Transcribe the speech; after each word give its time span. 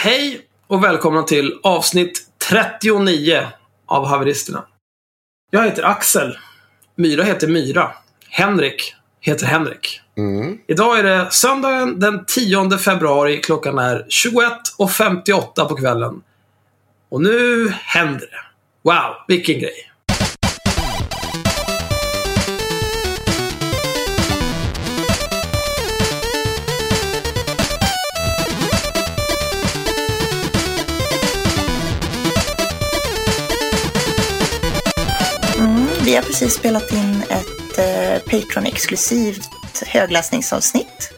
Hej 0.00 0.40
och 0.66 0.84
välkomna 0.84 1.22
till 1.22 1.60
avsnitt 1.62 2.26
39 2.50 3.46
av 3.86 4.06
Haveristerna. 4.06 4.64
Jag 5.50 5.64
heter 5.64 5.82
Axel. 5.82 6.38
Myra 6.94 7.22
heter 7.22 7.48
Myra. 7.48 7.90
Henrik 8.28 8.94
heter 9.20 9.46
Henrik. 9.46 10.00
Mm. 10.16 10.58
Idag 10.66 10.98
är 10.98 11.02
det 11.02 11.30
söndagen 11.30 12.00
den 12.00 12.24
10 12.24 12.78
februari. 12.78 13.40
Klockan 13.40 13.78
är 13.78 14.06
21.58 14.08 15.68
på 15.68 15.76
kvällen. 15.76 16.22
Och 17.08 17.22
nu 17.22 17.68
händer 17.68 18.26
det. 18.26 18.44
Wow, 18.82 19.14
vilken 19.28 19.58
grej. 19.60 19.90
Vi 36.08 36.16
har 36.16 36.22
precis 36.22 36.54
spelat 36.54 36.92
in 36.92 37.22
ett 37.22 37.78
eh, 37.78 38.22
Patreon-exklusivt 38.30 39.48
högläsningsavsnitt. 39.86 41.12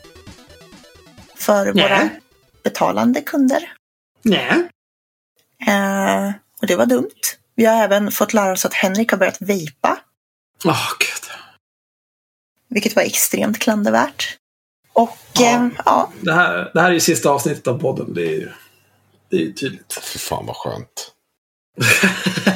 För 1.34 1.64
Nej. 1.64 1.84
våra 1.84 2.08
betalande 2.64 3.20
kunder. 3.20 3.72
Nej. 4.22 4.68
Eh, 5.66 6.32
och 6.60 6.66
det 6.66 6.76
var 6.76 6.86
dumt. 6.86 7.10
Vi 7.54 7.64
har 7.64 7.82
även 7.84 8.10
fått 8.10 8.34
lära 8.34 8.52
oss 8.52 8.64
att 8.64 8.74
Henrik 8.74 9.10
har 9.10 9.18
börjat 9.18 9.40
vejpa. 9.42 9.98
Åh, 10.64 10.88
gud. 10.98 11.30
Vilket 12.68 12.96
var 12.96 13.02
extremt 13.02 13.58
klandervärt. 13.58 14.36
Och 14.92 15.18
Ja. 15.32 15.42
eh, 15.56 15.68
ja, 15.84 16.12
Det 16.20 16.32
här, 16.34 16.70
det 16.74 16.80
här 16.80 16.88
är 16.88 16.94
ju 16.94 17.00
sista 17.00 17.30
avsnittet 17.30 17.66
av 17.66 17.78
podden. 17.78 18.14
Det 18.14 18.22
är 18.22 18.32
ju, 18.36 18.50
det 19.30 19.36
är 19.36 19.40
ju 19.40 19.52
tydligt. 19.52 19.98
Fy 20.12 20.18
fan 20.18 20.46
vad 20.46 20.56
skönt. 20.56 21.12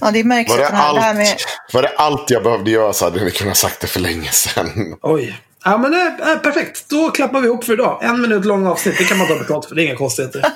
ja, 0.00 0.10
det 0.10 0.24
märks 0.24 0.50
Var 0.50 0.58
det, 0.58 0.64
att 0.64 0.70
den 0.70 0.80
här, 0.80 0.94
det 0.94 1.00
här 1.00 1.08
allt, 1.08 1.18
med... 1.18 1.36
var 1.72 1.82
det 1.82 1.88
allt 1.88 2.30
jag 2.30 2.42
behövde 2.42 2.70
göra 2.70 2.92
så 2.92 3.04
hade 3.04 3.24
ni 3.24 3.30
kunnat 3.30 3.56
sagt 3.56 3.80
det 3.80 3.86
för 3.86 4.00
länge 4.00 4.28
sedan. 4.30 4.96
Oj. 5.02 5.40
Ja, 5.64 5.78
men 5.78 5.90
det 5.90 5.98
är 5.98 6.36
perfekt. 6.36 6.88
Då 6.88 7.10
klappar 7.10 7.40
vi 7.40 7.46
ihop 7.46 7.64
för 7.64 7.72
idag. 7.72 7.98
En 8.02 8.20
minut 8.20 8.44
lång 8.44 8.66
avsnitt. 8.66 8.98
Det 8.98 9.04
kan 9.04 9.18
man 9.18 9.26
ta 9.26 9.38
betalt 9.38 9.64
för. 9.66 9.74
Det 9.74 9.82
är 9.82 9.86
inga 9.86 9.96
konstigheter. 9.96 10.44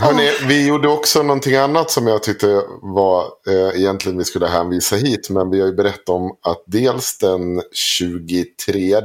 Hörrni, 0.00 0.32
vi 0.48 0.66
gjorde 0.66 0.88
också 0.88 1.22
någonting 1.22 1.56
annat 1.56 1.90
som 1.90 2.06
jag 2.06 2.22
tyckte 2.22 2.62
var 2.82 3.22
eh, 3.22 3.80
egentligen 3.80 4.18
vi 4.18 4.24
skulle 4.24 4.46
hänvisa 4.46 4.96
hit. 4.96 5.30
Men 5.30 5.50
vi 5.50 5.60
har 5.60 5.66
ju 5.66 5.74
berättat 5.74 6.08
om 6.08 6.36
att 6.42 6.62
dels 6.66 7.18
den 7.18 7.62
23. 7.72 8.96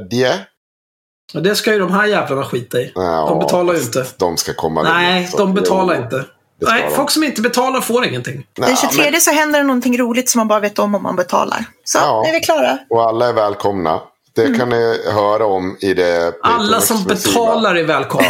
Och 1.34 1.42
det 1.42 1.54
ska 1.54 1.72
ju 1.72 1.78
de 1.78 1.92
här 1.92 2.06
jävlarna 2.06 2.44
skita 2.44 2.80
i. 2.80 2.92
Ja, 2.94 3.26
De 3.28 3.38
betalar 3.38 3.74
ju 3.74 3.80
inte. 3.80 4.06
De 4.16 4.36
ska 4.36 4.54
komma 4.54 4.82
Nej, 4.82 5.30
de 5.36 5.54
betalar 5.54 5.94
jo, 5.94 6.02
inte. 6.02 6.24
Nej, 6.60 6.90
folk 6.90 7.10
som 7.10 7.24
inte 7.24 7.40
betalar 7.42 7.80
får 7.80 8.04
ingenting. 8.06 8.34
Den 8.34 8.64
Nej, 8.64 8.76
23 8.76 9.10
men- 9.10 9.20
så 9.20 9.30
händer 9.30 9.58
det 9.58 9.66
någonting 9.66 9.98
roligt 9.98 10.28
som 10.30 10.38
man 10.38 10.48
bara 10.48 10.60
vet 10.60 10.78
om 10.78 10.94
om 10.94 11.02
man 11.02 11.16
betalar. 11.16 11.64
Så, 11.84 11.98
Ja. 11.98 12.26
är 12.28 12.32
vi 12.32 12.40
klara. 12.40 12.78
Och 12.90 13.02
alla 13.02 13.28
är 13.28 13.32
välkomna. 13.32 14.00
Det 14.34 14.44
Mm. 14.44 14.58
kan 14.58 14.68
ni 14.68 14.98
höra 15.12 15.46
om 15.46 15.76
i 15.80 15.94
det 15.94 16.32
Alla 16.42 16.80
som 16.80 17.04
betalar 17.04 17.74
är 17.74 17.84
välkomna. 17.84 18.28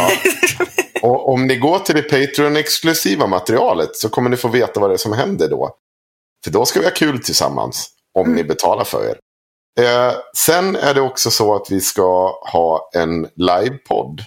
Och 1.01 1.29
om 1.33 1.47
ni 1.47 1.55
går 1.55 1.79
till 1.79 1.95
det 1.95 2.01
Patreon-exklusiva 2.01 3.27
materialet 3.27 3.95
så 3.95 4.09
kommer 4.09 4.29
ni 4.29 4.37
få 4.37 4.47
veta 4.47 4.79
vad 4.79 4.89
det 4.89 4.93
är 4.93 4.97
som 4.97 5.13
händer 5.13 5.49
då. 5.49 5.69
För 6.43 6.51
då 6.51 6.65
ska 6.65 6.79
vi 6.79 6.85
ha 6.85 6.93
kul 6.93 7.19
tillsammans. 7.23 7.89
Om 8.17 8.25
Mm. 8.25 8.35
ni 8.35 8.43
betalar 8.43 8.83
för 8.83 9.05
er. 9.09 9.15
Eh, 9.79 10.13
sen 10.37 10.75
är 10.75 10.93
det 10.93 11.01
också 11.01 11.31
så 11.31 11.55
att 11.55 11.67
vi 11.71 11.81
ska 11.81 12.31
ha 12.51 12.89
en 12.93 13.27
livepodd. 13.35 14.21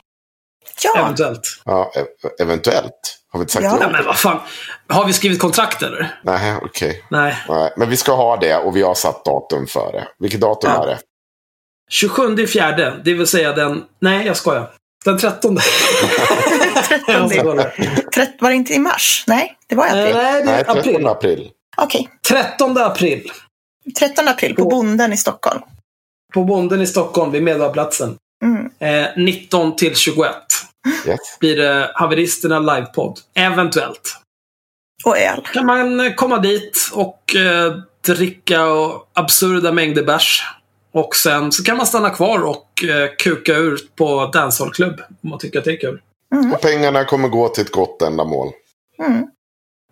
Ja, 0.85 0.99
Eventuellt. 0.99 1.41
Ja, 1.65 1.93
e- 1.97 2.43
eventuellt. 2.43 3.15
Har 3.33 3.39
vi 3.39 3.43
inte 3.43 3.53
sagt 3.53 3.65
Ja. 3.65 3.73
det? 3.73 3.79
Nej, 3.79 3.89
men 3.93 4.05
vad 4.05 4.17
fan. 4.19 4.41
Har 4.89 5.07
vi 5.07 5.13
skrivit 5.13 5.41
kontrakt 5.41 5.83
eller? 5.83 6.21
Nej, 6.25 6.55
okej. 6.63 7.05
Nej. 7.11 7.37
Nej, 7.49 7.73
Men 7.77 7.91
vi 7.91 7.97
ska 7.97 8.15
ha 8.15 8.37
det 8.37 8.57
och 8.57 8.77
vi 8.77 8.83
har 8.83 8.95
satt 8.95 9.25
datum 9.25 9.67
för 9.67 9.93
det. 9.93 10.09
Vilket 10.19 10.41
datum 10.41 10.71
Ja. 10.75 10.83
är 10.83 10.87
det? 10.87 10.99
27 11.91 12.39
i 12.43 12.47
fjärde. 12.47 13.01
Det 13.05 13.15
vill 13.15 13.27
säga 13.27 13.53
den... 13.53 13.85
Nej, 14.01 14.27
jag 14.27 14.37
skojar. 14.37 14.71
Den 15.05 15.19
13. 15.19 15.59
Jag 17.07 17.31
ska 17.31 17.43
kolla. 17.43 17.63
Trett- 18.15 18.37
var 18.41 18.51
det 18.51 18.57
inte 18.57 18.75
i 18.75 18.79
mars? 18.79 19.25
Nej, 19.27 19.57
det 19.67 19.75
var 19.75 19.87
i 19.87 19.91
april. 19.91 20.15
Nej, 20.17 20.33
det 20.43 20.45
Nej, 20.51 20.61
är 20.61 20.65
13 20.65 20.79
april. 20.79 21.07
april. 21.07 21.51
Okej, 21.77 22.09
13 22.29 22.79
april. 22.79 23.31
13 23.99 24.29
april 24.29 24.55
på 24.55 24.63
På- 24.63 24.69
Bonden 24.69 25.13
i 25.13 25.17
Stockholm. 25.17 25.61
På 26.35 26.45
Bonden 26.45 26.81
i 26.83 26.87
Stockholm, 26.87 27.33
vid 27.33 27.43
Medborgarplatsen. 27.43 28.17
Mm. 28.45 28.71
Eh, 29.05 29.09
19 29.17 29.77
till 29.77 29.97
21 29.97 30.35
Yes. 31.07 31.39
blir 31.41 31.57
det 31.57 31.91
Haveristerna 31.95 32.59
livepodd. 32.59 33.19
Eventuellt. 33.35 34.17
Och 35.05 35.19
öl. 35.19 35.49
Kan 35.53 35.67
man 35.67 36.01
eh, 36.01 36.15
komma 36.15 36.39
dit 36.39 36.91
och 36.93 37.37
eh, 37.37 37.77
dricka 38.07 38.67
och 38.67 39.11
absurda 39.13 39.73
mängder 39.73 40.03
bärs. 40.03 40.45
Och 40.93 41.17
sen 41.17 41.53
så 41.53 41.65
kan 41.65 41.77
man 41.77 41.87
stanna 41.87 42.11
kvar 42.11 42.47
och 42.47 42.85
eh, 42.85 43.11
kuka 43.19 43.57
ur 43.57 43.79
på 43.97 44.27
dancehallklubb. 44.27 45.01
Om 45.23 45.31
man 45.31 45.39
tycker 45.39 45.59
att 45.59 45.65
det 45.65 45.73
är 45.73 45.81
kul. 45.81 46.01
Och 46.55 46.61
pengarna 46.61 47.05
kommer 47.05 47.29
gå 47.29 47.49
till 47.49 47.65
ett 47.65 47.73
gott 47.73 48.03
ändamål. 48.03 48.53
Mm. 48.99 49.27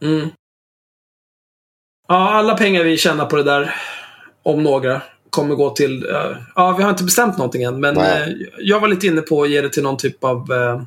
Mm. 0.03 0.31
Ja, 2.09 2.31
alla 2.31 2.57
pengar 2.57 2.85
vi 2.85 2.97
tjänar 2.97 3.27
på 3.27 3.37
det 3.37 3.43
där, 3.43 3.75
om 4.43 4.63
några, 4.63 5.03
kommer 5.37 5.55
gå 5.55 5.71
till... 5.71 6.11
eh, 6.11 6.37
ja, 6.55 6.75
vi 6.77 6.83
har 6.83 6.91
inte 6.91 7.05
bestämt 7.05 7.39
någonting 7.39 7.63
än, 7.63 7.81
men 7.81 7.95
Nej. 7.95 8.23
eh, 8.23 8.49
jag 8.59 8.81
var 8.81 8.89
lite 8.89 9.07
inne 9.07 9.21
på 9.21 9.43
att 9.43 9.51
ge 9.51 9.61
det 9.61 9.69
till 9.69 9.83
någon 9.83 9.97
typ 9.97 10.25
av... 10.25 10.53
Eh, 10.53 10.83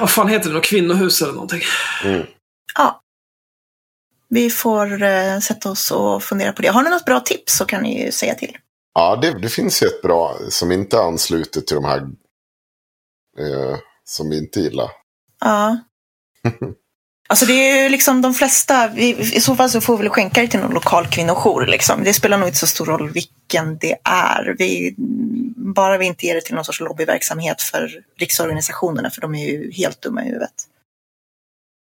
vad 0.00 0.10
fan 0.10 0.28
heter 0.28 0.48
det? 0.48 0.54
Något 0.54 0.64
kvinnohus 0.64 1.22
eller 1.22 1.32
någonting. 1.32 1.62
Mm. 2.04 2.22
Vi 4.28 4.50
får 4.50 5.40
sätta 5.40 5.70
oss 5.70 5.90
och 5.90 6.22
fundera 6.22 6.52
på 6.52 6.62
det. 6.62 6.68
Har 6.68 6.82
ni 6.82 6.90
något 6.90 7.04
bra 7.04 7.20
tips 7.20 7.56
så 7.56 7.64
kan 7.64 7.82
ni 7.82 8.04
ju 8.04 8.12
säga 8.12 8.34
till. 8.34 8.56
Ja, 8.94 9.16
det, 9.16 9.38
det 9.38 9.48
finns 9.48 9.82
ju 9.82 9.86
ett 9.86 10.02
bra 10.02 10.36
som 10.48 10.72
inte 10.72 11.00
ansluter 11.00 11.60
till 11.60 11.74
de 11.74 11.84
här 11.84 11.98
eh, 13.38 13.78
som 14.04 14.30
vi 14.30 14.38
inte 14.38 14.60
gillar. 14.60 14.90
Ja. 15.40 15.78
Alltså 17.30 17.46
det 17.46 17.52
är 17.52 17.82
ju 17.82 17.88
liksom 17.88 18.22
de 18.22 18.34
flesta, 18.34 18.88
vi- 18.88 19.34
i 19.36 19.40
så 19.40 19.56
fall 19.56 19.70
så 19.70 19.80
får 19.80 19.96
vi 19.96 20.02
väl 20.02 20.10
skänka 20.12 20.40
det 20.40 20.48
till 20.48 20.60
någon 20.60 20.74
lokal 20.74 21.06
kvinnojour. 21.06 21.66
Liksom. 21.66 22.04
Det 22.04 22.14
spelar 22.14 22.38
nog 22.38 22.48
inte 22.48 22.58
så 22.58 22.66
stor 22.66 22.86
roll 22.86 23.10
vilken 23.10 23.78
det 23.78 23.96
är. 24.04 24.54
Vi, 24.58 24.94
bara 25.56 25.98
vi 25.98 26.06
inte 26.06 26.26
ger 26.26 26.34
det 26.34 26.40
till 26.40 26.54
någon 26.54 26.64
sorts 26.64 26.80
lobbyverksamhet 26.80 27.62
för 27.62 27.90
riksorganisationerna, 28.18 29.10
för 29.10 29.20
de 29.20 29.34
är 29.34 29.46
ju 29.46 29.72
helt 29.72 30.02
dumma 30.02 30.22
i 30.22 30.26
huvudet. 30.26 30.52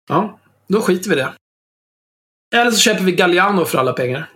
Ja, 0.09 0.39
då 0.67 0.81
skiter 0.81 1.09
vi 1.09 1.15
det. 1.15 1.33
Eller 2.55 2.71
så 2.71 2.77
köper 2.77 3.03
vi 3.03 3.11
Galliano 3.11 3.65
för 3.65 3.77
alla 3.77 3.93
pengar. 3.93 4.29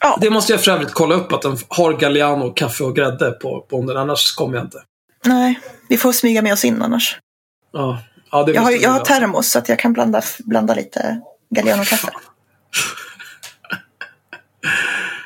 Ja. 0.00 0.18
Det 0.20 0.30
måste 0.30 0.52
jag 0.52 0.64
för 0.64 0.70
övrigt 0.70 0.92
kolla 0.94 1.14
upp, 1.14 1.32
att 1.32 1.42
den 1.42 1.56
har 1.68 1.92
Galliano, 1.92 2.50
kaffe 2.52 2.84
och 2.84 2.96
grädde 2.96 3.30
på 3.30 3.66
bonden. 3.70 3.96
Annars 3.96 4.34
kommer 4.34 4.56
jag 4.56 4.64
inte. 4.66 4.82
Nej, 5.24 5.60
vi 5.88 5.96
får 5.96 6.12
smyga 6.12 6.42
med 6.42 6.52
oss 6.52 6.64
in 6.64 6.82
annars. 6.82 7.18
Ja, 7.72 8.02
ja 8.30 8.42
det 8.44 8.52
Jag 8.52 8.62
har, 8.62 8.70
jag 8.70 8.90
har 8.90 9.00
termos 9.00 9.50
så 9.50 9.58
att 9.58 9.68
jag 9.68 9.78
kan 9.78 9.92
blanda, 9.92 10.22
blanda 10.38 10.74
lite 10.74 11.20
Galliano-kaffe. 11.50 12.08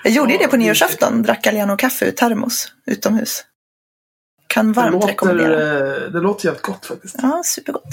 Jag 0.04 0.12
gjorde 0.12 0.32
ju 0.32 0.38
det 0.38 0.48
på 0.48 0.56
nyårsafton, 0.56 1.22
drack 1.22 1.44
Galliano-kaffe 1.44 2.04
ur 2.06 2.10
termos 2.10 2.72
utomhus. 2.86 3.44
Kan 4.46 4.66
Det 4.72 4.72
varmt 4.80 4.92
låter, 4.92 5.08
rekommendera. 5.08 5.76
eh, 6.04 6.10
det 6.10 6.20
låter 6.20 6.46
jävligt 6.46 6.62
gott 6.62 6.86
faktiskt. 6.86 7.16
Ja, 7.22 7.42
supergott. 7.44 7.84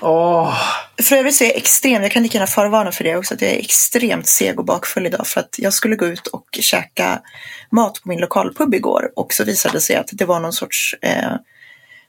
Åh, 0.00 0.54
För 1.02 1.16
övrigt 1.16 1.34
så 1.34 1.44
är 1.44 1.48
jag 1.48 1.56
extremt, 1.56 2.02
jag 2.02 2.12
kan 2.12 2.22
lika 2.22 2.38
gärna 2.38 2.46
förvarna 2.46 2.92
för 2.92 3.04
det 3.04 3.16
också, 3.16 3.34
att 3.34 3.42
jag 3.42 3.50
är 3.50 3.58
extremt 3.58 4.26
seg 4.26 4.58
och 4.58 4.64
bakfull 4.64 5.06
idag. 5.06 5.26
För 5.26 5.40
att 5.40 5.54
jag 5.58 5.72
skulle 5.72 5.96
gå 5.96 6.06
ut 6.06 6.26
och 6.26 6.46
käka 6.60 7.22
mat 7.70 8.02
på 8.02 8.08
min 8.08 8.20
lokalpub 8.20 8.74
igår 8.74 9.12
och 9.16 9.32
så 9.32 9.44
visade 9.44 9.74
det 9.76 9.80
sig 9.80 9.96
att 9.96 10.08
det 10.12 10.24
var 10.24 10.40
någon 10.40 10.52
sorts 10.52 10.94
eh, 11.02 11.32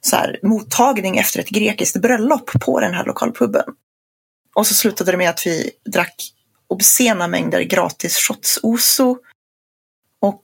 så 0.05 0.15
här, 0.15 0.39
mottagning 0.43 1.17
efter 1.17 1.39
ett 1.39 1.49
grekiskt 1.49 2.01
bröllop 2.01 2.51
på 2.61 2.79
den 2.79 2.93
här 2.93 3.05
lokalpuben. 3.05 3.65
Och 4.55 4.67
så 4.67 4.73
slutade 4.73 5.11
det 5.11 5.17
med 5.17 5.29
att 5.29 5.45
vi 5.45 5.71
drack 5.85 6.15
obscena 6.67 7.27
mängder 7.27 7.61
gratis 7.61 8.17
shots-oso 8.17 9.17
och 10.21 10.43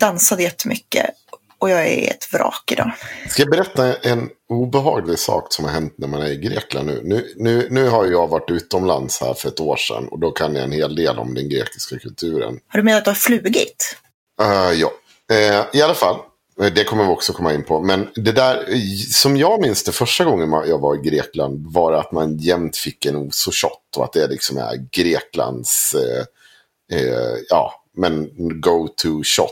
dansade 0.00 0.42
jättemycket. 0.42 1.10
Och 1.58 1.70
jag 1.70 1.86
är 1.86 2.10
ett 2.10 2.32
vrak 2.32 2.72
idag. 2.72 2.92
Ska 3.28 3.42
jag 3.42 3.50
berätta 3.50 3.96
en 3.96 4.30
obehaglig 4.48 5.18
sak 5.18 5.52
som 5.52 5.64
har 5.64 5.72
hänt 5.72 5.94
när 5.98 6.08
man 6.08 6.22
är 6.22 6.26
i 6.26 6.36
Grekland 6.36 6.86
nu? 6.86 7.00
Nu, 7.04 7.34
nu, 7.36 7.68
nu 7.70 7.88
har 7.88 8.06
jag 8.06 8.28
varit 8.28 8.50
utomlands 8.50 9.20
här 9.20 9.34
för 9.34 9.48
ett 9.48 9.60
år 9.60 9.76
sedan 9.76 10.08
och 10.08 10.18
då 10.18 10.30
kan 10.30 10.54
jag 10.54 10.64
en 10.64 10.72
hel 10.72 10.94
del 10.94 11.18
om 11.18 11.34
den 11.34 11.48
grekiska 11.48 11.98
kulturen. 11.98 12.60
Har 12.68 12.78
du 12.78 12.82
menat 12.82 12.98
att 12.98 13.04
du 13.04 13.10
har 13.10 13.14
flugit? 13.14 13.96
Uh, 14.42 14.72
ja, 14.80 14.90
Eh, 15.30 15.64
i 15.72 15.82
alla 15.82 15.94
fall. 15.94 16.16
Eh, 16.60 16.72
Det 16.72 16.84
kommer 16.84 17.04
vi 17.04 17.10
också 17.10 17.32
komma 17.32 17.54
in 17.54 17.64
på. 17.64 17.80
Men 17.80 18.08
det 18.14 18.32
där, 18.32 18.66
som 19.12 19.36
jag 19.36 19.60
minns 19.60 19.82
det 19.82 19.92
första 19.92 20.24
gången 20.24 20.52
jag 20.66 20.78
var 20.78 20.94
i 20.94 21.10
Grekland 21.10 21.66
var 21.72 21.92
att 21.92 22.12
man 22.12 22.38
jämt 22.38 22.76
fick 22.76 23.06
en 23.06 23.16
oso-shot. 23.16 23.96
Och 23.96 24.04
att 24.04 24.12
det 24.12 24.26
liksom 24.26 24.58
är 24.58 24.88
Greklands, 24.92 25.94
eh, 25.94 26.98
eh, 26.98 27.36
ja, 27.48 27.84
men 27.96 28.30
go-to-shot. 28.60 29.50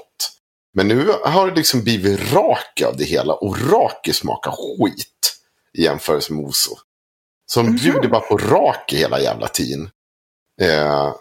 Men 0.75 0.89
nu 0.89 1.09
har 1.25 1.51
det 1.51 1.57
liksom 1.57 1.83
blivit 1.83 2.33
raki 2.33 2.85
av 2.85 2.97
det 2.97 3.05
hela. 3.05 3.35
Och 3.35 3.71
raki 3.73 4.13
smakar 4.13 4.51
skit 4.51 5.09
i 5.79 5.83
jämförelse 5.83 6.33
med 6.33 6.45
oso. 6.45 6.77
Så 7.47 7.63
de 7.63 7.77
bjuder 7.77 8.09
bara 8.09 8.21
på 8.21 8.37
raki 8.37 8.97
hela 8.97 9.21
jävla 9.21 9.49
tiden. 9.49 9.91
Eh, 10.61 11.13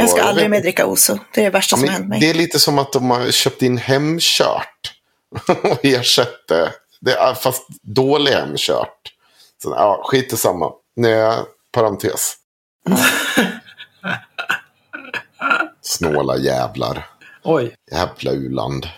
Jag 0.00 0.10
ska 0.10 0.22
aldrig 0.22 0.50
mer 0.50 0.60
dricka 0.60 0.86
Oso. 0.86 1.18
Det 1.34 1.40
är 1.40 1.44
det 1.44 1.50
värsta 1.50 1.76
Ja, 1.76 1.78
som 1.80 1.88
har 1.88 1.94
hänt 1.94 2.08
mig. 2.08 2.20
Det 2.20 2.30
är 2.30 2.34
lite 2.34 2.58
som 2.58 2.78
att 2.78 2.92
de 2.92 3.10
har 3.10 3.30
köpt 3.30 3.62
in 3.62 3.78
hemkört. 3.78 4.93
och 5.64 5.84
ersatt 5.84 6.48
det. 6.48 6.72
det. 7.00 7.14
är 7.14 7.34
Fast 7.34 7.66
dålig 7.82 8.32
hemkört. 8.32 9.12
Så, 9.62 9.70
ja, 9.70 10.02
skit 10.04 10.32
i 10.32 10.36
samma. 10.36 10.72
Nej, 10.96 11.38
parentes. 11.72 12.34
Snåla 15.82 16.36
jävlar. 16.36 17.06
Oj. 17.42 17.74
Jävla 17.92 18.32
uland. 18.32 18.88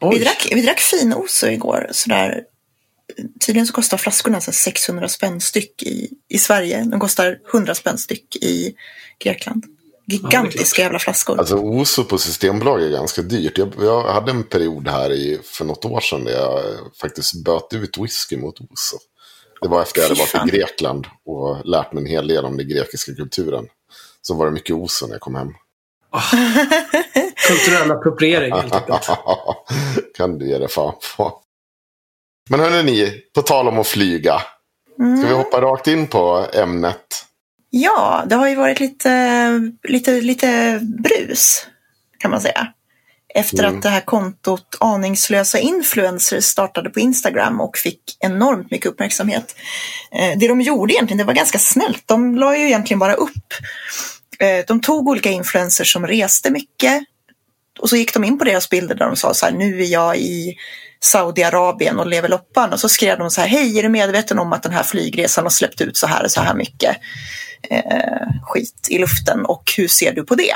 Vi 0.00 0.06
Oj. 0.06 0.18
drack, 0.18 0.48
vi 0.50 0.62
drack 0.62 0.80
fin 0.80 1.14
Oso 1.14 1.46
igår. 1.46 1.88
Sådär. 1.90 2.44
Tydligen 3.46 3.66
så 3.66 3.72
kostar 3.72 3.98
flaskorna 3.98 4.40
så 4.40 4.50
här 4.50 4.56
600 4.56 5.08
spänn 5.08 5.40
styck 5.40 5.82
i, 5.82 6.10
i 6.28 6.38
Sverige. 6.38 6.84
De 6.84 7.00
kostar 7.00 7.38
100 7.54 7.74
spänn 7.74 7.98
styck 7.98 8.36
i 8.36 8.74
Grekland. 9.18 9.64
Gigantiska 10.04 10.82
jävla 10.82 10.98
flaskor. 10.98 11.38
Alltså 11.38 11.56
Oso 11.56 12.04
på 12.04 12.18
Systembolag 12.18 12.82
är 12.82 12.90
ganska 12.90 13.22
dyrt. 13.22 13.58
Jag, 13.58 13.72
jag 13.80 14.02
hade 14.02 14.30
en 14.30 14.42
period 14.44 14.88
här 14.88 15.12
i, 15.12 15.40
för 15.44 15.64
något 15.64 15.84
år 15.84 16.00
sedan 16.00 16.24
där 16.24 16.32
jag 16.32 16.62
faktiskt 17.00 17.44
böt 17.44 17.72
ut 17.72 17.98
whisky 17.98 18.36
mot 18.36 18.60
Oso. 18.60 18.98
Det 19.60 19.68
var 19.68 19.82
efter 19.82 20.00
jag 20.00 20.08
hade 20.08 20.20
varit 20.20 20.54
i 20.54 20.56
Grekland 20.56 21.06
och 21.26 21.66
lärt 21.66 21.92
mig 21.92 22.02
en 22.02 22.10
hel 22.10 22.28
del 22.28 22.44
om 22.44 22.56
den 22.56 22.68
grekiska 22.68 23.14
kulturen. 23.14 23.66
Så 24.22 24.34
var 24.34 24.46
det 24.46 24.52
mycket 24.52 24.76
Oso 24.76 25.06
när 25.06 25.14
jag 25.14 25.20
kom 25.20 25.34
hem. 25.34 25.48
Kulturell 27.48 27.90
appropriering 27.90 28.52
helt 28.52 28.74
enkelt. 28.74 29.10
kan 30.16 30.38
du 30.38 30.48
ge 30.48 30.58
det 30.58 30.68
fan 30.68 30.94
på. 31.16 31.38
Men 32.50 32.60
hörni 32.60 32.82
ni, 32.82 33.22
på 33.34 33.42
tal 33.42 33.68
om 33.68 33.78
att 33.78 33.86
flyga. 33.86 34.42
Ska 35.18 35.28
vi 35.28 35.34
hoppa 35.34 35.60
rakt 35.60 35.86
in 35.86 36.06
på 36.06 36.46
ämnet? 36.52 37.26
Ja, 37.74 38.24
det 38.26 38.34
har 38.34 38.48
ju 38.48 38.54
varit 38.54 38.80
lite, 38.80 39.50
lite, 39.88 40.20
lite 40.20 40.80
brus 40.82 41.66
kan 42.18 42.30
man 42.30 42.40
säga. 42.40 42.66
Efter 43.34 43.64
Mm. 43.64 43.76
att 43.76 43.82
det 43.82 43.88
här 43.88 44.00
kontot 44.00 44.76
Aningslösa 44.80 45.58
Influencers 45.58 46.44
startade 46.44 46.90
på 46.90 47.00
Instagram 47.00 47.60
och 47.60 47.78
fick 47.78 48.00
enormt 48.20 48.70
mycket 48.70 48.86
uppmärksamhet. 48.86 49.56
Eh, 50.12 50.38
det 50.38 50.48
de 50.48 50.60
gjorde 50.60 50.94
egentligen, 50.94 51.18
det 51.18 51.24
var 51.24 51.34
ganska 51.34 51.58
snällt. 51.58 52.02
De 52.08 52.36
la 52.36 52.56
ju 52.56 52.66
egentligen 52.66 52.98
bara 52.98 53.14
upp. 53.14 53.54
Eh, 54.38 54.64
de 54.66 54.80
tog 54.80 55.08
olika 55.08 55.30
influencers 55.30 55.92
som 55.92 56.06
reste 56.06 56.50
mycket 56.50 57.02
och 57.80 57.88
så 57.88 57.96
gick 57.96 58.14
de 58.14 58.24
in 58.24 58.38
på 58.38 58.44
deras 58.44 58.70
bilder 58.70 58.94
där 58.94 59.06
de 59.06 59.16
sa 59.16 59.34
så 59.34 59.46
här, 59.46 59.52
nu 59.52 59.82
är 59.82 59.86
jag 59.86 60.16
i 60.16 60.56
Saudiarabien 61.00 61.98
och 61.98 62.06
lever 62.06 62.28
loppan. 62.28 62.72
Och 62.72 62.80
så 62.80 62.88
skrev 62.88 63.18
de 63.18 63.30
så 63.30 63.40
här, 63.40 63.48
hej, 63.48 63.78
är 63.78 63.82
du 63.82 63.88
medveten 63.88 64.38
om 64.38 64.52
att 64.52 64.62
den 64.62 64.72
här 64.72 64.82
flygresan 64.82 65.44
har 65.44 65.50
släppt 65.50 65.80
ut 65.80 65.96
så 65.96 66.06
här 66.06 66.24
och 66.24 66.30
så 66.30 66.40
här 66.40 66.54
mycket 66.54 66.96
eh, 67.70 68.28
skit 68.42 68.86
i 68.90 68.98
luften 68.98 69.44
och 69.44 69.72
hur 69.76 69.88
ser 69.88 70.12
du 70.12 70.24
på 70.24 70.34
det? 70.34 70.54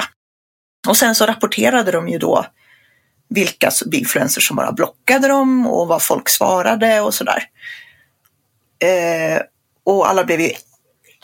Och 0.88 0.96
sen 0.96 1.14
så 1.14 1.26
rapporterade 1.26 1.92
de 1.92 2.08
ju 2.08 2.18
då 2.18 2.46
vilka 3.28 3.70
influencers 3.92 4.48
som 4.48 4.56
bara 4.56 4.72
blockade 4.72 5.28
dem 5.28 5.66
och 5.66 5.88
vad 5.88 6.02
folk 6.02 6.28
svarade 6.28 7.00
och 7.00 7.14
sådär. 7.14 7.42
Eh, 8.78 9.40
och 9.84 10.08
alla 10.08 10.24
blev 10.24 10.40
ju 10.40 10.50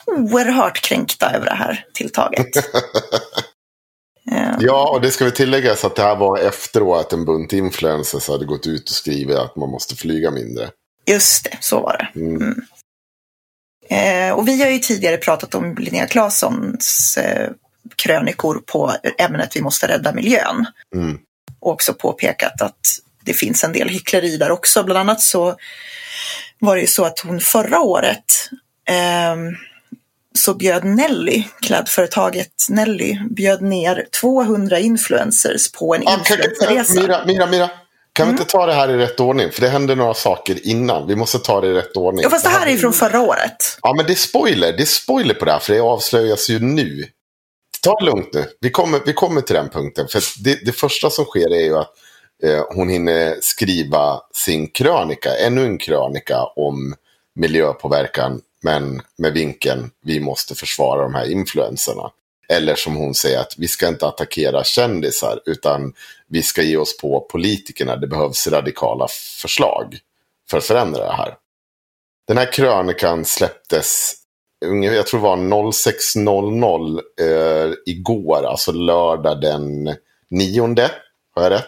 oerhört 0.05 0.81
kränkta 0.81 1.31
över 1.35 1.45
det 1.45 1.55
här 1.55 1.85
tilltaget. 1.93 2.47
Eh, 4.31 4.55
Ja, 4.59 4.89
och 4.89 5.01
det 5.01 5.11
ska 5.11 5.25
vi 5.25 5.31
tillägga 5.31 5.75
så 5.75 5.87
att 5.87 5.95
det 5.95 6.01
här 6.01 6.15
var 6.15 6.37
efter 6.37 6.99
att 6.99 7.13
en 7.13 7.25
bunt 7.25 7.53
influencers 7.53 8.27
hade 8.27 8.45
gått 8.45 8.67
ut 8.67 8.89
och 8.89 8.95
skrivit 8.95 9.37
att 9.37 9.55
man 9.55 9.69
måste 9.69 9.95
flyga 9.95 10.31
mindre. 10.31 10.69
Just 11.05 11.43
det, 11.43 11.57
så 11.61 11.79
var 11.79 11.97
det. 11.97 12.19
Mm. 12.19 12.61
Eh, 13.89 14.33
och 14.33 14.47
vi 14.47 14.63
har 14.63 14.69
ju 14.69 14.79
tidigare 14.79 15.17
pratat 15.17 15.55
om 15.55 15.75
Linnea 15.75 16.07
Claessons 16.07 17.17
eh, 17.17 17.49
krönikor 17.95 18.61
på 18.65 18.93
ämnet 19.17 19.55
Vi 19.55 19.61
måste 19.61 19.87
rädda 19.87 20.13
miljön. 20.13 20.65
Mm. 20.95 21.17
Och 21.59 21.71
också 21.71 21.93
påpekat 21.93 22.61
att 22.61 22.99
det 23.25 23.33
finns 23.33 23.63
en 23.63 23.73
del 23.73 23.89
hyckleri 23.89 24.37
där 24.37 24.51
också. 24.51 24.83
Bland 24.83 24.99
annat 24.99 25.21
så 25.21 25.55
var 26.59 26.75
det 26.75 26.81
ju 26.81 26.87
så 26.87 27.05
att 27.05 27.19
hon 27.19 27.39
förra 27.39 27.79
året 27.79 28.49
ehm, 28.89 29.55
så 30.35 30.53
bjöd 30.53 30.83
Nelly, 30.83 31.43
klädföretaget 31.61 32.51
Nelly, 32.69 33.19
bjöd 33.29 33.61
ner 33.61 34.05
200 34.21 34.79
influencers 34.79 35.71
på 35.71 35.95
en 35.95 36.03
Ah, 36.05 36.17
influencerresa. 36.17 37.01
Mira, 37.01 37.25
Mira, 37.25 37.45
Mira. 37.45 37.69
Kan 38.13 38.23
Mm. 38.23 38.35
vi 38.35 38.41
inte 38.41 38.51
ta 38.51 38.65
det 38.65 38.73
här 38.73 38.89
i 38.89 38.97
rätt 38.97 39.19
ordning? 39.19 39.51
För 39.51 39.61
det 39.61 39.67
hände 39.69 39.95
några 39.95 40.13
saker 40.13 40.67
innan. 40.67 41.07
Vi 41.07 41.15
måste 41.15 41.39
ta 41.39 41.61
det 41.61 41.67
i 41.67 41.73
rätt 41.73 41.97
ordning. 41.97 42.23
Ja, 42.23 42.29
fast 42.29 42.43
det 42.43 42.49
här 42.49 42.67
är 42.67 42.71
ju 42.71 42.77
från 42.77 42.93
förra 42.93 43.21
året. 43.21 43.77
Ja, 43.81 43.93
men 43.97 44.05
det 44.05 44.13
är 44.13 44.15
spoiler. 44.15 44.73
Det 44.73 44.83
är 44.83 44.85
spoiler 44.85 45.33
på 45.33 45.45
det 45.45 45.51
här, 45.51 45.59
för 45.59 45.73
det 45.73 45.79
avslöjas 45.79 46.49
ju 46.49 46.59
nu. 46.59 47.05
Ta 47.81 47.95
det 47.99 48.05
lugnt 48.05 48.33
nu. 48.33 48.45
Vi 48.59 48.69
kommer, 48.69 49.01
vi 49.05 49.13
kommer 49.13 49.41
till 49.41 49.55
den 49.55 49.69
punkten. 49.69 50.07
För 50.07 50.21
det, 50.43 50.65
det 50.65 50.71
första 50.71 51.09
som 51.09 51.25
sker 51.25 51.53
är 51.53 51.63
ju 51.63 51.77
att 51.77 51.89
eh, 52.43 52.63
hon 52.75 52.89
hinner 52.89 53.35
skriva 53.41 54.19
sin 54.33 54.67
krönika, 54.67 55.35
ännu 55.35 55.65
en 55.65 55.77
krönika 55.77 56.43
om 56.55 56.95
miljöpåverkan, 57.35 58.41
men 58.63 59.01
med 59.17 59.33
vinkeln 59.33 59.89
vi 60.05 60.19
måste 60.19 60.55
försvara 60.55 61.01
de 61.01 61.13
här 61.13 61.31
influenserna. 61.31 62.09
Eller 62.53 62.75
som 62.75 62.95
hon 62.95 63.13
säger 63.13 63.39
att 63.39 63.55
vi 63.57 63.67
ska 63.67 63.87
inte 63.87 64.07
attackera 64.07 64.63
kändisar, 64.63 65.39
utan 65.45 65.93
vi 66.27 66.43
ska 66.43 66.61
ge 66.61 66.77
oss 66.77 66.97
på 66.97 67.19
politikerna. 67.31 67.95
Det 67.95 68.07
behövs 68.07 68.47
radikala 68.47 69.07
förslag 69.41 69.97
för 70.49 70.57
att 70.57 70.63
förändra 70.63 71.05
det 71.05 71.15
här. 71.15 71.35
Den 72.27 72.37
här 72.37 72.51
krönikan 72.51 73.25
släpptes, 73.25 74.13
jag 74.83 75.07
tror 75.07 75.19
det 75.19 75.23
var 75.23 75.37
06.00 75.37 77.01
eh, 77.19 77.73
igår, 77.85 78.45
alltså 78.45 78.71
lördag 78.71 79.41
den 79.41 79.95
9. 80.29 80.61
Har 81.35 81.43
jag 81.43 81.51
rätt? 81.51 81.65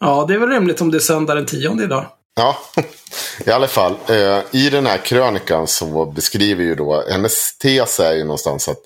Ja, 0.00 0.24
det 0.28 0.34
är 0.34 0.38
väl 0.38 0.48
rimligt 0.48 0.80
om 0.80 0.90
det 0.90 0.98
är 0.98 1.00
söndag 1.00 1.34
den 1.34 1.46
tionde 1.46 1.84
idag. 1.84 2.06
Ja, 2.34 2.58
i 3.46 3.50
alla 3.50 3.68
fall. 3.68 3.94
Eh, 4.08 4.38
I 4.50 4.70
den 4.70 4.86
här 4.86 4.98
krönikan 4.98 5.66
så 5.66 6.06
beskriver 6.06 6.64
ju 6.64 6.74
då, 6.74 7.04
hennes 7.10 7.58
tes 7.58 8.00
är 8.00 8.12
ju 8.12 8.24
någonstans 8.24 8.68
att 8.68 8.80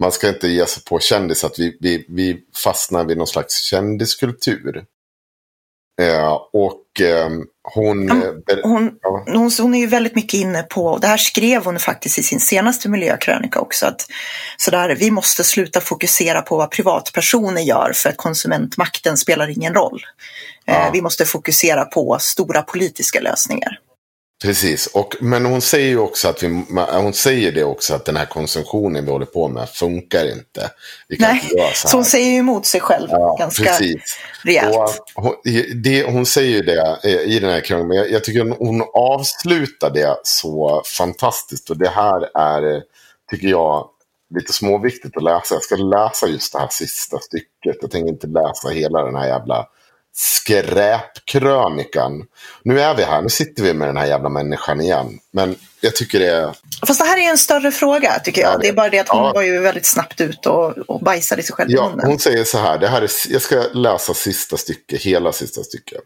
man 0.00 0.12
ska 0.12 0.28
inte 0.28 0.48
ge 0.48 0.66
sig 0.66 0.82
på 0.84 0.98
kändis, 0.98 1.44
att 1.44 1.58
vi, 1.58 1.76
vi, 1.80 2.04
vi 2.08 2.38
fastnar 2.64 3.04
vid 3.04 3.18
någon 3.18 3.26
slags 3.26 3.62
kändiskultur. 3.62 4.84
Eh, 6.00 6.32
och 6.52 7.00
eh, 7.00 7.28
hon... 7.74 8.08
Ja, 8.08 8.54
eh, 8.54 8.58
Hon, 8.62 8.98
ja. 9.02 9.24
hon, 9.26 9.50
hon 9.58 9.74
är 9.74 9.78
ju 9.78 9.86
väldigt 9.86 10.14
mycket 10.14 10.34
inne 10.40 10.62
på, 10.62 10.98
det 10.98 11.06
här 11.06 11.16
skrev 11.16 11.64
hon 11.64 11.78
faktiskt 11.78 12.18
i 12.18 12.22
sin 12.22 12.40
senaste 12.40 12.88
miljökrönika 12.88 13.60
också, 13.60 13.86
att 13.86 14.06
sådär, 14.56 14.96
vi 14.98 15.10
måste 15.10 15.44
sluta 15.44 15.80
fokusera 15.80 16.42
på 16.42 16.56
vad 16.56 16.70
privatpersoner 16.70 17.62
gör 17.62 17.92
för 17.94 18.08
att 18.08 18.16
konsumentmakten 18.16 19.16
spelar 19.16 19.48
ingen 19.48 19.74
roll. 19.74 20.00
Ja. 20.64 20.86
Eh, 20.86 20.92
vi 20.92 21.02
måste 21.02 21.24
fokusera 21.24 21.84
på 21.84 22.16
stora 22.20 22.62
politiska 22.62 23.20
lösningar. 23.20 23.78
Precis, 24.42 24.86
och, 24.86 25.16
men 25.20 25.44
hon 25.44 25.60
säger 25.60 25.88
ju 25.88 25.98
också 25.98 26.28
att 26.28 26.42
vi, 26.42 26.64
hon 26.92 27.12
säger 27.12 27.52
det 27.52 27.64
också 27.64 27.94
att 27.94 28.04
den 28.04 28.16
här 28.16 28.26
konsumtionen 28.26 29.04
vi 29.04 29.10
håller 29.10 29.26
på 29.26 29.48
med 29.48 29.68
funkar 29.68 30.32
inte. 30.32 30.70
Nej, 31.08 31.50
så 31.74 31.88
Så 31.88 31.96
hon 31.96 32.04
säger 32.04 32.30
ju 32.30 32.36
emot 32.36 32.66
sig 32.66 32.80
själv 32.80 33.08
ja, 33.10 33.36
ganska 33.38 33.64
precis. 33.64 34.18
rejält. 34.44 35.02
Och 35.14 35.22
hon, 35.22 35.34
det, 35.82 36.02
hon 36.02 36.26
säger 36.26 36.50
ju 36.50 36.62
det 36.62 36.98
eh, 37.04 37.10
i 37.10 37.38
den 37.38 37.50
här 37.50 37.60
krönikan, 37.60 37.88
men 37.88 37.96
jag, 37.96 38.10
jag 38.10 38.24
tycker 38.24 38.40
hon, 38.40 38.56
hon 38.58 38.82
avslutar 38.94 39.90
det 39.90 40.16
så 40.22 40.82
fantastiskt. 40.98 41.70
Och 41.70 41.78
det 41.78 41.88
här 41.88 42.36
är, 42.36 42.82
tycker 43.30 43.48
jag, 43.48 43.88
lite 44.34 44.52
småviktigt 44.52 45.16
att 45.16 45.22
läsa. 45.22 45.54
Jag 45.54 45.62
ska 45.62 45.76
läsa 45.76 46.26
just 46.26 46.52
det 46.52 46.58
här 46.58 46.68
sista 46.70 47.18
stycket. 47.18 47.76
Jag 47.80 47.90
tänker 47.90 48.08
inte 48.08 48.26
läsa 48.26 48.68
hela 48.68 49.04
den 49.04 49.14
här 49.14 49.26
jävla 49.26 49.66
skräpkrönikan. 50.12 52.24
Nu 52.64 52.80
är 52.80 52.94
vi 52.94 53.02
här, 53.02 53.22
nu 53.22 53.28
sitter 53.28 53.62
vi 53.62 53.74
med 53.74 53.88
den 53.88 53.96
här 53.96 54.06
jävla 54.06 54.28
människan 54.28 54.80
igen. 54.80 55.18
Men 55.32 55.56
jag 55.80 55.96
tycker 55.96 56.18
det 56.20 56.30
är... 56.30 56.54
Fast 56.86 57.00
det 57.00 57.06
här 57.06 57.18
är 57.18 57.30
en 57.30 57.38
större 57.38 57.70
fråga 57.72 58.18
tycker 58.18 58.42
jag. 58.42 58.54
Ja, 58.54 58.58
Det 58.58 58.68
är 58.68 58.72
bara 58.72 58.88
det 58.88 58.98
att 58.98 59.08
hon 59.08 59.24
ja. 59.24 59.32
var 59.32 59.42
ju 59.42 59.60
väldigt 59.60 59.86
snabbt 59.86 60.20
ut 60.20 60.46
och, 60.46 60.78
och 60.78 61.00
bajsade 61.00 61.42
sig 61.42 61.54
själv 61.54 61.70
i 61.70 61.74
Ja, 61.74 61.88
munnen. 61.88 62.06
hon 62.06 62.18
säger 62.18 62.44
så 62.44 62.58
här, 62.58 62.78
det 62.78 62.88
här 62.88 63.02
är, 63.02 63.10
jag 63.28 63.42
ska 63.42 63.62
läsa 63.74 64.14
sista 64.14 64.56
stycket, 64.56 65.02
hela 65.02 65.32
sista 65.32 65.62
stycket. 65.62 66.00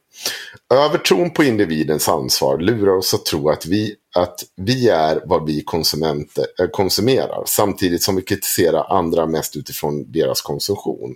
Övertron 0.75 1.31
på 1.31 1.45
individens 1.45 2.09
ansvar 2.09 2.59
lurar 2.59 2.97
oss 2.97 3.15
att 3.15 3.25
tro 3.25 3.51
att 3.51 3.67
vi, 3.67 3.95
att 4.17 4.41
vi 4.57 4.89
är 4.89 5.21
vad 5.25 5.47
vi 5.47 5.63
konsumenter, 5.65 6.45
äh, 6.61 6.67
konsumerar, 6.69 7.43
samtidigt 7.47 8.03
som 8.03 8.17
vi 8.17 8.23
kritiserar 8.23 8.97
andra 8.99 9.27
mest 9.27 9.57
utifrån 9.57 10.13
deras 10.13 10.43
konsumtion. 10.43 11.15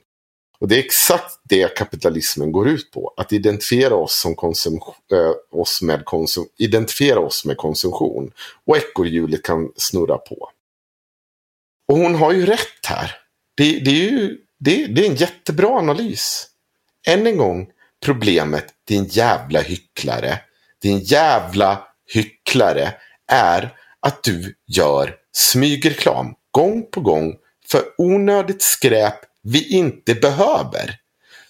Och 0.60 0.68
det 0.68 0.74
är 0.74 0.78
exakt 0.78 1.40
det 1.48 1.76
kapitalismen 1.76 2.52
går 2.52 2.68
ut 2.68 2.90
på, 2.90 3.14
att 3.16 3.32
identifiera 3.32 3.94
oss, 3.94 4.20
som 4.20 4.34
konsum, 4.34 4.80
äh, 5.12 5.18
eh, 5.18 5.32
oss, 5.50 5.82
med 5.82 6.04
konsum, 6.04 6.44
identifiera 6.56 7.20
oss 7.20 7.44
med 7.44 7.56
konsumtion. 7.56 8.32
Och 8.66 8.76
ekorrhjulet 8.76 9.42
kan 9.42 9.72
snurra 9.76 10.18
på. 10.18 10.50
Och 11.88 11.96
hon 11.96 12.14
har 12.14 12.32
ju 12.32 12.46
rätt 12.46 12.86
här. 12.86 13.16
Det, 13.56 13.78
det 13.78 13.90
är 13.90 14.10
ju 14.10 14.38
det, 14.58 14.86
det 14.86 15.06
är 15.06 15.10
en 15.10 15.16
jättebra 15.16 15.68
analys. 15.68 16.46
Än 17.06 17.26
en 17.26 17.36
gång, 17.36 17.70
problemet, 18.04 18.66
din 18.84 19.04
jävla 19.04 19.60
hycklare, 19.60 20.40
din 20.82 20.98
jävla 20.98 21.86
hycklare, 22.06 22.94
är 23.32 23.74
att 24.00 24.22
du 24.22 24.54
gör 24.66 25.16
smygreklam 25.32 26.34
gång 26.50 26.86
på 26.90 27.00
gång 27.00 27.36
för 27.68 27.82
onödigt 27.98 28.62
skräp 28.62 29.27
vi 29.48 29.68
inte 29.68 30.14
behöver. 30.14 30.94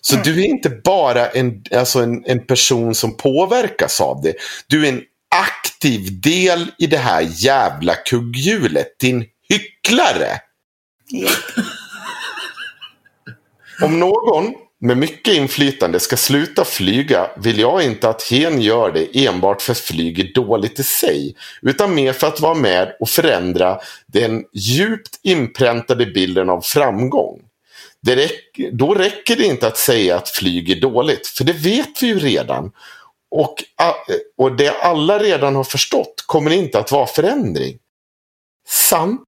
Så 0.01 0.15
mm. 0.15 0.25
du 0.25 0.41
är 0.41 0.47
inte 0.47 0.71
bara 0.71 1.29
en, 1.29 1.63
alltså 1.73 2.03
en, 2.03 2.25
en 2.27 2.47
person 2.47 2.95
som 2.95 3.17
påverkas 3.17 4.01
av 4.01 4.23
det. 4.23 4.35
Du 4.67 4.85
är 4.87 4.89
en 4.89 5.03
aktiv 5.31 6.21
del 6.21 6.71
i 6.79 6.87
det 6.87 6.97
här 6.97 7.29
jävla 7.31 7.95
kugghjulet. 7.95 8.99
Din 9.01 9.25
hycklare. 9.49 10.41
Yep. 11.15 11.31
Om 13.83 14.01
någon 14.01 14.55
med 14.81 14.97
mycket 14.97 15.35
inflytande 15.35 16.01
ska 16.01 16.17
sluta 16.17 16.65
flyga 16.65 17.31
vill 17.37 17.59
jag 17.59 17.83
inte 17.83 18.09
att 18.09 18.23
hen 18.23 18.61
gör 18.61 18.93
det 18.93 19.27
enbart 19.27 19.63
för 19.63 19.73
att 19.73 19.79
flyg 19.79 20.19
är 20.19 20.35
dåligt 20.35 20.79
i 20.79 20.83
sig. 20.83 21.37
Utan 21.63 21.95
mer 21.95 22.13
för 22.13 22.27
att 22.27 22.41
vara 22.41 22.55
med 22.55 22.97
och 23.01 23.09
förändra 23.09 23.79
den 24.07 24.45
djupt 24.53 25.21
inpräntade 25.23 26.07
bilden 26.07 26.51
av 26.51 26.61
framgång. 26.61 27.41
Det 28.07 28.17
räck, 28.17 28.59
då 28.73 28.95
räcker 28.95 29.37
det 29.37 29.45
inte 29.45 29.67
att 29.67 29.77
säga 29.77 30.17
att 30.17 30.29
flyg 30.29 30.71
är 30.71 30.81
dåligt, 30.81 31.27
för 31.27 31.45
det 31.45 31.53
vet 31.53 32.03
vi 32.03 32.07
ju 32.07 32.19
redan. 32.19 32.73
Och, 33.31 33.65
och 34.39 34.57
det 34.57 34.71
alla 34.83 35.19
redan 35.19 35.57
har 35.57 35.65
förstått 35.65 36.25
kommer 36.27 36.51
inte 36.51 36.79
att 36.79 36.93
vara 36.93 37.07
förändring. 37.07 37.79
Sant 38.69 39.25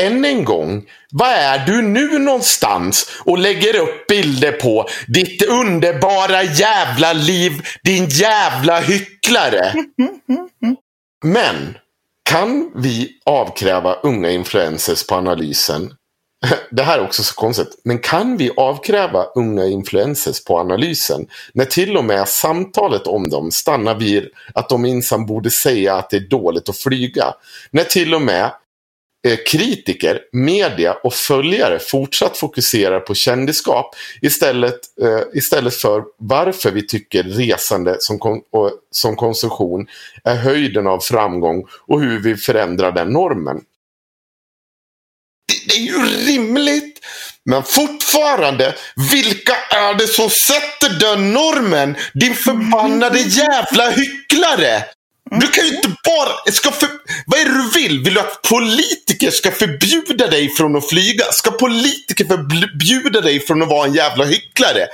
än 0.00 0.24
en 0.24 0.44
gång, 0.44 0.84
vad 1.10 1.30
är 1.30 1.66
du 1.66 1.82
nu 1.82 2.18
någonstans 2.18 3.20
och 3.24 3.38
lägger 3.38 3.76
upp 3.76 4.06
bilder 4.06 4.52
på 4.52 4.88
ditt 5.06 5.42
underbara 5.42 6.42
jävla 6.42 7.12
liv, 7.12 7.52
din 7.82 8.06
jävla 8.08 8.80
hycklare? 8.80 9.72
Men 11.24 11.78
kan 12.22 12.72
vi 12.74 13.20
avkräva 13.24 13.94
unga 13.94 14.30
influencers 14.30 15.06
på 15.06 15.14
analysen? 15.14 15.94
Det 16.70 16.82
här 16.82 16.98
är 16.98 17.04
också 17.04 17.22
så 17.22 17.34
konstigt. 17.34 17.80
Men 17.84 17.98
kan 17.98 18.36
vi 18.36 18.50
avkräva 18.56 19.24
unga 19.24 19.66
influencers 19.66 20.44
på 20.44 20.58
analysen 20.58 21.26
när 21.52 21.64
till 21.64 21.96
och 21.96 22.04
med 22.04 22.28
samtalet 22.28 23.06
om 23.06 23.28
dem 23.28 23.50
stannar 23.50 23.94
vid 23.94 24.28
att 24.54 24.68
de 24.68 24.82
minsann 24.82 25.26
borde 25.26 25.50
säga 25.50 25.94
att 25.94 26.10
det 26.10 26.16
är 26.16 26.28
dåligt 26.28 26.68
att 26.68 26.76
flyga? 26.76 27.34
När 27.70 27.84
till 27.84 28.14
och 28.14 28.22
med 28.22 28.50
eh, 29.26 29.38
kritiker, 29.46 30.20
media 30.32 30.92
och 30.92 31.14
följare 31.14 31.78
fortsatt 31.78 32.36
fokuserar 32.36 33.00
på 33.00 33.14
kändisskap 33.14 33.94
istället, 34.22 34.80
eh, 35.02 35.20
istället 35.34 35.74
för 35.74 36.04
varför 36.16 36.70
vi 36.70 36.86
tycker 36.86 37.22
resande 37.22 37.96
som, 38.00 38.18
kon 38.18 38.42
och, 38.50 38.72
som 38.90 39.16
konsumtion 39.16 39.86
är 40.24 40.36
höjden 40.36 40.86
av 40.86 41.00
framgång 41.00 41.66
och 41.86 42.00
hur 42.00 42.20
vi 42.20 42.36
förändrar 42.36 42.92
den 42.92 43.08
normen. 43.08 43.60
Det, 45.48 45.68
det 45.68 45.74
är 45.74 45.82
ju 45.82 46.26
rimligt! 46.26 46.98
Men 47.44 47.62
fortfarande, 47.62 48.74
vilka 49.12 49.54
är 49.70 49.94
det 49.94 50.06
som 50.06 50.30
sätter 50.30 51.00
den 51.00 51.32
normen? 51.32 51.96
Din 52.14 52.34
förbannade 52.34 53.18
jävla 53.18 53.90
hycklare! 53.90 54.84
Du 55.30 55.46
kan 55.46 55.64
ju 55.64 55.76
inte 55.76 55.88
bara... 55.88 56.52
Ska 56.52 56.70
för, 56.70 56.88
vad 57.26 57.40
är 57.40 57.44
det 57.44 57.50
du 57.50 57.70
vill? 57.80 58.04
Vill 58.04 58.14
du 58.14 58.20
att 58.20 58.42
politiker 58.42 59.30
ska 59.30 59.50
förbjuda 59.50 60.26
dig 60.26 60.48
från 60.48 60.76
att 60.76 60.88
flyga? 60.88 61.24
Ska 61.24 61.50
politiker 61.50 62.24
förbjuda 62.24 63.20
dig 63.20 63.40
från 63.40 63.62
att 63.62 63.68
vara 63.68 63.86
en 63.86 63.94
jävla 63.94 64.24
hycklare? 64.24 64.86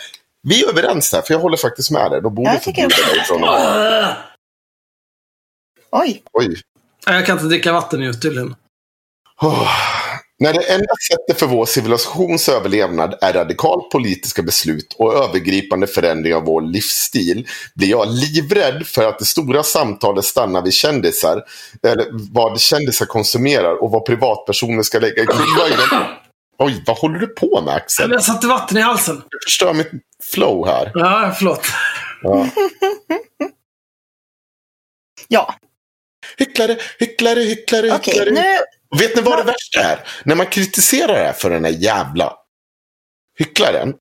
Vi 0.42 0.64
är 0.64 0.68
överens 0.68 1.12
här, 1.12 1.22
för 1.22 1.34
jag 1.34 1.40
håller 1.40 1.56
faktiskt 1.56 1.90
med 1.90 2.10
dig. 2.10 2.22
De 2.22 2.34
borde 2.34 2.50
jag 2.50 2.62
förbjuda 2.62 2.96
dig 2.96 3.24
från 3.26 3.44
att 3.44 3.50
vara... 3.50 4.16
Oj. 5.90 6.22
Oj. 6.32 6.60
Jag 7.06 7.26
kan 7.26 7.36
inte 7.36 7.48
dricka 7.48 7.72
vatten 7.72 8.00
nu 8.00 8.12
tydligen. 8.12 8.54
Oh. 9.40 9.68
När 10.38 10.52
det 10.52 10.72
enda 10.72 10.94
sättet 11.08 11.38
för 11.40 11.46
vår 11.46 11.66
civilisations 11.66 12.48
överlevnad 12.48 13.18
är 13.20 13.32
radikalt 13.32 13.90
politiska 13.90 14.42
beslut 14.42 14.94
och 14.98 15.14
övergripande 15.14 15.86
förändring 15.86 16.34
av 16.34 16.44
vår 16.44 16.60
livsstil 16.60 17.48
blir 17.74 17.88
jag 17.88 18.08
livrädd 18.08 18.86
för 18.86 19.08
att 19.08 19.18
det 19.18 19.24
stora 19.24 19.62
samtalet 19.62 20.24
stannar 20.24 20.62
vid 20.62 20.72
kändisar, 20.72 21.42
eller 21.82 22.06
vad 22.32 22.60
kändisar 22.60 23.06
konsumerar 23.06 23.82
och 23.82 23.90
vad 23.90 24.04
privatpersoner 24.06 24.82
ska 24.82 24.98
lägga 24.98 25.22
i 25.22 25.26
Oj, 26.58 26.82
vad 26.86 26.98
håller 26.98 27.18
du 27.18 27.26
på 27.26 27.60
med 27.60 27.74
Axel? 27.74 28.10
Jag 28.10 28.24
satte 28.24 28.46
vatten 28.46 28.76
i 28.76 28.80
halsen. 28.80 29.16
Du 29.16 29.38
förstör 29.44 29.72
mitt 29.72 29.90
flow 30.22 30.66
här. 30.66 30.90
Ja, 30.94 31.34
förlåt. 31.36 31.66
Ja. 32.22 32.48
ja. 35.28 35.54
Hycklare, 36.36 36.76
hycklare, 36.98 37.40
hycklare, 37.40 37.92
Okej, 37.92 38.14
hycklare. 38.14 38.30
Nu 38.30 38.58
Vet 38.98 39.16
ni 39.16 39.22
vad 39.22 39.38
det 39.38 39.42
värsta 39.42 39.80
är? 39.80 40.06
När 40.24 40.34
man 40.34 40.46
kritiserar 40.46 41.12
det 41.12 41.24
här 41.24 41.32
för 41.32 41.50
den 41.50 41.64
här 41.64 41.72
jävla 41.72 42.32
hycklaren. 43.38 43.94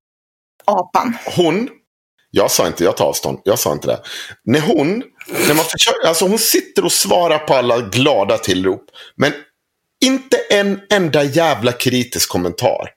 Apan. 0.65 1.17
Hon, 1.35 1.69
jag 2.31 2.51
sa 2.51 2.67
inte, 2.67 2.83
jag 2.83 2.97
tar 2.97 3.05
avstånd, 3.05 3.39
jag 3.43 3.59
sa 3.59 3.71
inte 3.71 3.87
det. 3.87 4.01
När 4.43 4.59
hon, 4.59 5.03
när 5.47 5.53
man 5.53 5.65
försöker, 5.65 6.07
alltså 6.07 6.27
hon 6.27 6.39
sitter 6.39 6.85
och 6.85 6.91
svarar 6.91 7.39
på 7.39 7.53
alla 7.53 7.81
glada 7.81 8.37
tillrop. 8.37 8.85
Men 9.15 9.33
inte 10.05 10.37
en 10.37 10.81
enda 10.89 11.23
jävla 11.23 11.71
kritisk 11.71 12.29
kommentar. 12.29 12.89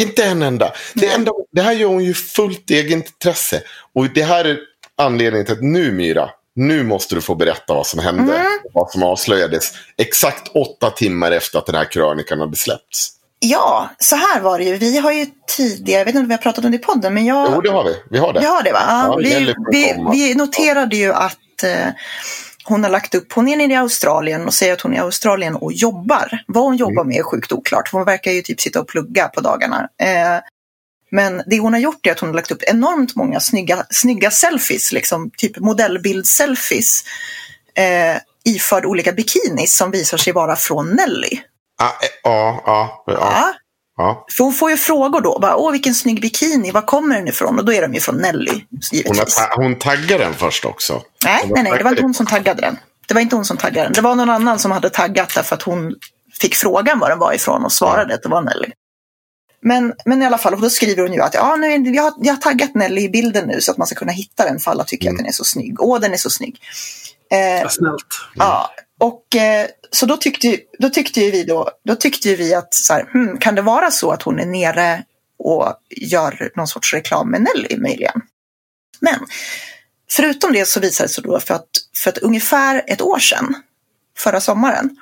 Inte 0.00 0.24
en 0.24 0.42
enda. 0.42 0.72
Det, 0.94 1.06
enda. 1.06 1.32
det 1.52 1.62
här 1.62 1.72
gör 1.72 1.88
hon 1.88 2.04
ju 2.04 2.14
fullt 2.14 2.70
egenintresse. 2.70 3.62
Och 3.94 4.10
det 4.14 4.22
här 4.22 4.44
är 4.44 4.58
anledningen 4.96 5.46
till 5.46 5.54
att 5.54 5.62
nu 5.62 5.92
Myra, 5.92 6.30
nu 6.56 6.82
måste 6.82 7.14
du 7.14 7.20
få 7.20 7.34
berätta 7.34 7.74
vad 7.74 7.86
som 7.86 8.00
hände. 8.00 8.36
Mm. 8.36 8.58
Vad 8.72 8.90
som 8.90 9.02
avslöjades 9.02 9.72
exakt 9.98 10.48
åtta 10.48 10.90
timmar 10.90 11.30
efter 11.30 11.58
att 11.58 11.66
den 11.66 11.74
här 11.74 11.84
krönikan 11.84 12.40
hade 12.40 12.56
släppts. 12.56 13.12
Ja, 13.38 13.90
så 13.98 14.16
här 14.16 14.40
var 14.40 14.58
det 14.58 14.64
ju. 14.64 14.76
Vi 14.76 14.98
har 14.98 15.12
ju 15.12 15.26
tidigare, 15.56 16.00
jag 16.00 16.04
vet 16.04 16.14
inte 16.14 16.22
om 16.22 16.28
vi 16.28 16.34
har 16.34 16.42
pratat 16.42 16.64
om 16.64 16.70
det 16.70 16.76
i 16.76 16.80
podden, 16.80 17.14
men 17.14 17.26
jag... 17.26 17.48
Jo, 17.54 17.60
det 17.60 17.70
har 17.70 17.84
vi. 17.84 17.96
Vi 18.10 18.18
har 18.18 18.32
det. 18.32 18.40
Vi 18.40 18.46
har 18.46 18.62
det, 18.62 18.72
va? 18.72 18.80
Ja, 18.88 19.16
vi, 19.16 19.54
vi, 19.72 19.94
vi, 20.12 20.34
noterade 20.34 20.96
ju 20.96 21.12
att 21.12 21.62
eh, 21.64 21.88
hon 22.64 22.84
har 22.84 22.90
lagt 22.90 23.14
upp, 23.14 23.32
hon 23.32 23.48
är 23.48 23.56
nere 23.56 23.72
i 23.72 23.76
Australien 23.76 24.46
och 24.46 24.54
säger 24.54 24.72
att 24.72 24.80
hon 24.80 24.92
är 24.92 24.96
i 24.96 25.00
Australien 25.00 25.56
och 25.56 25.72
jobbar. 25.72 26.42
Vad 26.46 26.64
hon 26.64 26.76
jobbar 26.76 27.02
mm. 27.02 27.08
med 27.08 27.16
är 27.16 27.22
sjukt 27.22 27.52
oklart. 27.52 27.88
Hon 27.92 28.04
verkar 28.04 28.30
ju 28.30 28.42
typ 28.42 28.60
sitta 28.60 28.80
och 28.80 28.88
plugga 28.88 29.28
på 29.28 29.40
dagarna. 29.40 29.88
Eh, 30.02 30.40
men 31.10 31.42
det 31.46 31.58
hon 31.58 31.72
har 31.72 31.80
gjort 31.80 32.06
är 32.06 32.12
att 32.12 32.20
hon 32.20 32.28
har 32.28 32.34
lagt 32.34 32.50
upp 32.50 32.62
enormt 32.62 33.16
många 33.16 33.40
snygga, 33.40 33.86
snygga 33.90 34.30
selfies, 34.30 34.92
liksom, 34.92 35.30
typ 35.36 35.56
modellbild-selfies, 35.56 37.04
eh, 37.74 38.16
iförd 38.44 38.84
olika 38.84 39.12
bikinis 39.12 39.76
som 39.76 39.90
visar 39.90 40.16
sig 40.16 40.32
vara 40.32 40.56
från 40.56 40.90
Nelly. 40.90 41.40
Ah, 41.78 41.86
eh, 41.86 42.08
ja, 42.22 42.62
ja, 42.66 43.04
ja. 43.06 43.54
ja. 43.96 44.26
För 44.36 44.44
hon 44.44 44.52
får 44.52 44.70
ju 44.70 44.76
frågor 44.76 45.20
då. 45.20 45.38
Bara, 45.38 45.56
Åh, 45.56 45.72
vilken 45.72 45.94
snygg 45.94 46.20
bikini, 46.20 46.70
var 46.70 46.82
kommer 46.82 47.16
den 47.16 47.28
ifrån? 47.28 47.58
Och 47.58 47.64
då 47.64 47.72
är 47.72 47.82
de 47.82 47.94
ju 47.94 48.00
från 48.00 48.16
Nelly, 48.16 48.64
Hon, 49.06 49.18
har, 49.18 49.62
hon 49.62 49.78
taggade 49.78 50.24
den 50.24 50.34
först 50.34 50.64
också. 50.64 51.02
Nej, 51.24 51.50
nej, 51.54 51.62
nej, 51.62 51.72
det 51.78 51.84
var 51.84 51.90
inte 51.90 52.02
hon 52.02 52.14
som 52.14 52.26
taggade 52.26 52.60
den. 52.60 52.78
Det 53.08 53.14
var 53.14 53.20
inte 53.20 53.36
hon 53.36 53.44
som 53.44 53.56
taggade 53.56 53.86
den. 53.86 53.92
Det 53.92 54.00
var 54.00 54.14
någon 54.14 54.30
annan 54.30 54.58
som 54.58 54.70
hade 54.70 54.90
taggat 54.90 55.34
därför 55.34 55.54
att 55.54 55.62
hon 55.62 55.94
fick 56.40 56.54
frågan 56.54 56.98
var 56.98 57.08
den 57.08 57.18
var 57.18 57.32
ifrån 57.32 57.64
och 57.64 57.72
svarade 57.72 58.14
att 58.14 58.22
det 58.22 58.28
var 58.28 58.42
Nelly. 58.42 58.72
Men, 59.66 59.92
men 60.04 60.22
i 60.22 60.26
alla 60.26 60.38
fall, 60.38 60.54
och 60.54 60.60
då 60.60 60.70
skriver 60.70 61.02
hon 61.02 61.12
ju 61.12 61.20
att 61.20 61.34
ja, 61.34 61.56
nu, 61.56 61.90
jag, 61.90 62.02
har, 62.02 62.12
jag 62.18 62.34
har 62.34 62.40
taggat 62.40 62.74
Nelly 62.74 63.02
i 63.02 63.08
bilden 63.08 63.48
nu 63.48 63.60
så 63.60 63.70
att 63.70 63.76
man 63.76 63.86
ska 63.86 63.96
kunna 63.96 64.12
hitta 64.12 64.44
den 64.44 64.58
för 64.58 64.70
alla 64.70 64.84
tycker 64.84 65.06
mm. 65.06 65.14
att 65.14 65.18
den 65.18 65.26
är 65.26 65.32
så 65.32 65.44
snygg. 65.44 65.82
Åh, 65.82 66.00
den 66.00 66.12
är 66.12 66.16
så 66.16 66.30
snygg. 66.30 66.60
Eh, 67.30 67.68
snällt. 67.68 67.80
Mm. 67.82 68.34
Ja, 68.34 68.70
och 69.00 69.36
eh, 69.36 69.66
så 69.90 70.06
då 70.06 70.16
tyckte, 70.16 70.58
då 70.78 70.90
tyckte 70.90 71.20
vi 71.20 71.44
då, 71.44 71.70
då 71.84 71.94
tyckte 71.94 72.36
vi 72.36 72.54
att 72.54 72.74
så 72.74 72.92
här, 72.92 73.08
hmm, 73.12 73.38
kan 73.38 73.54
det 73.54 73.62
vara 73.62 73.90
så 73.90 74.10
att 74.10 74.22
hon 74.22 74.40
är 74.40 74.46
nere 74.46 75.02
och 75.38 75.74
gör 75.90 76.50
någon 76.56 76.68
sorts 76.68 76.94
reklam 76.94 77.30
med 77.30 77.40
Nelly 77.40 77.76
möjligen? 77.78 78.20
Men 79.00 79.18
förutom 80.10 80.52
det 80.52 80.68
så 80.68 80.80
visade 80.80 81.08
det 81.08 81.12
sig 81.12 81.24
då 81.24 81.40
för 81.40 81.54
att, 81.54 81.68
för 82.04 82.10
att 82.10 82.18
ungefär 82.18 82.84
ett 82.86 83.02
år 83.02 83.18
sedan, 83.18 83.54
förra 84.18 84.40
sommaren, 84.40 84.96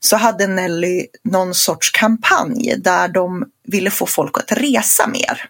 så 0.00 0.16
hade 0.16 0.46
Nelly 0.46 1.06
någon 1.24 1.54
sorts 1.54 1.90
kampanj 1.90 2.74
där 2.78 3.08
de 3.08 3.44
ville 3.66 3.90
få 3.90 4.06
folk 4.06 4.38
att 4.38 4.52
resa 4.52 5.06
mer. 5.06 5.48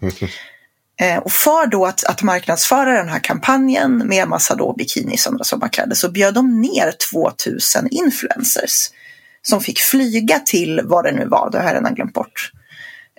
Eh, 1.00 1.18
och 1.18 1.32
för 1.32 1.66
då 1.66 1.86
att, 1.86 2.04
att 2.04 2.22
marknadsföra 2.22 2.92
den 2.92 3.08
här 3.08 3.18
kampanjen 3.18 3.98
med 3.98 4.28
massa 4.28 4.54
då 4.54 4.72
bikinis 4.72 5.26
och 5.26 5.32
andra 5.32 5.44
sommarkläder 5.44 5.94
så 5.94 6.10
bjöd 6.10 6.34
de 6.34 6.60
ner 6.60 6.94
2000 7.12 7.88
influencers 7.90 8.90
som 9.42 9.60
fick 9.60 9.78
flyga 9.78 10.38
till 10.38 10.80
vad 10.84 11.04
det 11.04 11.12
nu 11.12 11.26
var, 11.26 11.50
det 11.50 11.58
har 11.58 11.64
jag 11.64 11.74
redan 11.74 11.94
glömt 11.94 12.12
bort. 12.12 12.52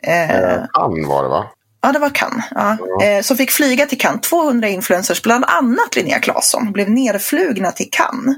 Eh, 0.03 0.65
Cannes 0.73 1.07
var 1.07 1.23
det 1.23 1.29
va? 1.29 1.51
Ja, 1.81 1.91
det 1.91 1.99
var 1.99 2.09
Cannes. 2.09 2.45
Ja. 2.51 2.77
ja. 2.99 3.05
Eh, 3.05 3.21
som 3.21 3.37
fick 3.37 3.51
flyga 3.51 3.85
till 3.85 3.99
Cannes. 3.99 4.21
200 4.21 4.67
influencers, 4.67 5.21
bland 5.21 5.45
annat 5.45 5.95
Linnea 5.95 6.19
Claesson, 6.19 6.71
blev 6.71 6.89
nerflugna 6.89 7.71
till 7.71 7.89
Cannes 7.91 8.35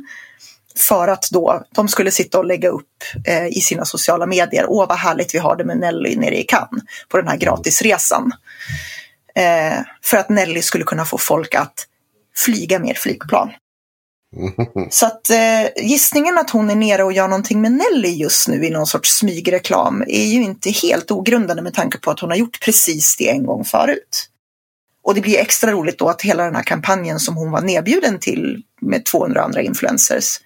för 0.77 1.07
att 1.07 1.29
då 1.31 1.63
de 1.71 1.87
skulle 1.87 2.11
sitta 2.11 2.37
och 2.39 2.45
lägga 2.45 2.69
upp 2.69 3.03
eh, 3.27 3.47
i 3.47 3.61
sina 3.61 3.85
sociala 3.85 4.25
medier. 4.25 4.65
Åh 4.67 4.87
vad 4.87 4.97
härligt 4.97 5.35
vi 5.35 5.39
har 5.39 5.55
det 5.55 5.65
med 5.65 5.77
Nelly 5.77 6.15
nere 6.15 6.39
i 6.39 6.43
Cannes 6.43 6.83
på 7.09 7.17
den 7.17 7.27
här 7.27 7.37
gratisresan. 7.37 8.31
Eh, 9.35 9.79
för 10.03 10.17
att 10.17 10.29
Nelly 10.29 10.61
skulle 10.61 10.83
kunna 10.83 11.05
få 11.05 11.17
folk 11.17 11.55
att 11.55 11.87
flyga 12.35 12.79
mer 12.79 12.93
flygplan. 12.93 13.49
Så 14.89 15.05
att 15.05 15.29
eh, 15.29 15.85
gissningen 15.85 16.37
att 16.37 16.49
hon 16.49 16.69
är 16.69 16.75
nere 16.75 17.03
och 17.03 17.13
gör 17.13 17.27
någonting 17.27 17.61
med 17.61 17.71
Nelly 17.71 18.09
just 18.09 18.47
nu 18.47 18.65
i 18.65 18.69
någon 18.69 18.87
sorts 18.87 19.17
smygreklam 19.17 20.03
är 20.07 20.25
ju 20.25 20.43
inte 20.43 20.69
helt 20.71 21.11
ogrundade 21.11 21.61
med 21.61 21.73
tanke 21.73 21.97
på 21.97 22.11
att 22.11 22.19
hon 22.19 22.29
har 22.29 22.37
gjort 22.37 22.59
precis 22.61 23.17
det 23.17 23.29
en 23.29 23.45
gång 23.45 23.65
förut. 23.65 24.29
Och 25.03 25.15
det 25.15 25.21
blir 25.21 25.37
extra 25.37 25.71
roligt 25.71 25.99
då 25.99 26.09
att 26.09 26.21
hela 26.21 26.43
den 26.43 26.55
här 26.55 26.63
kampanjen 26.63 27.19
som 27.19 27.35
hon 27.35 27.51
var 27.51 27.61
nedbjuden 27.61 28.19
till 28.19 28.63
med 28.81 29.05
200 29.05 29.43
andra 29.43 29.61
influencers, 29.61 30.39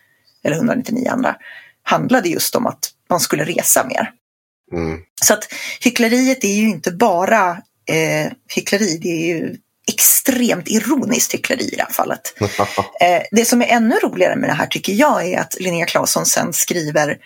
eller 0.44 0.56
199 0.56 1.10
andra, 1.12 1.36
handlade 1.84 2.30
just 2.30 2.56
om 2.56 2.68
att 2.68 2.92
man 3.10 3.20
skulle 3.20 3.44
resa 3.44 3.88
mer. 3.88 4.12
Mm. 4.74 5.00
Så 5.24 5.34
att 5.34 5.48
hyckleriet 5.80 6.44
är 6.44 6.56
ju 6.56 6.70
inte 6.70 6.92
bara 6.92 7.50
eh, 7.90 8.32
hyckleri, 8.56 8.98
det 8.98 9.10
är 9.10 9.36
ju 9.36 9.58
extremt 9.88 10.68
ironiskt 10.68 11.34
hyckleri 11.34 11.70
i 11.74 11.76
det 11.76 11.84
här 11.84 11.94
fallet. 11.94 12.34
Eh, 13.02 13.22
det 13.32 13.46
som 13.46 13.62
är 13.62 13.68
ännu 13.68 13.96
roligare 13.96 14.36
med 14.36 14.50
det 14.50 14.54
här 14.54 14.66
tycker 14.66 14.94
jag 14.94 15.26
är 15.26 15.40
att 15.40 15.60
Linnea 15.60 15.86
Claesson 15.86 16.26
sen 16.26 16.54
skriver 16.54 17.18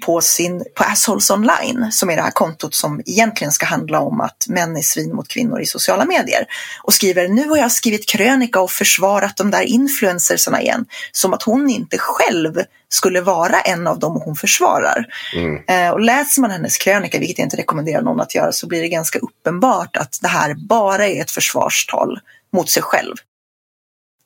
på, 0.00 0.20
sin, 0.20 0.64
på 0.74 0.84
Assholes 0.84 1.30
Online, 1.30 1.92
som 1.92 2.10
är 2.10 2.16
det 2.16 2.22
här 2.22 2.30
kontot 2.30 2.74
som 2.74 3.02
egentligen 3.06 3.52
ska 3.52 3.66
handla 3.66 4.00
om 4.00 4.20
att 4.20 4.46
män 4.48 4.76
är 4.76 4.82
svin 4.82 5.14
mot 5.14 5.28
kvinnor 5.28 5.60
i 5.60 5.66
sociala 5.66 6.04
medier. 6.04 6.46
Och 6.82 6.94
skriver, 6.94 7.28
nu 7.28 7.48
har 7.48 7.56
jag 7.56 7.72
skrivit 7.72 8.08
krönika 8.08 8.60
och 8.60 8.70
försvarat 8.70 9.36
de 9.36 9.50
där 9.50 9.62
influencersarna 9.62 10.62
igen. 10.62 10.86
Som 11.12 11.34
att 11.34 11.42
hon 11.42 11.70
inte 11.70 11.98
själv 11.98 12.62
skulle 12.88 13.20
vara 13.20 13.60
en 13.60 13.86
av 13.86 13.98
dem 13.98 14.20
hon 14.24 14.36
försvarar. 14.36 15.06
Mm. 15.36 15.64
Eh, 15.68 15.90
och 15.90 16.00
läser 16.00 16.40
man 16.40 16.50
hennes 16.50 16.78
krönika, 16.78 17.18
vilket 17.18 17.38
jag 17.38 17.46
inte 17.46 17.56
rekommenderar 17.56 18.02
någon 18.02 18.20
att 18.20 18.34
göra, 18.34 18.52
så 18.52 18.66
blir 18.66 18.82
det 18.82 18.88
ganska 18.88 19.18
uppenbart 19.18 19.96
att 19.96 20.18
det 20.22 20.28
här 20.28 20.54
bara 20.54 21.06
är 21.06 21.20
ett 21.20 21.30
försvarstal 21.30 22.18
mot 22.52 22.70
sig 22.70 22.82
själv. 22.82 23.14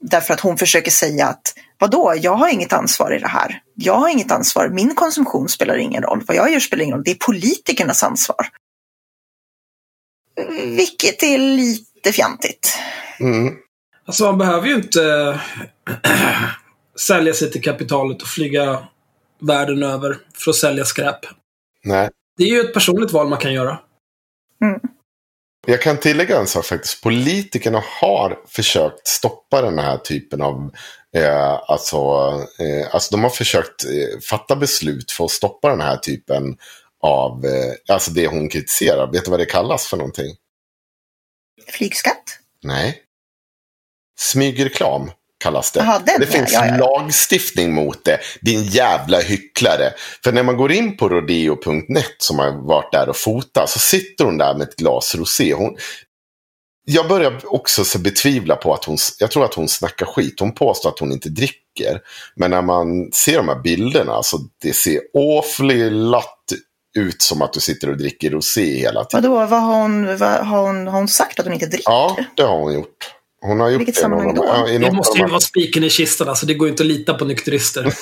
Därför 0.01 0.35
att 0.35 0.41
hon 0.41 0.59
försöker 0.59 0.91
säga 0.91 1.27
att 1.27 1.55
vadå, 1.79 2.15
jag 2.17 2.35
har 2.35 2.49
inget 2.49 2.73
ansvar 2.73 3.17
i 3.17 3.19
det 3.19 3.29
här. 3.29 3.63
Jag 3.75 3.95
har 3.95 4.09
inget 4.09 4.33
ansvar, 4.33 4.69
min 4.69 4.95
konsumtion 4.95 5.49
spelar 5.49 5.77
ingen 5.77 6.03
roll. 6.03 6.23
Vad 6.27 6.37
jag 6.37 6.53
gör 6.53 6.61
spelar 6.61 6.85
ingen 6.85 6.97
roll, 6.97 7.05
det 7.05 7.11
är 7.11 7.27
politikernas 7.27 8.03
ansvar. 8.03 8.49
Vilket 10.65 11.23
är 11.23 11.39
lite 11.39 12.13
fjantigt. 12.13 12.79
Mm. 13.21 13.55
Alltså 14.07 14.25
man 14.25 14.39
behöver 14.39 14.69
ju 14.69 14.75
inte 14.75 15.41
sälja 17.01 17.35
sig 17.35 17.51
till 17.51 17.63
kapitalet 17.63 18.23
och 18.23 18.29
flyga 18.29 18.89
världen 19.41 19.83
över 19.83 20.19
för 20.35 20.51
att 20.51 20.57
sälja 20.57 20.85
skräp. 20.85 21.19
Nej. 21.85 22.11
Det 22.37 22.45
är 22.45 22.49
ju 22.49 22.61
ett 22.61 22.75
personligt 22.75 23.13
val 23.13 23.29
man 23.29 23.39
kan 23.39 23.53
göra. 23.53 23.79
Jag 25.67 25.83
kan 25.83 25.97
tillägga 25.97 26.39
en 26.39 26.47
sak 26.47 26.65
faktiskt. 26.65 27.03
Politikerna 27.03 27.83
har 28.01 28.39
försökt 28.49 29.07
stoppa 29.07 29.63
den 29.63 29.79
här 29.79 29.97
typen 29.99 30.43
av... 30.43 30.71
Eh, 31.17 31.61
alltså, 31.67 31.97
eh, 32.59 32.95
alltså 32.95 33.11
de 33.11 33.23
har 33.23 33.31
försökt 33.31 33.85
eh, 33.85 34.21
fatta 34.31 34.57
beslut 34.57 35.11
för 35.11 35.25
att 35.25 35.31
stoppa 35.31 35.69
den 35.69 35.81
här 35.81 35.97
typen 35.97 36.57
av... 37.03 37.45
Eh, 37.45 37.73
alltså 37.89 38.11
det 38.11 38.27
hon 38.27 38.49
kritiserar. 38.49 39.13
Vet 39.13 39.25
du 39.25 39.31
vad 39.31 39.41
det 39.41 39.47
kallas 39.47 39.87
för 39.87 39.97
någonting? 39.97 40.37
Flygskatt? 41.69 42.39
Nej. 42.63 43.03
Smygreklam 44.19 45.11
kallas 45.45 45.73
det. 45.73 45.81
Den 45.81 46.21
det 46.21 46.27
ja, 46.27 46.33
finns 46.33 46.53
ja, 46.53 46.67
ja. 46.67 46.77
lagstiftning 46.77 47.75
mot 47.75 48.05
det. 48.05 48.19
Din 48.41 48.65
jävla 48.65 49.21
hycklare. 49.21 49.93
För 50.25 50.33
när 50.33 50.43
man 50.43 50.57
går 50.57 50.73
in 50.73 50.97
på 50.97 51.09
rodeo.net 51.09 52.17
som 52.19 52.39
har 52.39 52.67
varit 52.69 52.93
där 52.93 53.09
och 53.09 53.17
fotat 53.17 53.71
så 53.71 53.79
sitter 53.79 54.25
hon 54.25 54.39
där 54.39 54.55
med 54.55 54.69
ett 54.69 54.77
glas 54.77 55.15
rosé. 55.15 55.55
Hon, 55.55 55.77
jag 56.85 57.09
börjar 57.09 57.41
också 57.45 57.85
så 57.85 57.99
betvivla 57.99 58.57
på 58.57 58.75
att 58.75 58.85
hon, 58.85 58.97
jag 59.19 59.31
tror 59.31 59.45
att 59.45 59.55
hon 59.55 59.69
snackar 59.69 60.07
skit. 60.07 60.41
Hon 60.41 60.55
påstår 60.55 60.89
att 60.89 60.99
hon 60.99 61.13
inte 61.13 61.29
dricker. 61.29 62.01
Men 62.37 62.51
när 62.51 62.63
man 62.63 63.13
ser 63.13 63.37
de 63.37 63.49
här 63.49 63.61
bilderna 63.63 64.23
så 64.23 64.39
det 64.63 64.73
ser 64.73 65.01
awfully 65.15 65.91
latt 65.91 66.53
ut 66.99 67.23
som 67.23 67.43
att 67.43 67.53
du 67.53 67.61
sitter 67.61 67.91
och 67.91 67.97
dricker 67.97 68.31
rosé 68.31 68.79
hela 68.79 69.05
tiden. 69.05 69.31
Vadå, 69.31 69.47
vad 69.47 69.63
har 69.63 69.83
hon, 69.83 70.07
vad, 70.17 70.47
har, 70.47 70.67
hon, 70.67 70.87
har 70.87 70.99
hon 70.99 71.09
sagt 71.09 71.41
att 71.41 71.47
hon 71.47 71.55
inte 71.55 71.67
dricker? 71.67 71.91
Ja, 71.91 72.17
det 72.37 72.43
har 72.43 72.59
hon 72.59 72.75
gjort. 72.75 73.15
Hon 73.47 73.61
har 73.61 73.71
gjort 73.71 73.81
Vilket 73.81 74.03
det. 74.03 74.09
någon 74.09 74.35
då? 74.35 74.45
ja, 74.47 74.79
Det 74.79 74.93
måste 74.93 75.19
ju 75.19 75.27
vara 75.27 75.41
spiken 75.41 75.85
i 75.85 75.91
kistan, 75.91 76.29
alltså. 76.29 76.47
Det 76.47 76.55
går 76.55 76.69
ju 76.69 76.71
inte 76.71 76.83
att 76.83 76.87
lita 76.87 77.15
på 77.15 77.25
nykterister. 77.25 77.95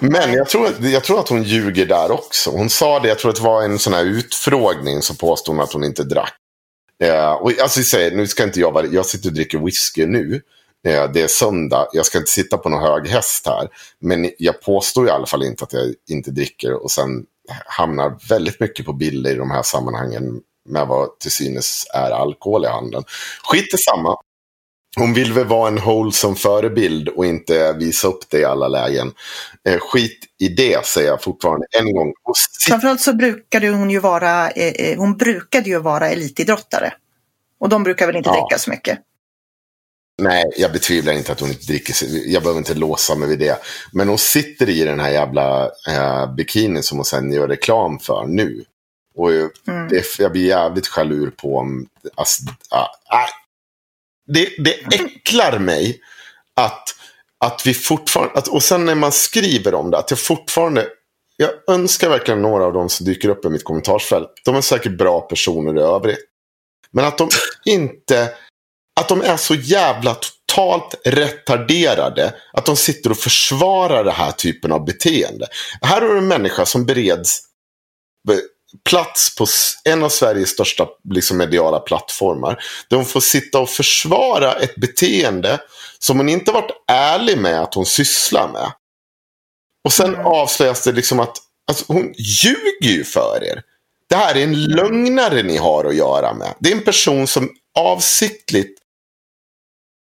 Men 0.00 0.32
jag 0.32 0.48
tror, 0.48 0.68
jag 0.80 1.04
tror 1.04 1.20
att 1.20 1.28
hon 1.28 1.42
ljuger 1.42 1.86
där 1.86 2.10
också. 2.10 2.50
Hon 2.50 2.70
sa 2.70 3.00
det, 3.00 3.08
jag 3.08 3.18
tror 3.18 3.30
att 3.30 3.36
det 3.36 3.42
var 3.42 3.62
en 3.62 3.78
sån 3.78 3.92
här 3.92 4.04
utfrågning 4.04 5.02
så 5.02 5.14
påstod 5.14 5.54
hon 5.54 5.64
att 5.64 5.72
hon 5.72 5.84
inte 5.84 6.04
drack. 6.04 6.34
Eh, 7.02 7.32
och 7.32 7.52
alltså, 7.60 7.80
jag 7.80 7.86
säger, 7.86 8.16
nu 8.16 8.26
ska 8.26 8.42
inte 8.44 8.60
jag 8.60 8.72
vara, 8.72 8.86
jag 8.86 9.06
sitter 9.06 9.28
och 9.28 9.34
dricker 9.34 9.58
whisky 9.58 10.06
nu. 10.06 10.42
Eh, 10.86 11.12
det 11.12 11.22
är 11.22 11.28
söndag, 11.28 11.88
jag 11.92 12.06
ska 12.06 12.18
inte 12.18 12.30
sitta 12.30 12.58
på 12.58 12.68
någon 12.68 12.82
hög 12.82 13.08
häst 13.08 13.46
här. 13.46 13.68
Men 14.00 14.30
jag 14.38 14.60
påstår 14.60 15.06
i 15.06 15.10
alla 15.10 15.26
fall 15.26 15.42
inte 15.42 15.64
att 15.64 15.72
jag 15.72 15.94
inte 16.10 16.30
dricker. 16.30 16.82
Och 16.84 16.90
sen 16.90 17.24
hamnar 17.66 18.28
väldigt 18.28 18.60
mycket 18.60 18.86
på 18.86 18.92
bilder 18.92 19.30
i 19.30 19.34
de 19.34 19.50
här 19.50 19.62
sammanhangen 19.62 20.40
med 20.68 20.86
vad 20.86 21.18
till 21.18 21.30
synes 21.30 21.86
är 21.94 22.10
alkohol 22.10 22.64
i 22.64 22.68
handeln. 22.68 23.04
Skit 23.42 23.74
i 23.74 23.78
samma. 23.78 24.16
Hon 24.98 25.14
vill 25.14 25.32
väl 25.32 25.46
vara 25.46 25.68
en 25.68 25.78
wholesome 25.80 26.36
förebild 26.36 27.08
och 27.08 27.26
inte 27.26 27.72
visa 27.72 28.08
upp 28.08 28.30
det 28.30 28.38
i 28.38 28.44
alla 28.44 28.68
lägen. 28.68 29.12
Eh, 29.68 29.78
skit 29.80 30.18
i 30.40 30.48
det, 30.48 30.86
säger 30.86 31.08
jag 31.08 31.22
fortfarande 31.22 31.66
en 31.78 31.92
gång. 31.92 32.12
Sitt- 32.36 32.68
Framförallt 32.68 33.00
så 33.00 33.12
brukade 33.12 33.68
hon 33.68 33.90
ju 33.90 33.98
vara, 33.98 34.50
eh, 34.50 34.72
eh, 34.90 34.98
hon 34.98 35.16
brukade 35.16 35.68
ju 35.70 35.78
vara 35.78 36.08
elitidrottare. 36.10 36.92
Och 37.60 37.68
de 37.68 37.82
brukar 37.82 38.06
väl 38.06 38.16
inte 38.16 38.28
Ja. 38.30 38.32
dricka 38.34 38.58
så 38.58 38.70
mycket. 38.70 38.98
Nej, 40.22 40.44
jag 40.56 40.72
betvivlar 40.72 41.12
inte 41.12 41.32
att 41.32 41.40
hon 41.40 41.48
inte 41.48 41.66
dricker. 41.66 41.94
Jag 42.26 42.42
behöver 42.42 42.58
inte 42.58 42.74
låsa 42.74 43.14
mig 43.14 43.28
vid 43.28 43.38
det. 43.38 43.58
Men 43.92 44.08
hon 44.08 44.18
sitter 44.18 44.68
i 44.68 44.84
den 44.84 45.00
här 45.00 45.10
jävla 45.10 45.64
eh, 45.88 46.34
bikinin 46.34 46.82
som 46.82 46.98
hon 46.98 47.04
sen 47.04 47.32
gör 47.32 47.48
reklam 47.48 47.98
för 47.98 48.24
nu. 48.26 48.64
Och 49.16 49.32
eh, 49.32 49.46
Mm. 49.68 49.88
det, 49.88 50.18
jag 50.18 50.32
blir 50.32 50.46
jävligt 50.46 50.90
jalur 50.96 51.30
på 51.30 51.56
om... 51.58 51.86
Alltså, 52.14 52.42
ah, 52.70 52.86
ah 53.08 53.26
det, 54.26 54.48
det 54.58 54.94
äcklar 54.94 55.58
mig 55.58 56.00
att, 56.56 56.94
att 57.44 57.66
vi 57.66 57.74
fortfarande... 57.74 58.38
Att, 58.38 58.48
och 58.48 58.62
sen 58.62 58.84
när 58.84 58.94
man 58.94 59.12
skriver 59.12 59.74
om 59.74 59.90
det, 59.90 59.98
att 59.98 60.10
jag 60.10 60.20
fortfarande... 60.20 60.88
Jag 61.36 61.50
önskar 61.68 62.08
verkligen 62.08 62.42
några 62.42 62.64
av 62.64 62.72
dem 62.72 62.88
som 62.88 63.06
dyker 63.06 63.28
upp 63.28 63.44
i 63.44 63.48
mitt 63.48 63.64
kommentarsfält. 63.64 64.28
De 64.44 64.56
är 64.56 64.60
säkert 64.60 64.98
bra 64.98 65.20
personer 65.20 65.80
i 65.80 65.82
övrigt. 65.82 66.24
Men 66.90 67.04
att 67.04 67.18
de 67.18 67.28
inte... 67.64 68.34
Att 69.00 69.08
de 69.08 69.22
är 69.22 69.36
så 69.36 69.54
jävla 69.54 70.14
totalt 70.14 70.94
retarderade. 71.04 72.34
Att 72.52 72.66
de 72.66 72.76
sitter 72.76 73.10
och 73.10 73.16
försvarar 73.16 74.04
den 74.04 74.14
här 74.14 74.32
typen 74.32 74.72
av 74.72 74.84
beteende. 74.84 75.46
Här 75.80 76.00
har 76.00 76.08
du 76.08 76.18
en 76.18 76.28
människa 76.28 76.66
som 76.66 76.86
bereds 76.86 77.40
plats 78.90 79.36
på 79.36 79.46
en 79.84 80.04
av 80.04 80.08
Sveriges 80.08 80.50
största 80.50 80.88
liksom, 81.10 81.36
mediala 81.36 81.80
plattformar. 81.80 82.62
Där 82.90 82.96
hon 82.96 83.06
får 83.06 83.20
sitta 83.20 83.58
och 83.60 83.70
försvara 83.70 84.52
ett 84.54 84.74
beteende 84.76 85.60
som 85.98 86.18
hon 86.18 86.28
inte 86.28 86.52
varit 86.52 86.70
ärlig 86.88 87.38
med 87.38 87.62
att 87.62 87.74
hon 87.74 87.86
sysslar 87.86 88.48
med. 88.48 88.72
Och 89.84 89.92
sen 89.92 90.14
Mm. 90.14 90.26
avslöjas 90.26 90.84
det 90.84 90.92
liksom 90.92 91.20
att 91.20 91.36
alltså, 91.68 91.84
hon 91.88 92.14
ljuger 92.18 92.96
ju 92.96 93.04
för 93.04 93.44
er. 93.44 93.62
Det 94.08 94.16
här 94.16 94.36
är 94.36 94.42
en 94.42 94.64
lögnare 94.64 95.42
ni 95.42 95.56
har 95.56 95.84
att 95.84 95.96
göra 95.96 96.34
med. 96.34 96.54
Det 96.60 96.72
är 96.72 96.76
en 96.76 96.84
person 96.84 97.26
som 97.26 97.50
avsiktligt 97.78 98.78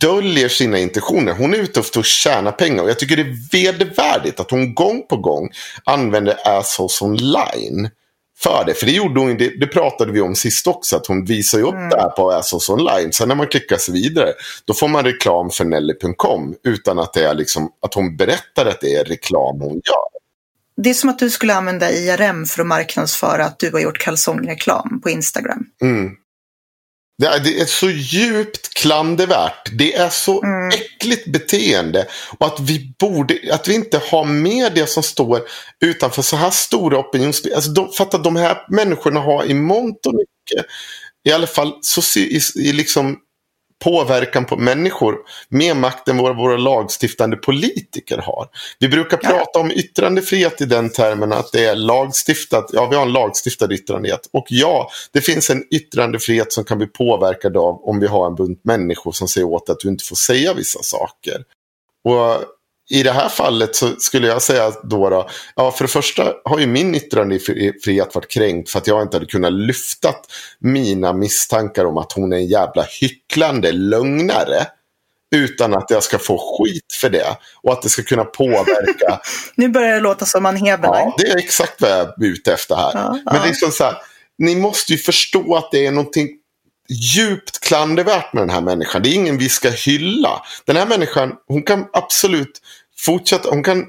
döljer 0.02 0.50
sina 0.50 0.80
intentioner. 0.80 1.34
Hon 1.34 1.54
är 1.54 1.58
ute 1.58 1.80
efter 1.80 2.00
att 2.00 2.06
tjäna 2.06 2.52
pengar. 2.52 2.84
Och 2.84 2.90
jag 2.90 3.00
tycker 3.00 3.16
det 3.16 3.22
är 3.22 3.52
vedervärdigt 3.52 4.40
att 4.40 4.52
hon 4.52 4.76
gång 4.76 5.08
på 5.08 5.18
gång 5.18 5.50
använder 5.86 6.38
assholes 6.60 7.02
online 7.02 7.90
för 8.44 8.64
det. 8.66 8.74
För 8.74 8.86
det 8.86 8.92
gjorde 8.92 9.20
hon, 9.20 9.38
det, 9.38 9.60
det 9.60 9.68
pratade 9.68 10.12
vi 10.12 10.22
om 10.22 10.36
sist 10.36 10.68
också, 10.68 10.96
att 10.96 11.08
hon 11.08 11.26
visar 11.26 11.58
ju 11.58 11.64
upp 11.64 11.74
Mm. 11.74 11.90
det 11.90 12.02
här 12.02 12.10
på 12.10 12.32
assholes 12.32 12.70
online. 12.70 13.14
Sen 13.14 13.28
när 13.28 13.36
man 13.36 13.48
klickar 13.48 13.78
sig 13.78 13.94
vidare, 13.94 14.34
då 14.66 14.74
får 14.74 14.88
man 14.88 15.04
reklam 15.04 15.50
för 15.50 15.66
Nelly.com 15.66 16.56
utan 16.64 17.00
att 17.00 17.14
det 17.14 17.24
är 17.24 17.34
liksom, 17.34 17.70
att 17.86 17.94
hon 17.94 18.16
berättar 18.18 18.66
att 18.66 18.82
det 18.82 18.96
är 18.96 19.04
reklam 19.06 19.62
hon 19.62 19.74
gör. 19.74 20.20
Det 20.84 20.90
är 20.90 20.94
som 20.94 21.10
att 21.10 21.20
du 21.20 21.30
skulle 21.30 21.54
använda 21.54 21.92
IRM 21.92 22.46
för 22.46 22.62
att 22.62 22.68
marknadsföra 22.68 23.46
att 23.46 23.60
du 23.60 23.72
har 23.72 23.80
gjort 23.80 23.98
kalsongreklam 23.98 25.02
på 25.04 25.10
Instagram. 25.10 25.66
Mm. 25.82 26.12
Det, 27.20 27.28
är, 27.28 27.40
det 27.40 27.60
är 27.60 27.66
så 27.66 27.90
djupt 27.90 28.74
klandervärt. 28.74 29.70
Det 29.74 29.96
är 29.96 30.10
så 30.10 30.44
Mm. 30.44 30.70
äckligt 30.70 31.28
beteende. 31.28 32.08
Och 32.40 32.46
att 32.48 32.60
vi 32.60 32.94
borde, 33.00 33.40
att 33.52 33.68
vi 33.68 33.74
inte 33.76 34.02
har 34.12 34.26
media 34.26 34.88
som 34.88 35.04
står 35.04 35.42
utanför 35.86 36.22
så 36.22 36.36
här 36.36 36.50
stora 36.50 36.98
opinionsbildningar. 37.00 37.56
Alltså 37.56 37.72
de, 37.72 37.92
för 37.92 38.04
att 38.04 38.24
de 38.24 38.36
här 38.36 38.58
människorna 38.70 39.20
har 39.20 39.46
i 39.46 39.54
mångt 39.54 40.06
och 40.06 40.14
mycket, 40.14 40.66
i 41.30 41.32
alla 41.32 41.48
fall 41.48 41.74
så, 41.82 42.20
i, 42.20 42.40
i 42.56 42.72
liksom 42.74 43.18
påverkan 43.84 44.46
på 44.46 44.58
människor 44.58 45.16
mer 45.50 45.74
makt 45.74 46.08
än 46.08 46.18
vad 46.18 46.38
våra 46.38 46.58
lagstiftande 46.58 47.38
politiker 47.38 48.18
har. 48.18 48.48
Vi 48.80 48.90
brukar 48.90 49.18
prata 49.18 49.60
om 49.60 49.72
yttrandefrihet 49.72 50.62
i 50.62 50.66
den 50.66 50.90
termen 50.90 51.34
att 51.34 51.52
det 51.52 51.66
är 51.66 51.76
lagstiftat, 51.76 52.70
ja 52.74 52.88
vi 52.88 52.96
har 52.96 53.04
en 53.04 53.12
lagstiftad 53.12 53.74
yttrandefrihet. 53.74 54.30
Och 54.34 54.46
ja, 54.50 54.90
det 55.12 55.22
finns 55.22 55.50
en 55.50 55.64
yttrandefrihet 55.74 56.54
som 56.54 56.64
kan 56.64 56.78
bli 56.78 56.88
påverkad 56.88 57.58
av 57.58 57.84
om 57.84 58.00
vi 58.00 58.08
har 58.08 58.28
en 58.28 58.36
bunt 58.36 58.64
människor 58.64 59.12
som 59.12 59.28
säger 59.28 59.48
åt 59.48 59.70
att 59.70 59.80
du 59.80 59.88
inte 59.88 60.04
får 60.04 60.16
säga 60.16 60.54
vissa 60.54 60.80
saker. 60.84 61.44
Och 62.04 62.59
i 62.90 63.04
det 63.04 63.12
här 63.12 63.30
fallet 63.30 63.76
så 63.76 63.96
skulle 64.00 64.28
jag 64.28 64.42
säga 64.42 64.72
då, 64.84 65.10
då 65.10 65.30
ja 65.56 65.72
för 65.72 65.84
det 65.84 65.92
första 65.92 66.34
har 66.46 66.60
ju 66.60 66.68
min 66.68 66.96
yttrandefrihet 66.96 68.16
varit 68.16 68.32
kränkt 68.32 68.70
för 68.70 68.80
att 68.80 68.88
jag 68.88 69.02
inte 69.02 69.18
hade 69.18 69.26
kunnat 69.26 69.54
lyfta 69.54 70.16
mina 70.60 71.14
misstankar 71.14 71.86
om 71.86 71.98
att 71.98 72.12
hon 72.12 72.34
är 72.34 72.38
en 72.38 72.48
jävla 72.48 72.86
hycklande 73.02 73.72
lögnare. 73.72 74.68
Utan 75.36 75.74
att 75.74 75.90
jag 75.90 76.04
ska 76.04 76.20
få 76.20 76.38
skit 76.38 76.86
för 77.02 77.10
det. 77.10 77.38
Och 77.64 77.74
att 77.74 77.82
det 77.82 77.90
ska 77.90 78.04
kunna 78.04 78.24
påverka. 78.26 79.22
Nu 79.56 79.70
börjar 79.70 79.94
det 79.94 80.00
låta 80.00 80.26
som 80.26 80.44
man 80.44 80.56
Heberlein. 80.56 81.06
ja, 81.06 81.16
det 81.18 81.28
är 81.28 81.38
exakt 81.38 81.82
vad 81.82 81.92
jag 81.92 82.00
är 82.00 82.26
ute 82.26 82.54
efter 82.54 82.76
här. 82.76 82.92
Ja, 82.94 83.20
Men 83.26 83.36
ja. 83.36 83.46
liksom 83.46 83.72
så 83.72 83.84
här, 83.84 83.96
ni 84.38 84.56
måste 84.56 84.94
ju 84.94 84.98
förstå 84.98 85.56
att 85.56 85.72
det 85.72 85.86
är 85.86 85.92
någonting 85.92 86.30
djupt 86.90 87.60
klandervärt 87.60 88.34
med 88.34 88.44
den 88.44 88.50
här 88.50 88.62
människan. 88.62 89.04
Det 89.04 89.10
är 89.10 89.14
ingen 89.14 89.38
vi 89.38 89.50
ska 89.50 89.70
hylla. 89.70 90.42
Den 90.66 90.76
här 90.76 90.86
människan, 90.86 91.34
hon 91.48 91.64
kan 91.64 91.86
absolut 91.94 92.62
fortsätta, 93.06 93.50
hon 93.50 93.64
kan 93.64 93.86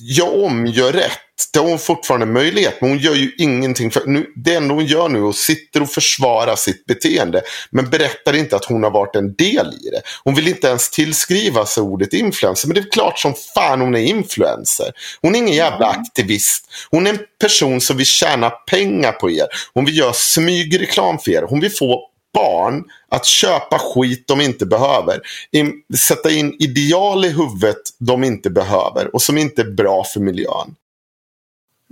göra 0.00 0.30
om, 0.30 0.66
gör 0.66 0.92
rätt. 0.92 1.18
Det 1.52 1.58
har 1.58 1.66
hon 1.66 1.78
fortfarande 1.78 2.26
möjlighet, 2.26 2.80
men 2.80 2.90
hon 2.90 2.98
gör 2.98 3.14
ju 3.14 3.32
ingenting. 3.38 3.90
För 3.90 4.06
nu, 4.06 4.26
det 4.36 4.54
enda 4.54 4.74
hon 4.74 4.86
gör 4.86 5.08
nu 5.08 5.18
är 5.18 5.28
att 5.28 5.36
sitter 5.36 5.82
och 5.82 5.90
försvara 5.90 6.56
sitt 6.56 6.86
beteende, 6.86 7.42
men 7.70 7.90
berättar 7.90 8.36
inte 8.36 8.56
att 8.56 8.64
hon 8.64 8.82
har 8.82 8.90
varit 8.90 9.16
en 9.16 9.34
del 9.34 9.66
i 9.66 9.90
det. 9.90 10.02
Hon 10.24 10.34
vill 10.34 10.48
inte 10.48 10.66
ens 10.66 10.90
tillskriva 10.90 11.66
sig 11.66 11.82
ordet 11.82 12.12
influencer, 12.12 12.68
men 12.68 12.74
det 12.74 12.80
är 12.80 12.90
klart 12.90 13.18
som 13.18 13.34
fan 13.54 13.80
hon 13.80 13.94
är 13.94 14.00
influencer. 14.00 14.92
Hon 15.20 15.34
är 15.34 15.38
ingen 15.38 15.54
jävla 15.54 15.86
aktivist. 15.86 16.64
Hon 16.90 17.06
är 17.06 17.10
en 17.10 17.20
person 17.40 17.80
som 17.80 17.96
vill 17.96 18.06
tjäna 18.06 18.50
pengar 18.50 19.12
på 19.12 19.30
er. 19.30 19.46
Hon 19.74 19.84
vill 19.84 19.98
göra 19.98 20.12
smygreklam 20.12 21.18
för 21.18 21.30
er. 21.30 21.42
Hon 21.42 21.60
vill 21.60 21.72
få 21.72 22.08
barn 22.34 22.84
att 23.10 23.26
köpa 23.26 23.78
skit 23.78 24.28
de 24.28 24.40
inte 24.40 24.66
behöver. 24.66 25.20
In, 25.50 25.82
sätta 25.98 26.30
in 26.30 26.56
ideal 26.58 27.24
i 27.24 27.28
huvudet 27.28 27.80
de 27.98 28.24
inte 28.24 28.50
behöver 28.50 29.14
och 29.14 29.22
som 29.22 29.38
inte 29.38 29.62
är 29.62 29.70
bra 29.70 30.04
för 30.04 30.20
miljön. 30.20 30.74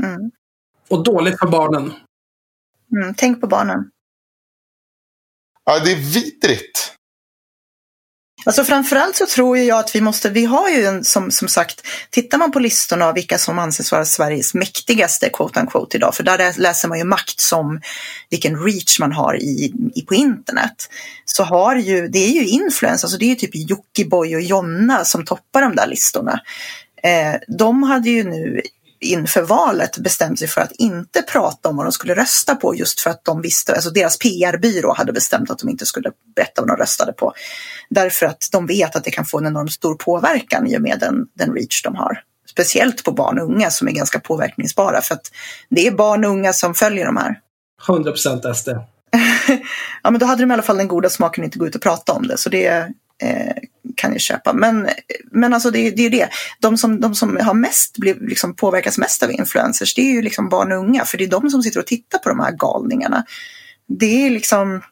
Mm. 0.02 0.30
Och 0.88 1.02
dåligt 1.02 1.38
för 1.38 1.46
barnen. 1.46 1.92
Mm. 2.92 3.14
Tänk 3.14 3.40
på 3.40 3.46
barnen. 3.46 3.90
Ja, 5.64 5.78
det 5.84 5.92
är 5.92 5.96
vidrigt. 5.96 6.95
Alltså 8.46 8.64
framförallt 8.64 9.16
så 9.16 9.26
tror 9.26 9.58
jag 9.58 9.78
att 9.78 9.94
vi 9.94 10.00
måste, 10.00 10.30
vi 10.30 10.44
har 10.44 10.68
ju 10.68 10.84
en, 10.84 11.04
som, 11.04 11.30
som 11.30 11.48
sagt, 11.48 11.86
tittar 12.10 12.38
man 12.38 12.52
på 12.52 12.58
listorna 12.58 13.06
av 13.06 13.14
vilka 13.14 13.38
som 13.38 13.58
anses 13.58 13.92
vara 13.92 14.04
Sveriges 14.04 14.54
mäktigaste 14.54 15.28
quote 15.28 15.60
unquote 15.60 15.96
idag, 15.96 16.14
för 16.14 16.22
där 16.22 16.60
läser 16.60 16.88
man 16.88 16.98
ju 16.98 17.04
makt 17.04 17.40
som 17.40 17.80
vilken 18.30 18.62
reach 18.64 18.98
man 18.98 19.12
har 19.12 19.36
i, 19.36 19.72
i 19.94 20.02
på 20.02 20.14
internet. 20.14 20.88
Så 21.24 21.42
har 21.42 21.76
ju, 21.76 22.08
det 22.08 22.18
är 22.18 22.30
ju 22.30 22.46
influencers, 22.46 23.04
alltså 23.04 23.18
det 23.18 23.24
är 23.24 23.28
ju 23.28 23.34
typ 23.34 23.50
Jockiboi 23.54 24.36
och 24.36 24.40
Jonna 24.40 25.04
som 25.04 25.24
toppar 25.24 25.62
de 25.62 25.76
där 25.76 25.86
listorna. 25.86 26.40
Eh, 27.02 27.34
de 27.48 27.82
hade 27.82 28.10
ju 28.10 28.24
nu 28.24 28.62
inför 29.06 29.42
valet 29.42 29.98
bestämt 29.98 30.38
sig 30.38 30.48
för 30.48 30.60
att 30.60 30.72
inte 30.72 31.22
prata 31.22 31.68
om 31.68 31.76
vad 31.76 31.86
de 31.86 31.92
skulle 31.92 32.14
rösta 32.14 32.54
på 32.54 32.74
just 32.74 33.00
för 33.00 33.10
att 33.10 33.24
de 33.24 33.42
visste, 33.42 33.74
alltså 33.74 33.90
deras 33.90 34.18
PR-byrå 34.18 34.94
hade 34.94 35.12
bestämt 35.12 35.50
att 35.50 35.58
de 35.58 35.68
inte 35.68 35.86
skulle 35.86 36.10
berätta 36.36 36.62
vad 36.62 36.68
de 36.68 36.76
röstade 36.76 37.12
på. 37.12 37.32
Därför 37.90 38.26
att 38.26 38.48
de 38.52 38.66
vet 38.66 38.96
att 38.96 39.04
det 39.04 39.10
kan 39.10 39.24
få 39.24 39.38
en 39.38 39.46
enormt 39.46 39.72
stor 39.72 39.94
påverkan 39.94 40.66
i 40.66 40.76
och 40.76 40.82
med 40.82 40.98
den, 41.00 41.14
den 41.34 41.54
reach 41.54 41.82
de 41.82 41.94
har. 41.94 42.22
Speciellt 42.50 43.04
på 43.04 43.12
barn 43.12 43.38
och 43.38 43.44
unga 43.44 43.70
som 43.70 43.88
är 43.88 43.92
ganska 43.92 44.20
påverkningsbara 44.20 45.00
för 45.00 45.14
att 45.14 45.32
det 45.68 45.86
är 45.86 45.90
barn 45.90 46.24
och 46.24 46.30
unga 46.30 46.52
som 46.52 46.74
följer 46.74 47.06
de 47.06 47.16
här. 47.16 47.40
100% 47.86 48.54
SD. 48.54 48.68
Ja 50.02 50.10
men 50.10 50.20
då 50.20 50.26
hade 50.26 50.42
de 50.42 50.50
i 50.50 50.54
alla 50.54 50.62
fall 50.62 50.76
den 50.76 50.88
goda 50.88 51.08
smaken 51.08 51.44
att 51.44 51.46
inte 51.46 51.58
gå 51.58 51.66
ut 51.66 51.74
och 51.74 51.82
prata 51.82 52.12
om 52.12 52.26
det 52.26 52.36
så 52.36 52.48
det 52.48 52.88
kan 53.94 54.12
jag 54.12 54.20
köpa. 54.20 54.52
Men, 54.52 54.88
men 55.30 55.54
alltså 55.54 55.70
det, 55.70 55.90
det 55.90 56.06
är 56.06 56.10
det. 56.10 56.28
De 56.60 56.78
som, 56.78 57.00
de 57.00 57.14
som 57.14 57.38
har 57.42 57.54
mest 57.54 57.98
bliv, 57.98 58.22
liksom 58.22 58.56
påverkas 58.56 58.98
mest 58.98 59.22
av 59.22 59.32
influencers 59.32 59.94
det 59.94 60.00
är 60.00 60.12
ju 60.12 60.22
liksom 60.22 60.48
barn 60.48 60.72
och 60.72 60.78
unga 60.78 61.04
för 61.04 61.18
det 61.18 61.24
är 61.24 61.28
de 61.28 61.50
som 61.50 61.62
sitter 61.62 61.80
och 61.80 61.86
tittar 61.86 62.18
på 62.18 62.28
de 62.28 62.40
här 62.40 62.52
galningarna. 62.52 63.24
Det 63.88 64.26
är 64.26 64.30
liksom 64.30 64.82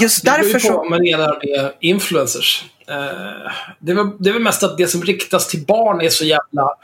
Just 0.00 0.24
Det 0.24 0.30
beror 0.30 0.46
ju 0.46 0.52
därför 0.52 0.68
på 0.68 0.72
så. 0.72 0.78
vad 0.78 0.90
man 0.90 1.02
menar 1.02 1.40
med 1.44 1.72
influencers. 1.80 2.64
Eh, 2.88 3.52
det, 3.78 3.92
är 3.92 3.96
väl, 3.96 4.10
det 4.18 4.28
är 4.28 4.32
väl 4.32 4.42
mest 4.42 4.62
att 4.62 4.78
det 4.78 4.86
som 4.86 5.02
riktas 5.02 5.48
till 5.48 5.66
barn 5.66 6.00
är 6.00 6.08
så 6.08 6.24
jävla, 6.24 6.76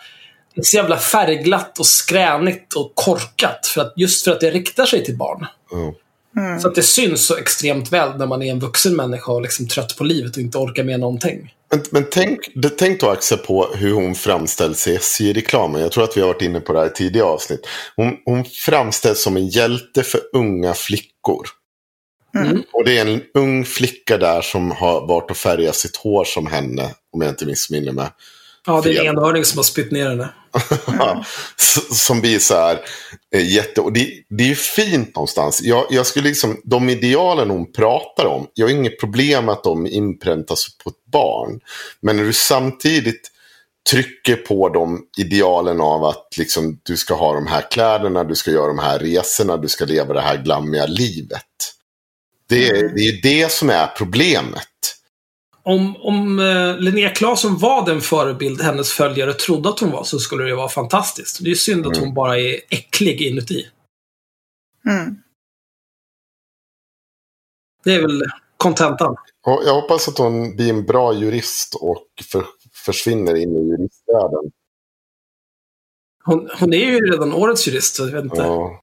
det 0.55 0.61
är 0.61 0.65
så 0.65 0.77
jävla 0.77 0.97
färgglatt 0.97 1.79
och 1.79 1.87
skränigt 1.87 2.73
och 2.73 2.93
korkat. 2.95 3.67
För 3.67 3.81
att, 3.81 3.93
just 3.97 4.25
för 4.25 4.33
att 4.33 4.41
det 4.41 4.51
riktar 4.51 4.87
sig 4.87 5.05
till 5.05 5.17
barn. 5.17 5.47
Mm. 5.73 5.95
Mm. 6.37 6.61
Så 6.61 6.69
att 6.69 6.75
det 6.75 6.83
syns 6.83 7.27
så 7.27 7.37
extremt 7.37 7.93
väl 7.93 8.19
när 8.19 8.27
man 8.27 8.43
är 8.43 8.51
en 8.51 8.59
vuxen 8.59 8.97
människa 8.97 9.33
och 9.33 9.43
liksom 9.43 9.69
trött 9.69 9.97
på 9.97 10.05
livet 10.05 10.37
och 10.37 10.43
inte 10.43 10.59
orkar 10.59 10.85
med 10.85 11.01
någonting. 11.01 11.55
Men, 11.71 11.83
men 11.91 12.05
tänk, 12.11 12.41
det, 12.55 12.69
tänk 12.69 13.01
då 13.01 13.11
Axel 13.11 13.39
på 13.39 13.67
hur 13.75 13.93
hon 13.93 14.15
framställs 14.15 14.89
i 14.89 14.95
SJ-reklamen. 14.97 15.81
Jag 15.81 15.93
tror 15.93 16.05
att 16.05 16.17
vi 16.17 16.21
har 16.21 16.29
varit 16.29 16.43
inne 16.43 16.61
på 16.61 16.73
det 16.73 16.79
här 16.79 16.87
i 16.87 16.91
tidigare 16.91 17.27
avsnitt. 17.27 17.67
Hon, 17.97 18.17
hon 18.25 18.45
framställs 18.45 19.23
som 19.23 19.37
en 19.37 19.49
hjälte 19.49 20.03
för 20.03 20.21
unga 20.33 20.75
flickor. 20.75 21.47
Mm. 22.37 22.63
Och 22.73 22.85
det 22.85 22.99
är 22.99 23.07
en 23.07 23.23
ung 23.35 23.65
flicka 23.65 24.19
där 24.19 24.43
som 24.43 24.71
har 24.71 25.07
varit 25.07 25.31
och 25.31 25.37
färgat 25.37 25.77
sitt 25.77 25.97
hår 25.97 26.25
som 26.25 26.47
henne, 26.47 26.91
om 27.13 27.21
jag 27.21 27.31
inte 27.31 27.47
missminner 27.47 27.93
mig. 27.93 28.07
Ja, 28.67 28.81
det 28.85 28.97
är 28.97 29.01
en 29.01 29.07
enhörning 29.07 29.45
som 29.45 29.59
har 29.59 29.65
spytt 29.65 29.93
ner 29.93 30.09
henne. 30.09 30.29
Som 31.93 32.21
blir 32.21 32.39
så 32.39 32.55
här 32.55 32.81
eh, 33.35 33.53
jätte... 33.55 33.81
Och 33.81 33.93
det, 33.93 34.09
det 34.29 34.45
är 34.45 34.49
ju 34.49 34.55
fint 34.55 35.15
någonstans. 35.15 35.63
Jag, 35.63 35.87
jag 35.91 36.07
skulle 36.07 36.29
liksom, 36.29 36.61
de 36.65 36.89
idealen 36.89 37.51
hon 37.51 37.73
pratar 37.73 38.27
om, 38.27 38.47
jag 38.55 38.67
har 38.67 38.73
inget 38.73 39.01
problem 39.01 39.45
med 39.45 39.53
att 39.53 39.65
de 39.65 39.87
inpräntas 39.87 40.67
på 40.85 40.91
ett 40.91 41.05
barn. 41.13 41.61
Men 42.01 42.17
när 42.17 42.25
du 42.25 42.33
samtidigt 42.33 43.31
trycker 43.91 44.37
på 44.37 44.69
de 44.69 45.03
idealen 45.19 45.81
av 45.81 46.05
att 46.05 46.29
liksom, 46.39 46.81
du 46.83 46.97
ska 46.97 47.15
ha 47.15 47.35
de 47.35 47.47
här 47.47 47.71
kläderna, 47.71 48.25
du 48.25 48.35
ska 48.35 48.51
göra 48.51 48.67
de 48.67 48.79
här 48.79 48.99
resorna, 48.99 49.57
du 49.57 49.69
ska 49.69 49.85
leva 49.85 50.15
det 50.15 50.21
här 50.21 50.43
glammiga 50.43 50.87
livet. 50.87 51.43
Det, 52.49 52.71
Mm. 52.71 52.93
det 52.97 53.01
är 53.01 53.23
det 53.23 53.53
som 53.53 53.71
är 53.71 53.87
problemet. 53.87 54.69
Om, 55.67 55.97
om 55.97 56.39
eh, 56.39 56.79
Linnea 56.79 57.11
Claesson 57.11 57.59
var 57.59 57.87
den 57.87 58.01
förebild 58.01 58.61
hennes 58.63 58.93
följare 58.93 59.33
trodde 59.33 59.69
att 59.69 59.81
hon 59.81 59.91
var 59.91 60.05
så 60.05 60.19
skulle 60.19 60.45
det 60.45 60.55
vara 60.55 60.69
fantastiskt. 60.69 61.45
Det 61.45 61.51
är 61.51 61.55
synd 61.55 61.87
att 61.87 61.97
Mm. 61.97 62.05
hon 62.07 62.15
bara 62.15 62.39
är 62.41 62.61
äcklig 62.71 63.23
inuti. 63.23 63.67
Mm. 64.89 65.17
Det 67.85 67.95
är 67.95 68.03
väl 68.03 68.23
kontentan. 68.57 69.17
Jag 69.45 69.75
hoppas 69.75 70.09
att 70.09 70.19
hon 70.19 70.57
blir 70.57 70.71
en 70.71 70.85
bra 70.87 71.15
jurist 71.15 71.75
och 71.75 72.07
för, 72.31 72.47
försvinner 72.73 73.35
in 73.35 73.57
i 73.57 73.69
juristvärlden. 73.69 74.51
Hon, 76.25 76.51
hon 76.61 76.75
är 76.75 76.79
ju 76.93 77.01
redan 77.13 77.33
årets 77.33 77.69
jurist, 77.69 77.97
så 77.97 78.03
jag 78.03 78.13
vet 78.13 78.25
inte. 78.25 78.37
Ja. 78.43 78.81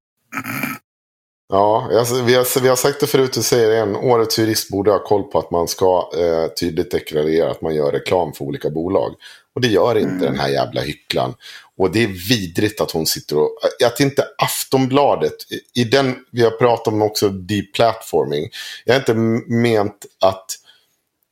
Ja, 1.51 1.89
alltså, 1.99 2.21
vi, 2.23 2.33
har, 2.35 2.61
vi 2.61 2.67
har 2.69 2.75
sagt 2.75 2.99
det 2.99 3.07
förut 3.07 3.37
och 3.37 3.45
säger 3.45 3.67
det 3.69 3.73
igen. 3.75 3.95
Årets 3.95 4.39
jurist 4.39 4.69
borde 4.69 4.91
ha 4.91 4.99
koll 5.03 5.23
på 5.23 5.39
att 5.39 5.51
man 5.51 5.67
ska 5.67 6.09
eh, 6.17 6.47
tydligt 6.47 6.91
deklarera 6.91 7.51
att 7.51 7.61
man 7.61 7.75
gör 7.75 7.91
reklam 7.91 8.33
för 8.33 8.45
olika 8.45 8.69
bolag. 8.69 9.15
Och 9.55 9.61
det 9.61 9.67
gör 9.67 9.97
inte 9.97 10.11
Mm. 10.11 10.21
den 10.21 10.39
här 10.39 10.49
jävla 10.49 10.81
hycklan. 10.81 11.33
Och 11.77 11.91
det 11.91 12.03
är 12.03 12.07
vidrigt 12.29 12.81
att 12.81 12.91
hon 12.91 13.05
sitter 13.05 13.37
och... 13.37 13.49
Att 13.85 13.99
inte 13.99 14.25
Aftonbladet, 14.37 15.33
i- 15.51 15.81
i 15.81 15.83
den, 15.83 16.15
vi 16.31 16.43
har 16.43 16.51
pratat 16.51 16.87
om 16.93 17.01
också 17.01 17.29
deplatforming. 17.29 18.49
Jag 18.85 18.93
har 18.93 18.99
inte 18.99 19.13
ment 19.53 20.05
att 20.21 20.45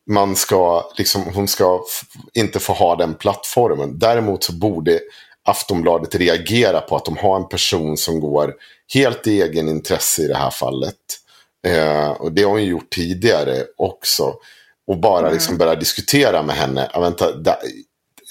man 0.09 0.35
ska, 0.35 0.89
liksom, 0.97 1.23
hon 1.35 1.47
ska 1.47 1.81
inte 2.33 2.59
få 2.59 2.73
ha 2.73 2.95
den 2.95 3.13
plattformen. 3.13 3.99
Däremot 3.99 4.43
så 4.43 4.53
borde 4.53 4.99
Aftonbladet 5.45 6.15
reagera 6.15 6.81
på 6.81 6.95
att 6.95 7.05
de 7.05 7.17
har 7.17 7.35
en 7.35 7.47
person 7.49 7.97
som 7.97 8.19
går 8.19 8.53
helt 8.93 9.27
i 9.27 9.41
egen 9.41 9.69
intresse 9.69 10.21
i 10.21 10.27
det 10.27 10.37
här 10.37 10.49
fallet. 10.49 10.95
Eh, 11.67 12.09
och 12.09 12.31
det 12.31 12.43
har 12.43 12.49
hon 12.49 12.63
ju 12.63 12.69
gjort 12.69 12.89
tidigare 12.89 13.63
också. 13.77 14.33
Och 14.87 14.97
bara 14.97 15.19
Mm. 15.19 15.33
liksom 15.33 15.57
börja 15.57 15.75
diskutera 15.75 16.43
med 16.43 16.55
henne. 16.55 16.89
Ja, 16.93 16.99
vänta, 16.99 17.35
da, 17.35 17.57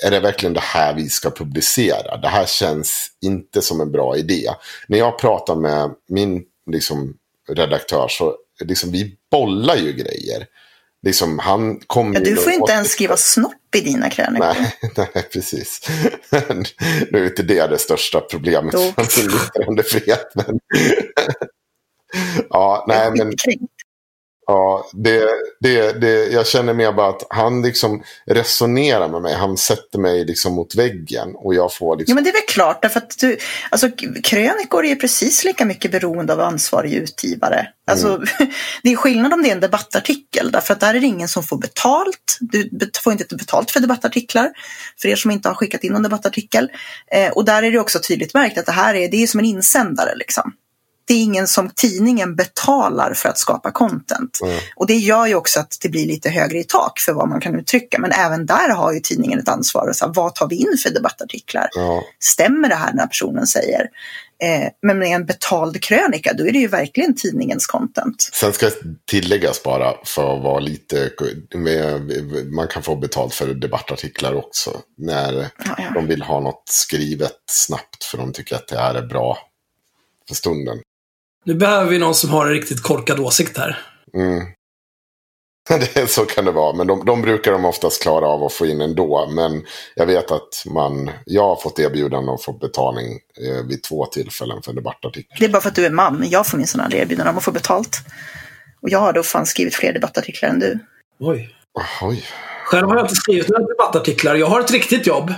är 0.05 0.11
det 0.11 0.21
verkligen 0.21 0.53
det 0.55 0.61
här 0.61 0.94
vi 0.94 1.09
ska 1.09 1.31
publicera? 1.31 2.16
Det 2.16 2.29
här 2.29 2.47
känns 2.47 3.09
inte 3.23 3.62
som 3.62 3.81
en 3.81 3.92
bra 3.92 4.16
idé. 4.16 4.51
När 4.88 4.99
jag 4.99 5.18
pratar 5.18 5.55
med 5.55 5.90
min 6.09 6.44
liksom, 6.71 7.14
redaktör 7.49 8.07
så 8.09 8.37
liksom, 8.64 8.92
vi 8.92 9.16
bollar 9.31 9.77
ju 9.77 9.92
grejer. 9.92 10.47
Liksom, 11.03 11.39
han 11.39 11.81
kom 11.87 12.13
Ja, 12.15 12.21
ju 12.21 12.35
du 12.35 12.37
får 12.37 12.53
inte 12.53 12.73
ens 12.73 12.91
skriva 12.91 13.17
snopp 13.17 13.75
i 13.77 13.81
dina 13.81 14.11
krönikor. 14.11 14.47
Nej, 14.47 14.75
nej, 15.15 15.29
precis. 15.33 15.89
nu 17.11 17.19
är 17.19 17.27
inte 17.27 17.43
det 17.43 17.67
det 17.67 17.79
största 17.79 18.21
problemet 18.21 18.75
Jo. 18.77 19.05
sin 19.09 19.31
yttrandefrihet. 19.31 20.33
Men... 20.35 20.59
ja, 22.51 22.85
nej, 22.89 23.11
men. 23.11 23.33
Ja, 24.51 24.89
det, 24.93 25.29
det, 25.61 26.01
det, 26.01 26.27
jag 26.27 26.47
känner 26.47 26.75
mer 26.75 26.93
bara 26.93 27.09
att 27.09 27.27
han 27.31 27.63
liksom 27.63 28.03
resonerar 28.27 29.09
med 29.09 29.23
mig. 29.23 29.35
Han 29.35 29.57
sätter 29.57 29.99
mig 29.99 30.25
liksom 30.25 30.55
mot 30.55 30.75
väggen 30.75 31.35
och 31.35 31.55
jag 31.55 31.75
får 31.75 31.97
liksom... 31.97 32.13
Jo, 32.13 32.15
men 32.15 32.25
det 32.25 32.31
är 32.31 32.33
väl 32.33 32.43
klart, 32.49 32.83
därför 32.83 32.99
att 32.99 33.19
du, 33.19 33.39
alltså, 33.71 33.91
krönikor 34.23 34.85
är 34.85 34.95
precis 34.95 35.45
lika 35.45 35.65
mycket 35.65 35.91
beroende 35.91 36.33
av 36.33 36.41
ansvarig 36.41 36.93
utgivare. 36.93 37.69
Alltså, 37.91 38.09
mm. 38.09 38.27
Det 38.83 38.93
är 38.93 38.97
skillnad 38.97 39.33
om 39.33 39.43
det 39.43 39.49
är 39.49 39.55
en 39.55 39.61
debattartikel, 39.61 40.51
därför 40.51 40.75
att 40.75 40.81
där 40.81 40.95
är 40.95 41.01
det 41.01 41.07
ingen 41.07 41.29
som 41.29 41.43
får 41.43 41.59
betalt. 41.59 42.39
Du 42.41 42.91
får 43.03 43.13
inte 43.13 43.37
betalt 43.37 43.71
för 43.71 43.81
debattartiklar, 43.81 44.51
för 45.03 45.09
er 45.09 45.17
som 45.17 45.31
inte 45.31 45.49
har 45.49 45.55
skickat 45.55 45.85
in 45.85 45.93
någon 45.93 46.03
debattartikel. 46.03 46.71
Eh, 47.13 47.31
och 47.31 47.45
där 47.45 47.63
är 47.63 47.73
det 47.73 47.79
också 47.79 47.99
tydligt 47.99 48.35
märkt 48.35 48.59
att 48.59 48.67
det 48.67 48.73
här 48.73 48.95
är, 48.95 49.09
det 49.09 49.23
är 49.23 49.27
som 49.27 49.41
en 49.41 49.47
insändare. 49.47 50.15
Liksom 50.17 50.53
det 51.09 51.14
är 51.14 51.23
ingen 51.23 51.47
som 51.47 51.71
tidningen 51.71 52.37
betalar 52.37 53.14
för 53.14 53.29
att 53.29 53.38
skapa 53.38 53.71
content. 53.71 54.38
Mm. 54.42 54.59
Och 54.77 54.87
det 54.87 54.97
gör 54.97 55.27
ju 55.27 55.35
också 55.35 55.61
att 55.61 55.79
det 55.83 55.88
blir 55.88 56.07
lite 56.07 56.31
högre 56.31 56.59
i 56.59 56.64
tak 56.64 56.99
för 56.99 57.12
vad 57.12 57.29
man 57.29 57.40
kan 57.40 57.59
uttrycka. 57.61 57.99
Men 57.99 58.12
även 58.12 58.47
där 58.47 58.68
har 58.68 58.92
ju 58.92 59.01
tidningen 59.01 59.38
ett 59.38 59.49
ansvar. 59.49 59.88
Och 59.88 59.97
så 59.97 60.07
här, 60.07 60.12
vad 60.14 60.35
tar 60.35 60.49
vi 60.49 60.57
in 60.57 60.77
för 60.83 60.90
debattartiklar? 60.90 61.68
Mm. 61.77 62.03
Stämmer 62.21 62.68
det 62.68 62.75
här 62.75 62.92
när 62.92 63.07
personen 63.07 63.47
säger? 63.47 63.88
Eh, 64.42 64.68
men 64.83 64.99
med 64.99 65.09
en 65.09 65.27
betald 65.27 65.83
krönika, 65.83 66.33
då 66.33 66.47
är 66.47 66.53
det 66.53 66.59
ju 66.59 66.68
verkligen 66.68 67.14
tidningens 67.14 67.66
content. 67.66 68.31
Sen 68.33 68.53
ska 68.53 68.71
tilläggas 69.07 69.62
bara 69.62 69.94
för 70.05 70.37
att 70.37 70.42
vara 70.42 70.61
lite, 70.61 71.11
med, 71.55 72.12
man 72.53 72.68
kan 72.68 72.83
få 72.83 72.97
betalt 72.97 73.35
för 73.35 73.55
debattartiklar 73.55 74.35
också. 74.35 74.81
När 74.97 75.33
ja, 75.42 75.75
ja. 75.79 75.90
de 75.94 76.07
vill 76.07 76.23
ha 76.23 76.40
något 76.40 76.62
skrivet 76.64 77.37
snabbt 77.51 78.05
för 78.05 78.18
de 78.18 78.33
tycker 78.33 78.57
att 78.57 78.68
det 78.68 78.79
här 78.79 78.94
är 78.94 79.07
bra 79.07 79.38
för 80.29 80.35
stunden. 80.35 80.79
Nu 81.44 81.55
behöver 81.55 81.90
vi 81.90 81.98
någon 81.98 82.14
som 82.14 82.31
har 82.31 82.46
en 82.46 82.53
riktigt 82.53 82.83
korkad 82.83 83.20
åsikt 83.20 83.59
här. 83.59 83.79
Mm. 84.14 84.46
Det, 85.94 86.11
så 86.11 86.24
kan 86.24 86.44
det 86.44 86.51
vara, 86.51 86.72
men 86.72 86.87
de, 86.87 87.05
de 87.05 87.22
brukar 87.22 87.53
de 87.53 87.64
oftast 87.64 88.03
klara 88.03 88.27
av 88.27 88.44
att 88.44 88.53
få 88.53 88.66
in 88.66 88.81
ändå. 88.81 89.31
Men 89.31 89.64
jag 89.94 90.07
vet 90.07 90.31
att 90.31 90.64
man, 90.66 91.11
jag 91.24 91.42
har 91.42 91.57
fått 91.57 91.79
erbjudande 91.79 92.33
och 92.33 92.42
fått 92.42 92.61
betalning 92.61 93.12
eh, 93.12 93.66
vid 93.66 93.83
två 93.83 94.07
tillfällen 94.07 94.62
för 94.62 94.70
en 94.70 94.77
debattartikel. 94.77 95.37
Det 95.38 95.44
är 95.44 95.48
bara 95.48 95.62
för 95.62 95.68
att 95.68 95.74
du 95.74 95.87
är 95.87 95.90
man. 95.90 96.24
Jag 96.31 96.46
får 96.46 96.59
minsann 96.59 96.81
aldrig 96.81 97.03
erbjudande 97.03 97.31
om 97.31 97.38
att 97.38 97.44
få 97.44 97.53
betalt. 97.53 97.98
Och 98.83 98.88
jag 98.88 98.98
har 98.98 99.12
då 99.12 99.22
fan 99.22 99.46
skrivit 99.46 99.74
fler 99.74 99.92
debattartiklar 99.92 100.48
än 100.48 100.59
du. 100.59 100.79
Oj. 101.20 101.55
Oj. 102.03 102.24
Själv 102.64 102.88
har 102.88 102.96
jag 102.96 103.05
inte 103.05 103.14
skrivit 103.14 103.48
några 103.48 103.66
debattartiklar. 103.66 104.35
Jag 104.35 104.46
har 104.46 104.61
ett 104.61 104.70
riktigt 104.70 105.07
jobb. 105.07 105.35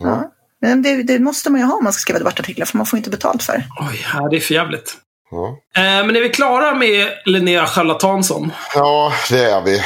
Ja. 0.00 0.32
Men 0.60 0.82
det, 0.82 1.02
det, 1.02 1.18
måste 1.18 1.50
man 1.50 1.60
ju 1.60 1.66
ha 1.66 1.76
om 1.76 1.84
man 1.84 1.92
ska 1.92 2.00
skriva 2.00 2.18
debattartiklar, 2.18 2.66
för 2.66 2.76
man 2.76 2.86
får 2.86 2.96
inte 2.96 3.10
betalt 3.10 3.42
för 3.42 3.52
det. 3.52 3.64
Oj, 3.90 4.06
ja, 4.14 4.28
det 4.28 4.36
är 4.36 4.40
för 4.40 4.54
jävligt. 4.54 4.96
Ja. 5.30 5.58
Eh, 5.76 6.06
men 6.06 6.16
är 6.16 6.20
vi 6.20 6.28
klara 6.28 6.74
med 6.74 7.08
Linnea 7.24 7.66
Charlatansson? 7.66 8.52
Ja, 8.74 9.12
det 9.30 9.44
är 9.44 9.60
vi. 9.60 9.82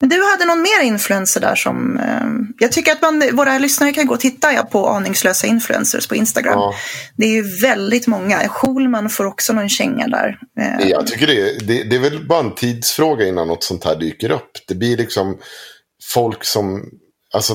Men 0.00 0.08
du 0.08 0.24
hade 0.30 0.44
någon 0.44 0.62
mer 0.62 0.82
influencer 0.82 1.40
där 1.40 1.54
som... 1.54 1.98
Eh, 1.98 2.54
jag 2.58 2.72
tycker 2.72 2.92
att 2.92 3.02
man, 3.02 3.22
våra 3.32 3.58
lyssnare 3.58 3.92
kan 3.92 4.06
gå 4.06 4.14
och 4.14 4.20
titta 4.20 4.64
på 4.64 4.88
aningslösa 4.88 5.46
influencers 5.46 6.06
på 6.06 6.14
Instagram. 6.14 6.58
Ja. 6.58 6.74
Det 7.16 7.24
är 7.24 7.30
ju 7.30 7.60
väldigt 7.60 8.06
många. 8.06 8.48
Schulman 8.48 9.10
får 9.10 9.24
också 9.24 9.52
någon 9.52 9.68
känga 9.68 10.06
där. 10.08 10.38
Eh. 10.60 10.88
Jag 10.88 11.06
tycker 11.06 11.26
det, 11.26 11.66
det, 11.66 11.82
det 11.82 11.96
är 11.96 12.00
väl 12.00 12.26
bara 12.26 12.40
en 12.40 12.54
tidsfråga 12.54 13.26
innan 13.26 13.48
något 13.48 13.64
sånt 13.64 13.84
här 13.84 13.96
dyker 13.96 14.30
upp. 14.30 14.50
Det 14.68 14.74
blir 14.74 14.96
liksom 14.96 15.38
folk 16.12 16.44
som 16.44 16.90
Alltså 17.34 17.54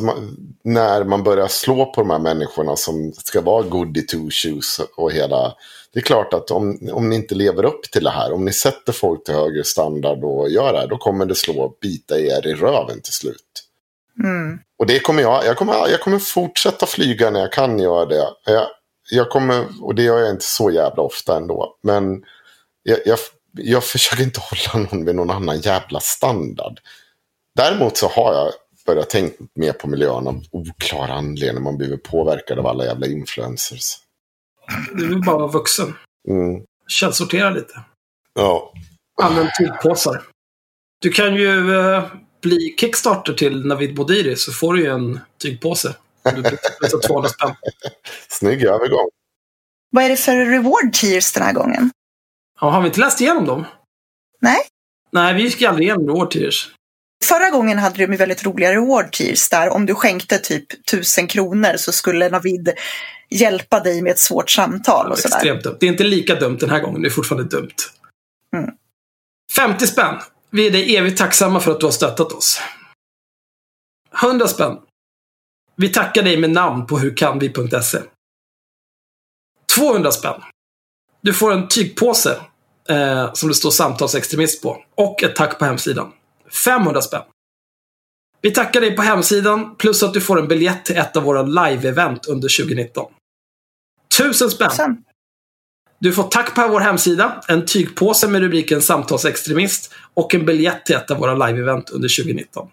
när 0.63 1.03
man 1.03 1.23
börjar 1.23 1.47
slå 1.47 1.85
på 1.85 2.01
de 2.01 2.09
här 2.09 2.19
människorna 2.19 2.75
som 2.75 3.13
ska 3.13 3.41
vara 3.41 3.63
goody 3.63 4.05
two 4.05 4.29
shoes 4.29 4.81
och 4.97 5.11
hela. 5.11 5.53
Det 5.93 5.99
är 5.99 6.03
klart 6.03 6.33
att 6.33 6.51
om, 6.51 6.89
om 6.91 7.09
ni 7.09 7.15
inte 7.15 7.35
lever 7.35 7.65
upp 7.65 7.83
till 7.91 8.03
det 8.03 8.09
här, 8.09 8.33
om 8.33 8.45
ni 8.45 8.53
sätter 8.53 8.93
folk 8.93 9.23
till 9.23 9.33
högre 9.33 9.63
standard 9.63 10.23
och 10.23 10.49
gör 10.49 10.73
det 10.73 10.79
här, 10.79 10.87
då 10.87 10.97
kommer 10.97 11.25
det 11.25 11.35
slå 11.35 11.61
och 11.61 11.77
bita 11.81 12.19
er 12.19 12.47
i 12.47 12.53
röven 12.53 13.01
till 13.01 13.13
slut. 13.13 13.63
Mm. 14.23 14.59
Och 14.79 14.87
det 14.87 14.99
kommer 14.99 15.21
jag, 15.21 15.45
jag 15.45 15.57
kommer, 15.57 15.73
jag 15.73 16.01
kommer 16.01 16.19
fortsätta 16.19 16.85
flyga 16.85 17.29
när 17.29 17.39
jag 17.39 17.51
kan 17.51 17.79
göra 17.79 18.05
det. 18.05 18.27
Jag, 18.45 18.67
jag 19.11 19.29
kommer, 19.29 19.65
och 19.81 19.95
det 19.95 20.03
gör 20.03 20.19
jag 20.19 20.29
inte 20.29 20.45
så 20.45 20.71
jävla 20.71 21.03
ofta 21.03 21.37
ändå. 21.37 21.75
Men 21.83 22.23
jag, 22.83 22.99
jag, 23.05 23.19
jag 23.57 23.83
försöker 23.83 24.23
inte 24.23 24.39
hålla 24.73 24.85
någon 24.85 25.05
vid 25.05 25.15
någon 25.15 25.31
annan 25.31 25.59
jävla 25.59 25.99
standard. 25.99 26.79
Däremot 27.55 27.97
så 27.97 28.07
har 28.07 28.33
jag 28.33 28.51
börjat 28.85 29.09
tänka 29.09 29.35
mer 29.55 29.73
på 29.73 29.87
miljön 29.87 30.27
av 30.27 30.43
oklara 30.51 31.13
anledningar. 31.13 31.61
Man 31.61 31.77
blir 31.77 31.97
påverkad 31.97 32.59
av 32.59 32.67
alla 32.67 32.85
jävla 32.85 33.07
influencers. 33.07 33.97
Du 34.93 35.07
vill 35.07 35.21
bara 35.21 35.37
vara 35.37 35.51
vuxen. 35.51 35.93
Mm. 36.29 36.63
Källsortera 36.87 37.49
lite. 37.49 37.79
Ja. 38.33 38.73
Använd 39.21 39.49
tygpåsar. 39.59 40.21
Du 41.01 41.09
kan 41.09 41.35
ju 41.35 41.75
eh, 41.75 42.03
bli 42.41 42.75
Kickstarter 42.79 43.33
till 43.33 43.65
Navid 43.65 43.97
Modiri 43.97 44.35
så 44.35 44.51
får 44.51 44.73
du 44.73 44.81
ju 44.81 44.89
en 44.89 45.19
tygpåse. 45.41 45.95
Du 46.35 46.41
blir 46.41 47.07
200 47.07 47.29
spänn. 47.29 47.55
Snygg 48.29 48.63
övergång. 48.63 49.09
Vad 49.91 50.03
är 50.03 50.09
det 50.09 50.17
för 50.17 50.45
reward 50.45 50.93
tiers 50.93 51.33
den 51.33 51.43
här 51.43 51.53
gången? 51.53 51.91
Ja, 52.61 52.69
har 52.69 52.81
vi 52.81 52.87
inte 52.87 52.99
läst 52.99 53.21
igenom 53.21 53.45
dem? 53.45 53.65
Nej. 54.41 54.57
Nej, 55.11 55.33
vi 55.33 55.43
gick 55.43 55.61
aldrig 55.61 55.87
igenom 55.87 56.07
reward 56.07 56.31
tiers. 56.31 56.69
Förra 57.23 57.49
gången 57.49 57.77
hade 57.77 58.05
de 58.05 58.17
väldigt 58.17 58.45
roliga 58.45 58.71
reward 58.71 59.11
tiers 59.11 59.49
där 59.49 59.69
om 59.69 59.85
du 59.85 59.95
skänkte 59.95 60.37
typ 60.37 60.85
tusen 60.85 61.27
kronor 61.27 61.77
så 61.77 61.91
skulle 61.91 62.29
Navid 62.29 62.73
hjälpa 63.29 63.79
dig 63.79 64.01
med 64.01 64.11
ett 64.11 64.19
svårt 64.19 64.49
samtal. 64.49 65.11
och 65.11 65.19
sådär. 65.19 65.35
Extremt 65.35 65.63
dumt. 65.63 65.77
Det 65.79 65.85
är 65.85 65.89
inte 65.91 66.03
lika 66.03 66.35
dumt 66.35 66.57
den 66.59 66.69
här 66.69 66.79
gången, 66.79 67.01
det 67.01 67.07
är 67.07 67.09
fortfarande 67.09 67.57
dumt. 67.57 67.75
Mm. 68.55 68.69
50 69.55 69.87
spänn. 69.87 70.15
Vi 70.49 70.67
är 70.67 70.71
dig 70.71 70.95
evigt 70.95 71.17
tacksamma 71.17 71.59
för 71.59 71.71
att 71.71 71.79
du 71.79 71.85
har 71.85 71.91
stöttat 71.91 72.31
oss. 72.31 72.61
100 74.21 74.47
spänn. 74.47 74.77
Vi 75.75 75.89
tackar 75.89 76.23
dig 76.23 76.37
med 76.37 76.49
namn 76.49 76.87
på 76.87 76.99
hurkanvi.se. 76.99 77.97
200 79.75 80.11
spänn. 80.11 80.41
Du 81.21 81.33
får 81.33 81.51
en 81.51 81.67
tygpåse 81.67 82.37
eh, 82.89 83.33
som 83.33 83.49
det 83.49 83.55
står 83.55 83.71
samtalsextremist 83.71 84.61
på 84.61 84.83
och 84.95 85.23
ett 85.23 85.35
tack 85.35 85.59
på 85.59 85.65
hemsidan. 85.65 86.11
500 86.65 87.01
spänn. 87.01 87.23
Vi 88.41 88.51
tackar 88.51 88.81
dig 88.81 88.95
på 88.95 89.01
hemsidan 89.01 89.75
plus 89.75 90.03
att 90.03 90.13
du 90.13 90.21
får 90.21 90.39
en 90.39 90.47
biljett 90.47 90.85
till 90.85 90.97
ett 90.97 91.17
av 91.17 91.23
våra 91.23 91.43
live-event 91.43 92.27
under 92.27 92.63
2019. 92.63 93.11
1000 94.19 94.51
spänn. 94.51 95.03
Du 95.99 96.13
får 96.13 96.23
tack 96.23 96.55
på 96.55 96.67
vår 96.67 96.79
hemsida, 96.79 97.43
en 97.47 97.65
tygpåse 97.65 98.27
med 98.27 98.41
rubriken 98.41 98.81
Samtalsextremist 98.81 99.93
och 100.13 100.35
en 100.35 100.45
biljett 100.45 100.85
till 100.85 100.95
ett 100.95 101.11
av 101.11 101.17
våra 101.17 101.35
live-event 101.35 101.91
under 101.91 102.23
2019. 102.23 102.69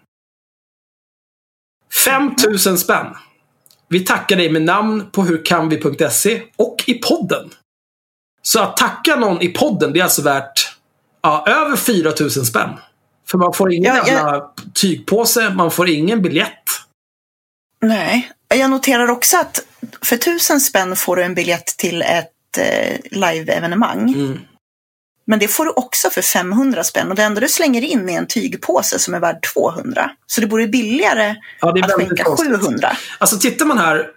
5000 2.05 2.77
spänn. 2.77 3.07
Vi 3.87 3.99
tackar 3.99 4.35
dig 4.35 4.51
med 4.51 4.61
namn 4.61 5.11
på 5.11 5.23
hurkanvi.se 5.23 6.43
och 6.55 6.83
i 6.87 6.93
podden. 6.93 7.49
Så 8.41 8.59
att 8.59 8.77
tacka 8.77 9.15
någon 9.15 9.41
i 9.41 9.47
podden, 9.47 9.93
det 9.93 9.99
är 9.99 10.03
alltså 10.03 10.21
värt 10.21 10.77
ja, 11.21 11.45
över 11.47 11.75
4000 11.75 12.45
spänn. 12.45 12.69
För 13.27 13.37
man 13.37 13.53
får 13.53 13.73
ingen 13.73 13.95
ja, 13.95 14.07
jävla 14.07 14.31
jag... 14.31 14.51
tygpåse, 14.73 15.49
man 15.49 15.71
får 15.71 15.89
ingen 15.89 16.21
biljett. 16.21 16.63
Nej, 17.81 18.31
jag 18.55 18.69
noterar 18.69 19.07
också 19.07 19.37
att 19.37 19.65
för 20.01 20.17
tusen 20.17 20.61
spänn 20.61 20.95
får 20.95 21.15
du 21.15 21.23
en 21.23 21.33
biljett 21.33 21.65
till 21.65 22.01
ett 22.01 22.57
eh, 22.57 22.97
live-evenemang. 23.11 24.13
Mm. 24.13 24.39
Men 25.25 25.39
det 25.39 25.47
får 25.47 25.65
du 25.65 25.71
också 25.71 26.09
för 26.09 26.21
500 26.21 26.83
spänn 26.83 27.09
och 27.09 27.15
det 27.15 27.23
enda 27.23 27.41
du 27.41 27.47
slänger 27.47 27.81
in 27.81 28.09
är 28.09 28.17
en 28.17 28.27
tygpåse 28.27 28.99
som 28.99 29.13
är 29.13 29.19
värd 29.19 29.47
200. 29.53 30.11
Så 30.27 30.41
det 30.41 30.47
vore 30.47 30.67
billigare 30.67 31.35
ja, 31.59 31.69
att 31.83 31.91
skänka 31.91 32.23
konstigt. 32.23 32.61
700. 32.61 32.91
Alltså 33.17 33.37
tittar 33.37 33.65
man 33.65 33.77
här. 33.77 34.11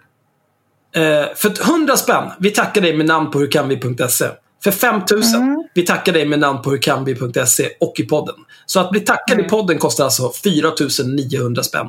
Eh, 0.95 1.35
för 1.35 1.61
100 1.61 1.97
spänn, 1.97 2.31
vi 2.39 2.51
tackar 2.51 2.81
dig 2.81 2.97
med 2.97 3.05
namn 3.05 3.31
på 3.31 3.39
hurkanvi.se. 3.39 4.25
För 4.65 4.71
5000, 4.71 5.41
mm. 5.41 5.63
vi 5.73 5.85
tackar 5.85 6.13
dig 6.13 6.25
med 6.25 6.39
namn 6.39 6.61
på 6.61 6.69
hurkanvi.se 6.69 7.69
och 7.79 7.99
i 7.99 8.03
podden. 8.03 8.35
Så 8.65 8.79
att 8.79 8.91
bli 8.91 8.99
tackad 8.99 9.33
mm. 9.33 9.45
i 9.45 9.49
podden 9.49 9.77
kostar 9.77 10.03
alltså 10.03 10.31
4900 10.31 11.63
spänn. 11.63 11.87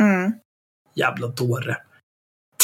Mm. 0.00 0.32
Jävla 0.94 1.26
dåre. 1.26 1.76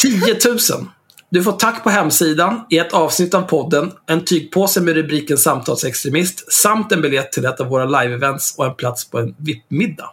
10 0.01 0.37
000. 0.45 0.87
Du 1.29 1.43
får 1.43 1.51
tack 1.51 1.83
på 1.83 1.89
hemsidan, 1.89 2.65
i 2.69 2.77
ett 2.77 2.93
avsnitt 2.93 3.33
av 3.33 3.41
podden, 3.41 3.91
en 4.05 4.25
tygpåse 4.25 4.81
med 4.81 4.95
rubriken 4.95 5.37
Samtalsextremist 5.37 6.53
samt 6.53 6.91
en 6.91 7.01
biljett 7.01 7.31
till 7.31 7.45
ett 7.45 7.59
av 7.59 7.67
våra 7.67 7.85
live-events 7.85 8.57
och 8.57 8.65
en 8.65 8.75
plats 8.75 9.09
på 9.09 9.19
en 9.19 9.35
VIP-middag. 9.37 10.09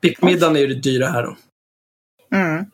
VIP-middagen 0.00 0.56
är 0.56 0.60
ju 0.60 0.66
det 0.66 0.80
dyra 0.80 1.06
här 1.06 1.22
då. 1.22 1.36
Mm. 2.36 2.64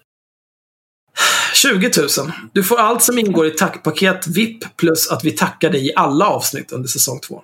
20 1.64 1.90
000. 2.18 2.32
Du 2.52 2.64
får 2.64 2.76
allt 2.78 3.02
som 3.02 3.18
ingår 3.18 3.46
i 3.46 3.50
tackpaket 3.50 4.26
VIP 4.26 4.76
plus 4.76 5.10
att 5.10 5.24
vi 5.24 5.30
tackar 5.30 5.70
dig 5.70 5.86
i 5.86 5.94
alla 5.96 6.28
avsnitt 6.28 6.72
under 6.72 6.88
säsong 6.88 7.20
2. 7.20 7.42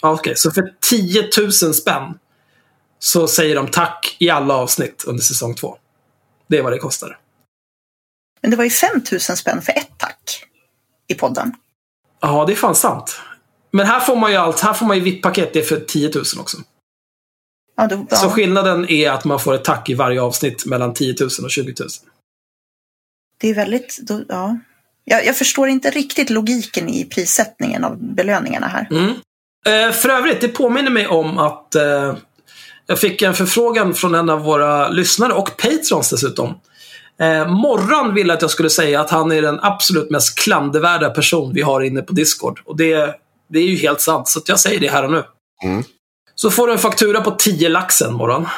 Okej, 0.00 0.12
okay, 0.12 0.34
så 0.34 0.50
för 0.50 0.74
10 0.80 1.28
000 1.62 1.74
spänn 1.74 2.18
så 2.98 3.28
säger 3.28 3.54
de 3.54 3.68
tack 3.68 4.16
i 4.18 4.30
alla 4.30 4.54
avsnitt 4.54 5.04
under 5.06 5.22
säsong 5.22 5.54
2. 5.54 5.76
Det 6.48 6.58
är 6.58 6.62
vad 6.62 6.72
det 6.72 6.78
kostar. 6.78 7.18
Men 8.42 8.50
det 8.50 8.56
var 8.56 8.64
ju 8.64 8.70
5 8.70 8.90
000 9.12 9.20
spänn 9.20 9.62
för 9.62 9.72
ett 9.72 9.90
tack 9.96 10.44
i 11.08 11.14
podden. 11.14 11.52
Ja, 12.20 12.44
det 12.46 12.52
är 12.52 12.56
fan 12.56 12.74
sant. 12.74 13.20
Men 13.70 13.86
här 13.86 14.00
får 14.00 14.16
man 14.16 14.30
ju 14.30 14.36
allt. 14.36 14.60
Här 14.60 14.72
får 14.72 14.86
man 14.86 14.96
ju 14.96 15.02
VIP-paket. 15.02 15.52
Det 15.52 15.58
är 15.58 15.64
för 15.64 15.80
10 15.80 16.10
000 16.14 16.24
också. 16.40 16.58
Ja, 17.76 17.86
då, 17.86 17.96
Så 17.96 18.26
ja. 18.26 18.30
skillnaden 18.30 18.90
är 18.90 19.10
att 19.10 19.24
man 19.24 19.40
får 19.40 19.54
ett 19.54 19.64
tack 19.64 19.90
i 19.90 19.94
varje 19.94 20.22
avsnitt 20.22 20.66
mellan 20.66 20.94
10 20.94 21.14
000 21.20 21.30
och 21.44 21.50
20 21.50 21.74
000. 21.80 21.88
Det 23.38 23.50
är 23.50 23.54
väldigt, 23.54 23.98
då, 24.02 24.24
ja. 24.28 24.58
Jag, 25.04 25.26
jag 25.26 25.36
förstår 25.36 25.68
inte 25.68 25.90
riktigt 25.90 26.30
logiken 26.30 26.88
i 26.88 27.04
prissättningen 27.04 27.84
av 27.84 28.14
belöningarna 28.14 28.66
här. 28.66 28.88
Mm. 28.90 29.14
Eh, 29.66 29.92
för 29.92 30.08
övrigt, 30.08 30.40
det 30.40 30.48
påminner 30.48 30.90
mig 30.90 31.06
om 31.06 31.38
att 31.38 31.74
eh, 31.74 32.16
jag 32.86 32.98
fick 32.98 33.22
en 33.22 33.34
förfrågan 33.34 33.94
från 33.94 34.14
en 34.14 34.30
av 34.30 34.40
våra 34.40 34.88
lyssnare 34.88 35.32
och 35.32 35.56
patrons 35.56 36.10
dessutom. 36.10 36.54
Eh, 37.20 37.48
Morran 37.48 38.14
ville 38.14 38.34
att 38.34 38.42
jag 38.42 38.50
skulle 38.50 38.70
säga 38.70 39.00
att 39.00 39.10
han 39.10 39.32
är 39.32 39.42
den 39.42 39.60
absolut 39.62 40.10
mest 40.10 40.38
klandervärda 40.38 41.10
person 41.10 41.54
vi 41.54 41.62
har 41.62 41.80
inne 41.80 42.02
på 42.02 42.12
Discord. 42.12 42.60
Och 42.64 42.76
det, 42.76 43.14
det 43.48 43.58
är 43.58 43.66
ju 43.66 43.76
helt 43.76 44.00
sant, 44.00 44.28
så 44.28 44.38
att 44.38 44.48
jag 44.48 44.60
säger 44.60 44.80
det 44.80 44.88
här 44.88 45.04
och 45.04 45.12
nu. 45.12 45.22
Mm. 45.64 45.84
Så 46.34 46.50
får 46.50 46.66
du 46.66 46.72
en 46.72 46.78
faktura 46.78 47.20
på 47.20 47.30
10 47.30 47.68
laxen, 47.68 48.14
Morran. 48.14 48.48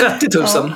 30 0.00 0.38
000. 0.38 0.44
Eh, 0.44 0.72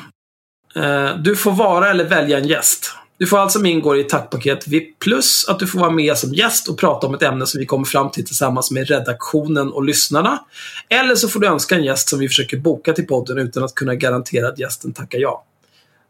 du 1.24 1.36
får 1.36 1.52
vara 1.52 1.90
eller 1.90 2.04
välja 2.04 2.38
en 2.38 2.48
gäst. 2.48 2.92
Du 3.18 3.26
får 3.26 3.38
alltså 3.38 3.64
ingår 3.64 3.98
i 3.98 4.04
tackpaket 4.04 4.68
VIP 4.68 4.98
plus 4.98 5.48
att 5.48 5.58
du 5.58 5.66
får 5.66 5.78
vara 5.78 5.90
med 5.90 6.18
som 6.18 6.34
gäst 6.34 6.68
och 6.68 6.78
prata 6.78 7.06
om 7.06 7.14
ett 7.14 7.22
ämne 7.22 7.46
som 7.46 7.60
vi 7.60 7.66
kommer 7.66 7.84
fram 7.84 8.10
till 8.10 8.26
tillsammans 8.26 8.70
med 8.70 8.88
redaktionen 8.88 9.72
och 9.72 9.84
lyssnarna. 9.84 10.44
Eller 10.88 11.14
så 11.14 11.28
får 11.28 11.40
du 11.40 11.46
önska 11.46 11.74
en 11.74 11.84
gäst 11.84 12.08
som 12.08 12.18
vi 12.18 12.28
försöker 12.28 12.56
boka 12.56 12.92
till 12.92 13.06
podden 13.06 13.38
utan 13.38 13.64
att 13.64 13.74
kunna 13.74 13.94
garantera 13.94 14.48
att 14.48 14.58
gästen 14.58 14.92
tackar 14.92 15.18
ja. 15.18 15.44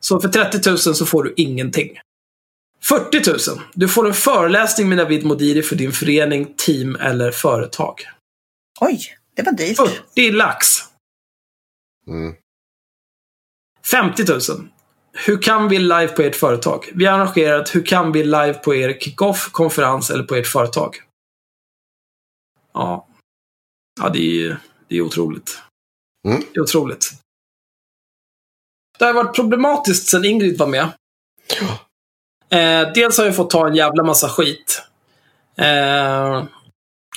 Så 0.01 0.21
för 0.21 0.29
30 0.29 0.71
000 0.71 0.79
så 0.79 1.07
får 1.07 1.25
du 1.25 1.35
ingenting. 1.37 1.99
40 2.83 3.51
000. 3.51 3.61
Du 3.75 3.89
får 3.89 4.07
en 4.07 4.15
föreläsning 4.15 4.89
med 4.89 4.99
Navid 4.99 5.25
Modiri 5.25 5.63
för 5.63 5.77
din 5.77 5.93
förening, 5.93 6.55
team 6.57 6.97
eller 6.97 7.31
företag. 7.31 8.01
Oj, 8.81 9.01
det 9.35 9.43
var 9.43 9.53
dyrt. 9.53 9.77
40 9.77 10.31
lax. 10.31 10.67
Mm. 12.09 12.35
50 13.91 14.25
000. 14.29 14.41
Hur 15.13 15.43
kan 15.43 15.69
vi 15.69 15.79
live 15.79 16.09
på 16.09 16.23
ert 16.23 16.37
företag? 16.37 16.91
Vi 16.95 17.05
har 17.05 17.19
arrangerat 17.19 17.75
Hur 17.75 17.83
kan 17.87 18.13
vi 18.13 18.25
live 18.25 18.55
på 18.55 18.75
er 18.75 18.99
kickoff, 19.01 19.49
konferens 19.53 20.11
eller 20.11 20.25
på 20.25 20.35
ert 20.35 20.47
företag? 20.47 20.97
Ja. 22.75 23.07
Ja, 24.01 24.09
det 24.09 24.19
är 24.19 24.59
det 24.89 24.97
är 24.97 25.01
otroligt. 25.01 25.59
Mm. 26.29 26.43
Det 26.53 26.59
är 26.59 26.63
otroligt. 26.63 27.11
Det 28.99 29.05
har 29.05 29.13
varit 29.13 29.37
problematiskt 29.37 30.09
sedan 30.09 30.25
Ingrid 30.25 30.59
var 30.59 30.67
med. 30.67 30.89
Eh, 32.51 32.93
dels 32.95 33.19
har 33.19 33.25
jag 33.25 33.37
fått 33.37 33.51
ta 33.51 33.69
en 33.69 33.75
jävla 33.75 34.03
massa 34.03 34.29
skit. 34.29 34.83
Eh, 35.59 36.45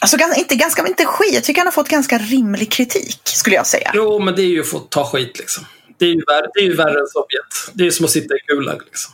Alltså 0.01 0.17
inte, 0.37 0.55
ganska, 0.55 0.87
inte 0.87 1.05
skit, 1.05 1.33
jag 1.33 1.43
tycker 1.43 1.59
han 1.59 1.67
har 1.67 1.71
fått 1.71 1.89
ganska 1.89 2.17
rimlig 2.17 2.71
kritik, 2.71 3.21
skulle 3.23 3.55
jag 3.55 3.67
säga. 3.67 3.91
jo, 3.95 4.19
men 4.19 4.35
det 4.35 4.41
är 4.41 4.47
ju 4.47 4.61
att 4.61 4.67
få 4.67 4.79
ta 4.79 5.05
skit 5.05 5.39
liksom. 5.39 5.65
Det 5.99 6.05
är 6.05 6.09
ju 6.09 6.23
värre, 6.27 6.45
det 6.53 6.59
är 6.59 6.63
ju 6.63 6.75
värre 6.75 6.99
än 6.99 7.07
Sovjet. 7.07 7.73
Det 7.73 7.83
är 7.83 7.85
ju 7.85 7.91
som 7.91 8.05
att 8.05 8.11
sitta 8.11 8.35
i 8.35 8.39
Gulag 8.47 8.81
liksom. 8.85 9.13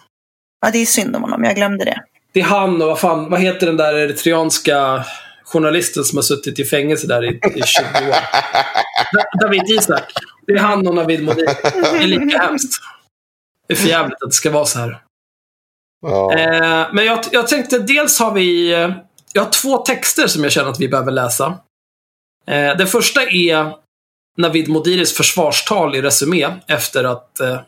Ja, 0.62 0.72
det 0.72 0.78
är 0.78 0.86
synd 0.86 1.16
om 1.16 1.22
honom, 1.22 1.44
jag 1.44 1.56
glömde 1.56 1.86
det. 1.86 2.02
Det 2.34 2.40
är 2.40 2.44
han 2.44 2.82
och 2.82 2.88
vad 2.88 3.00
fan, 3.00 3.30
vad 3.30 3.40
heter 3.40 3.66
den 3.68 3.78
där 3.78 3.94
eritreanska 3.94 5.06
journalisten 5.44 6.04
som 6.04 6.18
har 6.18 6.24
suttit 6.24 6.60
i 6.60 6.66
fängelse 6.66 7.08
där 7.08 7.24
i, 7.26 7.28
i 7.28 7.62
20 7.66 7.84
år? 8.10 8.16
Da- 9.14 9.42
David 9.42 9.64
Isak. 9.70 10.04
Det 10.48 10.54
är 10.54 10.58
han 10.60 10.88
och 10.88 10.96
Navid 10.96 11.24
Modiri. 11.24 11.46
Det 11.64 11.98
är 12.04 12.08
lika 12.08 12.38
hemskt. 12.38 12.82
Det 13.68 13.74
är 13.74 13.78
för 13.78 13.88
jävligt 13.90 14.24
att 14.24 14.30
det 14.30 14.36
ska 14.36 14.52
vara 14.52 14.66
så 14.66 14.80
här. 14.80 15.02
Ja. 16.02 16.34
Eh, 16.34 16.88
men 16.94 17.06
jag, 17.06 17.20
jag 17.32 17.48
tänkte, 17.48 17.80
dels 17.80 18.20
har 18.20 18.34
vi... 18.34 18.74
Eh, 18.74 18.92
jag 19.34 19.44
har 19.44 19.52
två 19.52 19.78
texter 19.78 20.28
som 20.28 20.44
jag 20.44 20.52
känner 20.52 20.70
att 20.70 20.80
vi 20.80 20.88
behöver 20.88 21.12
läsa. 21.12 21.46
Eh, 22.48 22.78
den 22.78 22.88
första 22.88 23.22
är 23.24 23.74
Navid 24.38 24.68
Modiris 24.70 25.18
försvarstal 25.18 25.96
i 25.96 26.02
Resumé 26.02 26.48
efter 26.68 27.04
att 27.04 27.40
eh, 27.40 27.60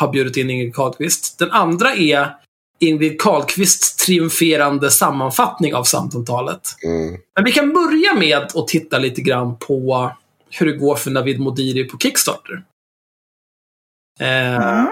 ha 0.00 0.10
bjudit 0.10 0.36
in 0.36 0.50
Ingrid 0.50 0.74
Carlqvist. 0.74 1.38
Den 1.38 1.50
andra 1.50 1.94
är 1.94 2.36
Ingrid 2.78 3.20
Carlqvists 3.20 3.96
triumferande 3.96 4.90
sammanfattning 4.90 5.74
av 5.74 5.84
samtalet. 5.84 6.76
Mm. 6.84 7.20
Men 7.34 7.44
vi 7.44 7.52
kan 7.52 7.72
börja 7.72 8.14
med 8.14 8.38
att 8.54 8.68
titta 8.68 8.98
lite 8.98 9.20
grann 9.20 9.58
på 9.58 10.10
hur 10.50 10.66
det 10.66 10.72
går 10.72 10.96
för 10.96 11.10
Navid 11.10 11.40
Modiri 11.40 11.84
på 11.84 11.98
Kickstarter. 11.98 12.62
Eh, 14.20 14.56
Mm. 14.56 14.86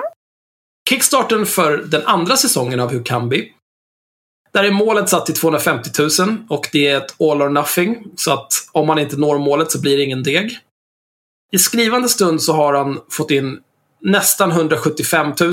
Kickstarten 0.88 1.46
för 1.46 1.76
den 1.78 2.02
andra 2.06 2.36
säsongen 2.36 2.80
av 2.80 2.90
Hur 2.90 3.02
kan 3.02 3.28
vi? 3.28 3.52
Där 4.52 4.64
är 4.64 4.70
målet 4.70 5.08
satt 5.08 5.26
till 5.26 5.34
250 5.34 5.90
000 6.20 6.36
och 6.48 6.68
det 6.72 6.86
är 6.86 6.96
ett 6.96 7.20
all 7.20 7.42
or 7.42 7.48
nothing. 7.48 8.04
Så 8.16 8.32
att 8.32 8.48
om 8.72 8.86
man 8.86 8.98
inte 8.98 9.16
når 9.16 9.38
målet 9.38 9.70
så 9.70 9.80
blir 9.80 9.96
det 9.96 10.02
ingen 10.02 10.22
deg. 10.22 10.58
I 11.52 11.58
skrivande 11.58 12.08
stund 12.08 12.42
så 12.42 12.52
har 12.52 12.74
han 12.74 13.00
fått 13.10 13.30
in 13.30 13.62
nästan 14.00 14.50
175 14.50 15.32
000 15.40 15.52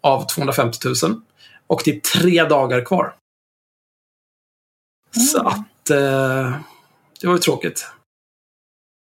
av 0.00 0.26
250 0.26 0.78
000. 1.02 1.20
Och 1.66 1.82
det 1.84 1.90
är 1.90 2.00
tre 2.00 2.44
dagar 2.44 2.84
kvar. 2.84 3.14
Så 5.32 5.40
Mm. 5.40 5.46
att... 5.52 5.90
Eh, 5.90 6.56
det 7.20 7.26
var 7.26 7.34
ju 7.34 7.40
tråkigt. 7.40 7.86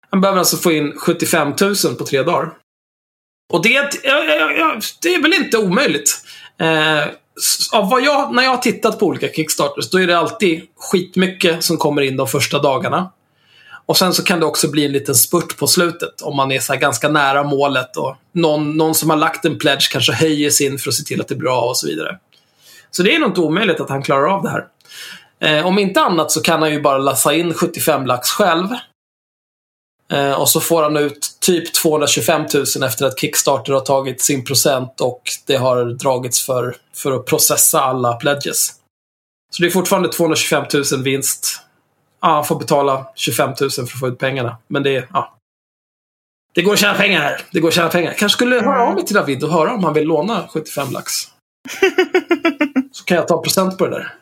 Han 0.10 0.22
behöver 0.22 0.40
alltså 0.40 0.58
få 0.58 0.72
in 0.72 0.98
75 0.98 1.54
000 1.62 1.76
på 1.98 2.06
tre 2.06 2.24
dagar. 2.24 2.58
Och 3.54 3.64
det, 3.64 3.70
det 5.02 5.16
är 5.16 5.22
väl 5.22 5.34
inte 5.34 5.58
omöjligt. 5.58 6.26
Eh, 6.58 7.04
av 7.74 8.02
jag, 8.02 8.36
när 8.36 8.44
jag 8.44 8.52
har 8.52 8.58
tittat 8.58 9.00
på 9.00 9.06
olika 9.06 9.28
Kickstarters, 9.28 9.90
då 9.90 10.00
är 10.00 10.08
det 10.08 10.18
alltid 10.18 10.68
skitmycket 10.76 11.64
som 11.64 11.78
kommer 11.78 12.02
in 12.02 12.18
de 12.18 12.28
första 12.28 12.60
dagarna. 12.60 13.12
Och 13.86 13.98
sen 13.98 14.14
så 14.14 14.24
kan 14.24 14.40
det 14.40 14.46
också 14.46 14.70
bli 14.70 14.86
en 14.86 14.92
liten 14.92 15.16
spurt 15.16 15.58
på 15.58 15.68
slutet 15.68 16.22
om 16.22 16.36
man 16.36 16.52
är 16.52 16.60
så 16.60 16.74
här 16.74 16.80
ganska 16.80 17.10
nära 17.10 17.44
målet 17.44 17.98
och 17.98 18.16
någon, 18.32 18.78
någon 18.78 18.96
som 18.96 19.10
har 19.10 19.18
lagt 19.18 19.46
en 19.46 19.58
pledge 19.58 19.90
kanske 19.92 20.14
höjer 20.14 20.50
sin 20.50 20.78
för 20.78 20.90
att 20.90 20.96
se 20.96 21.04
till 21.04 21.22
att 21.22 21.28
det 21.28 21.36
blir 21.36 21.50
bra 21.50 21.62
och 21.62 21.78
så 21.78 21.88
vidare. 21.88 22.20
Så 22.92 23.04
det 23.04 23.16
är 23.16 23.20
nog 23.20 23.30
inte 23.30 23.42
omöjligt 23.42 23.80
att 23.80 23.90
han 23.90 24.04
klarar 24.04 24.28
av 24.28 24.44
det 24.44 24.50
här. 24.50 24.68
Eh, 25.40 25.66
om 25.66 25.80
inte 25.80 26.02
annat 26.02 26.32
så 26.32 26.42
kan 26.42 26.62
han 26.62 26.72
ju 26.72 26.82
bara 26.82 26.98
lassa 26.98 27.34
in 27.34 27.54
75 27.54 28.06
lax 28.06 28.30
själv. 28.30 28.68
Eh, 30.12 30.32
och 30.32 30.50
så 30.50 30.60
får 30.60 30.84
han 30.84 30.98
ut 30.98 31.38
typ 31.42 31.74
225 31.74 32.46
000 32.54 32.64
efter 32.84 33.06
att 33.06 33.20
Kickstarter 33.20 33.74
har 33.74 33.82
tagit 33.82 34.22
sin 34.22 34.46
procent 34.46 35.02
och 35.02 35.22
det 35.46 35.56
har 35.56 35.86
dragits 35.86 36.46
för, 36.46 36.76
för 36.96 37.12
att 37.12 37.26
processa 37.26 37.82
alla 37.82 38.14
pledges. 38.14 38.74
Så 39.52 39.62
det 39.62 39.68
är 39.68 39.72
fortfarande 39.72 40.10
225 40.10 40.66
000 40.92 41.04
vinst. 41.04 41.65
Ja, 42.26 42.32
han 42.32 42.46
får 42.46 42.60
betala 42.60 43.08
25 43.16 43.50
000 43.62 43.70
för 43.70 43.82
att 43.82 44.00
få 44.00 44.08
ut 44.08 44.20
pengarna. 44.20 44.58
Men 44.68 44.84
det 44.84 44.96
är, 44.96 45.08
ja. 45.14 45.38
Det 46.54 46.62
går 46.62 46.74
att 46.74 46.80
tjäna 46.80 46.94
pengar 46.98 47.22
här. 47.22 47.42
Det 47.52 47.60
går 47.60 47.68
att 47.68 47.74
tjäna 47.74 47.90
pengar. 47.90 48.14
Kanske 48.14 48.36
skulle 48.36 48.56
höra 48.56 48.82
av 48.82 48.94
mig 48.96 49.06
till 49.06 49.16
David 49.16 49.44
och 49.44 49.50
höra 49.50 49.74
om 49.74 49.84
han 49.84 49.94
vill 49.94 50.08
låna 50.08 50.48
75 50.48 50.92
lax. 50.92 51.14
Så 52.92 53.04
kan 53.04 53.18
jag 53.18 53.28
ta 53.28 53.42
procent 53.42 53.78
på 53.78 53.88
det 53.88 53.92
där. 53.92 54.16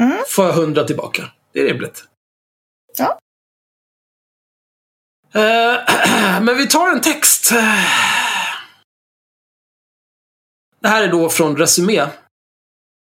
Mm. 0.00 0.18
Får 0.28 0.44
jag 0.44 0.58
100 0.58 0.84
tillbaka. 0.84 1.30
Det 1.52 1.60
är 1.60 1.64
rimligt. 1.64 2.04
Ja. 2.98 3.18
Eh, 5.32 6.40
Men 6.42 6.56
vi 6.56 6.66
tar 6.68 6.92
en 6.92 7.00
text. 7.00 7.50
Det 10.80 10.88
här 10.88 11.02
är 11.02 11.08
då 11.08 11.28
från 11.28 11.56
Resumé. 11.56 12.06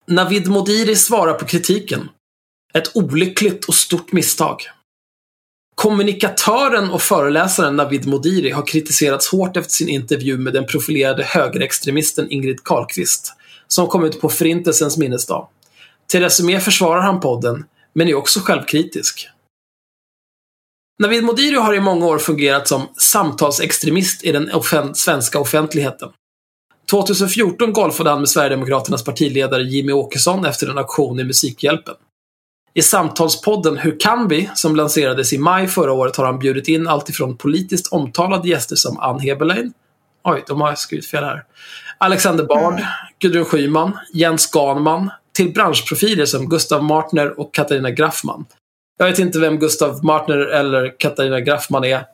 Navid 0.07 0.47
Modiri 0.47 0.95
svarar 0.95 1.33
på 1.33 1.45
kritiken. 1.45 2.09
Ett 2.77 2.95
olyckligt 2.95 3.65
och 3.65 3.75
stort 3.75 4.11
misstag. 4.11 4.61
Kommunikatören 5.75 6.89
och 6.89 7.01
föreläsaren 7.01 7.75
Navid 7.75 8.07
Modiri 8.07 8.51
har 8.51 8.67
kritiserats 8.67 9.27
hårt 9.27 9.57
efter 9.57 9.71
sin 9.71 9.89
intervju 9.89 10.37
med 10.37 10.53
den 10.53 10.65
profilerade 10.65 11.23
högerextremisten 11.23 12.31
Ingrid 12.31 12.63
Carlqvist, 12.63 13.33
som 13.67 13.87
kom 13.87 14.03
ut 14.03 14.21
på 14.21 14.29
Förintelsens 14.29 14.97
minnesdag. 14.97 15.47
Till 16.07 16.19
Resumé 16.19 16.59
försvarar 16.59 17.01
han 17.01 17.19
podden, 17.19 17.65
men 17.93 18.07
är 18.07 18.13
också 18.13 18.39
självkritisk. 18.39 19.27
Navid 20.99 21.23
Modiri 21.23 21.55
har 21.55 21.73
i 21.73 21.79
många 21.79 22.05
år 22.05 22.17
fungerat 22.17 22.67
som 22.67 22.87
samtalsextremist 22.97 24.23
i 24.23 24.31
den 24.31 24.51
offent 24.51 24.97
svenska 24.97 25.39
offentligheten. 25.39 26.09
2014 26.91 27.73
golfade 27.73 28.09
han 28.09 28.19
med 28.19 28.29
Sverigedemokraternas 28.29 29.03
partiledare 29.03 29.63
Jimmy 29.63 29.91
Åkesson 29.91 30.45
efter 30.45 30.67
en 30.67 30.77
aktion 30.77 31.19
i 31.19 31.23
Musikhjälpen. 31.23 31.95
I 32.77 32.81
samtalspodden 32.81 33.77
Hur 33.77 33.99
kan 33.99 34.27
vi? 34.27 34.49
som 34.53 34.75
lanserades 34.75 35.33
i 35.33 35.37
maj 35.37 35.67
förra 35.67 35.93
året 35.93 36.15
har 36.15 36.25
han 36.25 36.39
bjudit 36.39 36.67
in 36.67 36.87
alltifrån 36.87 37.37
politiskt 37.37 37.87
omtalade 37.87 38.49
gäster 38.49 38.75
som 38.75 38.99
Ann 38.99 39.19
Heberlein, 39.19 39.73
oj, 40.23 40.43
de 40.47 40.61
har 40.61 40.75
skrivit 40.75 41.07
fel 41.07 41.23
här, 41.23 41.43
Alexander 41.97 42.43
Bard, 42.43 42.81
Gudrun 43.19 43.45
Schyman, 43.45 43.97
Jens 44.13 44.51
Ganman, 44.51 45.09
till 45.33 45.53
branschprofiler 45.53 46.25
som 46.25 46.49
Gustav 46.49 46.83
Martner 46.83 47.39
och 47.39 47.53
Katarina 47.53 47.91
Graffman. 47.91 48.45
Jag 48.97 49.05
vet 49.05 49.19
inte 49.19 49.39
vem 49.39 49.59
Gustav 49.59 50.05
Martner 50.05 50.37
eller 50.37 50.99
Katarina 50.99 51.39
Graffman 51.39 51.83
är. 51.83 52.05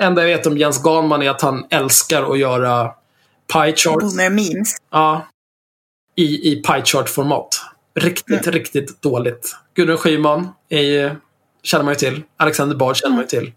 enda 0.00 0.28
jag 0.28 0.36
vet 0.36 0.46
om 0.46 0.58
Jens 0.58 0.82
Ganman 0.82 1.22
är 1.22 1.30
att 1.30 1.42
han 1.42 1.66
älskar 1.70 2.32
att 2.32 2.38
göra 2.38 2.90
pie 3.52 3.76
charts. 3.76 4.14
Memes. 4.14 4.76
Ja. 4.90 5.26
I, 6.16 6.52
i 6.52 6.62
pie 6.62 6.82
chart-format. 6.84 7.60
Riktigt, 7.94 8.46
riktigt 8.46 9.02
dåligt. 9.02 9.56
Gudrun 9.74 9.98
Schyman 9.98 10.48
är 10.68 10.82
ju, 10.82 11.10
känner 11.62 11.84
man 11.84 11.94
ju 11.94 11.98
till. 11.98 12.22
Alexander 12.36 12.76
Bard 12.76 12.96
känner 12.96 13.14
man 13.14 13.24
ju 13.24 13.28
till. 13.28 13.52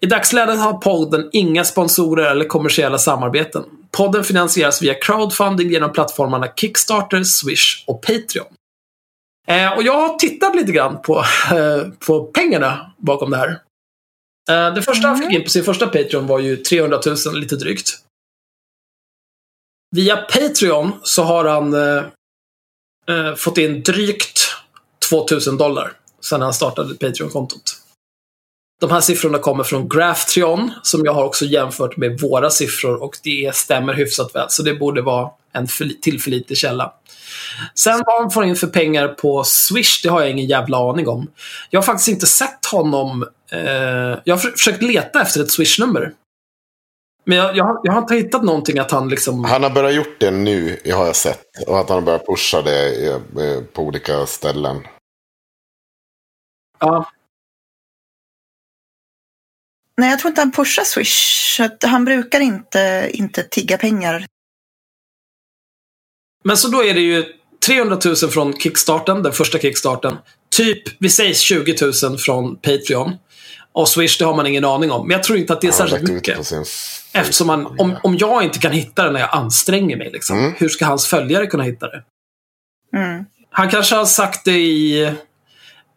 I 0.00 0.06
dagsläget 0.06 0.58
har 0.58 0.72
podden 0.72 1.28
inga 1.32 1.64
sponsorer 1.64 2.30
eller 2.30 2.44
kommersiella 2.44 2.98
samarbeten. 2.98 3.64
Podden 3.90 4.24
finansieras 4.24 4.82
via 4.82 4.94
crowdfunding 4.94 5.70
genom 5.70 5.92
plattformarna 5.92 6.48
Kickstarter, 6.56 7.22
Swish 7.22 7.84
och 7.86 8.02
Patreon. 8.02 8.46
Eh, 9.46 9.72
och 9.72 9.82
jag 9.82 9.92
har 9.92 10.18
tittat 10.18 10.56
lite 10.56 10.72
grann 10.72 11.02
på, 11.02 11.24
eh, 11.52 11.88
på 12.06 12.24
pengarna 12.24 12.92
bakom 12.98 13.30
det 13.30 13.36
här. 13.36 13.60
Eh, 14.50 14.74
det 14.74 14.82
första 14.82 15.08
han 15.08 15.18
fick 15.18 15.32
in 15.32 15.42
på 15.42 15.50
sin 15.50 15.64
första 15.64 15.86
Patreon 15.86 16.26
var 16.26 16.38
ju 16.38 16.56
300 16.56 17.00
000, 17.26 17.40
lite 17.40 17.56
drygt. 17.56 17.90
Via 19.96 20.16
Patreon 20.16 20.92
så 21.02 21.22
har 21.22 21.44
han 21.44 21.74
eh, 21.74 22.04
eh, 23.08 23.34
fått 23.34 23.58
in 23.58 23.82
drygt 23.82 24.43
2000 25.08 25.56
dollar 25.56 25.92
sedan 26.20 26.42
han 26.42 26.54
startade 26.54 26.94
Patreon-kontot. 26.94 27.80
De 28.80 28.90
här 28.90 29.00
siffrorna 29.00 29.38
kommer 29.38 29.64
från 29.64 29.88
Graphtreon 29.88 30.70
som 30.82 31.04
jag 31.04 31.14
har 31.14 31.24
också 31.24 31.44
jämfört 31.44 31.96
med 31.96 32.20
våra 32.20 32.50
siffror 32.50 33.02
och 33.02 33.18
det 33.22 33.54
stämmer 33.54 33.94
hyfsat 33.94 34.34
väl. 34.34 34.46
Så 34.48 34.62
det 34.62 34.74
borde 34.74 35.02
vara 35.02 35.30
en 35.52 35.66
tillförlitlig 36.02 36.58
källa. 36.58 36.92
Sen 37.74 38.02
vad 38.06 38.20
han 38.20 38.30
får 38.30 38.44
in 38.44 38.56
för 38.56 38.66
pengar 38.66 39.08
på 39.08 39.44
Swish, 39.44 40.02
det 40.02 40.08
har 40.08 40.20
jag 40.20 40.30
ingen 40.30 40.46
jävla 40.46 40.90
aning 40.90 41.08
om. 41.08 41.30
Jag 41.70 41.80
har 41.80 41.84
faktiskt 41.84 42.08
inte 42.08 42.26
sett 42.26 42.66
honom. 42.72 43.28
Eh, 43.52 44.18
jag 44.24 44.36
har 44.36 44.38
försökt 44.38 44.82
leta 44.82 45.22
efter 45.22 45.40
ett 45.40 45.50
Swish-nummer. 45.50 46.12
Men 47.26 47.38
jag, 47.38 47.56
jag, 47.56 47.80
jag, 47.82 47.92
har 47.92 48.00
inte 48.00 48.14
hittat 48.14 48.42
någonting 48.42 48.78
att 48.78 48.90
han 48.90 49.08
liksom... 49.08 49.44
Han 49.44 49.62
har 49.62 49.70
börjat 49.70 49.94
gjort 49.94 50.20
det 50.20 50.30
nu, 50.30 50.80
har 50.92 51.06
jag 51.06 51.16
sett. 51.16 51.40
Och 51.66 51.80
att 51.80 51.88
han 51.88 51.98
har 51.98 52.02
börjat 52.02 52.26
pusha 52.26 52.62
det 52.62 53.06
eh, 53.06 53.14
eh, 53.14 53.60
på 53.72 53.82
olika 53.82 54.26
ställen. 54.26 54.76
Ja. 56.84 57.10
Nej, 59.96 60.10
jag 60.10 60.18
tror 60.18 60.28
inte 60.28 60.40
han 60.40 60.52
pushar 60.52 60.84
Swish. 60.84 61.60
Han 61.82 62.04
brukar 62.04 62.40
inte, 62.40 63.10
inte 63.12 63.42
tigga 63.42 63.78
pengar. 63.78 64.26
Men 66.44 66.56
så 66.56 66.68
då 66.68 66.84
är 66.84 66.94
det 66.94 67.00
ju 67.00 67.24
300 67.66 67.98
000 68.04 68.16
från 68.16 68.52
kickstarten, 68.52 69.22
den 69.22 69.32
första 69.32 69.58
kickstarten. 69.58 70.16
Typ, 70.56 70.82
vi 70.98 71.10
säger 71.10 71.34
20 71.34 71.76
000 72.08 72.18
från 72.18 72.56
Patreon. 72.56 73.16
Och 73.72 73.88
Swish, 73.88 74.18
det 74.18 74.24
har 74.24 74.36
man 74.36 74.46
ingen 74.46 74.64
aning 74.64 74.90
om. 74.90 75.08
Men 75.08 75.14
jag 75.14 75.22
tror 75.22 75.38
inte 75.38 75.52
att 75.52 75.60
det 75.60 75.66
är 75.66 75.72
särskilt 75.72 76.10
mycket. 76.10 76.38
Eftersom 77.12 77.46
man, 77.46 77.66
om, 77.78 77.96
om 78.02 78.16
jag 78.16 78.44
inte 78.44 78.58
kan 78.58 78.72
hitta 78.72 79.04
det 79.04 79.10
när 79.10 79.20
jag 79.20 79.34
anstränger 79.34 79.96
mig, 79.96 80.10
liksom, 80.10 80.38
mm. 80.38 80.54
hur 80.56 80.68
ska 80.68 80.86
hans 80.86 81.06
följare 81.06 81.46
kunna 81.46 81.62
hitta 81.62 81.86
det? 81.88 82.04
Mm. 82.96 83.24
Han 83.50 83.70
kanske 83.70 83.94
har 83.96 84.04
sagt 84.06 84.44
det 84.44 84.58
i... 84.58 85.12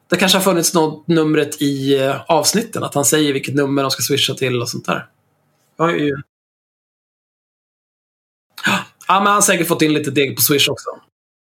Det 0.09 0.17
kanske 0.17 0.37
har 0.37 0.43
funnits 0.43 0.73
något 0.73 1.07
numret 1.07 1.61
i 1.61 1.99
eh, 1.99 2.21
avsnitten, 2.27 2.83
att 2.83 2.95
han 2.95 3.05
säger 3.05 3.33
vilket 3.33 3.55
nummer 3.55 3.81
de 3.81 3.91
ska 3.91 4.01
swisha 4.01 4.33
till 4.33 4.61
och 4.61 4.69
sånt 4.69 4.85
där. 4.85 5.07
Jag 5.77 5.99
ju... 5.99 6.21
Ja, 8.65 9.19
men 9.19 9.27
han 9.27 9.35
har 9.35 9.41
säkert 9.41 9.67
fått 9.67 9.81
in 9.81 9.93
lite 9.93 10.11
deg 10.11 10.35
på 10.35 10.41
Swish 10.41 10.69
också. 10.69 10.89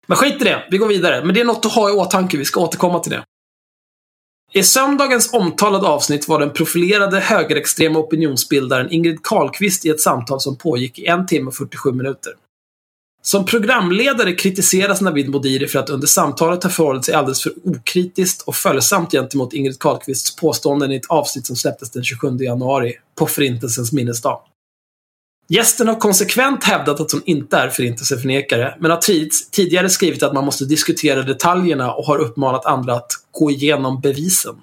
Men 0.06 0.16
skit 0.16 0.40
i 0.40 0.44
det, 0.44 0.68
vi 0.70 0.78
går 0.78 0.88
vidare. 0.88 1.24
Men 1.24 1.34
det 1.34 1.40
är 1.40 1.44
något 1.44 1.66
att 1.66 1.72
ha 1.72 1.90
i 1.90 1.92
åtanke, 1.92 2.36
vi 2.36 2.44
ska 2.44 2.60
återkomma 2.60 2.98
till 2.98 3.12
det. 3.12 3.24
I 4.52 4.62
söndagens 4.62 5.32
omtalade 5.32 5.86
avsnitt 5.86 6.28
var 6.28 6.40
den 6.40 6.52
profilerade 6.52 7.20
högerextrema 7.20 7.98
opinionsbildaren 7.98 8.90
Ingrid 8.90 9.22
Carlqvist 9.22 9.86
i 9.86 9.88
ett 9.88 10.00
samtal 10.00 10.40
som 10.40 10.56
pågick 10.56 10.98
i 10.98 11.06
en 11.06 11.26
timme 11.26 11.48
och 11.48 11.54
47 11.54 11.92
minuter. 11.92 12.32
Som 13.26 13.44
programledare 13.44 14.32
kritiseras 14.32 15.00
Navid 15.00 15.28
Modiri 15.28 15.66
för 15.66 15.78
att 15.78 15.90
under 15.90 16.06
samtalet 16.06 16.62
ha 16.62 16.70
förhållit 16.70 17.04
sig 17.04 17.14
alldeles 17.14 17.42
för 17.42 17.52
okritiskt 17.64 18.42
och 18.42 18.54
följsamt 18.54 19.12
gentemot 19.12 19.52
Ingrid 19.52 19.78
Carlqvists 19.78 20.36
påståenden 20.36 20.92
i 20.92 20.96
ett 20.96 21.06
avsnitt 21.06 21.46
som 21.46 21.56
släpptes 21.56 21.90
den 21.90 22.04
27 22.04 22.36
januari, 22.40 22.94
på 23.14 23.26
Förintelsens 23.26 23.92
minnesdag. 23.92 24.40
Gästen 25.48 25.88
har 25.88 25.94
konsekvent 25.94 26.64
hävdat 26.64 27.00
att 27.00 27.12
hon 27.12 27.22
inte 27.24 27.56
är 27.56 27.68
förintelseförnekare, 27.68 28.76
men 28.80 28.90
har 28.90 29.00
tidigare 29.50 29.88
skrivit 29.88 30.22
att 30.22 30.34
man 30.34 30.44
måste 30.44 30.64
diskutera 30.64 31.22
detaljerna 31.22 31.94
och 31.94 32.06
har 32.06 32.18
uppmanat 32.18 32.66
andra 32.66 32.94
att 32.94 33.10
gå 33.30 33.50
igenom 33.50 34.00
bevisen. 34.00 34.54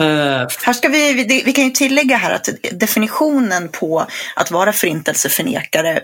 Uh, 0.00 0.06
här 0.64 0.72
ska 0.72 0.88
vi, 0.88 1.42
vi 1.46 1.52
kan 1.52 1.64
ju 1.64 1.70
tillägga 1.70 2.16
här 2.16 2.34
att 2.34 2.48
definitionen 2.72 3.68
på 3.68 4.06
att 4.36 4.50
vara 4.50 4.72
förintelseförnekare, 4.72 6.02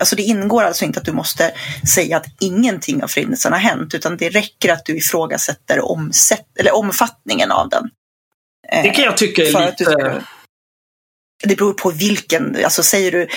alltså 0.00 0.16
det 0.16 0.22
ingår 0.22 0.62
alltså 0.62 0.84
inte 0.84 0.98
att 0.98 1.04
du 1.04 1.12
måste 1.12 1.52
säga 1.94 2.16
att 2.16 2.26
ingenting 2.40 3.02
av 3.02 3.08
förintelsen 3.08 3.52
har 3.52 3.60
hänt, 3.60 3.94
utan 3.94 4.16
det 4.16 4.28
räcker 4.28 4.72
att 4.72 4.84
du 4.84 4.96
ifrågasätter 4.96 5.84
omsätt, 5.84 6.46
eller 6.58 6.74
omfattningen 6.74 7.50
av 7.50 7.68
den. 7.68 7.90
Det 8.82 8.90
kan 8.90 9.04
jag 9.04 9.16
tycka 9.16 9.42
är 9.42 9.66
lite 9.66 10.24
det 11.42 11.56
beror 11.56 11.72
på 11.72 11.90
vilken, 11.90 12.64
alltså 12.64 12.82
säger 12.82 13.12
du, 13.12 13.28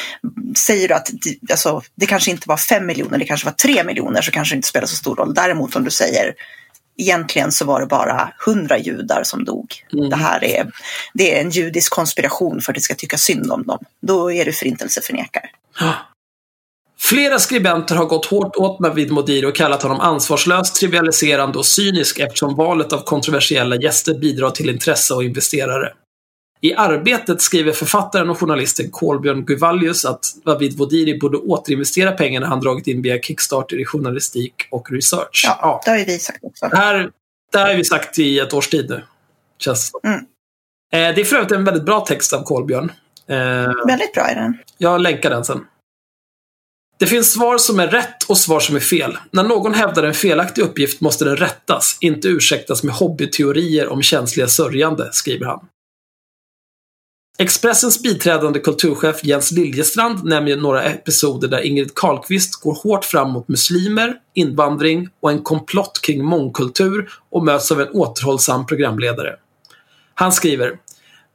säger 0.58 0.88
du 0.88 0.94
att 0.94 1.10
alltså, 1.52 1.82
det 1.96 2.06
kanske 2.06 2.32
inte 2.32 2.50
var 2.50 2.58
fem 2.58 2.86
miljoner, 2.86 3.18
det 3.18 3.26
kanske 3.26 3.46
var 3.46 3.54
tre 3.54 3.84
miljoner 3.84 4.22
så 4.22 4.32
kanske 4.32 4.56
det 4.56 4.58
inte 4.58 4.68
spelar 4.68 4.88
så 4.88 4.96
stor 4.96 5.16
roll. 5.16 5.34
Däremot 5.34 5.76
om 5.76 5.84
du 5.84 5.92
säger 5.92 6.34
egentligen 6.98 7.52
så 7.52 7.66
var 7.66 7.80
det 7.80 7.88
bara 7.88 8.34
hundra 8.46 8.78
judar 8.78 9.24
som 9.24 9.46
dog. 9.46 9.74
Mm. 9.94 10.10
Det 10.10 10.16
här 10.16 10.44
är, 10.44 10.72
det 11.14 11.36
är 11.36 11.42
en 11.42 11.50
judisk 11.50 11.94
konspiration 11.94 12.62
för 12.62 12.72
att 12.72 12.76
det 12.76 12.82
ska 12.82 12.96
tycka 12.96 13.18
synd 13.18 13.52
om 13.52 13.64
dem. 13.64 13.80
Då 14.02 14.32
är 14.32 14.46
du 14.46 14.54
förintelseförnekare. 14.54 15.50
Flera 17.00 17.40
skribenter 17.40 17.96
har 17.96 18.06
gått 18.06 18.26
hårt 18.26 18.56
åt 18.56 18.80
Navid 18.80 19.12
Modiri 19.12 19.46
och 19.46 19.56
kallat 19.56 19.84
honom 19.84 20.00
ansvarslös, 20.00 20.74
trivialiserande 20.74 21.58
och 21.58 21.66
cynisk 21.66 22.20
eftersom 22.20 22.56
valet 22.56 22.94
av 22.94 23.04
kontroversiella 23.04 23.76
gäster 23.76 24.14
bidrar 24.14 24.50
till 24.50 24.70
intresse 24.70 25.14
och 25.14 25.24
investerare. 25.24 25.94
I 26.68 26.74
Arbetet 26.74 27.42
skriver 27.42 27.72
författaren 27.72 28.30
och 28.30 28.40
journalisten 28.40 28.92
Kolbjörn 28.92 29.46
Guvallius 29.46 30.06
att 30.06 30.26
David 30.46 30.78
Vodiri 30.78 31.20
borde 31.20 31.38
återinvestera 31.38 32.12
pengarna 32.12 32.48
han 32.48 32.60
dragit 32.60 32.88
in 32.88 33.02
via 33.02 33.20
Kickstarter 33.20 33.80
i 33.80 33.86
journalistik 33.86 34.54
och 34.72 34.92
research. 34.92 35.44
Ja, 35.48 35.60
ja. 35.62 35.82
det 35.86 35.92
har 35.92 35.98
ju 35.98 36.06
vi 36.06 36.20
sagt 36.20 36.44
också. 36.44 36.68
Det 36.68 36.78
här, 36.78 37.12
det 37.52 37.58
här 37.58 37.68
har 37.68 37.76
vi 37.76 37.84
sagt 37.84 38.20
i 38.20 38.40
ett 38.40 38.54
års 38.54 38.70
tid 38.70 38.90
nu. 38.90 39.04
Känns 39.60 39.92
mm. 40.04 40.20
Eh, 40.94 41.16
det 41.16 41.22
är 41.22 41.26
för 41.26 41.36
övrigt 41.36 41.52
en 41.52 41.64
väldigt 41.64 41.86
bra 41.86 42.00
text 42.00 42.34
av 42.34 42.44
Kolbjörn. 42.44 42.92
Eh, 43.30 43.38
väldigt 43.88 44.14
bra 44.14 44.24
är 44.24 44.36
den. 44.36 44.58
Jag 44.78 45.02
länkar 45.02 45.30
den 45.30 45.46
sen. 45.46 45.66
Det 47.00 47.06
finns 47.06 47.32
svar 47.32 47.58
som 47.58 47.80
är 47.80 47.88
rätt 47.88 48.24
och 48.24 48.38
svar 48.38 48.60
som 48.60 48.76
är 48.76 48.80
fel. 48.80 49.18
När 49.32 49.44
någon 49.44 49.74
hävdar 49.74 50.04
en 50.04 50.14
felaktig 50.14 50.62
uppgift 50.62 51.02
måste 51.02 51.26
den 51.26 51.38
rättas, 51.38 51.98
inte 52.02 52.28
ursäktas 52.28 52.84
med 52.84 52.96
hobbyteorier 52.96 53.88
om 53.88 54.02
känsliga 54.02 54.48
sörjande, 54.48 55.10
skriver 55.12 55.46
han. 55.46 55.68
Expressens 57.40 58.04
biträdande 58.04 58.60
kulturchef 58.60 59.24
Jens 59.24 59.52
Liljestrand 59.52 60.24
nämner 60.24 60.56
några 60.56 60.84
episoder 60.84 61.48
där 61.48 61.62
Ingrid 61.62 61.96
Carlqvist 61.96 62.62
går 62.62 62.74
hårt 62.74 63.06
fram 63.06 63.32
mot 63.32 63.48
muslimer, 63.48 64.14
invandring 64.34 65.10
och 65.22 65.32
en 65.32 65.44
komplott 65.44 66.00
kring 66.02 66.24
mångkultur 66.26 67.10
och 67.30 67.46
möts 67.46 67.72
av 67.72 67.82
en 67.82 67.90
återhållsam 67.90 68.66
programledare. 68.66 69.36
Han 70.14 70.32
skriver 70.32 70.80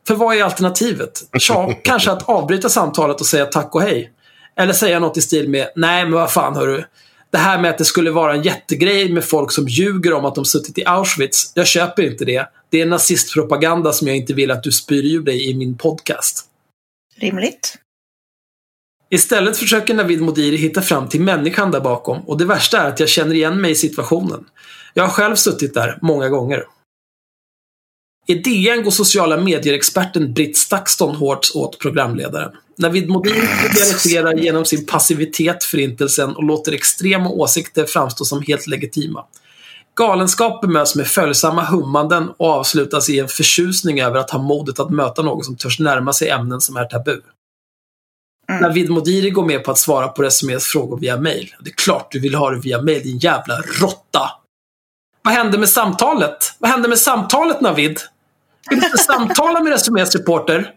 För 0.07 0.15
vad 0.15 0.37
är 0.37 0.45
alternativet? 0.45 1.23
Tja, 1.39 1.75
kanske 1.85 2.11
att 2.11 2.29
avbryta 2.29 2.69
samtalet 2.69 3.21
och 3.21 3.27
säga 3.27 3.47
tack 3.47 3.75
och 3.75 3.83
hej. 3.83 4.13
Eller 4.57 4.73
säga 4.73 4.99
något 4.99 5.17
i 5.17 5.23
stil 5.23 5.49
med 5.49 5.69
Nej, 5.77 6.05
men 6.05 6.13
vad 6.13 6.33
fan 6.33 6.57
hörru 6.57 6.85
det 7.33 7.39
här 7.39 7.59
med 7.59 7.71
att 7.71 7.79
det 7.79 7.85
skulle 7.85 8.11
vara 8.11 8.35
en 8.35 8.43
jättegrej 8.43 9.13
med 9.13 9.25
folk 9.25 9.53
som 9.53 9.69
ljuger 9.69 10.13
om 10.13 10.25
att 10.25 10.35
de 10.35 10.45
suttit 10.45 10.79
i 10.79 10.85
Auschwitz. 10.85 11.53
Jag 11.55 11.67
köper 11.67 12.03
inte 12.03 12.25
det. 12.25 12.49
Det 12.71 12.81
är 12.81 12.87
nazistpropaganda 12.87 13.93
som 13.93 14.09
jag 14.09 14.17
inte 14.17 14.35
vill 14.35 14.51
att 14.51 14.63
du 14.63 14.73
spyr 14.73 15.05
ur 15.05 15.23
dig 15.23 15.51
i 15.51 15.55
min 15.55 15.79
podcast. 15.79 16.45
Rimligt. 17.17 17.79
Istället 19.11 19.57
försöker 19.57 19.95
Navid 19.95 20.21
Modiri 20.21 20.57
hitta 20.57 20.83
fram 20.83 21.09
till 21.09 21.21
människan 21.21 21.71
där 21.71 21.81
bakom 21.81 22.21
och 22.21 22.39
det 22.39 22.45
värsta 22.45 22.79
är 22.79 22.89
att 22.89 23.01
jag 23.01 23.09
känner 23.09 23.35
igen 23.35 23.61
mig 23.61 23.71
i 23.71 23.75
situationen. 23.75 24.45
Jag 24.95 25.05
har 25.05 25.11
själv 25.11 25.35
suttit 25.35 25.75
där 25.75 25.99
många 26.03 26.29
gånger. 26.29 26.65
I 28.27 28.35
DN 28.35 28.85
går 28.85 28.91
sociala 28.91 29.37
medier-experten 29.37 30.33
Britt 30.35 30.57
Stakston 30.57 31.17
hårt 31.17 31.51
åt 31.55 31.79
programledaren. 31.79 32.53
Navid 32.79 33.09
Modin 33.09 33.35
trivialiserar 33.35 34.35
genom 34.35 34.65
sin 34.65 34.87
passivitet 34.87 35.65
förintelsen 35.65 36.37
och 36.37 36.45
låter 36.45 36.73
extrema 36.73 37.31
åsikter 37.31 37.85
framstå 37.85 38.25
som 38.25 38.43
helt 38.43 38.67
legitima. 38.67 39.25
Galenskap 39.95 40.61
bemöts 40.61 40.97
med 40.97 41.07
följsamma 41.07 41.65
hummanden 41.65 42.31
och 42.37 42.47
avslutas 42.47 43.09
i 43.11 43.19
en 43.19 43.29
förtjusning 43.29 44.01
över 44.01 44.19
att 44.19 44.31
ha 44.31 44.39
modet 44.39 44.81
att 44.81 44.91
möta 44.91 45.23
någon 45.23 45.45
som 45.45 45.57
törs 45.57 45.79
närma 45.79 46.13
sig 46.13 46.29
ämnen 46.29 46.61
som 46.61 46.77
är 46.77 46.85
tabu. 46.85 47.21
Mm. 48.51 48.63
Navid 48.63 48.91
Modiri 48.91 49.31
går 49.31 49.47
med 49.47 49.65
på 49.65 49.71
att 49.71 49.79
svara 49.79 50.09
på 50.09 50.23
Resumés 50.23 50.65
frågor 50.65 50.99
via 50.99 51.17
mail. 51.17 51.55
Det 51.61 51.71
är 51.71 51.75
klart 51.75 52.09
du 52.13 52.21
vill 52.21 52.35
ha 52.35 52.51
det 52.51 52.61
via 52.61 52.83
mail, 52.83 53.03
din 53.03 53.19
jävla 53.19 53.61
råtta! 53.81 54.42
Vad 55.23 55.35
hände 55.35 55.59
med 55.59 55.69
samtalet? 55.69 56.55
Vad 56.59 56.71
hände 56.71 56.89
med 56.89 56.99
samtalet, 56.99 57.61
Navid? 57.61 58.01
Vill 58.71 58.81
du 58.81 58.87
inte 58.87 58.99
samtala 59.05 59.61
med 59.61 59.73
Resumés 59.73 60.15
reporter? 60.17 60.75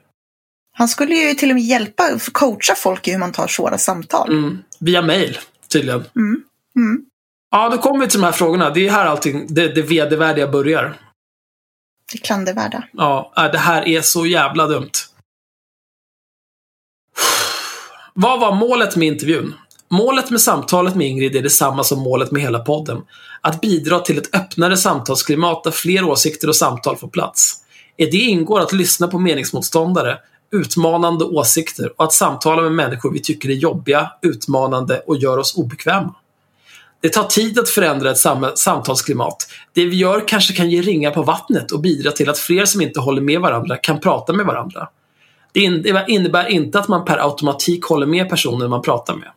Han 0.78 0.88
skulle 0.88 1.16
ju 1.16 1.34
till 1.34 1.50
och 1.50 1.56
med 1.56 1.64
hjälpa, 1.64 2.04
coacha 2.32 2.76
folk 2.76 3.08
i 3.08 3.12
hur 3.12 3.20
man 3.20 3.32
tar 3.32 3.48
svåra 3.48 3.78
samtal. 3.78 4.30
Mm, 4.30 4.58
via 4.80 5.02
mail, 5.02 5.40
tydligen. 5.68 6.04
Mm. 6.16 6.44
Mm. 6.76 7.06
Ja, 7.52 7.70
då 7.70 7.78
kommer 7.78 8.00
vi 8.00 8.08
till 8.08 8.20
de 8.20 8.26
här 8.26 8.32
frågorna. 8.32 8.70
Det 8.70 8.88
är 8.88 8.92
här 8.92 9.06
allting, 9.06 9.48
det, 9.50 9.68
det 9.68 9.82
vedervärdiga 9.82 10.48
börjar. 10.48 10.98
Det 12.12 12.18
klandervärda. 12.18 12.84
Ja, 12.92 13.34
äh, 13.38 13.52
det 13.52 13.58
här 13.58 13.88
är 13.88 14.02
så 14.02 14.26
jävla 14.26 14.68
dumt. 14.68 14.92
Vad 18.14 18.40
var 18.40 18.56
målet 18.56 18.96
med 18.96 19.08
intervjun? 19.08 19.54
Målet 19.92 20.32
med 20.32 20.42
samtalet 20.42 20.96
med 20.96 21.08
Ingrid 21.08 21.36
är 21.36 21.42
detsamma 21.42 21.84
som 21.84 22.00
målet 22.00 22.32
med 22.32 22.42
hela 22.42 22.60
podden. 22.60 23.02
Att 23.42 23.62
bidra 23.62 24.00
till 24.00 24.18
ett 24.18 24.36
öppnare 24.36 24.78
samtalsklimat 24.78 25.64
där 25.64 25.72
fler 25.72 26.04
åsikter 26.04 26.48
och 26.48 26.56
samtal 26.56 26.98
får 26.98 27.08
plats. 27.08 27.54
I 27.98 28.06
det 28.06 28.18
ingår 28.18 28.60
att 28.60 28.74
lyssna 28.74 29.08
på 29.08 29.20
meningsmotståndare, 29.20 30.18
utmanande 30.52 31.26
åsikter 31.26 31.94
och 31.98 32.04
att 32.04 32.14
samtala 32.14 32.62
med 32.62 32.72
människor 32.72 33.12
vi 33.12 33.20
tycker 33.20 33.50
är 33.50 33.54
jobbiga, 33.54 34.12
utmanande 34.22 35.00
och 35.08 35.18
gör 35.18 35.38
oss 35.38 35.58
obekväma. 35.58 36.16
Det 37.02 37.10
tar 37.10 37.24
tid 37.24 37.60
att 37.60 37.70
förändra 37.70 38.12
ett 38.12 38.18
sam 38.18 38.46
samtalsklimat. 38.56 39.48
Det 39.74 39.86
vi 39.86 39.96
gör 39.96 40.28
kanske 40.28 40.54
kan 40.54 40.70
ge 40.70 40.82
ringar 40.82 41.12
på 41.12 41.24
vattnet 41.24 41.72
och 41.72 41.80
bidra 41.80 42.12
till 42.12 42.30
att 42.30 42.38
fler 42.38 42.66
som 42.66 42.82
inte 42.82 43.00
håller 43.00 43.22
med 43.22 43.42
varandra 43.42 43.78
kan 43.78 44.00
prata 44.00 44.34
med 44.34 44.46
varandra. 44.46 44.88
Det 45.52 45.60
innebär 46.08 46.50
inte 46.50 46.80
att 46.80 46.88
man 46.88 47.06
per 47.06 47.18
automatik 47.18 47.86
håller 47.86 48.06
med 48.08 48.30
personen 48.30 48.70
man 48.70 48.82
pratar 48.82 49.16
med. 49.16 49.30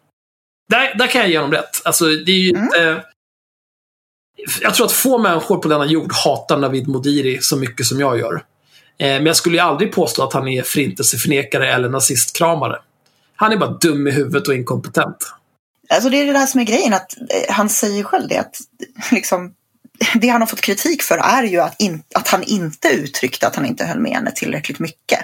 Där, 0.69 0.95
där 0.99 1.07
kan 1.07 1.21
jag 1.21 1.31
ge 1.31 1.39
honom 1.39 1.53
rätt. 1.53 1.83
Alltså, 1.85 2.05
det 2.05 2.33
är 2.33 2.39
ju 2.39 2.51
Mm. 2.51 2.65
inte... 2.65 3.05
Jag 4.61 4.75
tror 4.75 4.87
att 4.87 4.93
få 4.93 5.19
människor 5.19 5.57
på 5.59 5.69
denna 5.69 5.87
jord 5.87 6.13
hatar 6.13 6.57
Navid 6.57 6.89
Modiri 6.89 7.39
så 7.43 7.57
mycket 7.57 7.87
som 7.87 8.01
jag 8.01 8.19
gör. 8.19 8.35
Eh, 8.35 9.09
men 9.09 9.27
jag 9.27 9.37
skulle 9.37 9.57
ju 9.57 9.61
aldrig 9.63 9.93
påstå 9.93 10.23
att 10.23 10.33
han 10.33 10.49
är 10.49 10.63
förintelseförnekare 10.63 11.73
eller 11.73 11.89
nazistkramare. 11.89 12.79
Han 13.37 13.53
är 13.53 13.57
bara 13.57 13.71
dum 13.71 14.07
i 14.07 14.11
huvudet 14.11 14.49
och 14.49 14.55
inkompetent. 14.55 15.33
Alltså 15.89 16.11
det 16.11 16.17
är 16.17 16.27
det 16.27 16.33
där 16.33 16.47
som 16.47 16.61
är 16.61 16.65
grejen, 16.65 16.95
att 16.95 17.17
eh, 17.21 17.55
han 17.55 17.69
säger 17.69 18.05
själv 18.05 18.29
det 18.29 18.39
att 18.39 18.57
liksom, 19.13 19.55
det 20.15 20.29
han 20.29 20.41
har 20.43 20.47
fått 20.47 20.61
kritik 20.61 21.03
för 21.03 21.19
är 21.19 21.43
ju 21.43 21.61
att, 21.61 21.81
in, 21.81 22.03
att 22.15 22.29
han 22.29 22.43
inte 22.43 22.89
uttryckte 22.89 23.47
att 23.47 23.57
han 23.57 23.67
inte 23.67 23.85
höll 23.85 24.01
med 24.01 24.13
henne 24.13 24.33
tillräckligt 24.35 24.79
mycket. 24.79 25.21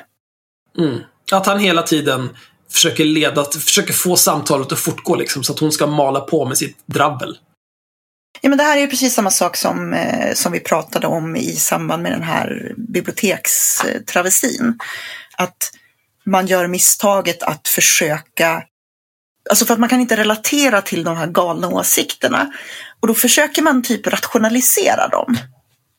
Mm. 0.79 0.99
Att 1.33 1.47
han 1.47 1.59
hela 1.59 1.83
tiden 1.83 2.37
försöker 2.75 3.05
leda, 3.05 3.45
försöker 3.45 3.93
få 3.93 4.17
samtalet 4.17 4.73
att 4.73 4.79
fortgå 4.79 5.17
liksom, 5.17 5.45
så 5.45 5.53
att 5.53 5.59
hon 5.59 5.73
ska 5.73 5.87
mala 5.87 6.21
på 6.21 6.45
med 6.45 6.59
sitt 6.59 6.87
drabbel. 6.87 7.39
Ja, 8.41 8.49
men 8.49 8.59
det 8.59 8.65
här 8.65 8.77
är 8.77 8.81
ju 8.81 8.89
precis 8.89 9.15
samma 9.15 9.31
sak 9.31 9.57
som, 9.57 9.93
eh, 9.93 10.35
som 10.35 10.53
vi 10.53 10.61
pratade 10.61 11.07
om 11.07 11.37
i 11.37 11.53
samband 11.53 12.03
med 12.03 12.13
den 12.13 12.23
här 12.23 12.75
bibliotekstravestin. 12.77 14.79
Att 15.37 15.71
man 16.25 16.47
gör 16.47 16.67
misstaget 16.67 17.43
att 17.43 17.69
försöka 17.69 18.63
Alltså 19.51 19.67
för 19.67 19.75
att 19.75 19.81
man 19.81 19.89
kan 19.89 20.01
inte 20.01 20.17
relatera 20.17 20.83
till 20.83 21.05
de 21.05 21.17
här 21.17 21.27
galna 21.27 21.69
åsikterna. 21.69 22.53
Och 23.01 23.09
då 23.09 23.15
försöker 23.15 23.63
man 23.63 23.83
typ 23.83 24.07
rationalisera 24.07 25.09
dem 25.09 25.37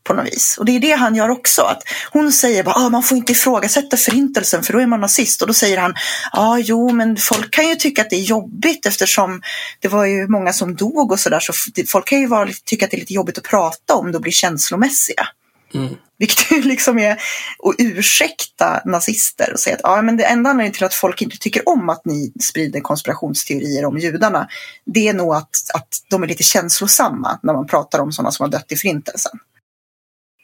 på 0.06 0.14
något 0.14 0.26
vis. 0.26 0.58
Och 0.58 0.66
det 0.66 0.76
är 0.76 0.80
det 0.80 0.91
han 0.91 1.16
gör 1.16 1.30
också. 1.30 1.62
Att 1.62 1.84
hon 2.12 2.32
säger 2.32 2.64
bara 2.64 2.76
ah, 2.76 2.89
man 2.89 3.03
får 3.03 3.18
inte 3.18 3.32
ifrågasätta 3.32 3.97
förintelsen 3.97 4.64
för 4.64 4.74
då 4.74 4.80
är 4.80 4.86
man 4.86 5.01
nazist. 5.01 5.41
Och 5.41 5.47
då 5.47 5.53
säger 5.53 5.78
han 5.78 5.93
ja 6.34 6.39
ah, 6.39 6.58
jo 6.58 6.91
men 6.91 7.18
folk 7.18 7.51
kan 7.51 7.70
ju 7.70 7.76
tycka 7.76 8.01
att 8.01 8.10
det 8.10 8.16
är 8.16 8.22
jobbigt 8.22 8.86
eftersom 8.86 9.41
det 9.80 9.88
var 9.88 10.06
ju 10.06 10.28
många 10.28 10.53
som 10.53 10.76
dog 10.76 11.12
och 11.12 11.20
sådär. 11.20 11.39
Så 11.39 11.53
folk 11.88 12.08
kan 12.08 12.20
ju 12.20 12.28
vara, 12.28 12.49
tycka 12.66 12.86
att 12.86 12.91
det 12.91 12.97
är 12.97 12.99
lite 12.99 13.14
jobbigt 13.14 13.38
att 13.38 13.43
prata 13.43 13.95
om 13.95 14.12
det 14.12 14.18
och 14.18 14.22
bli 14.22 14.32
känslomässiga. 14.32 15.28
Mm. 15.74 15.95
Vilket 16.18 16.51
ju 16.51 16.62
liksom 16.62 16.99
är 16.99 17.12
att 17.12 17.76
ursäkta 17.78 18.82
nazister 18.86 19.53
och 19.53 19.60
säga 19.60 19.76
att 19.76 19.82
ja, 19.84 20.01
men 20.01 20.18
det 20.18 20.24
enda 20.24 20.49
anledningen 20.49 20.74
till 20.74 20.84
att 20.84 20.93
folk 20.93 21.22
inte 21.22 21.38
tycker 21.38 21.70
om 21.70 21.89
att 21.89 22.06
ni 22.06 22.32
sprider 22.39 22.80
konspirationsteorier 22.80 23.86
om 23.86 23.97
judarna, 23.97 24.47
det 24.86 25.08
är 25.08 25.14
nog 25.14 25.36
att, 25.36 25.49
att 25.74 25.88
de 26.10 26.24
är 26.24 26.28
lite 26.28 26.43
känslosamma 26.43 27.39
när 27.43 27.53
man 27.53 27.68
pratar 27.68 27.99
om 27.99 28.12
sådana 28.12 28.32
som 28.32 28.43
har 28.43 28.51
dött 28.51 28.72
i 28.72 28.76
förintelsen. 28.76 29.39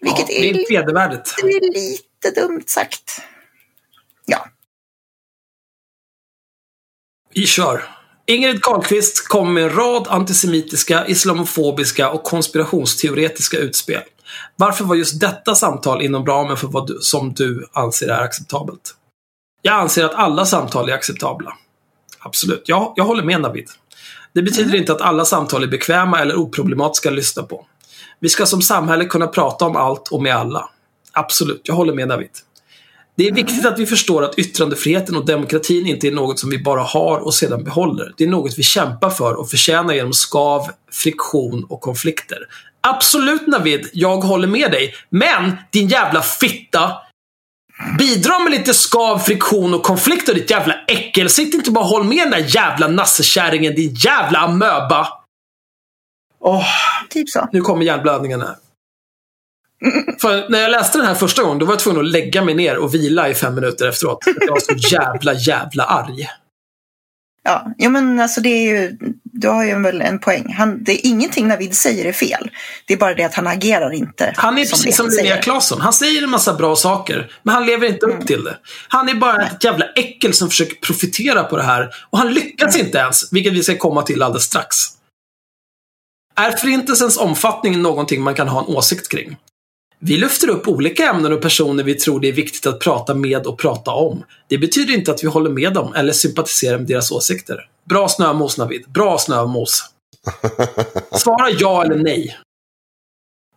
Vilket 0.02 0.20
ja, 0.20 0.26
det 0.28 0.50
är, 0.50 0.54
är 0.54 0.70
vedervärdigt. 0.70 1.36
det 1.42 1.48
är 1.48 1.74
lite 1.74 2.42
dumt 2.42 2.64
sagt. 2.68 3.22
Ja, 4.26 4.48
Vi 7.34 7.46
kör. 7.46 7.84
Ingrid 8.26 8.64
Carlqvist 8.64 9.28
kom 9.28 9.54
med 9.54 9.64
en 9.64 9.76
rad 9.76 10.08
antisemitiska, 10.10 11.08
islamofobiska 11.08 12.10
och 12.10 12.24
konspirationsteoretiska 12.24 13.58
utspel. 13.58 14.02
Varför 14.56 14.86
var 14.86 14.96
just 14.96 15.20
detta 15.20 15.56
samtal 15.56 16.02
inom 16.02 16.26
ramen 16.26 16.58
för 16.58 16.68
vad 16.68 16.88
du, 16.88 16.98
som 17.02 17.34
du 17.34 17.68
anser 17.74 18.08
är 18.08 18.22
acceptabelt? 18.22 18.96
Jag 19.62 19.74
anser 19.80 20.06
att 20.06 20.14
alla 20.14 20.46
samtal 20.46 20.90
är 20.90 20.94
acceptabla. 20.94 21.54
Absolut, 22.20 22.64
jag, 22.66 22.94
jag 22.96 23.04
håller 23.04 23.24
med 23.24 23.42
Navid. 23.42 23.70
Det 24.34 24.42
betyder 24.42 24.76
inte 24.76 24.92
att 24.92 25.02
alla 25.02 25.26
samtal 25.26 25.64
är 25.64 25.68
bekväma 25.68 26.20
eller 26.20 26.36
oproblematiska 26.36 27.10
att 27.10 27.16
lyssna 27.16 27.44
på. 27.44 27.66
Vi 28.22 28.30
ska 28.30 28.46
som 28.46 28.62
samhälle 28.62 29.06
kunna 29.06 29.28
prata 29.28 29.66
om 29.66 29.76
allt 29.76 30.08
och 30.08 30.22
med 30.22 30.36
alla. 30.36 30.70
Absolut, 31.12 31.62
jag 31.64 31.76
håller 31.76 31.94
med 31.94 32.08
Navid. 32.08 32.30
Det 33.18 33.28
är 33.28 33.32
viktigt 33.34 33.66
att 33.66 33.80
vi 33.80 33.86
förstår 33.86 34.24
att 34.24 34.40
yttrandefriheten 34.40 35.16
och 35.16 35.26
demokratin 35.26 35.88
inte 35.88 36.08
är 36.08 36.12
något 36.12 36.40
som 36.40 36.50
vi 36.50 36.58
bara 36.58 36.82
har 36.82 37.18
och 37.18 37.34
sedan 37.34 37.64
behåller. 37.64 38.14
Det 38.18 38.24
är 38.24 38.28
något 38.28 38.58
vi 38.58 38.64
kämpar 38.64 39.10
för 39.10 39.34
och 39.34 39.50
förtjänar 39.50 39.94
genom 39.94 40.14
skav, 40.14 40.68
friktion 40.92 41.64
och 41.70 41.82
konflikter. 41.82 42.38
Absolut 42.82 43.48
Navid, 43.48 43.90
jag 43.94 44.18
håller 44.18 44.48
med 44.48 44.72
dig. 44.72 44.94
Men 45.10 45.58
din 45.72 45.88
jävla 45.88 46.22
fitta, 46.22 46.92
bidra 47.98 48.40
med 48.40 48.52
lite 48.52 48.74
skav, 48.74 49.20
friktion 49.20 49.74
och 49.74 49.84
konflikter 49.84 50.34
ditt 50.34 50.52
jävla 50.52 50.76
äckel. 50.88 51.30
Sitt 51.30 51.54
inte 51.54 51.72
bara 51.72 51.84
och 51.84 51.90
håll 51.90 52.04
med 52.04 52.18
den 52.18 52.32
där 52.32 52.56
jävla 52.56 52.88
nassekärringen, 52.88 53.76
din 53.76 53.94
jävla 53.94 54.40
amöba. 54.40 55.08
Åh, 56.42 56.66
typ 57.10 57.30
så. 57.30 57.50
nu 57.52 57.62
kommer 57.62 57.86
hjärnblödningen 57.86 58.42
här. 58.42 58.56
För 60.22 60.50
när 60.50 60.60
jag 60.60 60.72
läste 60.72 60.98
den 60.98 61.08
här 61.08 61.16
första 61.16 61.44
gången, 61.44 61.60
då 61.60 61.66
var 61.66 61.74
jag 61.74 61.80
tvungen 61.80 62.02
att 62.02 62.12
lägga 62.12 62.44
mig 62.44 62.56
ner 62.56 62.78
och 62.78 62.94
vila 62.94 63.30
i 63.30 63.34
fem 63.34 63.56
minuter 63.56 63.88
efteråt. 63.88 64.18
Jag 64.42 64.48
var 64.52 64.60
så 64.60 64.96
jävla, 64.96 65.34
jävla 65.34 65.84
arg. 65.84 66.28
Ja, 67.44 67.74
jo, 67.78 67.90
men 67.90 68.20
alltså 68.20 68.42
det 68.42 68.50
är 68.50 68.62
ju, 68.76 68.98
du 69.24 69.48
har 69.48 69.66
ju 69.66 69.82
väl 69.82 70.02
en 70.02 70.20
poäng. 70.20 70.54
Han, 70.58 70.84
det 70.84 70.92
är 70.92 71.10
ingenting 71.10 71.48
Navid 71.48 71.76
säger 71.76 72.06
är 72.06 72.12
fel. 72.12 72.52
Det 72.88 72.94
är 72.94 72.98
bara 72.98 73.14
det 73.14 73.24
att 73.24 73.34
han 73.34 73.48
agerar 73.48 73.92
inte 73.94 74.34
Han 74.38 74.58
är 74.58 74.66
som 74.66 74.78
precis 74.78 74.96
som 74.98 75.10
Linnea. 75.10 75.38
Claesson. 75.38 75.82
Han 75.82 75.94
säger 75.94 76.24
en 76.24 76.30
massa 76.30 76.54
bra 76.54 76.76
saker, 76.76 77.32
men 77.44 77.56
han 77.56 77.66
lever 77.66 77.88
inte 77.88 78.06
upp 78.06 78.14
Mm. 78.14 78.26
till 78.26 78.44
det. 78.44 78.58
Han 78.88 79.10
är 79.10 79.16
bara 79.16 79.46
ett 79.48 79.64
jävla 79.64 79.86
äckel 79.96 80.34
som 80.34 80.50
försöker 80.50 80.76
profitera 80.76 81.44
på 81.44 81.58
det 81.58 81.64
här. 81.64 81.90
Och 82.10 82.18
han 82.18 82.34
lyckas 82.34 82.76
Mm. 82.76 82.86
inte 82.88 82.98
ens, 82.98 83.34
vilket 83.34 83.54
vi 83.54 83.64
ska 83.64 83.78
komma 83.78 84.02
till 84.02 84.22
alldeles 84.24 84.44
strax. 84.44 84.78
Är 86.36 86.52
förintelsens 86.52 87.18
omfattning 87.18 87.82
någonting 87.82 88.22
man 88.22 88.36
kan 88.36 88.48
ha 88.48 88.66
en 88.66 88.76
åsikt 88.76 89.12
kring? 89.12 89.38
Vi 90.00 90.18
lyfter 90.18 90.50
upp 90.50 90.68
olika 90.68 91.10
ämnen 91.10 91.34
och 91.34 91.42
personer 91.42 91.84
vi 91.84 91.96
tror 91.96 92.20
det 92.20 92.28
är 92.28 92.34
viktigt 92.34 92.66
att 92.66 92.80
prata 92.80 93.14
med 93.14 93.48
och 93.48 93.60
prata 93.60 93.92
om. 93.92 94.24
Det 94.48 94.58
betyder 94.58 94.94
inte 94.94 95.12
att 95.12 95.24
vi 95.24 95.28
håller 95.28 95.50
med 95.50 95.74
dem 95.74 95.94
eller 95.94 96.14
sympatiserar 96.14 96.78
med 96.78 96.88
deras 96.88 97.12
åsikter. 97.12 97.68
Bra 97.90 98.08
snömos, 98.10 98.58
Navid. 98.58 98.86
Bra 98.88 99.18
snömos. 99.18 99.86
Svara 101.12 101.50
ja 101.50 101.84
eller 101.84 101.96
nej. 101.96 102.38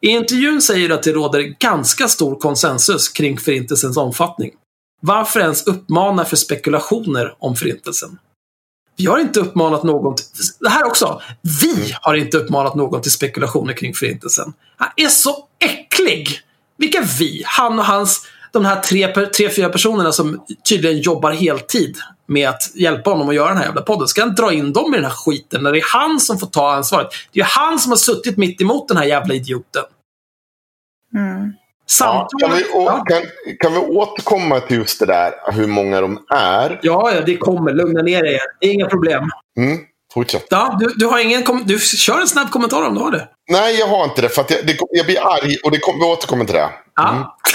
I 0.01 0.09
intervjun 0.09 0.62
säger 0.62 0.89
du 0.89 0.95
att 0.95 1.03
det 1.03 1.12
råder 1.12 1.41
ganska 1.41 2.09
stor 2.09 2.37
konsensus 2.37 3.09
kring 3.09 3.39
Förintelsens 3.39 3.97
omfattning. 3.97 4.51
Varför 5.01 5.41
ens 5.41 5.66
uppmana 5.66 6.25
för 6.25 6.37
spekulationer 6.37 7.35
om 7.39 7.57
Förintelsen? 7.57 8.18
Vi 8.97 9.07
har 9.07 9.19
inte 9.19 9.41
uppmanat 9.41 9.83
någon 9.83 10.17
till... 10.17 10.25
Det 10.61 10.69
här 10.69 10.87
också. 10.87 11.23
Vi 11.63 11.95
har 12.01 12.15
inte 12.15 12.39
uppmanat 12.39 12.75
någon 12.75 13.03
till 13.03 13.11
spekulationer 13.11 13.73
kring 13.73 13.95
Förintelsen. 13.95 14.53
Han 14.77 14.89
är 14.97 15.09
så 15.09 15.49
äcklig! 15.59 16.41
Vilka 16.79 17.01
vi? 17.19 17.43
Han 17.47 17.79
och 17.79 17.85
hans... 17.85 18.27
De 18.53 18.65
här 18.65 18.81
tre, 18.81 19.09
tre, 19.09 19.51
fyra 19.51 19.69
personerna 19.69 20.13
som 20.13 20.45
tydligen 20.69 20.99
jobbar 20.99 21.33
heltid 21.33 21.97
med 22.27 22.49
att 22.49 22.71
hjälpa 22.75 23.11
honom 23.11 23.29
att 23.29 23.35
göra 23.35 23.49
den 23.49 23.57
här 23.57 23.65
jävla 23.65 23.83
podden. 23.83 24.09
Ska 24.09 24.21
han 24.21 24.35
dra 24.35 24.53
in 24.53 24.73
dem 24.73 24.95
i 24.95 24.97
den 24.97 25.05
här 25.05 25.13
skiten 25.13 25.63
när 25.63 25.73
det 25.73 25.79
är 25.79 25.85
han 25.93 26.21
som 26.21 26.39
får 26.39 26.47
ta 26.47 26.73
ansvaret? 26.73 27.09
Det 27.33 27.41
är 27.41 27.45
ju 27.45 27.49
han 27.49 27.79
som 27.79 27.93
har 27.93 27.97
suttit 27.97 28.37
mitt 28.37 28.61
emot 28.61 28.89
den 28.89 28.97
här 28.97 29.05
jävla 29.05 29.35
idioten. 29.35 29.83
Mm. 31.15 31.53
Ja, 32.01 32.28
Samtal... 32.30 32.41
kan, 32.41 32.57
vi, 32.59 32.64
å- 32.64 32.85
ja. 32.87 33.05
kan, 33.09 33.22
kan 33.61 33.72
vi 33.72 33.78
återkomma 33.78 34.61
till 34.61 34.76
just 34.76 35.01
det 35.01 35.07
där, 35.07 35.32
hur 35.53 35.66
många 35.66 36.01
de 36.01 36.18
är? 36.35 36.78
ja, 36.82 37.12
ja, 37.14 37.20
det 37.20 37.37
kommer. 37.37 37.72
Lugna 37.72 38.03
ner 38.03 38.22
dig. 38.22 38.39
Det 38.61 38.66
är 38.66 38.72
inga 38.72 38.87
problem. 38.87 39.22
Mm, 39.59 39.78
fortsätt. 40.14 40.47
Ja, 40.51 40.76
du, 40.80 40.87
du 40.97 41.07
har 41.07 41.18
ingen 41.18 41.43
kom- 41.43 41.62
Du 41.66 41.78
kör 41.78 42.20
en 42.20 42.28
snabb 42.28 42.51
kommentar 42.51 42.82
om 42.87 42.95
du 42.95 43.01
har 43.01 43.11
det. 43.11 43.28
Nej, 43.51 43.78
jag 43.78 43.87
har 43.87 44.05
inte 44.05 44.22
det. 44.22 44.28
För 44.28 44.41
att 44.43 44.51
jag, 44.51 44.66
det, 44.66 44.76
jag 44.91 45.07
blir 45.07 45.26
arg 45.26 45.57
och 45.64 45.70
det 45.70 45.78
kom, 45.78 45.99
vi 45.99 46.05
återkommer 46.05 46.45
till 46.45 46.55
det. 46.55 46.68
Ja. 46.97 47.37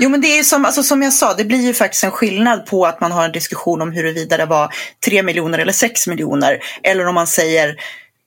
Jo, 0.00 0.08
men 0.08 0.20
det 0.20 0.38
är 0.38 0.42
som, 0.42 0.64
alltså, 0.64 0.82
som 0.82 1.02
jag 1.02 1.12
sa, 1.12 1.34
det 1.34 1.44
blir 1.44 1.58
ju 1.66 1.74
faktiskt 1.74 2.04
en 2.04 2.10
skillnad 2.10 2.66
på 2.66 2.86
att 2.86 3.00
man 3.00 3.12
har 3.12 3.24
en 3.24 3.32
diskussion 3.32 3.82
om 3.82 3.92
huruvida 3.92 4.36
det 4.36 4.46
var 4.46 4.74
3 5.06 5.22
miljoner 5.22 5.58
eller 5.58 5.72
6 5.72 6.06
miljoner. 6.06 6.58
Eller 6.82 7.06
om 7.06 7.14
man 7.14 7.26
säger 7.26 7.76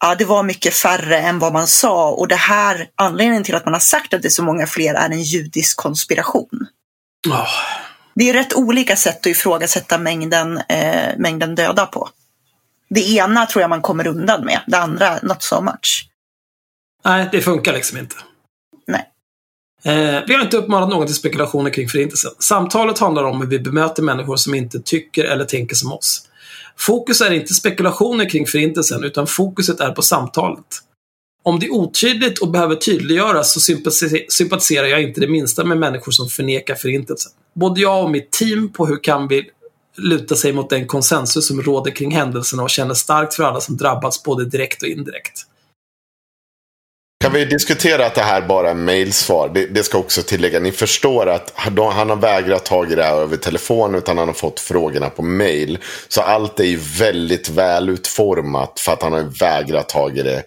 ja, 0.02 0.16
det 0.16 0.26
var 0.26 0.44
mycket 0.44 0.74
färre 0.74 1.18
än 1.18 1.40
vad 1.40 1.54
man 1.54 1.68
sa 1.68 2.12
och 2.12 2.28
det 2.28 2.36
här, 2.36 2.88
anledningen 2.96 3.44
till 3.44 3.56
att 3.56 3.66
man 3.66 3.74
har 3.74 3.82
sagt 3.82 4.14
att 4.14 4.22
det 4.22 4.28
är 4.28 4.30
så 4.30 4.44
många 4.44 4.68
fler 4.68 4.94
är 4.94 5.10
en 5.10 5.24
judisk 5.24 5.78
konspiration. 5.78 6.68
Oh. 7.28 7.50
Det 8.16 8.30
är 8.30 8.34
rätt 8.34 8.54
olika 8.54 8.96
sätt 8.96 9.18
att 9.18 9.26
ifrågasätta 9.26 9.98
mängden, 9.98 10.58
eh, 10.58 11.18
mängden 11.18 11.56
döda 11.56 11.86
på. 11.86 12.10
Det 12.90 13.10
ena 13.10 13.46
tror 13.46 13.62
jag 13.62 13.70
man 13.70 13.82
kommer 13.82 14.08
undan 14.08 14.46
med, 14.46 14.60
det 14.68 14.78
andra 14.78 15.20
not 15.24 15.44
so 15.44 15.62
much. 15.62 16.10
Nej, 17.06 17.30
det 17.32 17.42
funkar 17.42 17.74
liksom 17.74 17.98
inte. 17.98 18.16
Nej. 18.88 19.10
Eh, 19.84 20.24
vi 20.28 20.34
har 20.34 20.42
inte 20.42 20.58
uppmanat 20.58 20.90
någon 20.90 21.06
till 21.06 21.16
spekulationer 21.16 21.70
kring 21.70 21.90
Förintelsen. 21.90 22.32
Samtalet 22.40 23.00
handlar 23.00 23.24
om 23.24 23.42
hur 23.42 23.48
vi 23.48 23.60
bemöter 23.60 24.04
människor 24.04 24.36
som 24.36 24.54
inte 24.56 24.80
tycker 24.80 25.24
eller 25.24 25.46
tänker 25.46 25.76
som 25.76 25.94
oss. 25.94 26.28
Fokus 26.78 27.22
är 27.22 27.32
inte 27.32 27.54
spekulationer 27.54 28.30
kring 28.30 28.46
Förintelsen, 28.46 29.04
utan 29.04 29.28
fokuset 29.28 29.80
är 29.80 29.92
på 29.92 30.02
samtalet. 30.02 30.66
Om 31.44 31.60
det 31.60 31.66
är 31.66 31.74
otydligt 31.74 32.40
och 32.40 32.52
behöver 32.52 32.76
tydliggöras 32.76 33.54
så 33.54 33.60
sympatiserar 34.30 34.88
jag 34.88 35.04
inte 35.04 35.22
det 35.22 35.28
minsta 35.28 35.64
med 35.64 35.78
människor 35.78 36.12
som 36.12 36.28
förnekar 36.28 36.76
Förintelsen. 36.76 37.32
Både 37.54 37.82
jag 37.82 38.04
och 38.04 38.12
mitt 38.12 38.32
team 38.32 38.74
på 38.74 38.86
hur 38.86 39.04
kan 39.04 39.28
vi 39.28 39.50
luta 39.98 40.36
sig 40.36 40.54
mot 40.54 40.70
den 40.70 40.88
konsensus 40.88 41.48
som 41.48 41.62
råder 41.62 41.92
kring 41.92 42.12
händelserna 42.12 42.64
och 42.64 42.70
känner 42.70 42.94
starkt 42.94 43.34
för 43.34 43.44
alla 43.44 43.62
som 43.62 43.78
drabbats 43.78 44.24
både 44.24 44.46
direkt 44.46 44.84
och 44.84 44.88
indirekt. 44.88 45.42
Kan 47.26 47.34
vi 47.34 47.46
diskutera 47.46 48.06
att 48.06 48.16
det 48.16 48.22
här 48.22 48.42
bara 48.42 48.70
är 48.70 48.74
mailsvar? 48.74 49.52
Det, 49.54 49.66
det 49.66 49.84
ska 49.84 49.98
också 49.98 50.22
tillägga, 50.22 50.60
ni 50.60 50.72
förstår 50.72 51.30
att 51.30 51.54
han 51.56 52.10
har 52.10 52.16
vägrat 52.16 52.66
ta 52.66 52.86
det 52.86 53.04
här 53.04 53.16
över 53.16 53.38
telefon 53.38 53.96
utan 53.96 54.18
han 54.18 54.28
har 54.28 54.34
fått 54.34 54.60
frågorna 54.60 55.10
på 55.10 55.22
mail. 55.22 55.78
Så 56.08 56.22
allt 56.22 56.60
är 56.60 56.64
ju 56.64 56.80
väldigt 57.00 57.50
väl 57.50 57.90
utformat 57.90 58.80
för 58.80 58.92
att 58.92 59.04
han 59.04 59.14
har 59.14 59.40
vägrat 59.40 59.90
ta 59.90 60.10
det 60.10 60.44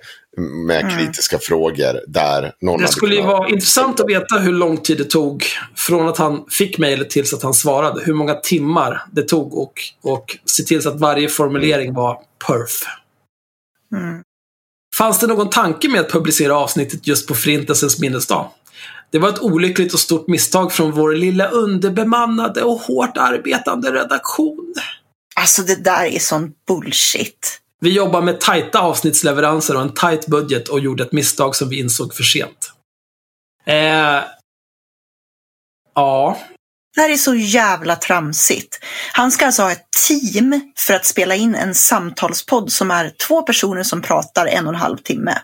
med 0.66 0.98
kritiska 0.98 1.38
frågor 1.38 2.00
där 2.06 2.52
någon 2.60 2.80
Det 2.80 2.88
skulle 2.88 3.14
ju 3.14 3.20
kunnat- 3.20 3.38
vara 3.38 3.48
intressant 3.48 4.00
att 4.00 4.08
veta 4.08 4.38
hur 4.38 4.52
lång 4.52 4.76
tid 4.76 4.98
det 4.98 5.04
tog 5.04 5.44
från 5.76 6.08
att 6.08 6.18
han 6.18 6.44
fick 6.50 6.78
mejlet 6.78 7.10
tills 7.10 7.34
att 7.34 7.42
han 7.42 7.54
svarade. 7.54 8.02
Hur 8.04 8.14
många 8.14 8.34
timmar 8.34 9.02
det 9.12 9.22
tog 9.22 9.58
och, 9.58 9.72
och 10.02 10.38
se 10.44 10.62
till 10.62 10.82
så 10.82 10.88
att 10.88 11.00
varje 11.00 11.28
formulering 11.28 11.94
var 11.94 12.18
perf. 12.46 12.84
Mm. 13.96 14.22
Fanns 14.98 15.18
det 15.18 15.26
någon 15.26 15.50
tanke 15.50 15.88
med 15.88 16.00
att 16.00 16.10
publicera 16.10 16.56
avsnittet 16.56 17.06
just 17.06 17.28
på 17.28 17.34
Förintelsens 17.34 18.00
minnesdag? 18.00 18.50
Det 19.10 19.18
var 19.18 19.28
ett 19.28 19.42
olyckligt 19.42 19.94
och 19.94 20.00
stort 20.00 20.28
misstag 20.28 20.72
från 20.72 20.92
vår 20.92 21.12
lilla 21.12 21.48
underbemannade 21.48 22.62
och 22.62 22.80
hårt 22.80 23.16
arbetande 23.16 23.92
redaktion. 23.92 24.74
Alltså 25.36 25.62
det 25.62 25.84
där 25.84 26.04
är 26.04 26.18
sån 26.18 26.52
bullshit. 26.68 27.60
Vi 27.80 27.90
jobbar 27.90 28.22
med 28.22 28.40
tajta 28.40 28.80
avsnittsleveranser 28.80 29.76
och 29.76 29.82
en 29.82 29.94
tajt 29.94 30.26
budget 30.26 30.68
och 30.68 30.80
gjorde 30.80 31.04
ett 31.04 31.12
misstag 31.12 31.56
som 31.56 31.68
vi 31.68 31.78
insåg 31.78 32.14
för 32.14 32.22
sent. 32.22 32.72
Eh, 33.66 34.22
ja, 35.94 36.38
Det 36.94 37.00
här 37.00 37.10
är 37.10 37.16
så 37.16 37.34
jävla 37.34 37.96
tramsigt. 37.96 38.80
Han 39.12 39.30
ska 39.30 39.46
alltså 39.46 39.62
ha 39.62 39.72
ett 39.72 39.86
team 40.08 40.72
för 40.76 40.94
att 40.94 41.06
spela 41.06 41.34
in 41.34 41.54
en 41.54 41.74
samtalspodd 41.74 42.72
som 42.72 42.90
är 42.90 43.10
två 43.10 43.42
personer 43.42 43.82
som 43.82 44.02
pratar 44.02 44.46
en 44.46 44.66
och 44.66 44.74
en 44.74 44.80
halv 44.80 44.96
timme. 44.96 45.38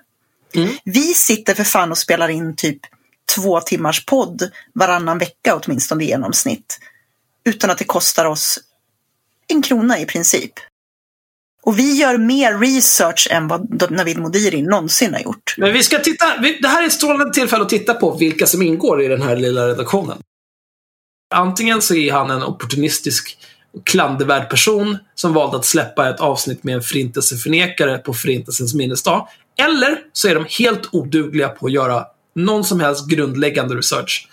Mm. 0.55 0.77
Vi 0.85 1.15
sitter 1.15 1.55
för 1.55 1.65
fan 1.65 1.91
och 1.91 1.99
spelar 1.99 2.29
in 2.29 2.57
typ 2.57 2.79
två 3.35 3.61
timmars 3.61 4.05
podd 4.05 4.51
varannan 4.75 5.19
vecka 5.19 5.61
åtminstone 5.63 6.05
i 6.05 6.07
genomsnitt. 6.07 6.79
Utan 7.45 7.71
att 7.71 7.79
det 7.79 7.85
kostar 7.85 8.25
oss 8.25 8.59
en 9.49 9.63
krona 9.63 9.99
i 9.99 10.07
princip. 10.07 10.53
Och 11.63 11.79
vi 11.79 11.93
gör 11.93 12.19
mer 12.19 12.59
research 12.59 13.29
än 13.31 13.49
vad 13.49 13.91
Navid 13.91 14.19
Modiri 14.19 14.63
någonsin 14.63 15.15
har 15.15 15.21
gjort. 15.21 15.55
Men 15.59 15.73
vi 15.73 15.83
ska 15.83 15.99
titta. 15.99 16.25
Det 16.61 16.69
här 16.69 16.83
är 16.83 16.87
ett 16.87 16.93
strålande 16.93 17.35
tillfälle 17.35 17.63
att 17.63 17.69
titta 17.69 17.95
på 17.95 18.17
vilka 18.17 18.47
som 18.47 18.63
ingår 18.63 19.03
i 19.03 19.09
den 19.09 19.23
här 19.23 19.37
lilla 19.37 19.69
redaktionen. 19.69 20.19
Antingen 21.35 21.83
så 21.83 21.95
är 21.95 22.13
han 22.13 22.31
en 22.31 22.43
opportunistisk 22.43 23.39
och 23.75 23.87
klandervärd 23.87 24.51
person 24.51 24.99
som 25.15 25.33
valde 25.33 25.57
att 25.57 25.65
släppa 25.65 26.11
ett 26.11 26.21
avsnitt 26.21 26.65
med 26.65 26.75
en 26.75 26.83
förintelseförnekare 26.83 27.99
på 27.99 28.15
Förintelsens 28.15 28.75
minnesdag. 28.75 29.29
Eller 29.59 29.99
så 30.13 30.29
är 30.29 30.35
de 30.35 30.47
helt 30.59 30.89
odugliga 30.93 31.49
på 31.49 31.67
att 31.67 31.73
göra 31.73 32.05
någon 32.35 32.65
som 32.65 32.81
helst 32.81 33.09
grundläggande 33.09 33.75
research. 33.75 34.29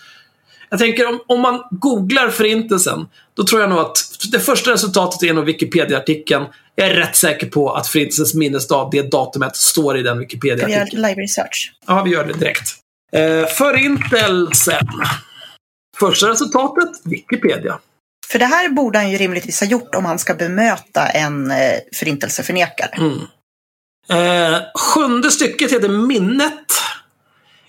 Jag 0.70 0.78
tänker 0.78 1.08
om, 1.08 1.20
om 1.26 1.40
man 1.40 1.62
googlar 1.70 2.28
Förintelsen, 2.28 3.06
då 3.34 3.44
tror 3.44 3.60
jag 3.60 3.70
nog 3.70 3.78
att 3.78 3.96
det 4.32 4.40
första 4.40 4.70
resultatet 4.70 5.22
är 5.22 5.34
nog 5.34 5.44
Wikipedia-artikeln. 5.44 6.44
Jag 6.74 6.88
är 6.88 6.94
rätt 6.94 7.16
säker 7.16 7.46
på 7.46 7.72
att 7.72 7.86
Förintelsens 7.86 8.34
minnesdag, 8.34 8.88
det 8.92 9.02
datumet, 9.02 9.56
står 9.56 9.98
i 9.98 10.02
den 10.02 10.14
Ska 10.14 10.18
vi 10.18 10.24
Wikipedia-artikeln. 10.24 11.02
göra 11.02 11.08
live 11.08 11.22
research? 11.22 11.72
Ja, 11.86 12.02
vi 12.02 12.10
gör 12.10 12.24
det 12.26 12.32
direkt. 12.32 12.74
Eh, 13.12 13.46
förintelsen. 13.46 14.88
Första 15.96 16.28
resultatet, 16.28 16.88
Wikipedia. 17.04 17.78
För 18.28 18.38
det 18.38 18.44
här 18.44 18.68
borde 18.68 18.98
han 18.98 19.10
ju 19.10 19.18
rimligtvis 19.18 19.60
ha 19.60 19.66
gjort 19.66 19.94
om 19.94 20.04
han 20.04 20.18
ska 20.18 20.34
bemöta 20.34 21.06
en 21.06 21.50
eh, 21.50 21.56
förintelseförnekare. 21.94 22.90
Eh, 24.08 24.58
sjunde 24.74 25.30
stycket 25.30 25.72
heter 25.72 25.88
Minnet. 25.88 26.66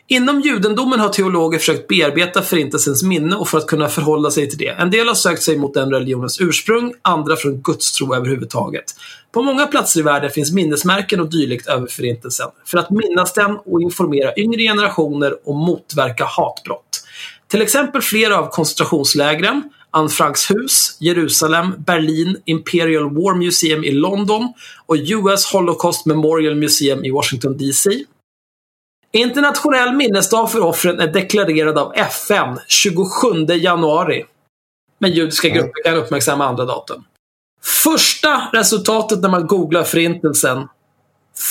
Inom 0.07 0.41
judendomen 0.41 0.99
har 0.99 1.09
teologer 1.09 1.59
försökt 1.59 1.87
bearbeta 1.87 2.41
Förintelsens 2.41 3.03
minne 3.03 3.35
och 3.35 3.49
för 3.49 3.57
att 3.57 3.67
kunna 3.67 3.89
förhålla 3.89 4.31
sig 4.31 4.49
till 4.49 4.57
det. 4.57 4.67
En 4.67 4.91
del 4.91 5.07
har 5.07 5.15
sökt 5.15 5.43
sig 5.43 5.57
mot 5.57 5.73
den 5.73 5.91
religionens 5.91 6.41
ursprung, 6.41 6.93
andra 7.01 7.35
från 7.35 7.61
gudstro 7.61 8.15
överhuvudtaget. 8.15 8.85
På 9.31 9.41
många 9.43 9.67
platser 9.67 9.99
i 9.99 10.03
världen 10.03 10.31
finns 10.31 10.51
minnesmärken 10.51 11.19
och 11.19 11.29
dylikt 11.29 11.67
över 11.67 11.87
Förintelsen. 11.87 12.47
För 12.65 12.77
att 12.77 12.89
minnas 12.89 13.33
den 13.33 13.57
och 13.57 13.81
informera 13.81 14.37
yngre 14.37 14.61
generationer 14.61 15.49
och 15.49 15.55
motverka 15.55 16.25
hatbrott. 16.25 16.92
Till 17.53 17.61
exempel 17.61 18.01
flera 18.01 18.37
av 18.39 18.49
koncentrationslägren, 18.49 19.69
Anne 19.91 20.09
Franks 20.09 20.51
hus, 20.51 20.97
Jerusalem, 20.99 21.75
Berlin, 21.77 22.41
Imperial 22.45 23.03
War 23.03 23.35
Museum 23.35 23.83
i 23.83 23.91
London 23.91 24.53
och 24.85 24.95
US 24.95 25.45
Holocaust 25.45 26.05
Memorial 26.05 26.55
Museum 26.55 27.05
i 27.05 27.11
Washington 27.11 27.57
DC. 27.57 28.05
Internationell 29.11 29.95
minnesdag 29.95 30.51
för 30.51 30.59
offren 30.59 30.99
är 30.99 31.07
deklarerad 31.07 31.77
av 31.77 31.93
FN 31.95 32.59
27 32.67 33.45
januari. 33.47 34.25
Men 34.99 35.11
judiska 35.11 35.49
grupper 35.49 35.83
kan 35.83 35.95
uppmärksamma 35.95 36.45
andra 36.45 36.65
datum. 36.65 37.03
Första 37.83 38.49
resultatet 38.53 39.19
när 39.19 39.29
man 39.29 39.47
googlar 39.47 39.83
Förintelsen. 39.83 40.67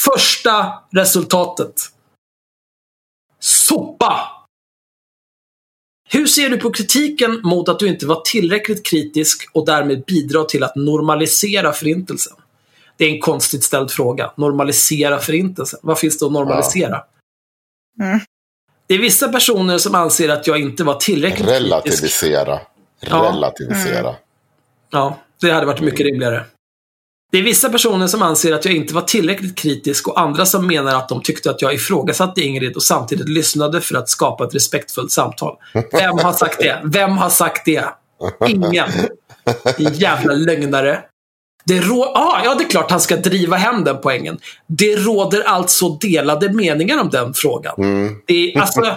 Första 0.04 0.72
resultatet. 0.90 1.74
Sopa! 3.40 4.31
Hur 6.12 6.26
ser 6.26 6.48
du 6.48 6.58
på 6.58 6.70
kritiken 6.70 7.40
mot 7.44 7.68
att 7.68 7.78
du 7.78 7.88
inte 7.88 8.06
var 8.06 8.20
tillräckligt 8.20 8.86
kritisk 8.86 9.48
och 9.52 9.66
därmed 9.66 10.04
bidrar 10.04 10.44
till 10.44 10.62
att 10.62 10.76
normalisera 10.76 11.72
Förintelsen? 11.72 12.36
Det 12.96 13.04
är 13.04 13.10
en 13.10 13.20
konstigt 13.20 13.64
ställd 13.64 13.90
fråga. 13.90 14.32
Normalisera 14.36 15.18
Förintelsen. 15.18 15.80
Vad 15.82 15.98
finns 15.98 16.18
det 16.18 16.26
att 16.26 16.32
normalisera? 16.32 17.04
Mm. 18.00 18.20
Det 18.86 18.94
är 18.94 18.98
vissa 18.98 19.28
personer 19.28 19.78
som 19.78 19.94
anser 19.94 20.28
att 20.28 20.46
jag 20.46 20.60
inte 20.60 20.84
var 20.84 20.94
tillräckligt 20.94 21.48
kritisk. 21.48 21.64
Relativisera. 21.64 22.60
Ja. 23.00 23.32
Relativisera. 23.34 24.14
Ja, 24.90 25.18
det 25.40 25.50
hade 25.50 25.66
varit 25.66 25.80
mycket 25.80 26.06
rimligare. 26.06 26.44
Det 27.32 27.38
är 27.38 27.42
vissa 27.42 27.68
personer 27.68 28.06
som 28.06 28.22
anser 28.22 28.52
att 28.52 28.64
jag 28.64 28.74
inte 28.74 28.94
var 28.94 29.02
tillräckligt 29.02 29.58
kritisk 29.58 30.08
och 30.08 30.20
andra 30.20 30.46
som 30.46 30.66
menar 30.66 30.94
att 30.94 31.08
de 31.08 31.22
tyckte 31.22 31.50
att 31.50 31.62
jag 31.62 31.74
ifrågasatte 31.74 32.40
Ingrid 32.40 32.76
och 32.76 32.82
samtidigt 32.82 33.28
lyssnade 33.28 33.80
för 33.80 33.94
att 33.94 34.08
skapa 34.08 34.44
ett 34.44 34.54
respektfullt 34.54 35.12
samtal. 35.12 35.56
Vem 35.92 36.18
har 36.18 36.32
sagt 36.32 36.58
det? 36.58 36.80
Vem 36.84 37.10
har 37.10 37.30
sagt 37.30 37.64
det? 37.64 37.84
Ingen. 38.48 38.88
Jävla 39.92 40.32
lögnare. 40.34 41.02
Det 41.64 41.80
rå- 41.80 42.12
ah, 42.14 42.40
ja, 42.44 42.54
det 42.54 42.64
är 42.64 42.68
klart 42.68 42.90
han 42.90 43.00
ska 43.00 43.16
driva 43.16 43.56
hem 43.56 43.84
den 43.84 44.00
poängen. 44.02 44.38
Det 44.66 44.96
råder 44.96 45.42
alltså 45.42 45.88
delade 45.88 46.52
meningar 46.52 47.00
om 47.00 47.10
den 47.10 47.34
frågan. 47.34 47.74
Mm. 47.78 48.16
Det 48.26 48.52
är, 48.54 48.60
alltså, 48.60 48.96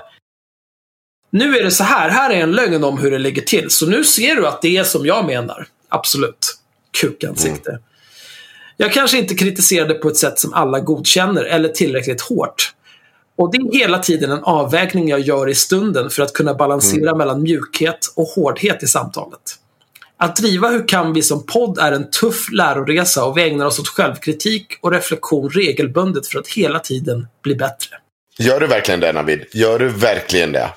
nu 1.32 1.58
är 1.58 1.64
det 1.64 1.72
så 1.72 1.84
här. 1.84 2.10
Här 2.10 2.30
är 2.30 2.42
en 2.42 2.52
lögn 2.52 2.84
om 2.84 2.98
hur 2.98 3.12
det 3.12 3.20
ligger 3.20 3.42
till. 3.42 3.70
Så 3.70 3.86
nu 3.86 4.04
ser 4.04 4.36
du 4.36 4.48
att 4.48 4.62
det 4.62 4.78
är 4.78 4.84
som 4.84 5.06
jag 5.06 5.26
menar. 5.26 5.68
Absolut. 5.90 6.58
Kukansikte. 7.02 7.80
Jag 8.78 8.94
kanske 8.94 9.18
inte 9.18 9.36
kritiserade 9.36 9.94
på 9.94 10.08
ett 10.08 10.18
sätt 10.18 10.40
som 10.40 10.54
alla 10.54 10.80
godkänner 10.80 11.44
eller 11.44 11.70
tillräckligt 11.70 12.22
hårt. 12.22 12.74
Och 13.38 13.52
det 13.52 13.58
är 13.58 13.80
hela 13.80 14.00
tiden 14.00 14.32
en 14.32 14.44
avvägning 14.44 15.10
jag 15.10 15.20
gör 15.20 15.50
i 15.50 15.56
stunden 15.56 16.10
för 16.10 16.24
att 16.24 16.34
kunna 16.34 16.54
balansera 16.54 17.16
mellan 17.16 17.42
mjukhet 17.42 18.00
och 18.16 18.28
hårdhet 18.28 18.84
i 18.84 18.88
samtalet. 18.88 19.42
Att 20.18 20.36
driva 20.36 20.70
Hur 20.70 20.88
kan 20.88 21.14
vi 21.14 21.22
som 21.22 21.46
podd 21.46 21.80
är 21.80 21.92
en 21.92 22.10
tuff 22.10 22.52
läroresa 22.52 23.26
och 23.26 23.38
vi 23.38 23.50
ägnar 23.50 23.66
oss 23.66 23.80
åt 23.80 23.88
självkritik 23.88 24.68
och 24.82 24.92
reflektion 24.92 25.50
regelbundet 25.50 26.28
för 26.28 26.40
att 26.40 26.48
hela 26.48 26.80
tiden 26.80 27.28
bli 27.44 27.56
bättre. 27.56 27.98
Gör 28.38 28.60
du 28.60 28.68
verkligen 28.68 29.00
det 29.00 29.14
Navid? 29.14 29.46
Gör 29.52 29.80
du 29.80 29.90
verkligen 29.90 30.52
det? 30.52 30.70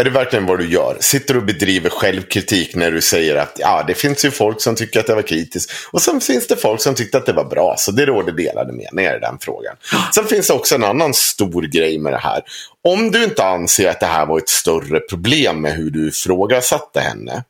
Är 0.00 0.04
det 0.04 0.10
verkligen 0.10 0.46
vad 0.46 0.58
du 0.58 0.68
gör? 0.70 0.96
Sitter 1.00 1.34
du 1.34 1.40
och 1.40 1.46
bedriver 1.46 1.90
självkritik 1.90 2.74
när 2.74 2.90
du 2.90 3.00
säger 3.00 3.36
att 3.36 3.56
ja, 3.58 3.84
det 3.86 3.94
finns 3.94 4.24
ju 4.24 4.30
folk 4.30 4.60
som 4.60 4.76
tycker 4.76 5.00
att 5.00 5.06
det 5.06 5.14
var 5.14 5.22
kritiskt. 5.22 5.72
Och 5.90 6.02
sen 6.02 6.20
finns 6.20 6.46
det 6.46 6.56
folk 6.56 6.80
som 6.80 6.94
tyckte 6.94 7.18
att 7.18 7.26
det 7.26 7.32
var 7.32 7.44
bra. 7.44 7.74
Så 7.78 7.92
det 7.92 8.06
råder 8.06 8.32
delade 8.32 8.72
meningar 8.72 9.16
i 9.16 9.20
den 9.20 9.38
frågan. 9.40 9.76
Sen 10.14 10.26
finns 10.26 10.46
det 10.46 10.52
också 10.52 10.74
en 10.74 10.84
annan 10.84 11.14
stor 11.14 11.62
grej 11.62 11.98
med 11.98 12.12
det 12.12 12.18
här. 12.18 12.42
Om 12.88 13.10
du 13.10 13.24
inte 13.24 13.44
anser 13.44 13.90
att 13.90 14.00
det 14.00 14.06
här 14.06 14.26
var 14.26 14.38
ett 14.38 14.48
större 14.48 15.00
problem 15.00 15.60
med 15.60 15.72
hur 15.72 15.90
du 15.90 16.08
ifrågasatte 16.08 17.00
henne. 17.00 17.44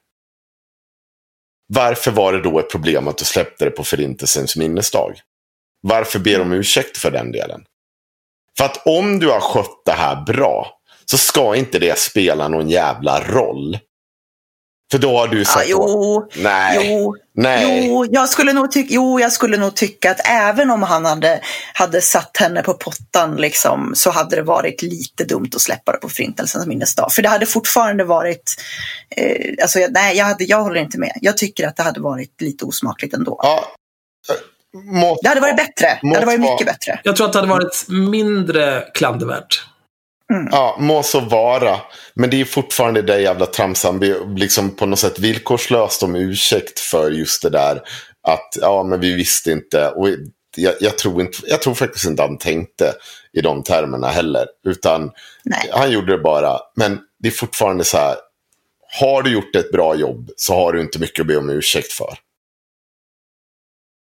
Varför 1.68 2.11
var 2.11 2.32
det 2.32 2.42
då 2.42 2.59
ett 2.59 2.70
problem 2.70 3.09
att 3.09 3.18
du 3.18 3.24
släppte 3.24 3.64
det 3.64 3.70
på 3.70 3.84
Förintelsens 3.84 4.57
minnesdag? 4.57 5.14
varför 5.86 6.18
ber 6.18 6.38
de 6.38 6.53
ursäkt 6.53 6.97
för 6.97 7.11
den 7.11 7.32
delen? 7.32 7.64
För 8.59 8.64
att 8.64 8.86
om 8.86 9.18
du 9.18 9.28
har 9.28 9.40
skött 9.40 9.82
det 9.84 9.92
här 9.92 10.24
bra 10.24 10.76
så 11.11 11.18
ska 11.18 11.57
inte 11.57 11.78
det 11.78 11.98
spela 11.98 12.48
någon 12.48 12.68
jävla 12.68 13.20
roll. 13.20 13.78
För 14.90 14.98
då 14.98 15.18
har 15.18 15.28
du 15.28 15.38
Ja, 15.38 15.44
sagt... 15.44 15.66
jo, 15.68 16.28
nej, 16.36 16.78
jo, 16.90 17.14
nej. 17.34 17.86
jo, 17.88 18.07
jag 18.11 18.28
skulle 18.28 18.52
nog 18.52 18.72
tycka, 18.72 18.94
jo, 18.94 19.20
jag 19.20 19.32
skulle 19.32 19.57
nog 19.57 19.74
tycka 19.76 20.11
att 20.11 20.20
även 20.28 20.70
om 20.70 20.82
han 20.82 21.04
hade, 21.04 21.40
hade 21.74 22.00
satt 22.00 22.36
henne 22.36 22.62
på 22.62 22.74
pottan 22.74 23.36
liksom, 23.36 23.92
så 23.94 24.11
hade 24.11 24.36
det 24.36 24.42
varit 24.42 24.82
lite 24.82 25.24
dumt 25.24 25.50
att 25.54 25.61
släppa 25.61 25.92
det 25.92 25.98
på 25.98 26.09
Förintelsens 26.09 26.66
minnesdag. 26.66 27.12
För 27.12 27.22
det 27.22 27.28
hade 27.28 27.46
fortfarande 27.46 28.04
varit, 28.04 28.54
eh, 29.16 29.54
alltså, 29.62 29.78
jag- 29.78 29.92
nej, 29.92 30.16
jag, 30.16 30.24
hade, 30.24 30.44
jag 30.44 30.62
håller 30.62 30.80
inte 30.80 30.98
med. 30.98 31.12
Jag 31.20 31.36
tycker 31.36 31.66
att 31.68 31.76
det 31.76 31.82
hade 31.82 32.00
varit 32.00 32.40
lite 32.40 32.64
osmakligt 32.64 33.14
ändå. 33.14 33.40
Ja, 33.42 33.64
eh, 34.30 34.80
må, 34.92 35.18
Det 35.22 35.28
hade 35.28 35.40
varit 35.40 35.57
bättre. 35.57 35.98
Det 36.02 36.14
hade 36.14 36.26
varit 36.26 36.40
mycket 36.40 36.66
bättre. 36.66 37.00
Jag 37.02 37.16
tror 37.16 37.26
att 37.26 37.32
det 37.32 37.38
hade 37.38 37.50
varit 37.52 37.84
mindre 37.88 38.84
klandervärt. 38.94 39.64
Ja, 40.29 40.77
må 40.81 41.03
så 41.03 41.20
vara. 41.20 41.81
Men 42.14 42.31
det 42.31 42.41
är 42.41 42.45
fortfarande 42.45 43.03
det 43.03 43.20
jävla 43.20 43.47
tramsan. 43.47 44.01
Liksom 44.37 44.70
på 44.70 44.87
något 44.87 44.99
sätt 44.99 45.18
villkorslöst 45.18 46.03
om 46.03 46.16
ursäkt 46.16 46.81
för 46.81 47.11
just 47.11 47.43
det 47.43 47.51
där. 47.51 47.83
Att 48.22 48.57
ja, 48.61 48.83
men 48.83 49.01
vi 49.01 49.14
visste 49.14 49.51
inte. 49.51 49.89
Och 49.89 50.09
jag, 50.57 50.74
jag, 50.81 50.99
tror 50.99 51.20
inte, 51.20 51.39
jag 51.47 51.62
tror 51.62 51.74
faktiskt 51.74 52.07
inte 52.07 52.22
han 52.22 52.39
tänkte 52.39 52.95
i 53.33 53.41
de 53.41 53.62
termerna 53.62 54.09
heller. 54.09 54.47
Utan 54.66 55.11
Nej. 55.45 55.70
han 55.72 55.91
gjorde 55.91 56.16
det 56.16 56.22
bara. 56.22 56.59
Men 56.77 57.01
det 57.18 57.29
är 57.29 57.33
fortfarande 57.33 57.85
så 57.85 57.97
här. 57.97 58.16
Har 59.01 59.22
du 59.22 59.33
gjort 59.33 59.57
ett 59.57 59.72
bra 59.72 59.95
jobb 59.95 60.31
så 60.37 60.55
har 60.55 60.72
du 60.72 60.81
inte 60.81 60.99
mycket 60.99 61.20
att 61.20 61.27
be 61.27 61.37
om 61.37 61.51
ursäkt 61.51 61.93
för. 61.93 62.18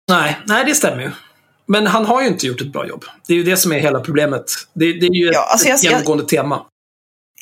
Nej, 0.08 0.38
nej, 0.46 0.64
det 0.64 0.74
stämmer 0.74 1.02
ju. 1.02 1.10
Men 1.72 1.86
han 1.86 2.04
har 2.04 2.22
ju 2.22 2.28
inte 2.28 2.46
gjort 2.46 2.60
ett 2.60 2.72
bra 2.72 2.86
jobb. 2.86 3.04
Det 3.26 3.32
är 3.32 3.36
ju 3.36 3.42
det 3.42 3.56
som 3.56 3.72
är 3.72 3.78
hela 3.78 4.00
problemet. 4.00 4.44
Det, 4.74 4.92
det 4.92 5.06
är 5.06 5.14
ju 5.14 5.26
ett, 5.28 5.34
Ja, 5.34 5.48
alltså 5.52 5.68
jag- 5.68 5.76
ett 5.76 5.84
genomgående 5.84 6.24
tema. 6.24 6.62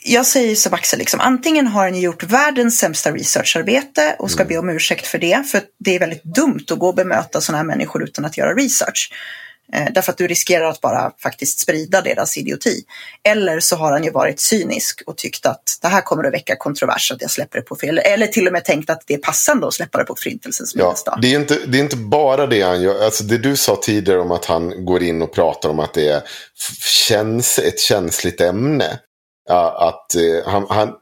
jag 0.05 0.27
säger 0.27 0.55
som 0.57 0.75
Axel, 0.75 0.99
liksom, 0.99 1.21
antingen 1.21 1.67
har 1.67 1.83
han 1.83 2.01
gjort 2.01 2.23
världens 2.23 2.79
sämsta 2.79 3.13
researcharbete 3.13 4.17
och 4.19 4.31
ska 4.31 4.45
be 4.45 4.59
om 4.59 4.69
ursäkt 4.71 5.07
för 5.07 5.19
det, 5.19 5.47
för 5.51 5.61
det 5.85 5.95
är 5.95 5.99
väldigt 5.99 6.25
dumt 6.25 6.65
att 6.71 6.79
gå 6.79 6.89
och 6.89 6.95
bemöta 6.95 7.41
sådana 7.41 7.59
här 7.59 7.65
människor 7.67 8.03
utan 8.05 8.25
att 8.25 8.39
göra 8.39 8.55
research. 8.55 9.13
Eh, 9.75 9.93
därför 9.95 10.13
att 10.13 10.19
du 10.19 10.27
riskerar 10.27 10.65
att 10.65 10.81
bara 10.81 11.13
faktiskt 11.23 11.59
sprida 11.61 12.01
deras 12.01 12.37
idioti. 12.37 12.83
Eller 13.25 13.61
så 13.61 13.77
har 13.77 13.93
han 13.93 14.05
ju 14.05 14.11
varit 14.11 14.41
cynisk 14.41 15.03
och 15.07 15.17
tyckt 15.17 15.47
att 15.47 15.63
det 15.83 15.89
här 15.89 16.01
kommer 16.01 16.25
att 16.25 16.33
väcka 16.33 16.57
kontrovers 16.57 17.13
att 17.13 17.23
jag 17.23 17.31
släpper 17.31 17.59
det 17.59 17.65
på 17.65 17.77
fel. 17.77 17.99
Eller 17.99 18.27
till 18.27 18.47
och 18.47 18.53
med 18.53 18.65
tänkt 18.65 18.91
att 18.91 19.03
det 19.07 19.15
är 19.15 19.19
passande 19.19 19.67
att 19.67 19.75
släppa 19.75 19.99
det 19.99 20.05
på 20.05 20.15
Förintelsens 20.19 20.73
Ja, 20.75 20.85
minnesdag. 20.85 21.19
det, 21.23 21.35
är 21.35 21.41
inte, 21.41 21.59
det 21.67 21.79
är 21.79 21.83
inte 21.83 21.97
bara 21.97 22.47
det 22.47 22.63
han 22.63 22.83
gör. 22.83 23.05
Alltså 23.05 23.25
det 23.25 23.39
du 23.39 23.57
sa 23.57 23.77
tidigare 23.83 24.21
om 24.21 24.31
att 24.31 24.45
han 24.45 24.85
går 24.85 25.03
in 25.03 25.23
och 25.23 25.33
pratar 25.33 25.69
om 25.69 25.81
att 25.81 25.95
det 25.95 26.09
är 26.09 26.23
känns 27.09 27.59
ett 27.59 27.81
känsligt 27.81 28.41
ämne. 28.41 28.99
Att 29.75 30.15
eh, 30.15 30.53
han, 30.53 30.67
han, 30.69 30.95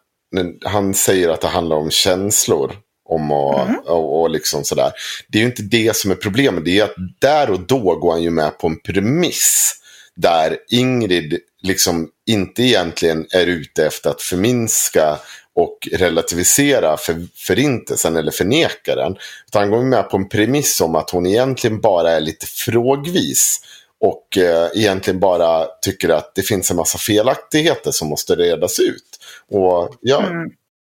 han 0.64 0.94
säger 0.94 1.28
att 1.28 1.40
det 1.40 1.48
handlar 1.48 1.76
om 1.76 1.90
känslor. 1.90 2.76
Om 3.08 3.32
och, 3.32 3.60
och, 3.86 4.20
och 4.20 4.30
liksom 4.30 4.64
sådär. 4.64 4.92
Det 5.28 5.38
är 5.38 5.40
ju 5.40 5.48
inte 5.48 5.62
det 5.62 5.96
som 5.96 6.10
är 6.10 6.14
problemet. 6.14 6.64
Det 6.64 6.78
är 6.78 6.84
att 6.84 6.94
där 7.18 7.50
och 7.50 7.60
då 7.60 7.96
går 7.96 8.12
han 8.12 8.22
ju 8.22 8.30
med 8.30 8.58
på 8.58 8.66
en 8.66 8.80
premiss. 8.80 9.74
Där 10.16 10.56
Ingrid 10.70 11.38
liksom 11.62 12.08
inte 12.26 12.62
egentligen 12.62 13.26
är 13.30 13.46
ute 13.46 13.86
efter 13.86 14.10
att 14.10 14.22
förminska 14.22 15.18
och 15.54 15.88
relativisera 15.92 16.96
för, 16.96 17.26
förintelsen 17.34 18.16
eller 18.16 18.30
förneka 18.30 18.94
den. 18.94 19.16
Utan 19.46 19.62
han 19.62 19.70
går 19.70 19.82
med 19.82 20.10
på 20.10 20.16
en 20.16 20.28
premiss 20.28 20.80
om 20.80 20.94
att 20.94 21.10
hon 21.10 21.26
egentligen 21.26 21.80
bara 21.80 22.10
är 22.10 22.20
lite 22.20 22.46
frågvis. 22.46 23.60
Och 24.00 24.38
eh, 24.38 24.68
egentligen 24.74 25.20
bara 25.20 25.66
tycker 25.82 26.08
att 26.08 26.34
det 26.34 26.42
finns 26.42 26.70
en 26.70 26.76
massa 26.76 26.98
felaktigheter 26.98 27.90
som 27.90 28.08
måste 28.08 28.34
redas 28.34 28.78
ut. 28.78 29.18
Och 29.50 29.94
ja, 30.00 30.26
Mm. 30.26 30.50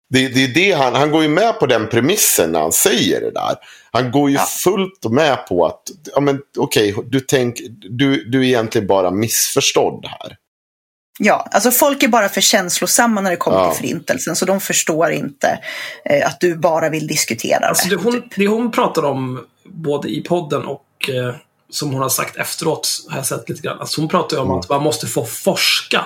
Det, 0.09 0.27
det 0.27 0.43
är 0.43 0.47
det 0.47 0.71
han, 0.71 0.95
han 0.95 1.11
går 1.11 1.21
ju 1.23 1.29
med 1.29 1.59
på 1.59 1.65
den 1.65 1.87
premissen 1.89 2.51
när 2.51 2.59
han 2.59 2.71
säger 2.71 3.21
det 3.21 3.31
där. 3.31 3.55
Han 3.91 4.11
går 4.11 4.29
ju 4.29 4.35
Ja. 4.35 4.45
fullt 4.63 5.05
med 5.09 5.47
på 5.47 5.65
att, 5.65 5.81
ja 6.15 6.21
men 6.21 6.39
okej, 6.57 6.95
du, 7.05 7.19
tänk, 7.19 7.55
du, 7.89 8.23
du 8.29 8.39
är 8.39 8.43
egentligen 8.43 8.87
bara 8.87 9.11
missförstådd 9.11 10.05
här. 10.05 10.35
Ja, 11.19 11.47
alltså 11.51 11.71
folk 11.71 12.03
är 12.03 12.07
bara 12.07 12.29
för 12.29 12.41
känslosamma 12.41 13.21
när 13.21 13.29
det 13.31 13.37
kommer 13.37 13.57
Ja. 13.57 13.71
till 13.71 13.77
Förintelsen, 13.89 14.35
så 14.35 14.45
de 14.45 14.59
förstår 14.61 15.11
inte 15.11 15.59
eh, 16.05 16.27
att 16.27 16.39
du 16.39 16.55
bara 16.55 16.89
vill 16.89 17.07
diskutera 17.07 17.59
det. 17.59 17.67
Alltså 17.67 17.89
det, 17.89 17.95
hon, 17.95 18.23
det 18.35 18.47
hon 18.47 18.71
pratar 18.71 19.05
om, 19.05 19.45
både 19.65 20.09
i 20.09 20.21
podden 20.21 20.65
och 20.65 21.09
eh, 21.09 21.35
som 21.69 21.91
hon 21.91 22.01
har 22.01 22.09
sagt 22.09 22.35
efteråt, 22.37 22.89
har 23.09 23.17
jag 23.17 23.25
sett 23.25 23.49
lite 23.49 23.61
grann. 23.61 23.79
Alltså 23.79 24.01
hon 24.01 24.09
pratar 24.09 24.37
ju 24.37 24.43
om 24.43 24.51
att 24.51 24.69
man 24.69 24.83
måste 24.83 25.07
få 25.07 25.25
forska 25.25 26.05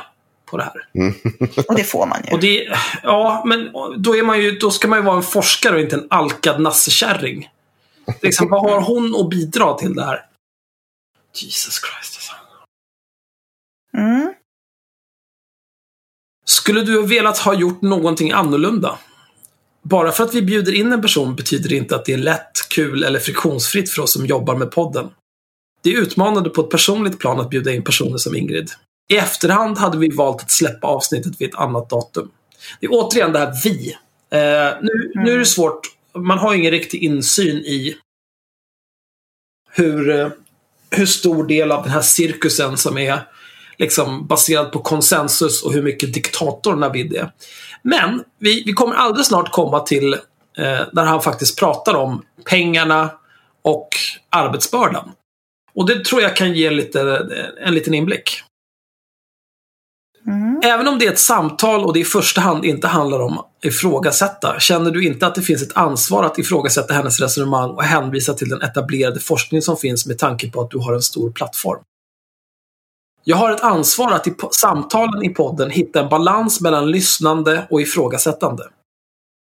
på 0.51 0.57
det 0.57 0.63
här. 0.63 0.87
Och 1.67 1.75
det 1.75 1.83
får 1.83 2.05
man 2.05 2.21
ju. 2.27 2.33
Och 2.33 2.39
det, 2.39 2.77
ja, 3.03 3.43
men 3.45 3.71
då, 3.97 4.15
är 4.15 4.23
man 4.23 4.41
ju, 4.41 4.51
då 4.51 4.71
ska 4.71 4.87
man 4.87 4.99
ju 4.99 5.05
vara 5.05 5.17
en 5.17 5.23
forskare 5.23 5.75
och 5.75 5.81
inte 5.81 5.95
en 5.95 6.07
alkad 6.09 6.61
nassekärring. 6.61 7.49
Liksom, 8.21 8.49
vad 8.49 8.61
har 8.61 8.81
hon 8.81 9.15
att 9.15 9.29
bidra 9.29 9.73
till 9.73 9.93
det 9.93 10.05
här? 10.05 10.25
Jesus 11.35 11.81
Christ 11.81 12.15
alltså. 12.15 12.33
Mm. 13.97 14.33
Skulle 16.45 16.81
du 16.81 16.99
ha 16.99 17.07
velat 17.07 17.37
ha 17.37 17.53
gjort 17.53 17.81
någonting 17.81 18.31
annorlunda? 18.31 18.99
Bara 19.83 20.11
för 20.11 20.23
att 20.23 20.33
vi 20.33 20.41
bjuder 20.41 20.73
in 20.73 20.93
en 20.93 21.01
person 21.01 21.35
betyder 21.35 21.69
det 21.69 21.75
inte 21.75 21.95
att 21.95 22.05
det 22.05 22.13
är 22.13 22.17
lätt, 22.17 22.69
kul 22.69 23.03
eller 23.03 23.19
friktionsfritt 23.19 23.89
för 23.89 24.01
oss 24.01 24.13
som 24.13 24.25
jobbar 24.25 24.55
med 24.55 24.71
podden. 24.71 25.09
Det 25.83 25.93
är 25.93 26.01
utmanande 26.01 26.49
på 26.49 26.61
ett 26.61 26.69
personligt 26.69 27.19
plan 27.19 27.39
att 27.39 27.49
bjuda 27.49 27.71
in 27.71 27.83
personer 27.83 28.17
som 28.17 28.35
Ingrid. 28.35 28.69
I 29.11 29.17
efterhand 29.17 29.77
hade 29.77 29.97
vi 29.97 30.09
valt 30.09 30.41
att 30.41 30.51
släppa 30.51 30.87
avsnittet 30.87 31.41
vid 31.41 31.49
ett 31.49 31.55
annat 31.55 31.89
datum. 31.89 32.31
Det 32.79 32.85
är 32.85 32.89
återigen 32.91 33.33
det 33.33 33.39
här 33.39 33.53
vi. 33.63 33.97
Eh, 34.31 34.77
nu, 34.81 35.11
nu 35.15 35.33
är 35.33 35.37
det 35.37 35.45
svårt. 35.45 35.81
Man 36.15 36.37
har 36.37 36.53
ingen 36.53 36.71
riktig 36.71 37.03
insyn 37.03 37.57
i 37.57 37.95
hur, 39.71 40.09
eh, 40.09 40.29
hur 40.89 41.05
stor 41.05 41.47
del 41.47 41.71
av 41.71 41.83
den 41.83 41.91
här 41.91 42.01
cirkusen 42.01 42.77
som 42.77 42.97
är 42.97 43.27
liksom 43.77 44.27
baserad 44.27 44.71
på 44.71 44.79
konsensus 44.79 45.63
och 45.63 45.73
hur 45.73 45.83
mycket 45.83 46.13
diktator 46.13 46.75
Navid 46.75 47.15
är. 47.15 47.31
Men 47.81 48.23
vi, 48.39 48.63
vi 48.65 48.73
kommer 48.73 48.95
alldeles 48.95 49.27
snart 49.27 49.51
komma 49.51 49.79
till 49.79 50.13
eh, 50.13 50.81
där 50.93 51.03
han 51.03 51.21
faktiskt 51.21 51.59
pratar 51.59 51.93
om 51.93 52.25
pengarna 52.45 53.09
och 53.61 53.89
arbetsbördan. 54.29 55.11
Och 55.73 55.85
det 55.85 56.05
tror 56.05 56.21
jag 56.21 56.35
kan 56.35 56.53
ge 56.53 56.69
lite, 56.69 57.01
en 57.61 57.73
liten 57.73 57.93
inblick. 57.93 58.43
Mm. 60.27 60.59
Även 60.63 60.87
om 60.87 60.99
det 60.99 61.05
är 61.05 61.11
ett 61.11 61.19
samtal 61.19 61.85
och 61.85 61.93
det 61.93 61.99
i 61.99 62.03
första 62.03 62.41
hand 62.41 62.65
inte 62.65 62.87
handlar 62.87 63.19
om 63.19 63.37
att 63.37 63.47
ifrågasätta, 63.61 64.59
känner 64.59 64.91
du 64.91 65.05
inte 65.05 65.27
att 65.27 65.35
det 65.35 65.41
finns 65.41 65.61
ett 65.61 65.77
ansvar 65.77 66.23
att 66.23 66.39
ifrågasätta 66.39 66.93
hennes 66.93 67.19
resonemang 67.19 67.69
och 67.69 67.83
hänvisa 67.83 68.33
till 68.33 68.49
den 68.49 68.61
etablerade 68.61 69.19
forskning 69.19 69.61
som 69.61 69.77
finns 69.77 70.05
med 70.05 70.17
tanke 70.17 70.51
på 70.51 70.61
att 70.61 70.71
du 70.71 70.77
har 70.77 70.93
en 70.93 71.01
stor 71.01 71.31
plattform? 71.31 71.79
Jag 73.23 73.37
har 73.37 73.51
ett 73.51 73.61
ansvar 73.61 74.11
att 74.11 74.27
i 74.27 74.33
samtalen 74.51 75.23
i 75.23 75.29
podden 75.29 75.69
hitta 75.69 76.01
en 76.01 76.09
balans 76.09 76.61
mellan 76.61 76.91
lyssnande 76.91 77.67
och 77.69 77.81
ifrågasättande. 77.81 78.63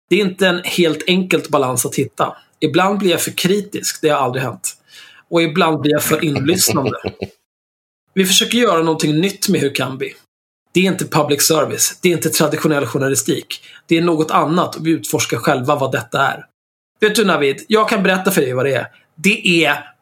Det 0.08 0.16
är 0.16 0.20
inte 0.24 0.48
en 0.48 0.60
helt 0.64 1.04
enkelt 1.06 1.48
balans 1.48 1.86
att 1.86 1.94
hitta. 1.94 2.36
Ibland 2.60 2.98
blir 2.98 3.10
jag 3.10 3.20
för 3.20 3.30
kritisk, 3.30 3.98
det 4.02 4.08
har 4.08 4.18
aldrig 4.18 4.42
hänt. 4.42 4.76
Och 5.30 5.42
ibland 5.42 5.80
blir 5.80 5.92
jag 5.92 6.02
för 6.02 6.24
inlyssnande. 6.24 6.98
Vi 8.14 8.24
försöker 8.24 8.58
göra 8.58 8.82
någonting 8.82 9.20
nytt 9.20 9.48
med 9.48 9.60
vi? 9.98 10.14
Det 10.72 10.80
är 10.80 10.84
inte 10.84 11.04
public 11.04 11.42
service. 11.42 11.98
Det 12.02 12.08
är 12.08 12.12
inte 12.12 12.30
traditionell 12.30 12.86
journalistik. 12.86 13.64
Det 13.86 13.98
är 13.98 14.02
något 14.02 14.30
annat 14.30 14.76
och 14.76 14.86
vi 14.86 14.90
utforskar 14.90 15.38
själva 15.38 15.76
vad 15.76 15.92
detta 15.92 16.28
är. 16.28 16.46
Vet 17.00 17.16
du 17.16 17.24
Navid, 17.24 17.64
jag 17.68 17.88
kan 17.88 18.02
berätta 18.02 18.30
för 18.30 18.40
dig 18.40 18.52
vad 18.52 18.66
det 18.66 18.74
är. 18.74 18.86
Det 19.14 19.64
är 19.64 19.94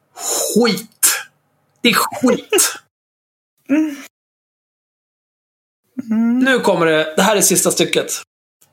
skit. 0.55 1.21
Det 1.81 1.89
är 1.89 1.95
skit. 1.95 2.75
Mm. 3.71 3.97
Nu 6.39 6.61
kommer 6.61 6.87
det, 6.87 7.15
det 7.17 7.23
här 7.23 7.37
är 7.37 7.41
sista 7.41 7.71
stycket. 7.71 8.13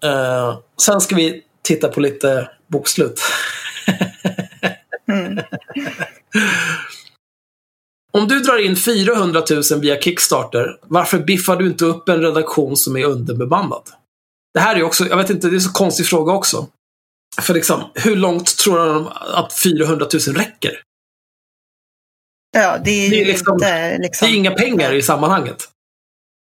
Eh, 0.04 0.60
sen 0.82 1.02
ska 1.02 1.16
vi 1.16 1.44
titta 1.62 1.88
på 1.88 2.00
lite 2.00 2.50
bokslut. 2.68 3.22
Mm. 5.08 5.40
Om 8.16 8.28
du 8.28 8.40
drar 8.40 8.58
in 8.58 8.76
400 8.76 9.44
000 9.72 9.82
via 9.82 10.02
Kickstarter, 10.02 10.80
varför 10.82 11.20
biffar 11.20 11.56
du 11.56 11.68
inte 11.68 11.86
upp 11.86 12.10
en 12.10 12.22
redaktion 12.22 12.78
som 12.78 12.98
är 12.98 13.06
underbemannad? 13.06 13.90
Det 14.54 14.60
här 14.60 14.76
är 14.76 14.84
också, 14.84 15.08
jag 15.08 15.18
vet 15.18 15.30
inte, 15.30 15.48
det 15.48 15.54
är 15.54 15.56
en 15.56 15.62
så 15.62 15.72
konstig 15.72 16.06
fråga 16.06 16.34
också. 16.34 16.68
För 17.42 17.54
liksom, 17.54 17.84
hur 17.94 18.16
långt 18.16 18.58
tror 18.58 18.78
de 18.78 19.08
att 19.08 19.54
400 19.54 20.08
000 20.28 20.36
räcker? 20.36 20.82
Ja, 22.52 22.78
det 22.86 22.92
är, 22.92 23.10
Det 23.10 23.22
är 23.22 23.26
liksom- 23.26 23.54
inte 23.54 23.98
liksom... 23.98 24.28
Det 24.28 24.34
är 24.34 24.38
inga 24.38 24.52
pengar 24.52 24.94
i 24.94 25.02
sammanhanget. 25.02 25.70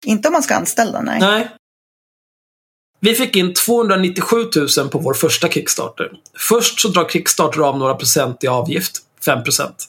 Inte 0.06 0.28
om 0.28 0.32
man 0.32 0.42
ska 0.42 0.54
anställa, 0.54 1.00
nej. 1.00 1.20
Nej. 1.20 1.50
Vi 3.00 3.14
fick 3.14 3.36
in 3.36 3.54
297 3.54 4.36
000 4.78 4.88
på 4.88 4.98
vår 4.98 5.14
första 5.14 5.48
Kickstarter. 5.48 6.12
Först 6.38 6.80
så 6.80 6.88
drar 6.88 7.08
Kickstarter 7.08 7.60
av 7.60 7.78
några 7.78 7.94
procent 7.94 8.44
i 8.44 8.46
avgift, 8.46 8.98
5 9.24 9.44
procent. 9.44 9.88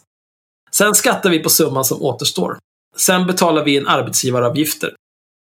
Sen 0.78 0.95
skattar 0.95 1.30
vi 1.30 1.39
på 1.39 1.49
summan 1.49 1.86
som 1.86 2.01
återstår. 2.01 2.57
Sen 2.97 3.28
betalar 3.28 3.63
vi 3.63 3.76
in 3.76 3.88
arbetsgivaravgifter. 3.88 4.93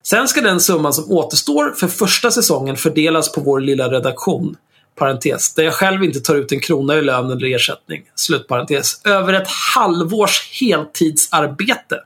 Sen 0.04 0.28
ska 0.28 0.40
den 0.40 0.60
summan 0.60 0.92
som 0.92 1.12
återstår 1.12 1.70
för 1.70 1.88
första 1.88 2.30
säsongen 2.30 2.76
fördelas 2.76 3.32
på 3.32 3.40
vår 3.40 3.60
lilla 3.60 3.90
redaktion. 3.90 4.56
Parentes, 4.94 5.54
där 5.54 5.62
jag 5.62 5.74
själv 5.74 6.04
inte 6.04 6.20
tar 6.20 6.34
ut 6.34 6.52
en 6.52 6.60
krona 6.60 6.94
i 6.94 7.02
lön 7.02 7.30
eller 7.30 7.54
ersättning. 7.54 8.02
Slutparentes. 8.14 9.00
Över 9.04 9.32
ett 9.32 9.48
halvårs 9.74 10.60
heltidsarbete. 10.60 12.00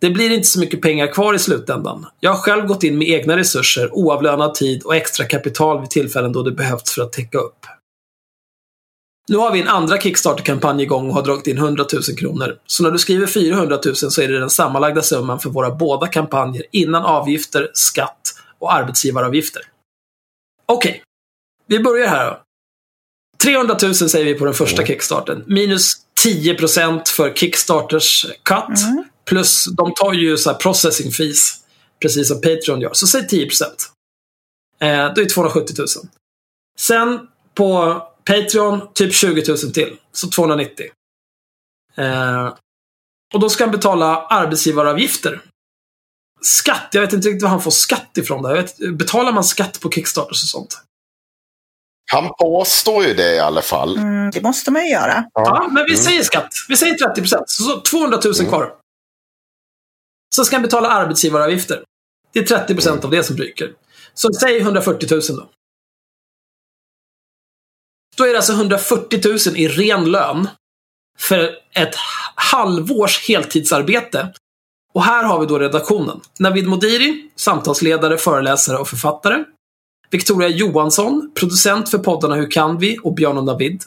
Det 0.00 0.10
blir 0.10 0.30
inte 0.30 0.48
så 0.48 0.60
mycket 0.60 0.82
pengar 0.82 1.12
kvar 1.12 1.34
i 1.34 1.38
slutändan. 1.38 2.06
Jag 2.20 2.30
har 2.30 2.38
själv 2.38 2.66
gått 2.66 2.84
in 2.84 2.98
med 2.98 3.08
egna 3.08 3.36
resurser, 3.36 3.88
oavlönad 3.92 4.54
tid 4.54 4.82
och 4.82 4.96
extra 4.96 5.26
kapital 5.26 5.80
vid 5.80 5.90
tillfällen 5.90 6.32
då 6.32 6.42
det 6.42 6.52
behövts 6.52 6.94
för 6.94 7.02
att 7.02 7.12
täcka 7.12 7.38
upp. 7.38 7.66
Nu 9.28 9.36
har 9.36 9.52
vi 9.52 9.60
en 9.60 9.68
andra 9.68 10.00
Kickstarter-kampanj 10.00 10.82
igång 10.82 11.08
och 11.08 11.14
har 11.14 11.22
dragit 11.22 11.46
in 11.46 11.58
100 11.58 11.84
000 11.92 12.02
kronor. 12.18 12.58
Så 12.66 12.82
när 12.82 12.90
du 12.90 12.98
skriver 12.98 13.26
400 13.26 13.78
000 13.84 13.96
så 13.96 14.22
är 14.22 14.28
det 14.28 14.38
den 14.38 14.50
sammanlagda 14.50 15.02
summan 15.02 15.40
för 15.40 15.50
våra 15.50 15.70
båda 15.70 16.06
kampanjer 16.06 16.62
innan 16.70 17.02
avgifter, 17.02 17.70
skatt 17.74 18.34
och 18.58 18.74
arbetsgivaravgifter. 18.74 19.62
Okej, 20.66 20.90
okay. 20.90 21.00
vi 21.66 21.78
börjar 21.78 22.08
här 22.08 22.26
då. 22.26 22.40
300 23.42 23.76
000 23.82 23.94
säger 23.94 24.24
vi 24.24 24.34
på 24.34 24.44
den 24.44 24.54
första 24.54 24.86
Kickstarten. 24.86 25.44
Minus 25.46 25.92
10% 26.24 27.08
för 27.08 27.34
Kickstarters 27.34 28.26
cut. 28.42 28.82
Mm. 28.84 29.04
Plus, 29.24 29.64
de 29.64 29.94
tar 29.94 30.12
ju 30.12 30.36
så 30.36 30.54
processing 30.54 31.12
fees. 31.12 31.58
Precis 32.00 32.28
som 32.28 32.40
Patreon 32.40 32.80
gör. 32.80 32.92
Så 32.92 33.06
säg 33.06 33.28
10 33.28 33.48
Eh, 34.80 35.14
det 35.14 35.20
är 35.20 35.28
270 35.28 35.74
000. 35.78 35.86
Sen 36.78 37.20
på 37.54 38.02
Patreon, 38.24 38.92
typ 38.94 39.14
20 39.14 39.44
000 39.48 39.58
till. 39.58 39.96
Så 40.12 40.30
290. 40.30 40.86
Eh, 41.96 42.54
och 43.34 43.40
då 43.40 43.48
ska 43.48 43.64
han 43.64 43.70
betala 43.70 44.26
arbetsgivaravgifter. 44.26 45.40
Skatt, 46.40 46.88
jag 46.92 47.00
vet 47.00 47.12
inte 47.12 47.28
riktigt 47.28 47.42
var 47.42 47.50
han 47.50 47.62
får 47.62 47.70
skatt 47.70 48.18
ifrån. 48.18 48.42
Där. 48.42 48.54
Vet, 48.54 48.76
betalar 48.98 49.32
man 49.32 49.44
skatt 49.44 49.80
på 49.80 49.90
Kickstarters 49.90 50.42
och 50.42 50.48
sånt? 50.48 50.82
Han 52.12 52.30
påstår 52.38 53.04
ju 53.04 53.14
det 53.14 53.34
i 53.34 53.38
alla 53.38 53.62
fall. 53.62 53.96
Mm, 53.96 54.30
det 54.30 54.42
måste 54.42 54.70
man 54.70 54.82
ju 54.82 54.90
göra. 54.90 55.24
Ja, 55.34 55.42
ja 55.44 55.68
men 55.72 55.84
vi 55.84 55.92
mm. 55.92 56.04
säger 56.04 56.22
skatt. 56.22 56.48
Vi 56.68 56.76
säger 56.76 56.94
30 56.94 57.20
procent. 57.20 57.50
Så 57.50 57.80
200 57.80 58.20
000 58.24 58.34
mm. 58.34 58.48
kvar. 58.48 58.72
Så 60.34 60.44
ska 60.44 60.56
han 60.56 60.62
betala 60.62 60.88
arbetsgivaravgifter. 60.88 61.84
Det 62.32 62.38
är 62.38 62.44
30 62.44 62.74
procent 62.74 62.94
mm. 62.94 63.04
av 63.04 63.10
det 63.10 63.22
som 63.22 63.36
ryker. 63.36 63.72
Så 64.14 64.32
säg 64.32 64.58
140 64.58 65.08
000 65.10 65.20
då. 65.28 65.48
Då 68.16 68.24
är 68.24 68.30
det 68.30 68.36
alltså 68.36 68.52
140 68.52 69.20
000 69.24 69.56
i 69.56 69.68
ren 69.68 70.10
lön 70.10 70.48
för 71.18 71.50
ett 71.74 71.94
halvårs 72.34 73.28
heltidsarbete. 73.28 74.32
Och 74.94 75.04
här 75.04 75.24
har 75.24 75.40
vi 75.40 75.46
då 75.46 75.58
redaktionen. 75.58 76.20
Navid 76.38 76.66
Modiri, 76.68 77.30
samtalsledare, 77.36 78.18
föreläsare 78.18 78.76
och 78.78 78.88
författare. 78.88 79.44
Victoria 80.10 80.48
Johansson, 80.48 81.30
producent 81.34 81.88
för 81.88 81.98
poddarna 81.98 82.34
Hur 82.34 82.50
kan 82.50 82.78
vi? 82.78 82.98
och 83.02 83.14
Björn 83.14 83.38
och 83.38 83.44
Navid. 83.44 83.82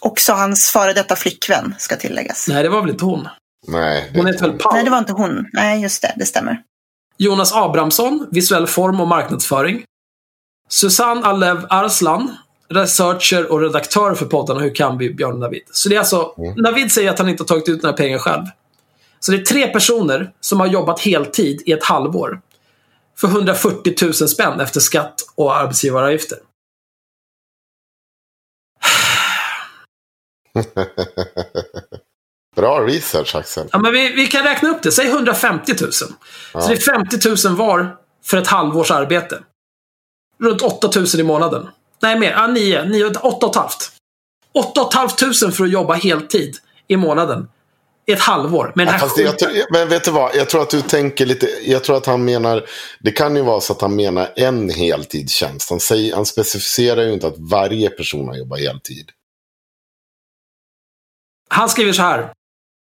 Också 0.00 0.32
hans 0.32 0.70
före 0.70 0.92
detta 0.92 1.16
flickvän, 1.16 1.74
ska 1.78 1.96
tilläggas. 1.96 2.48
Nej, 2.48 2.62
det 2.62 2.68
var 2.68 2.80
väl 2.80 2.90
inte 2.90 3.04
hon? 3.04 3.28
Nej. 3.66 4.12
Hon 4.14 4.26
heter 4.26 4.40
väl 4.48 4.58
Paul? 4.58 4.74
Nej, 4.74 4.84
det 4.84 4.90
var 4.90 4.98
inte 4.98 5.12
hon. 5.12 5.46
Nej, 5.52 5.82
just 5.82 6.02
det. 6.02 6.14
Det 6.16 6.26
stämmer. 6.26 6.62
Jonas 7.16 7.52
Abrahamsson, 7.52 8.28
visuell 8.30 8.66
form 8.66 9.00
och 9.00 9.08
marknadsföring. 9.08 9.82
Susanne 10.68 11.26
Alev 11.26 11.66
Arslan, 11.70 12.36
researcher 12.70 13.52
och 13.52 13.60
redaktör 13.60 14.14
för 14.14 14.26
poddarna 14.26 14.60
Hur 14.60 14.74
kan 14.74 14.98
vi? 14.98 15.14
Björn 15.14 15.32
och 15.32 15.38
Navid. 15.38 15.62
Så 15.70 15.88
det 15.88 15.94
är 15.94 15.98
alltså, 15.98 16.34
mm. 16.38 16.54
Navid 16.56 16.92
säger 16.92 17.10
att 17.10 17.18
han 17.18 17.28
inte 17.28 17.42
har 17.42 17.48
tagit 17.48 17.68
ut 17.68 17.82
några 17.82 17.96
pengar 17.96 18.18
själv. 18.18 18.44
Så 19.20 19.32
det 19.32 19.38
är 19.38 19.44
tre 19.44 19.66
personer 19.66 20.32
som 20.40 20.60
har 20.60 20.66
jobbat 20.66 21.00
heltid 21.00 21.62
i 21.66 21.72
ett 21.72 21.84
halvår. 21.84 22.40
För 23.18 23.28
140 23.28 23.94
000 24.02 24.12
spänn 24.12 24.60
efter 24.60 24.80
skatt 24.80 25.14
och 25.34 25.56
arbetsgivaravgifter. 25.56 26.38
Bra 32.56 32.80
research 32.80 33.36
Axel. 33.36 33.68
Ja, 33.72 33.78
men 33.78 33.92
vi, 33.92 34.12
vi 34.12 34.26
kan 34.26 34.44
räkna 34.44 34.68
upp 34.68 34.82
det. 34.82 34.92
Säg 34.92 35.06
150 35.06 35.72
000. 35.80 35.90
Ja. 36.54 36.60
Så 36.60 36.68
det 36.68 36.74
är 36.74 36.80
50 37.36 37.48
000 37.48 37.56
var 37.56 37.96
för 38.24 38.36
ett 38.36 38.46
halvårs 38.46 38.90
arbete. 38.90 39.42
Runt 40.38 40.62
8 40.62 40.90
000 40.96 41.06
i 41.18 41.22
månaden. 41.22 41.68
Nej, 42.02 42.18
mer. 42.18 42.30
Ja, 42.30 42.46
9. 42.46 42.84
9 42.84 43.06
8 43.22 43.46
och 43.46 43.56
halvt. 43.56 43.92
8 44.54 44.90
500 44.92 45.52
för 45.52 45.64
att 45.64 45.70
jobba 45.70 45.94
heltid 45.94 46.56
i 46.88 46.96
månaden. 46.96 47.48
I 48.06 48.12
ett 48.12 48.20
halvår. 48.20 48.72
Men, 48.74 48.86
ja, 48.86 48.98
fast 48.98 49.18
jag 49.18 49.34
men 49.70 49.88
vet 49.88 50.04
du 50.04 50.10
vad? 50.10 50.36
Jag 50.36 50.48
tror 50.48 50.62
att 50.62 50.70
du 50.70 50.82
tänker 50.82 51.26
lite. 51.26 51.48
Jag 51.64 51.84
tror 51.84 51.96
att 51.96 52.06
han 52.06 52.24
menar. 52.24 52.64
Det 53.00 53.12
kan 53.12 53.36
ju 53.36 53.42
vara 53.42 53.60
så 53.60 53.72
att 53.72 53.80
han 53.80 53.96
menar 53.96 54.32
en 54.36 54.70
heltidstjänst. 54.70 55.70
Han, 55.70 55.80
säger, 55.80 56.14
han 56.14 56.26
specificerar 56.26 57.02
ju 57.02 57.12
inte 57.12 57.26
att 57.26 57.38
varje 57.38 57.90
person 57.90 58.28
har 58.28 58.36
jobbat 58.36 58.60
heltid. 58.60 59.10
Han 61.48 61.68
skriver 61.68 61.92
så 61.92 62.02
här. 62.02 62.32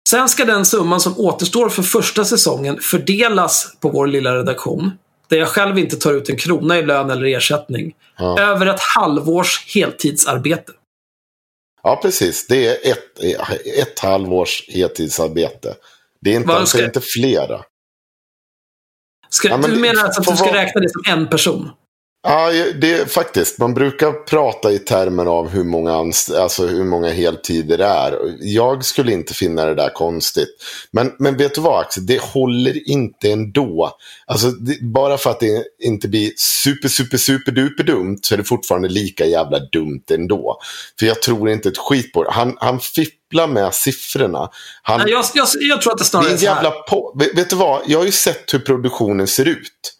Sen 0.10 0.30
ska 0.30 0.46
den 0.46 0.66
summan 0.66 1.00
som 1.00 1.20
återstår 1.20 1.70
för 1.70 1.84
första 1.84 2.26
säsongen 2.26 2.80
fördelas 2.82 3.76
på 3.80 3.90
vår 3.90 4.08
lilla 4.08 4.36
redaktion. 4.36 4.92
Där 5.34 5.40
jag 5.40 5.48
själv 5.48 5.80
inte 5.80 5.96
tar 5.96 6.14
ut 6.14 6.30
en 6.30 6.38
krona 6.38 6.80
i 6.80 6.86
lön 6.86 7.10
eller 7.10 7.26
ersättning. 7.26 7.96
Ja. 8.18 8.40
Över 8.40 8.66
ett 8.66 8.80
halvårs 8.96 9.66
heltidsarbete. 9.76 10.72
Ja, 11.84 12.00
precis. 12.02 12.48
Det 12.48 12.68
är 12.68 12.92
ett, 12.92 13.20
ett 13.78 14.00
halvårs 14.00 14.66
heltidsarbete. 14.68 15.76
Det 16.22 16.32
är 16.32 16.36
inte, 16.36 16.54
alltså 16.54 16.84
inte 16.84 17.02
flera. 17.02 17.62
Ska, 19.30 19.50
ja, 19.50 19.58
du 19.58 19.80
menar 19.80 20.04
alltså 20.04 20.22
att 20.22 20.28
du 20.28 20.38
ska 20.38 20.54
räkna 20.54 20.82
det 20.82 20.90
som 20.90 21.04
en 21.08 21.28
person? 21.28 21.70
Ja, 22.26 22.52
det 22.82 22.94
är 22.94 23.06
faktiskt. 23.06 23.58
Man 23.58 23.74
brukar 23.74 24.12
prata 24.12 24.72
i 24.72 24.80
termer 24.80 25.26
av 25.26 25.50
hur 25.50 25.64
många, 25.64 26.12
alltså 26.38 26.68
hur 26.68 26.84
många 26.84 27.12
heltider 27.12 27.78
det 27.78 27.86
är. 27.86 28.36
Jag 28.40 28.86
skulle 28.86 29.12
inte 29.12 29.34
finna 29.34 29.66
det 29.66 29.76
där 29.76 29.90
konstigt. 29.90 30.50
Men, 30.92 31.12
men 31.20 31.38
vet 31.38 31.56
du 31.56 31.62
vad 31.62 31.80
Axel, 31.80 32.06
det 32.06 32.22
håller 32.22 32.90
inte 32.90 33.32
ändå. 33.32 33.98
Alltså, 34.26 34.48
det, 34.48 34.82
bara 34.82 35.18
för 35.18 35.30
att 35.30 35.40
det 35.40 35.64
inte 35.84 36.08
blir 36.08 36.32
super, 36.38 36.90
super, 36.90 37.18
super 37.18 37.52
duper 37.52 37.84
dumt 37.84 38.20
så 38.22 38.34
är 38.34 38.38
det 38.38 38.44
fortfarande 38.44 38.90
lika 38.90 39.26
jävla 39.26 39.60
dumt 39.60 40.04
ändå. 40.12 40.60
För 41.00 41.06
jag 41.06 41.22
tror 41.22 41.50
inte 41.50 41.70
ett 41.70 41.78
skit 41.78 42.14
på 42.14 42.24
det. 42.24 42.32
Han, 42.32 42.58
han 42.60 42.80
fipplar 42.80 43.48
med 43.48 43.74
siffrorna. 43.74 44.50
Han, 44.84 45.00
Nej, 45.00 45.12
jag, 45.12 45.26
jag, 45.34 45.48
jag 45.60 45.82
tror 45.82 45.94
att 45.94 46.00
det 46.00 46.06
snarare 46.06 46.34
är 46.34 46.38
så 46.38 46.48
här. 46.48 46.72
På, 46.90 47.16
vet, 47.20 47.38
vet 47.38 47.50
du 47.50 47.56
vad, 47.56 47.82
jag 47.88 48.00
har 48.00 48.06
ju 48.06 48.12
sett 48.12 48.54
hur 48.54 48.60
produktionen 48.60 49.28
ser 49.28 49.48
ut. 49.48 49.94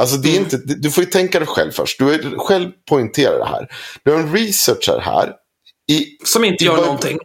Alltså 0.00 0.16
det 0.16 0.28
är 0.28 0.38
mm. 0.38 0.42
inte, 0.42 0.56
du 0.56 0.90
får 0.90 1.04
ju 1.04 1.10
tänka 1.10 1.38
dig 1.38 1.48
själv 1.48 1.70
först. 1.70 1.98
Du 1.98 2.38
själv 2.38 2.70
poängterat 2.88 3.38
det 3.38 3.46
här. 3.46 3.68
Du 4.02 4.10
har 4.10 4.18
en 4.18 4.32
researcher 4.32 5.00
här. 5.00 5.32
I, 5.92 6.06
som 6.24 6.44
inte 6.44 6.64
gör 6.64 6.78
i, 6.78 6.80
någonting. 6.80 7.18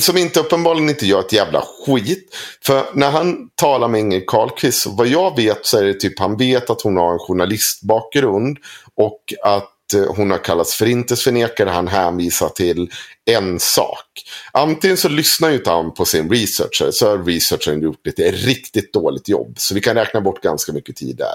Som 0.00 0.16
inte 0.16 0.40
uppenbarligen 0.40 0.88
inte 0.88 1.06
gör 1.06 1.20
ett 1.20 1.32
jävla 1.32 1.64
skit. 1.86 2.36
För 2.64 2.84
när 2.94 3.10
han 3.10 3.48
talar 3.54 3.88
med 3.88 4.00
Inger 4.00 4.24
Karlqvist, 4.26 4.86
vad 4.86 5.06
jag 5.06 5.36
vet 5.36 5.66
så 5.66 5.78
är 5.78 5.84
det 5.84 5.94
typ 5.94 6.18
han 6.18 6.36
vet 6.36 6.70
att 6.70 6.82
hon 6.82 6.96
har 6.96 7.12
en 7.12 7.18
journalistbakgrund. 7.18 8.58
Och 8.94 9.20
att 9.44 9.69
hon 9.94 10.30
har 10.30 10.38
kallats 10.38 10.74
förintelseförnekare. 10.74 11.70
Han 11.70 11.88
hänvisar 11.88 12.48
till 12.48 12.90
en 13.30 13.60
sak. 13.60 14.06
Antingen 14.52 14.96
så 14.96 15.08
lyssnar 15.08 15.48
ju 15.48 15.56
inte 15.56 15.70
han 15.70 15.94
på 15.94 16.04
sin 16.04 16.30
researcher. 16.30 16.90
Så 16.90 17.08
har 17.08 17.24
researchern 17.24 17.82
gjort 17.82 18.06
ett 18.06 18.18
riktigt 18.18 18.92
dåligt 18.92 19.28
jobb. 19.28 19.54
Så 19.58 19.74
vi 19.74 19.80
kan 19.80 19.94
räkna 19.94 20.20
bort 20.20 20.42
ganska 20.42 20.72
mycket 20.72 20.96
tid 20.96 21.16
där. 21.16 21.34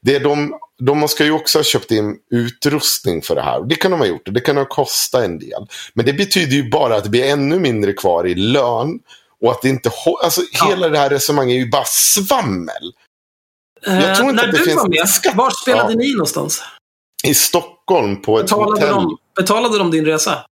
Det 0.00 0.18
de, 0.18 0.54
de 0.78 1.08
ska 1.08 1.24
ju 1.24 1.32
också 1.32 1.58
ha 1.58 1.64
köpt 1.64 1.90
in 1.90 2.16
utrustning 2.30 3.22
för 3.22 3.34
det 3.34 3.42
här. 3.42 3.62
Det 3.68 3.74
kan 3.74 3.90
de 3.90 4.00
ha 4.00 4.06
gjort. 4.06 4.22
Det 4.24 4.40
kan 4.40 4.56
ha 4.56 4.64
kostat 4.64 5.24
en 5.24 5.38
del. 5.38 5.66
Men 5.94 6.06
det 6.06 6.12
betyder 6.12 6.56
ju 6.56 6.70
bara 6.70 6.96
att 6.96 7.04
det 7.04 7.10
blir 7.10 7.24
ännu 7.24 7.58
mindre 7.58 7.92
kvar 7.92 8.26
i 8.26 8.34
lön. 8.34 8.98
Och 9.42 9.50
att 9.50 9.62
det 9.62 9.68
inte... 9.68 9.90
Alltså 10.22 10.40
ja. 10.52 10.68
hela 10.68 10.88
det 10.88 10.98
här 10.98 11.10
resonemanget 11.10 11.54
är 11.54 11.58
ju 11.58 11.70
bara 11.70 11.84
svammel. 11.84 12.92
Jag 13.82 14.16
tror 14.16 14.30
inte 14.30 14.42
uh, 14.42 14.48
att 14.48 14.54
det 14.54 14.58
du 14.58 14.64
finns 14.64 14.76
var 14.76 14.88
med, 14.88 15.36
var 15.36 15.50
spelade 15.62 15.92
ja. 15.92 15.98
ni 15.98 16.12
någonstans? 16.12 16.62
I 17.24 17.34
Stockholm 17.34 18.22
på 18.22 18.36
betalade 18.36 18.72
ett 18.72 18.92
hotell. 18.92 18.94
De, 18.94 19.16
betalade 19.36 19.78
de 19.78 19.90
din 19.90 20.04
resa? 20.04 20.44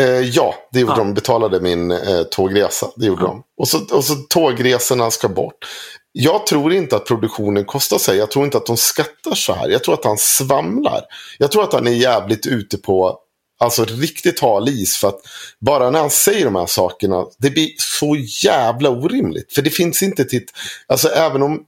Eh, 0.00 0.20
ja, 0.20 0.54
det 0.72 0.80
gjorde 0.80 0.92
ja. 0.92 0.98
de. 0.98 1.14
Betalade 1.14 1.60
min 1.60 1.90
eh, 1.90 2.22
tågresa. 2.22 2.86
Det 2.96 3.06
gjorde 3.06 3.22
ja. 3.22 3.28
de. 3.28 3.42
Och 3.56 3.68
så, 3.68 3.96
och 3.96 4.04
så 4.04 4.14
tågresorna 4.14 5.10
ska 5.10 5.28
bort. 5.28 5.66
Jag 6.12 6.46
tror 6.46 6.72
inte 6.72 6.96
att 6.96 7.06
produktionen 7.06 7.64
kostar 7.64 7.98
sig. 7.98 8.18
Jag 8.18 8.30
tror 8.30 8.44
inte 8.44 8.56
att 8.56 8.66
de 8.66 8.76
skattar 8.76 9.34
så 9.34 9.52
här. 9.52 9.68
Jag 9.68 9.84
tror 9.84 9.94
att 9.94 10.04
han 10.04 10.18
svamlar. 10.18 11.00
Jag 11.38 11.52
tror 11.52 11.62
att 11.62 11.72
han 11.72 11.86
är 11.86 11.92
jävligt 11.92 12.46
ute 12.46 12.78
på 12.78 13.20
Alltså 13.58 13.84
riktigt 13.84 14.40
hal 14.40 14.68
is. 14.68 14.96
För 14.96 15.08
att 15.08 15.20
bara 15.60 15.90
när 15.90 16.00
han 16.00 16.10
säger 16.10 16.44
de 16.44 16.54
här 16.54 16.66
sakerna. 16.66 17.26
Det 17.38 17.50
blir 17.50 17.70
så 17.76 18.16
jävla 18.44 18.90
orimligt. 18.90 19.52
För 19.52 19.62
det 19.62 19.70
finns 19.70 20.02
inte 20.02 20.24
till... 20.24 20.42
Alltså 20.86 21.08
även 21.08 21.42
om 21.42 21.62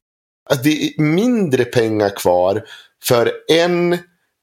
att 0.50 0.64
det 0.64 0.70
är 0.70 1.02
mindre 1.02 1.64
pengar 1.64 2.16
kvar 2.16 2.64
för 3.04 3.32
en 3.48 3.98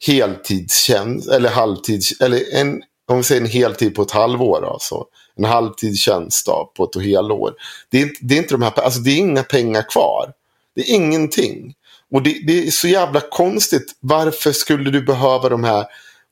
heltidstjänst, 0.08 1.30
eller 1.30 1.50
halvtids, 1.50 2.22
eller 2.22 2.54
en, 2.54 2.84
om 3.08 3.18
vi 3.18 3.24
säger 3.24 3.42
en 3.42 3.48
heltid 3.48 3.96
på 3.96 4.02
ett 4.02 4.12
halvår 4.12 4.74
alltså. 4.74 5.06
en 5.36 5.46
halvtidstjänst 5.46 6.46
på 6.78 6.84
ett 6.84 7.04
helår. 7.04 7.54
Det 7.90 8.02
är, 8.02 8.12
det 8.22 8.36
är 8.36 8.38
inte 8.38 8.54
de 8.54 8.62
här, 8.62 8.80
alltså 8.80 9.00
det 9.00 9.12
är 9.12 9.18
inga 9.18 9.44
pengar 9.44 9.82
kvar. 9.90 10.34
Det 10.76 10.82
är 10.82 10.96
ingenting. 10.96 11.74
Och 12.12 12.24
det, 12.24 12.40
det 12.48 12.68
är 12.68 12.72
så 12.72 12.88
jävla 12.88 13.20
konstigt. 13.20 13.96
Varför 14.00 14.52
skulle 14.52 14.92
du 14.92 15.02
behöva 15.02 15.50
de 15.50 15.64
här 15.64 15.86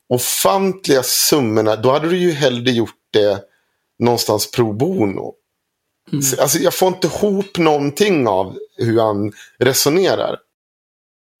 ofantliga 0.08 1.02
summorna? 1.02 1.76
Då 1.76 1.92
hade 1.92 2.08
du 2.08 2.18
ju 2.18 2.30
hellre 2.32 2.70
gjort 2.70 2.98
det 3.10 3.44
någonstans 3.98 4.50
pro 4.50 4.72
bono. 4.72 5.34
Mm. 6.12 6.24
Alltså, 6.40 6.58
jag 6.58 6.74
får 6.74 6.88
inte 6.88 7.06
ihop 7.06 7.58
någonting 7.58 8.28
av 8.28 8.58
hur 8.76 9.00
han 9.00 9.32
resonerar. 9.58 10.36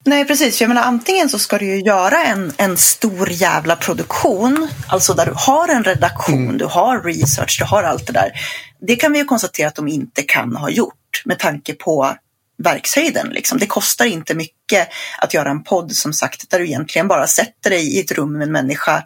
Nej, 0.04 0.24
precis. 0.24 0.60
jag 0.60 0.68
menar, 0.68 0.82
antingen 0.82 1.28
så 1.28 1.38
ska 1.38 1.58
du 1.58 1.66
ju 1.66 1.80
göra 1.80 2.24
en, 2.24 2.52
en 2.56 2.76
stor 2.76 3.30
jävla 3.30 3.76
produktion, 3.76 4.68
alltså 4.86 5.14
där 5.14 5.26
du 5.26 5.32
har 5.36 5.68
en 5.68 5.84
redaktion, 5.84 6.44
mm. 6.44 6.58
du 6.58 6.64
har 6.64 7.02
research, 7.02 7.56
du 7.58 7.64
har 7.64 7.82
allt 7.82 8.06
det 8.06 8.12
där. 8.12 8.32
Det 8.80 8.96
kan 8.96 9.12
vi 9.12 9.18
ju 9.18 9.24
konstatera 9.24 9.68
att 9.68 9.74
de 9.74 9.88
inte 9.88 10.22
kan 10.22 10.56
ha 10.56 10.70
gjort 10.70 11.22
med 11.24 11.38
tanke 11.38 11.74
på 11.74 12.16
verkshöjden. 12.62 13.28
Liksom. 13.28 13.58
Det 13.58 13.66
kostar 13.66 14.04
inte 14.04 14.34
mycket 14.34 14.88
att 15.18 15.34
göra 15.34 15.50
en 15.50 15.64
podd 15.64 15.92
som 15.92 16.12
sagt 16.12 16.50
där 16.50 16.58
du 16.58 16.66
egentligen 16.66 17.08
bara 17.08 17.26
sätter 17.26 17.70
dig 17.70 17.96
i 17.96 18.00
ett 18.00 18.12
rum 18.12 18.32
med 18.32 18.42
en 18.42 18.52
människa 18.52 19.04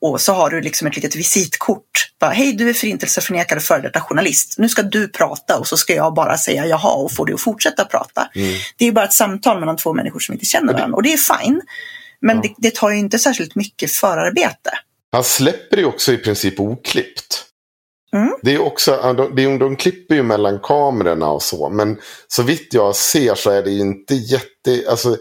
och 0.00 0.20
så 0.20 0.32
har 0.32 0.50
du 0.50 0.60
liksom 0.60 0.86
ett 0.86 0.96
litet 0.96 1.16
visitkort. 1.16 2.10
Bara, 2.20 2.30
Hej, 2.30 2.52
du 2.52 2.68
är 2.68 2.74
förintelseförnekad 2.74 3.58
och 3.58 3.64
före 3.64 3.82
detta 3.82 4.00
journalist. 4.00 4.54
Nu 4.58 4.68
ska 4.68 4.82
du 4.82 5.08
prata 5.08 5.58
och 5.58 5.66
så 5.66 5.76
ska 5.76 5.94
jag 5.94 6.14
bara 6.14 6.38
säga 6.38 6.66
jaha 6.66 6.92
och 6.92 7.12
få 7.12 7.24
dig 7.24 7.34
att 7.34 7.40
fortsätta 7.40 7.84
prata. 7.84 8.30
Mm. 8.34 8.54
Det 8.76 8.84
är 8.84 8.92
bara 8.92 9.04
ett 9.04 9.12
samtal 9.12 9.60
mellan 9.60 9.76
två 9.76 9.92
människor 9.92 10.20
som 10.20 10.32
inte 10.32 10.46
känner 10.46 10.72
varandra 10.72 10.96
och 10.96 11.02
det 11.02 11.12
är 11.12 11.38
fine. 11.38 11.60
Men 12.20 12.36
ja. 12.36 12.42
det, 12.42 12.54
det, 12.68 12.74
tar 12.74 12.90
ju 12.90 12.98
inte 12.98 13.18
särskilt 13.18 13.54
mycket 13.54 13.92
förarbete. 13.92 14.70
Han 15.12 15.24
släpper 15.24 15.76
ju 15.76 15.84
också 15.84 16.12
i 16.12 16.16
princip 16.16 16.60
oklippt. 16.60 17.44
Mm. 18.12 18.34
Det 18.42 18.54
är 18.54 18.62
också, 18.62 19.14
de, 19.36 19.58
de, 19.58 19.76
klipper 19.76 20.14
ju 20.14 20.22
mellan 20.22 20.58
kamerorna 20.58 21.30
och 21.30 21.42
så. 21.42 21.68
Men 21.68 21.98
så 22.28 22.42
vitt 22.42 22.74
jag 22.74 22.96
ser 22.96 23.34
så 23.34 23.50
är 23.50 23.62
det 23.62 23.70
ju 23.70 23.80
inte 23.80 24.14
jätte... 24.14 24.90
Alltså, 24.90 25.16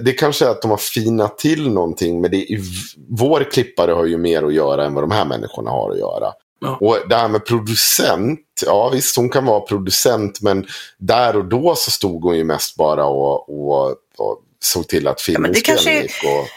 det 0.00 0.12
kanske 0.12 0.44
är 0.44 0.50
att 0.50 0.62
de 0.62 0.70
har 0.70 0.78
finat 0.78 1.38
till 1.38 1.70
någonting. 1.70 2.20
Men 2.20 2.30
det 2.30 2.52
är, 2.52 2.60
vår 3.08 3.50
klippare 3.52 3.92
har 3.92 4.04
ju 4.04 4.18
mer 4.18 4.42
att 4.42 4.54
göra 4.54 4.84
än 4.84 4.94
vad 4.94 5.02
de 5.02 5.10
här 5.10 5.24
människorna 5.24 5.70
har 5.70 5.90
att 5.90 5.98
göra. 5.98 6.32
Ja. 6.60 6.78
Och 6.80 6.98
det 7.08 7.16
här 7.16 7.28
med 7.28 7.46
producent. 7.46 8.40
Ja 8.66 8.90
visst, 8.92 9.16
hon 9.16 9.28
kan 9.28 9.44
vara 9.44 9.60
producent. 9.60 10.40
Men 10.40 10.66
där 10.98 11.36
och 11.36 11.44
då 11.44 11.74
så 11.76 11.90
stod 11.90 12.22
hon 12.22 12.36
ju 12.36 12.44
mest 12.44 12.76
bara 12.76 13.04
och, 13.04 13.68
och, 13.68 13.90
och 14.16 14.40
såg 14.60 14.88
till 14.88 15.08
att 15.08 15.20
filminspelningen 15.20 15.94
ja, 15.94 16.02
gick. 16.02 16.24
Och... 16.24 16.48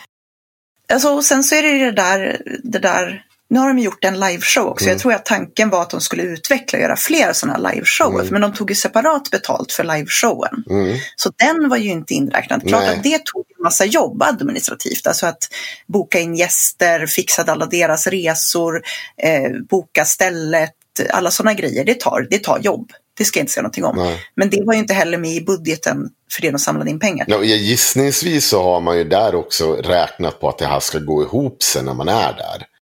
Alltså, 0.94 1.10
och 1.10 1.24
sen 1.24 1.44
så 1.44 1.56
är 1.56 1.62
det 1.62 1.70
ju 1.70 1.86
det 1.86 1.92
där, 1.92 2.42
det 2.64 2.80
där 2.80 3.27
nu 3.50 3.60
har 3.60 3.68
de 3.68 3.80
gjort 3.80 4.04
en 4.04 4.20
liveshow 4.20 4.68
också. 4.68 4.86
Mm. 4.86 4.94
Jag 4.94 5.02
tror 5.02 5.14
att 5.14 5.26
tanken 5.26 5.70
var 5.70 5.82
att 5.82 5.90
de 5.90 6.02
skulle 6.02 6.24
utveckla 6.24 6.78
och 6.78 6.84
göra 6.84 6.96
fler 6.96 7.34
sådana 7.34 7.70
liveshower. 7.70 8.20
Mm. 8.20 8.34
Men 8.34 8.42
de 8.42 8.54
tog 8.54 8.70
ju 8.70 8.76
separat 8.76 9.32
betalt 9.32 9.72
för 9.72 9.84
liveshowen. 9.84 10.64
Mm. 10.70 10.98
Så 11.16 11.32
den 11.36 11.70
var 11.70 11.78
ju 11.78 11.90
inte 11.90 12.14
inräknad. 12.14 12.68
Klart 12.68 12.84
Nej. 12.84 12.96
att 12.96 13.04
det 13.04 13.26
tog 13.26 13.46
en 13.58 13.64
massa 13.64 13.86
jobb 13.86 14.24
administrativt. 14.24 15.08
Alltså 15.08 15.26
att 15.26 15.44
boka 15.88 16.20
in 16.20 16.36
gäster, 16.36 17.06
fixa 17.06 17.44
alla 17.44 17.66
deras 17.66 18.08
resor, 18.08 18.82
eh, 19.24 19.52
boka 19.70 20.06
stället, 20.06 20.74
alla 21.10 21.32
sådana 21.32 21.54
grejer. 21.54 21.86
Det 21.86 22.00
tar, 22.00 22.28
det 22.30 22.44
tar 22.44 22.60
jobb. 22.60 22.92
Det 23.18 23.26
ska 23.26 23.40
jag 23.40 23.44
inte 23.44 23.54
säga 23.54 23.62
någonting 23.62 23.86
om. 23.86 23.96
Nej. 23.96 24.20
Men 24.36 24.50
det 24.50 24.64
var 24.64 24.74
ju 24.74 24.80
inte 24.80 24.94
heller 24.94 25.18
med 25.18 25.32
i 25.32 25.42
budgeten 25.42 26.10
för 26.32 26.42
det 26.42 26.52
de 26.52 26.60
samlade 26.60 26.90
in 26.90 27.00
pengar. 27.00 27.26
Ja, 27.30 27.44
gissningsvis 27.44 28.48
så 28.48 28.64
har 28.64 28.82
man 28.82 28.98
ju 28.98 29.04
där 29.04 29.36
också 29.36 29.74
räknat 29.74 30.40
på 30.40 30.50
att 30.50 30.58
det 30.58 30.66
här 30.66 30.80
ska 30.80 31.00
gå 31.00 31.24
ihop 31.24 31.64
sen 31.64 31.86
när 31.86 31.94
man 31.94 32.10
är 32.10 32.34
där. 32.34 32.77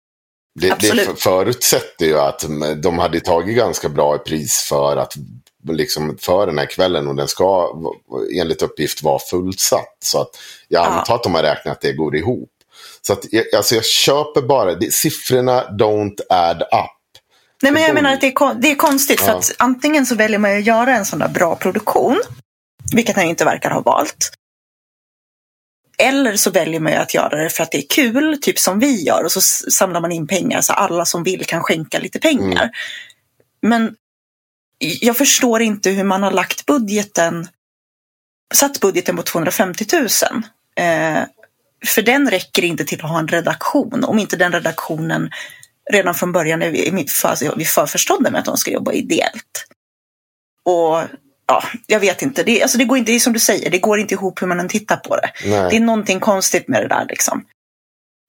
Det, 0.54 0.78
det 0.80 1.20
förutsätter 1.20 2.06
ju 2.06 2.18
att 2.18 2.44
de 2.82 2.98
hade 2.98 3.20
tagit 3.20 3.56
ganska 3.56 3.88
bra 3.88 4.18
pris 4.18 4.66
för 4.68 4.96
att 4.96 5.14
liksom 5.68 6.18
för 6.20 6.46
den 6.46 6.58
här 6.58 6.66
kvällen 6.66 7.08
och 7.08 7.16
den 7.16 7.28
ska 7.28 7.76
enligt 8.40 8.62
uppgift 8.62 9.02
vara 9.02 9.18
fullsatt. 9.18 9.96
Så 10.00 10.20
att 10.20 10.30
jag 10.68 10.86
antar 10.86 11.14
att 11.14 11.22
de 11.22 11.34
har 11.34 11.42
räknat 11.42 11.76
att 11.76 11.80
det 11.80 11.92
går 11.92 12.16
ihop. 12.16 12.50
Så 13.02 13.12
att 13.12 13.24
alltså 13.56 13.74
jag 13.74 13.84
köper 13.84 14.42
bara, 14.42 14.74
det, 14.74 14.92
siffrorna 14.92 15.64
don't 15.70 16.20
add 16.28 16.62
up. 16.62 17.20
Nej 17.62 17.72
men 17.72 17.82
jag 17.82 17.94
menar 17.94 18.12
att 18.12 18.20
det 18.20 18.26
är, 18.26 18.54
det 18.54 18.70
är 18.70 18.74
konstigt 18.74 19.20
ja. 19.20 19.26
för 19.26 19.38
att 19.38 19.52
antingen 19.58 20.06
så 20.06 20.14
väljer 20.14 20.38
man 20.38 20.58
att 20.58 20.66
göra 20.66 20.96
en 20.96 21.04
sån 21.04 21.18
där 21.18 21.28
bra 21.28 21.56
produktion, 21.56 22.22
vilket 22.92 23.16
han 23.16 23.24
inte 23.24 23.44
verkar 23.44 23.70
ha 23.70 23.80
valt. 23.80 24.32
Eller 26.02 26.36
så 26.36 26.50
väljer 26.50 26.80
man 26.80 26.92
ju 26.92 26.98
att 26.98 27.14
göra 27.14 27.42
det 27.42 27.50
för 27.50 27.62
att 27.62 27.70
det 27.70 27.78
är 27.78 27.86
kul, 27.88 28.38
typ 28.40 28.58
som 28.58 28.78
vi 28.78 29.02
gör. 29.02 29.24
Och 29.24 29.32
så 29.32 29.40
samlar 29.70 30.00
man 30.00 30.12
in 30.12 30.26
pengar 30.26 30.60
så 30.60 30.72
alla 30.72 31.04
som 31.04 31.22
vill 31.22 31.44
kan 31.44 31.62
skänka 31.62 31.98
lite 31.98 32.20
pengar. 32.20 32.62
Mm. 32.62 32.72
Men 33.62 33.96
jag 34.78 35.16
förstår 35.16 35.62
inte 35.62 35.90
hur 35.90 36.04
man 36.04 36.22
har 36.22 36.30
lagt 36.30 36.66
budgeten, 36.66 37.48
satt 38.54 38.80
budgeten 38.80 39.16
på 39.16 39.22
250 39.22 39.86
000. 39.92 40.02
Eh, 40.76 41.22
för 41.86 42.02
den 42.02 42.30
räcker 42.30 42.64
inte 42.64 42.84
till 42.84 43.04
att 43.04 43.10
ha 43.10 43.18
en 43.18 43.28
redaktion 43.28 44.04
om 44.04 44.18
inte 44.18 44.36
den 44.36 44.52
redaktionen 44.52 45.30
redan 45.92 46.14
från 46.14 46.32
början 46.32 46.62
är 46.62 46.70
vi, 46.70 47.06
för, 47.08 47.56
vi 47.56 47.64
förförstådda 47.64 48.30
med 48.30 48.38
att 48.38 48.44
de 48.44 48.56
ska 48.56 48.70
jobba 48.70 48.92
ideellt. 48.92 49.66
Och 50.64 51.02
ja, 51.52 51.62
jag 51.86 52.00
vet 52.00 52.22
inte. 52.22 52.42
Det, 52.42 52.62
alltså 52.62 52.78
det 52.78 52.84
går 52.84 52.98
inte, 52.98 53.12
det 53.12 53.16
är 53.16 53.20
som 53.20 53.32
du 53.32 53.38
säger, 53.38 53.70
det 53.70 53.78
går 53.78 53.98
inte 53.98 54.14
ihop 54.14 54.42
hur 54.42 54.46
man 54.46 54.60
än 54.60 54.68
tittar 54.68 54.96
på 54.96 55.16
det. 55.16 55.30
Nej. 55.44 55.66
Det 55.70 55.76
är 55.76 55.80
någonting 55.80 56.20
konstigt 56.20 56.68
med 56.68 56.82
det 56.82 56.88
där 56.88 57.06
liksom. 57.08 57.44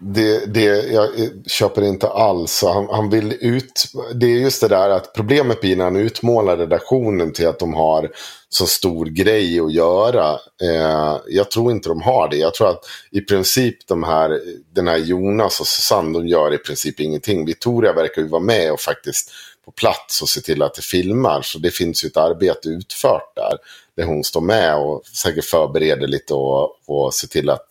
Det, 0.06 0.54
det, 0.54 0.64
jag 0.92 1.10
köper 1.48 1.82
inte 1.82 2.08
alls. 2.08 2.64
Han, 2.64 2.88
han 2.92 3.10
vill 3.10 3.38
ut... 3.42 3.84
Det 4.14 4.26
är 4.26 4.30
just 4.30 4.62
det 4.62 4.68
där 4.68 4.90
att 4.90 5.14
problemet 5.14 5.62
blir 5.62 5.76
när 5.76 5.84
han 5.84 5.96
utmålar 5.96 6.58
redaktionen 6.58 7.34
till 7.34 7.48
att 7.48 7.60
de 7.60 7.74
har 7.74 8.10
så 8.50 8.66
stor 8.66 9.06
grej 9.06 9.60
att 9.60 9.74
göra. 9.74 10.32
Eh, 10.62 11.18
jag 11.28 11.52
tror 11.52 11.72
inte 11.72 11.90
de 11.90 12.02
har 12.02 12.30
det. 12.30 12.38
Jag 12.38 12.54
tror 12.54 12.70
att 12.70 12.86
i 13.12 13.22
princip 13.22 13.88
de 13.88 14.04
här, 14.04 14.40
den 14.76 14.88
här 14.88 14.98
Jonas 14.98 15.60
och 15.60 15.68
Susanne, 15.68 16.20
de 16.20 16.28
gör 16.28 16.54
i 16.54 16.58
princip 16.58 17.00
ingenting. 17.00 17.46
Victoria 17.46 17.94
verkar 17.94 18.22
ju 18.22 18.28
vara 18.28 18.42
med 18.42 18.72
och 18.72 18.82
faktiskt 18.82 19.32
på 19.66 19.72
plats 19.72 20.22
och 20.22 20.30
se 20.30 20.42
till 20.42 20.62
att 20.62 20.74
det 20.74 20.82
filmar. 20.82 21.42
Så 21.42 21.60
det 21.60 21.72
finns 21.72 22.04
ju 22.04 22.08
ett 22.08 22.18
arbete 22.18 22.70
utfört 22.70 23.36
där. 23.36 23.58
Där 23.98 24.04
hon 24.04 24.24
står 24.24 24.42
med 24.42 24.76
och 24.76 25.06
säkert 25.06 25.46
förbereder 25.46 26.08
lite 26.08 26.34
och, 26.34 26.70
och 26.88 27.14
ser 27.14 27.28
till 27.28 27.50
att 27.50 27.70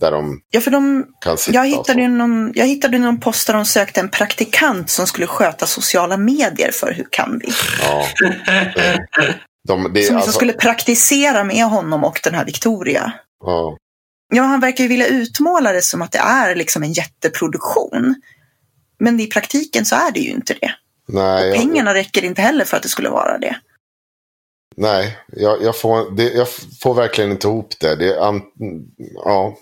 där 0.00 0.10
de, 0.10 0.40
ja, 0.50 0.60
för 0.60 0.70
de 0.70 1.06
kan 1.20 1.38
sitta. 1.38 1.54
Jag 1.54 1.66
hittade, 1.66 2.02
ju 2.02 2.08
någon, 2.08 2.52
jag 2.54 2.66
hittade 2.66 2.98
någon 2.98 3.20
post 3.20 3.46
där 3.46 3.54
de 3.54 3.64
sökte 3.64 4.00
en 4.00 4.08
praktikant 4.08 4.90
som 4.90 5.06
skulle 5.06 5.26
sköta 5.26 5.66
sociala 5.66 6.16
medier 6.16 6.70
för 6.72 6.92
Hur 6.92 7.06
kan 7.10 7.40
vi? 7.42 7.48
Ja. 7.82 8.06
De, 9.68 9.92
det, 9.94 10.02
som 10.02 10.16
alltså... 10.16 10.32
skulle 10.32 10.52
praktisera 10.52 11.44
med 11.44 11.64
honom 11.64 12.04
och 12.04 12.20
den 12.22 12.34
här 12.34 12.44
Victoria. 12.44 13.12
Ja. 13.44 13.76
Ja, 14.34 14.42
han 14.42 14.60
verkar 14.60 14.84
ju 14.84 14.88
vilja 14.88 15.06
utmåla 15.06 15.72
det 15.72 15.82
som 15.82 16.02
att 16.02 16.12
det 16.12 16.18
är 16.18 16.54
liksom 16.54 16.82
en 16.82 16.92
jätteproduktion. 16.92 18.14
Men 18.98 19.20
i 19.20 19.26
praktiken 19.26 19.84
så 19.84 19.94
är 19.94 20.10
det 20.12 20.20
ju 20.20 20.30
inte 20.30 20.54
det. 20.60 20.74
Nej, 21.08 21.50
och 21.50 21.56
pengarna 21.56 21.90
jag... 21.90 21.96
räcker 21.96 22.24
inte 22.24 22.42
heller 22.42 22.64
för 22.64 22.76
att 22.76 22.82
det 22.82 22.88
skulle 22.88 23.08
vara 23.08 23.38
det. 23.38 23.56
Nej, 24.76 25.18
jag, 25.26 25.62
jag, 25.62 25.78
får, 25.78 26.10
det, 26.16 26.32
jag 26.32 26.48
får 26.82 26.94
verkligen 26.94 27.30
inte 27.30 27.46
ihop 27.46 27.80
det. 27.80 27.96
det 27.96 28.20
an, 28.20 28.42
ja. 29.24 29.56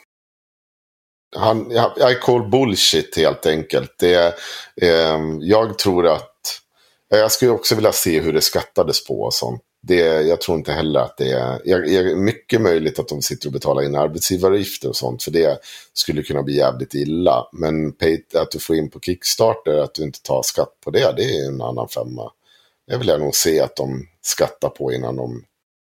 Han, 1.37 1.73
I 2.11 2.15
call 2.23 2.51
bullshit 2.51 3.17
helt 3.17 3.47
enkelt. 3.47 3.95
Det, 3.99 4.35
eh, 4.83 5.21
jag 5.41 5.79
tror 5.79 6.07
att... 6.07 6.31
Jag 7.09 7.33
skulle 7.33 7.51
också 7.51 7.75
vilja 7.75 7.93
se 7.93 8.21
hur 8.21 8.33
det 8.33 8.41
skattades 8.41 9.07
på 9.07 9.21
och 9.21 9.35
sånt 9.35 9.63
det, 9.87 10.23
jag 10.23 10.41
tror 10.41 10.59
inte 10.59 10.73
heller 10.73 11.01
att 11.01 11.17
det 11.17 11.33
är, 11.33 11.61
jag, 11.65 11.89
är 11.89 12.17
mycket 12.17 12.61
möjligt 12.61 12.99
att 12.99 13.09
de 13.09 13.23
sitter 13.23 13.49
och 13.49 13.53
betalar 13.53 13.83
in 13.83 13.97
arbetsgivaravgifter 13.97 14.89
och 14.89 14.97
sånt. 14.97 15.23
För 15.23 15.31
det 15.31 15.59
skulle 15.93 16.23
kunna 16.23 16.43
bli 16.43 16.57
jävligt 16.57 16.95
illa. 16.95 17.49
Men 17.53 17.93
pay, 17.93 18.23
att 18.35 18.51
du 18.51 18.59
får 18.59 18.77
in 18.77 18.91
på 18.91 19.01
Kickstarter, 19.01 19.79
att 19.79 19.95
du 19.95 20.03
inte 20.03 20.23
tar 20.23 20.43
skatt 20.43 20.81
på 20.85 20.91
det, 20.91 21.15
det 21.17 21.23
är 21.23 21.49
en 21.49 21.63
annan 21.63 21.89
femma. 21.89 22.33
Det 22.87 22.97
vill 22.97 23.09
jag 23.09 23.21
nog 23.21 23.35
se 23.35 23.61
att 23.61 23.77
de 23.77 24.09
skattar 24.23 24.69
på 24.69 24.93
innan, 24.93 25.17
de, 25.17 25.45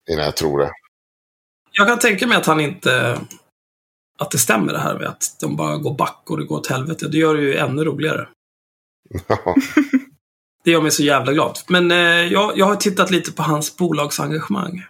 innan 0.09 0.25
jag 0.25 0.35
tror 0.35 0.59
det. 0.59 0.71
Jag 1.71 1.87
kan 1.87 1.99
tänka 1.99 2.27
mig 2.27 2.37
att 2.37 2.45
han 2.45 2.59
inte... 2.59 3.19
Att 4.19 4.31
det 4.31 4.37
stämmer 4.37 4.73
det 4.73 4.79
här 4.79 4.99
med 4.99 5.07
att 5.07 5.35
de 5.39 5.55
bara 5.55 5.77
går 5.77 5.93
back 5.93 6.23
och 6.29 6.37
det 6.37 6.45
går 6.45 6.57
åt 6.57 6.67
helvete. 6.67 7.07
Det 7.07 7.17
gör 7.17 7.35
det 7.35 7.41
ju 7.41 7.55
ännu 7.55 7.83
roligare. 7.83 8.27
Det 10.63 10.71
gör 10.71 10.81
mig 10.81 10.91
så 10.91 11.03
jävla 11.03 11.33
glad. 11.33 11.59
Men 11.67 11.91
eh, 11.91 11.97
jag, 12.33 12.57
jag 12.57 12.65
har 12.65 12.75
tittat 12.75 13.11
lite 13.11 13.31
på 13.31 13.43
hans 13.43 13.77
bolagsengagemang. 13.77 14.85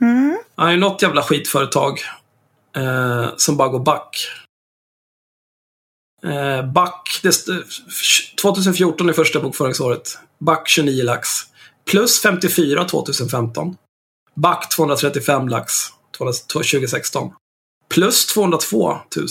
Mm. 0.00 0.38
Han 0.54 0.68
är 0.68 0.76
något 0.76 1.02
jävla 1.02 1.22
skitföretag 1.22 2.00
eh, 2.76 3.28
som 3.36 3.56
bara 3.56 3.68
går 3.68 3.80
back. 3.80 4.28
Eh, 6.24 6.72
back, 6.72 7.20
det, 7.22 7.32
2014 8.42 9.08
är 9.08 9.12
första 9.12 9.40
bokföringsåret. 9.40 10.18
Back 10.38 10.68
29 10.68 11.02
lax. 11.02 11.28
Plus 11.84 12.22
54 12.22 12.84
2015. 12.84 13.76
Back 14.34 14.68
235 14.76 15.48
lax 15.48 15.72
2016. 16.52 17.32
Plus 17.88 18.26
202 18.26 18.98
000 19.16 19.28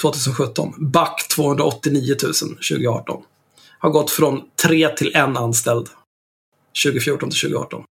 2017. 0.00 0.74
Back 0.78 1.28
289 1.28 2.16
000 2.22 2.32
2018. 2.32 3.22
Har 3.82 3.90
gått 3.90 4.10
från 4.10 4.42
tre 4.62 4.88
till 4.88 5.16
en 5.16 5.36
anställd. 5.36 5.88
2014 6.84 7.30
till 7.30 7.40
2018. 7.40 7.84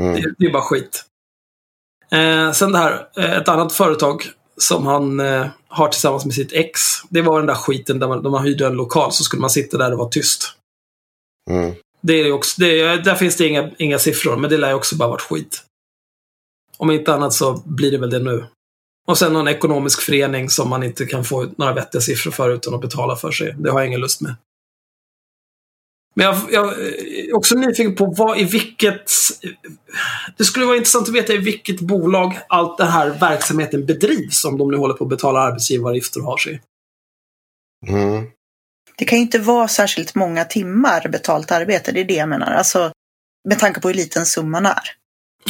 Mm. 0.00 0.14
Det, 0.14 0.34
det 0.38 0.46
är 0.46 0.52
bara 0.52 0.62
skit. 0.62 1.04
Eh, 2.12 2.52
sen 2.52 2.72
det 2.72 2.78
här, 2.78 3.08
eh, 3.16 3.32
ett 3.32 3.48
annat 3.48 3.72
företag 3.72 4.22
som 4.56 4.86
han 4.86 5.20
eh, 5.20 5.46
har 5.68 5.88
tillsammans 5.88 6.24
med 6.24 6.34
sitt 6.34 6.52
ex. 6.52 6.80
Det 7.08 7.22
var 7.22 7.38
den 7.38 7.46
där 7.46 7.54
skiten 7.54 7.98
där 7.98 8.08
man, 8.08 8.22
där 8.22 8.30
man 8.30 8.44
hyrde 8.44 8.66
en 8.66 8.72
lokal 8.72 9.12
så 9.12 9.24
skulle 9.24 9.40
man 9.40 9.50
sitta 9.50 9.78
där 9.78 9.92
och 9.92 9.98
vara 9.98 10.08
tyst. 10.08 10.52
Mm. 11.50 11.74
Det 12.00 12.12
är 12.12 12.32
också, 12.32 12.60
det 12.60 12.80
är, 12.80 12.96
där 12.96 13.14
finns 13.14 13.36
det 13.36 13.48
inga, 13.48 13.70
inga 13.78 13.98
siffror, 13.98 14.36
men 14.36 14.50
det 14.50 14.58
lär 14.58 14.68
ju 14.68 14.74
också 14.74 14.96
bara 14.96 15.08
varit 15.08 15.20
skit. 15.20 15.62
Om 16.76 16.90
inte 16.90 17.14
annat 17.14 17.32
så 17.32 17.62
blir 17.64 17.90
det 17.90 17.98
väl 17.98 18.10
det 18.10 18.18
nu. 18.18 18.46
Och 19.06 19.18
sen 19.18 19.32
någon 19.32 19.48
ekonomisk 19.48 20.02
förening 20.02 20.50
som 20.50 20.68
man 20.68 20.82
inte 20.82 21.06
kan 21.06 21.24
få 21.24 21.46
några 21.56 21.72
vettiga 21.72 22.00
siffror 22.00 22.30
för 22.30 22.50
utan 22.50 22.74
att 22.74 22.80
betala 22.80 23.16
för 23.16 23.30
sig. 23.30 23.54
Det 23.58 23.70
har 23.70 23.80
jag 23.80 23.88
ingen 23.88 24.00
lust 24.00 24.20
med. 24.20 24.34
Men 26.14 26.26
jag, 26.26 26.36
jag 26.50 26.66
är 26.66 27.36
också 27.36 27.54
nyfiken 27.54 27.94
på 27.94 28.06
vad 28.06 28.38
i 28.38 28.44
vilket... 28.44 29.10
Det 30.36 30.44
skulle 30.44 30.66
vara 30.66 30.76
intressant 30.76 31.08
att 31.08 31.14
veta 31.14 31.32
i 31.32 31.38
vilket 31.38 31.80
bolag 31.80 32.38
allt 32.48 32.78
den 32.78 32.88
här 32.88 33.10
verksamheten 33.10 33.86
bedrivs. 33.86 34.44
Om 34.44 34.58
de 34.58 34.70
nu 34.70 34.76
håller 34.76 34.94
på 34.94 35.04
att 35.04 35.10
betala 35.10 35.40
arbetsgivaravgifter 35.40 36.20
och 36.20 36.26
har 36.26 36.36
sig. 36.36 36.62
Mm. 37.86 38.26
Det 38.96 39.04
kan 39.04 39.18
ju 39.18 39.22
inte 39.22 39.38
vara 39.38 39.68
särskilt 39.68 40.14
många 40.14 40.44
timmar 40.44 41.08
betalt 41.08 41.52
arbete, 41.52 41.92
det 41.92 42.00
är 42.00 42.04
det 42.04 42.14
jag 42.14 42.28
menar. 42.28 42.52
Alltså, 42.52 42.92
med 43.48 43.58
tanke 43.58 43.80
på 43.80 43.88
hur 43.88 43.94
liten 43.94 44.26
summan 44.26 44.66
är. 44.66 44.82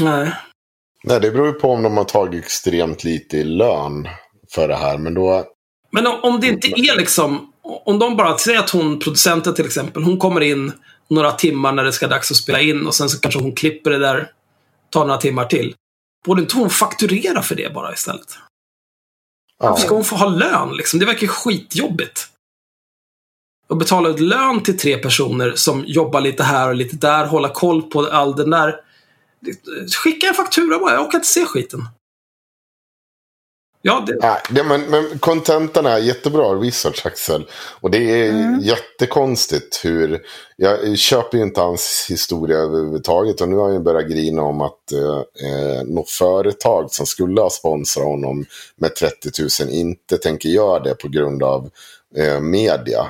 Nej. 0.01 0.33
Nej, 1.05 1.21
det 1.21 1.31
beror 1.31 1.47
ju 1.47 1.53
på 1.53 1.71
om 1.71 1.83
de 1.83 1.97
har 1.97 2.05
tagit 2.05 2.45
extremt 2.45 3.05
lite 3.05 3.37
i 3.37 3.45
lön 3.45 4.09
för 4.51 4.69
det 4.69 4.77
här. 4.77 4.99
Men 4.99 5.15
då... 5.15 5.45
Men 5.91 6.07
om, 6.07 6.21
om 6.23 6.41
det 6.41 6.47
inte 6.47 6.69
är 6.69 6.97
liksom... 6.97 7.53
Om 7.65 7.99
de 7.99 8.17
bara, 8.17 8.39
säger 8.39 8.59
att 8.59 8.71
hon, 8.71 8.99
producenten 8.99 9.55
till 9.55 9.67
exempel, 9.67 10.03
hon 10.03 10.19
kommer 10.19 10.41
in 10.41 10.73
några 11.09 11.33
timmar 11.33 11.73
när 11.73 11.85
det 11.85 11.93
ska 11.93 12.07
dags 12.07 12.31
att 12.31 12.37
spela 12.37 12.61
in 12.61 12.87
och 12.87 12.95
sen 12.95 13.09
så 13.09 13.21
kanske 13.21 13.41
hon 13.41 13.55
klipper 13.55 13.91
det 13.91 13.99
där, 13.99 14.31
tar 14.91 15.07
några 15.07 15.21
timmar 15.21 15.45
till. 15.45 15.75
Borde 16.25 16.43
inte 16.43 16.57
hon 16.57 16.71
fakturera 16.71 17.43
för 17.43 17.55
det 17.55 17.75
bara 17.75 17.93
istället? 17.93 18.39
Ja. 19.59 19.69
Varför 19.69 19.83
ska 19.87 19.95
hon 19.95 20.05
få 20.05 20.17
ha 20.17 20.29
lön 20.29 20.77
liksom? 20.77 21.01
Det 21.01 21.07
verkar 21.07 21.27
skitjobbigt. 21.27 22.29
Och 23.69 23.77
betala 23.77 24.09
ut 24.09 24.21
lön 24.21 24.63
till 24.63 24.79
tre 24.79 24.99
personer 24.99 25.53
som 25.57 25.85
jobbar 25.87 26.21
lite 26.21 26.43
här 26.43 26.69
och 26.69 26.75
lite 26.75 26.97
där, 26.97 27.27
hålla 27.27 27.49
koll 27.49 27.83
på 27.83 28.07
all 28.07 28.37
den 28.37 28.51
där. 28.51 28.81
Skicka 30.05 30.27
en 30.27 30.35
faktura 30.35 30.79
bara, 30.79 30.93
jag 30.93 31.07
orkar 31.07 31.19
inte 31.19 31.29
se 31.29 31.45
skiten. 31.45 31.89
Ja, 33.87 34.05
det, 34.07 34.17
Nej, 34.21 34.37
det, 34.51 34.63
men, 34.65 34.81
men 34.83 35.19
kontentan 35.19 35.87
är 35.87 35.99
jättebra 35.99 36.55
research 36.55 37.07
Axel. 37.07 37.47
Och 37.81 37.91
det 37.91 37.99
är 38.27 38.31
Mm. 38.31 38.61
jättekonstigt 38.61 39.85
hur... 39.85 40.21
Jag 40.57 40.99
köper 40.99 41.39
ju 41.39 41.45
inte 41.45 41.61
hans 41.61 42.07
historia 42.11 42.59
överhuvudtaget. 42.59 43.41
Och 43.41 43.49
nu 43.49 43.57
har 43.57 43.65
han 43.65 43.73
ju 43.75 43.81
börjat 43.81 44.11
grina 44.11 44.43
om 44.43 44.61
att 44.61 44.93
eh, 44.93 45.49
eh, 45.51 45.85
något 45.85 46.11
företag 46.11 46.91
som 46.93 47.07
skulle 47.07 47.41
ha 47.41 47.51
sponsrat 47.51 48.07
honom 48.07 48.45
med 48.77 48.95
30 48.97 49.29
000 49.63 49.71
inte 49.71 50.19
tänker 50.19 50.49
göra 50.49 50.79
det 50.81 50.95
på 50.95 51.09
grund 51.09 51.43
av 51.43 51.71
eh, 52.17 52.41
media. 52.41 53.07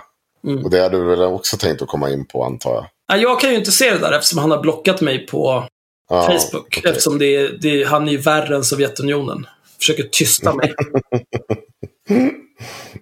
Mm. 0.47 0.65
Och 0.65 0.71
det 0.71 0.81
hade 0.81 0.97
du 0.99 1.05
väl 1.05 1.23
också 1.23 1.57
tänkt 1.57 1.83
att 1.83 1.89
komma 1.89 2.11
in 2.11 2.25
på 2.25 2.45
antar 2.45 2.75
jag. 2.75 2.87
Nej, 3.09 3.23
jag 3.23 3.41
kan 3.41 3.51
ju 3.51 3.57
inte 3.57 3.73
se 3.73 3.91
det 3.91 3.99
där 3.99 4.13
eftersom 4.13 4.39
han 4.39 4.51
har 4.51 4.59
blockat 4.63 5.01
mig 5.01 5.27
på 5.27 5.65
Ja, 6.11 6.23
Facebook. 6.23 6.67
okej. 6.67 6.91
Eftersom 6.91 7.19
det 7.19 7.37
är, 7.37 7.59
det 7.63 7.83
är, 7.83 7.87
han 7.87 8.09
är 8.09 8.13
ju 8.13 8.19
värre 8.19 8.57
än 8.57 8.65
Sovjetunionen. 8.65 9.47
Försöker 9.85 10.03
tysta 10.03 10.55
mig. 10.55 10.75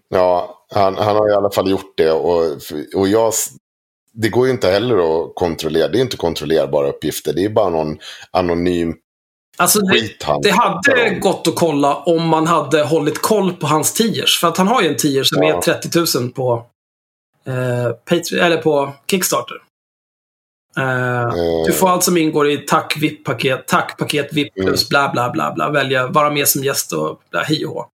Ja, 0.08 0.64
han, 0.74 0.94
han 0.94 1.16
har 1.16 1.30
i 1.30 1.34
alla 1.34 1.50
fall 1.50 1.70
gjort 1.70 1.94
det. 1.96 2.10
Och, 2.12 2.44
och 2.94 3.08
jag, 3.08 3.32
det 4.12 4.28
går 4.28 4.46
ju 4.46 4.52
inte 4.52 4.68
heller 4.70 4.96
att 4.98 5.34
kontrollera. 5.34 5.88
Det 5.88 5.98
är 5.98 6.02
inte 6.02 6.16
kontrollerbara 6.16 6.88
uppgifter. 6.88 7.32
Det 7.32 7.44
är 7.44 7.48
bara 7.48 7.70
någon 7.70 7.98
anonym 8.30 8.94
Alltså, 9.58 9.80
det, 9.80 10.24
han 10.24 10.40
det 10.42 10.50
hade 10.50 11.18
gått 11.18 11.48
att 11.48 11.54
kolla 11.56 11.96
om 11.96 12.28
man 12.28 12.46
hade 12.46 12.82
hållit 12.84 13.22
koll 13.22 13.52
på 13.52 13.66
hans 13.66 13.92
tiers. 13.92 14.40
För 14.40 14.48
att 14.48 14.56
han 14.56 14.68
har 14.68 14.82
ju 14.82 14.88
en 14.88 14.96
tier 14.96 15.24
som 15.24 15.42
Ja. 15.42 15.56
är 15.56 15.60
30 15.60 16.18
000 16.18 16.30
på, 16.30 16.66
eh, 17.46 17.92
Patreon, 17.92 18.40
eller 18.44 18.56
på 18.56 18.92
Kickstarter. 19.10 19.56
Eh, 20.76 21.30
Du 21.66 21.72
får 21.72 21.88
allt 21.88 22.04
som 22.04 22.16
ingår 22.16 22.50
i 22.50 22.58
tack 22.58 22.96
VIP-paket, 23.00 23.66
tack-paket 23.68 24.32
VIP 24.32 24.52
Mm. 24.56 24.66
plus 24.68 24.88
bla 24.88 25.12
bla 25.12 25.30
bla 25.30 25.52
bla. 25.54 25.70
Välja, 25.70 26.06
vara 26.06 26.30
med 26.30 26.48
som 26.48 26.64
gäst 26.64 26.92
och 26.92 27.22
bla, 27.30 27.42
hi 27.42 27.64
och. 27.64 27.88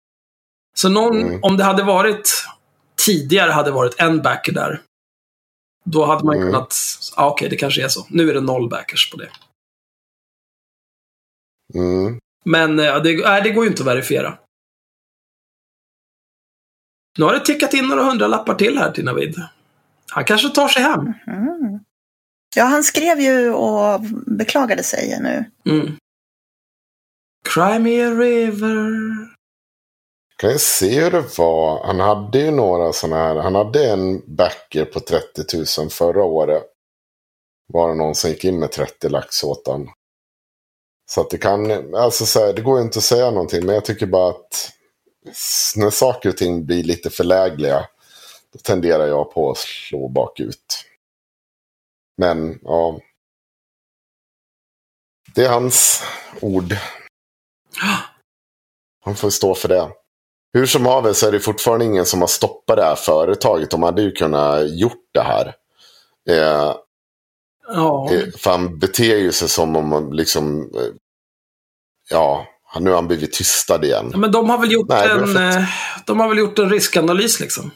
Så 0.77 0.89
någon, 0.89 1.21
Mm. 1.21 1.39
om 1.43 1.57
det 1.57 1.63
hade 1.63 1.83
varit 1.83 2.45
tidigare 3.05 3.51
hade 3.51 3.71
varit 3.71 3.99
en 3.99 4.21
backer 4.21 4.51
där. 4.51 4.81
Då 5.85 6.05
hade 6.05 6.25
man 6.25 6.35
Mm. 6.35 6.47
kunnat, 6.47 6.75
ja 7.17 7.29
okej 7.29 7.49
det 7.49 7.55
kanske 7.55 7.83
är 7.83 7.87
så. 7.87 8.05
Nu 8.09 8.29
är 8.29 8.33
det 8.33 8.41
noll 8.41 8.69
backers 8.69 9.11
på 9.11 9.17
det. 9.17 9.29
mm, 11.75 12.19
Men 12.45 12.79
eh, 12.79 13.01
det, 13.03 13.17
nej, 13.23 13.41
det 13.41 13.51
går 13.51 13.63
ju 13.63 13.69
inte 13.69 13.81
att 13.83 13.87
verifiera. 13.87 14.37
Nu 17.17 17.25
har 17.25 17.33
det 17.33 17.39
tickat 17.45 17.73
in 17.73 17.87
några 17.87 18.03
hundralappar 18.03 18.55
till 18.55 18.77
här 18.77 18.91
till 18.91 19.05
Navid. 19.05 19.35
Han 20.11 20.25
kanske 20.25 20.49
tar 20.49 20.67
sig 20.67 20.81
hem. 20.83 21.13
Mm. 21.27 21.79
Ja, 22.55 22.63
han 22.63 22.83
skrev 22.83 23.19
ju 23.19 23.53
och 23.53 24.01
beklagade 24.25 24.83
sig 24.83 25.19
nu. 25.21 25.45
Mm. 25.71 25.97
Cry 27.49 27.79
me 27.79 28.05
a 28.05 28.11
river. 28.11 28.89
kan 30.37 30.49
jag 30.49 30.61
se 30.61 30.99
hur 30.99 31.11
det 31.11 31.37
var. 31.37 31.85
Han 31.85 31.99
hade 31.99 32.39
ju 32.39 32.51
några 32.51 32.93
sådana 32.93 33.15
här. 33.15 33.35
Han 33.35 33.55
hade 33.55 33.91
en 33.91 34.35
backer 34.35 34.85
på 34.85 34.99
30 34.99 35.57
000 35.79 35.89
förra 35.89 36.23
året. 36.23 36.63
Var 37.73 37.89
det 37.89 37.95
någon 37.95 38.15
som 38.15 38.29
gick 38.29 38.43
in 38.43 38.59
med 38.59 38.71
30 38.71 39.09
lax 39.09 39.43
åt 39.43 39.67
han. 39.67 39.89
Så 41.11 41.21
att 41.21 41.29
det 41.29 41.37
kan, 41.37 41.95
alltså 41.95 42.25
så 42.25 42.39
här, 42.45 42.53
det 42.53 42.61
går 42.61 42.77
ju 42.77 42.83
inte 42.83 42.99
att 42.99 43.03
säga 43.03 43.31
någonting. 43.31 43.65
Men 43.65 43.75
jag 43.75 43.85
tycker 43.85 44.05
bara 44.05 44.29
att 44.29 44.71
när 45.75 45.89
saker 45.89 46.29
och 46.29 46.37
ting 46.37 46.65
blir 46.65 46.83
lite 46.83 47.09
förlägliga. 47.09 47.85
Då 48.53 48.59
tenderar 48.59 49.07
jag 49.07 49.33
på 49.33 49.51
att 49.51 49.57
slå 49.57 50.07
bakut. 50.07 50.85
Men 52.17 52.59
ja. 52.61 52.99
Det 55.35 55.45
är 55.45 55.49
hans 55.49 56.03
ord. 56.41 56.75
Han 59.05 59.15
får 59.15 59.29
stå 59.29 59.55
för 59.55 59.67
det. 59.69 59.89
Hur 60.53 60.65
som 60.65 60.85
haver 60.85 61.13
så 61.13 61.27
är 61.27 61.31
det 61.31 61.39
fortfarande 61.39 61.85
ingen 61.85 62.05
som 62.05 62.21
har 62.21 62.27
stoppat 62.27 62.77
det 62.77 62.83
här 62.83 62.95
företaget. 62.95 63.71
De 63.71 63.83
hade 63.83 64.01
ju 64.01 64.11
kunnat 64.11 64.79
gjort 64.79 65.03
det 65.13 65.21
här. 65.21 65.55
Eh, 66.29 66.75
Ja. 67.67 68.13
eh, 68.13 68.23
för 68.37 68.51
han 68.51 68.79
beter 68.79 69.17
ju 69.17 69.31
sig 69.31 69.49
som 69.49 69.75
om 69.75 69.87
man 69.87 70.09
liksom... 70.15 70.61
Eh, 70.61 70.93
ja, 72.09 72.47
nu 72.79 72.89
har 72.89 72.95
han 72.97 73.07
blivit 73.07 73.33
tystad 73.33 73.85
igen. 73.85 74.13
Men 74.15 74.31
de 74.31 74.49
har 74.49 74.57
väl 74.57 74.71
gjort 74.71 74.89
Nej, 74.89 75.09
en, 75.09 75.37
eh, 75.37 75.63
de 76.05 76.19
har 76.19 76.29
väl 76.29 76.37
gjort 76.37 76.59
en 76.59 76.69
riskanalys 76.69 77.39
liksom. 77.39 77.71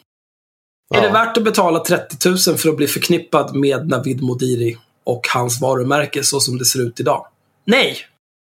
Är 0.96 1.02
det 1.02 1.08
Ja. 1.08 1.14
värt 1.14 1.38
att 1.38 1.44
betala 1.44 1.80
30 1.80 2.30
000 2.30 2.58
för 2.58 2.70
att 2.70 2.78
bli 2.78 2.88
förknippad 2.88 3.56
med 3.56 3.88
Navid 3.88 4.22
Modiri 4.24 4.78
och 5.04 5.28
hans 5.34 5.62
varumärke 5.62 6.24
så 6.24 6.40
som 6.40 6.58
det 6.58 6.66
ser 6.66 6.82
ut 6.82 7.00
idag? 7.00 7.28
Nej! 7.66 7.98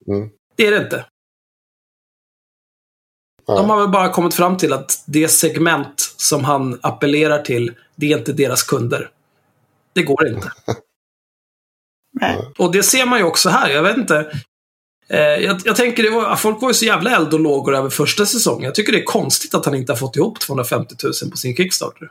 Mm. 0.09 0.31
Det 0.57 0.67
är 0.67 0.71
det 0.71 0.77
inte. 0.85 1.05
Ja. 3.47 3.55
De 3.57 3.71
har 3.71 3.81
väl 3.81 3.89
bara 3.89 4.13
kommit 4.13 4.35
fram 4.35 4.57
till 4.57 4.73
att 4.73 5.03
det 5.07 5.29
segment 5.29 6.15
som 6.17 6.45
han 6.45 6.79
appellerar 6.83 7.43
till, 7.43 7.75
det 7.97 8.13
är 8.13 8.19
inte 8.19 8.33
deras 8.33 8.63
kunder. 8.63 9.11
Det 9.93 10.03
går 10.03 10.29
inte. 10.29 10.53
Nej. 12.21 12.39
Och 12.59 12.73
det 12.73 12.83
ser 12.83 13.07
man 13.07 13.19
ju 13.19 13.25
också 13.25 13.49
här. 13.49 13.71
Jag 13.71 13.83
vet 13.83 13.97
inte. 13.97 14.33
Eh, 15.09 15.21
jag, 15.21 15.61
jag 15.65 15.77
tänker, 15.77 16.03
det 16.03 16.11
var, 16.11 16.37
folk 16.37 16.63
var 16.63 16.69
ju 16.71 16.75
så 16.75 16.85
jävla 16.85 17.17
eld 17.17 17.35
och 17.35 17.41
lågor 17.41 17.75
över 17.77 17.91
första 17.91 18.27
säsongen. 18.27 18.65
Jag 18.65 18.75
tycker 18.75 18.93
det 18.93 18.99
är 19.01 19.05
konstigt 19.05 19.55
att 19.55 19.65
han 19.65 19.75
inte 19.75 19.93
har 19.93 19.97
fått 19.97 20.17
ihop 20.17 20.41
250 20.41 20.95
000 21.05 21.31
på 21.31 21.37
sin 21.37 21.57
Kickstarter. 21.57 22.11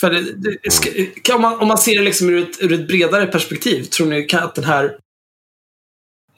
För 0.00 0.10
det, 0.10 0.32
det, 0.62 0.70
ska, 0.70 0.90
om, 1.34 1.42
man, 1.42 1.60
om 1.60 1.68
man 1.68 1.78
ser 1.78 1.98
det 1.98 2.04
liksom 2.04 2.28
ur, 2.28 2.42
ett, 2.42 2.62
ur 2.62 2.72
ett 2.72 2.88
bredare 2.88 3.26
perspektiv, 3.26 3.84
tror 3.84 4.06
ni 4.06 4.28
att 4.32 4.54
den 4.54 4.64
här 4.64 4.84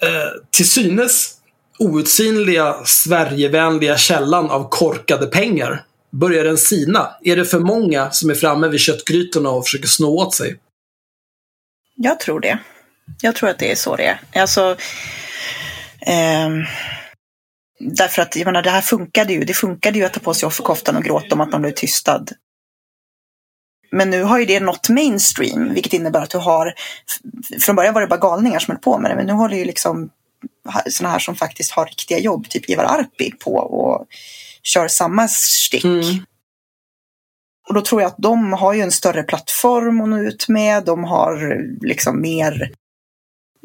eh, 0.02 0.42
till 0.50 0.70
synes 0.70 1.34
outsinliga 1.78 2.76
Sverigevänliga 2.84 3.96
källan 3.96 4.50
av 4.50 4.68
korkade 4.68 5.26
pengar, 5.26 5.84
börjar 6.10 6.44
den 6.44 6.58
sina? 6.58 7.16
Är 7.22 7.36
det 7.36 7.44
för 7.44 7.58
många 7.58 8.10
som 8.10 8.30
är 8.30 8.34
framme 8.34 8.68
vid 8.68 8.80
köttgrytorna 8.80 9.50
och 9.50 9.64
försöker 9.64 9.88
snå 9.88 10.08
åt 10.08 10.34
sig? 10.34 10.56
Jag 11.94 12.20
tror 12.20 12.40
det. 12.40 12.58
Jag 13.20 13.36
tror 13.36 13.50
att 13.50 13.58
det 13.58 13.70
är 13.70 13.76
så 13.76 13.96
det 13.96 14.04
är. 14.04 14.20
Alltså, 14.40 14.76
eh, 16.00 16.48
därför 17.80 18.22
att 18.22 18.36
jag 18.36 18.46
menar, 18.46 18.62
det 18.62 18.70
här 18.70 18.80
funkade 18.80 19.32
ju. 19.32 19.44
Det 19.44 19.54
funkade 19.54 19.98
ju 19.98 20.04
att 20.04 20.14
ta 20.14 20.20
på 20.20 20.34
sig 20.34 20.46
offerkoftan 20.46 20.96
och 20.96 21.04
gråta 21.04 21.34
om 21.34 21.40
att 21.40 21.52
man 21.52 21.62
blev 21.62 21.72
tystad. 21.72 22.24
Men 23.90 24.10
nu 24.10 24.22
har 24.22 24.38
ju 24.38 24.44
det 24.44 24.60
nått 24.60 24.88
mainstream, 24.88 25.74
vilket 25.74 25.92
innebär 25.92 26.20
att 26.20 26.30
du 26.30 26.38
har... 26.38 26.74
Från 27.60 27.76
början 27.76 27.94
var 27.94 28.00
det 28.00 28.06
bara 28.06 28.20
galningar 28.20 28.58
som 28.58 28.72
höll 28.72 28.82
på 28.82 28.98
med 28.98 29.10
det, 29.10 29.14
men 29.14 29.26
nu 29.26 29.32
har 29.32 29.48
du 29.48 29.56
ju 29.56 29.64
liksom 29.64 30.10
sådana 30.90 31.12
här 31.12 31.18
som 31.18 31.36
faktiskt 31.36 31.70
har 31.70 31.86
riktiga 31.86 32.18
jobb, 32.18 32.48
typ 32.48 32.70
Ivar 32.70 32.84
Arpi, 32.84 33.32
på 33.32 33.54
och 33.54 34.06
kör 34.62 34.88
samma 34.88 35.28
stick. 35.28 35.84
Mm. 35.84 36.24
och 37.68 37.74
då 37.74 37.80
tror 37.80 38.02
jag 38.02 38.08
att 38.08 38.18
de 38.18 38.52
har 38.52 38.72
ju 38.72 38.80
en 38.80 38.92
större 38.92 39.22
plattform 39.22 40.00
att 40.00 40.08
nå 40.08 40.18
ut 40.18 40.48
med. 40.48 40.84
De 40.84 41.04
har 41.04 41.62
liksom 41.86 42.20
mer 42.20 42.72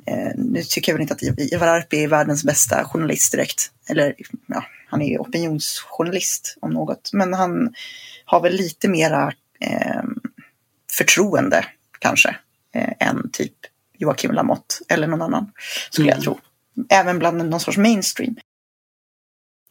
eh, 0.07 0.31
nu 0.35 0.63
tycker 0.63 0.91
jag 0.91 0.97
väl 0.97 1.01
inte 1.01 1.13
att 1.13 1.39
Ivar 1.53 1.67
Arpi 1.67 2.03
är 2.03 2.07
världens 2.07 2.43
bästa 2.43 2.85
journalist 2.85 3.31
direkt. 3.31 3.71
Eller 3.89 4.15
ja, 4.47 4.65
han 4.89 5.01
är 5.01 5.09
ju 5.09 5.17
opinionsjournalist 5.17 6.57
om 6.61 6.73
något. 6.73 7.09
Men 7.13 7.33
han 7.33 7.73
har 8.25 8.41
väl 8.41 8.53
lite 8.53 8.87
mera 8.87 9.33
förtroende 10.97 11.65
kanske 11.99 12.35
eh, 12.75 13.07
än 13.07 13.29
typ 13.31 13.53
Joakim 13.97 14.31
Lamotte 14.31 14.75
eller 14.89 15.07
någon 15.07 15.21
annan 15.21 15.51
skulle 15.89 16.11
mm. 16.11 16.15
jag 16.17 16.23
tro. 16.23 16.39
Även 16.89 17.19
bland 17.19 17.49
någon 17.49 17.59
sorts 17.59 17.77
mainstream. 17.77 18.35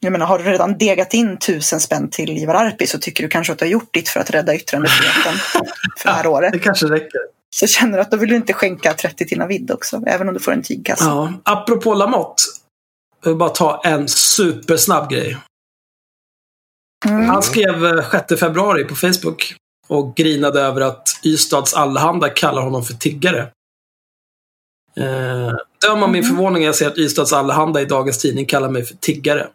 Jag 0.01 0.13
menar, 0.13 0.27
har 0.27 0.39
du 0.39 0.45
redan 0.45 0.79
degat 0.79 1.15
in 1.15 1.39
tusen 1.39 1.81
spänn 1.81 2.11
till 2.11 2.39
Ivar 2.39 2.55
Arpi 2.55 2.87
så 2.87 2.99
tycker 2.99 3.23
du 3.23 3.29
kanske 3.29 3.53
att 3.53 3.59
du 3.59 3.65
har 3.65 3.71
gjort 3.71 3.95
ditt 3.95 4.09
för 4.09 4.21
att 4.21 4.31
rädda 4.31 4.55
yttrandefriheten 4.55 5.35
för 5.97 6.09
det 6.09 6.15
här 6.15 6.27
året. 6.27 6.53
Det 6.53 6.59
kanske 6.59 6.87
räcker. 6.87 7.21
Så 7.51 7.67
känner 7.67 7.99
du 7.99 8.03
att 8.03 8.11
då 8.11 8.17
vill 8.17 8.29
du 8.29 8.37
inte 8.37 8.53
skänka 8.53 8.95
30 8.95 9.27
till 9.27 9.39
Navid 9.39 9.71
också, 9.71 10.03
även 10.07 10.29
om 10.29 10.35
du 10.35 10.41
får 10.41 10.53
en 10.53 10.63
tygkasse. 10.63 11.05
Ja, 11.05 11.33
apropå 11.43 11.95
Lamotte. 11.95 12.43
Jag 13.23 13.31
vill 13.31 13.39
bara 13.39 13.49
ta 13.49 13.81
en 13.85 14.09
supersnabb 14.09 15.11
grej. 15.11 15.37
Mm. 17.05 17.29
Han 17.29 17.43
skrev 17.43 18.03
6 18.11 18.33
eh, 18.33 18.39
februari 18.39 18.85
på 18.85 18.95
Facebook 18.95 19.57
och 19.89 20.17
grinade 20.17 20.61
över 20.61 20.81
att 20.81 21.09
Ystads 21.25 21.75
Allehanda 21.75 22.29
kallar 22.29 22.63
honom 22.63 22.85
för 22.85 22.95
tiggare. 22.95 23.41
Eh, 24.97 25.53
döm 25.87 26.03
av 26.03 26.11
min 26.11 26.25
mm. 26.25 26.37
förvåning 26.37 26.61
när 26.61 26.67
jag 26.67 26.75
ser 26.75 26.87
att 26.87 26.99
Ystads 26.99 27.33
Allehanda 27.33 27.83
i 27.83 27.85
dagens 27.85 28.19
tidning 28.19 28.47
kallar 28.47 28.71
mig 28.71 28.85
för 28.85 28.97
tiggare. 28.97 29.49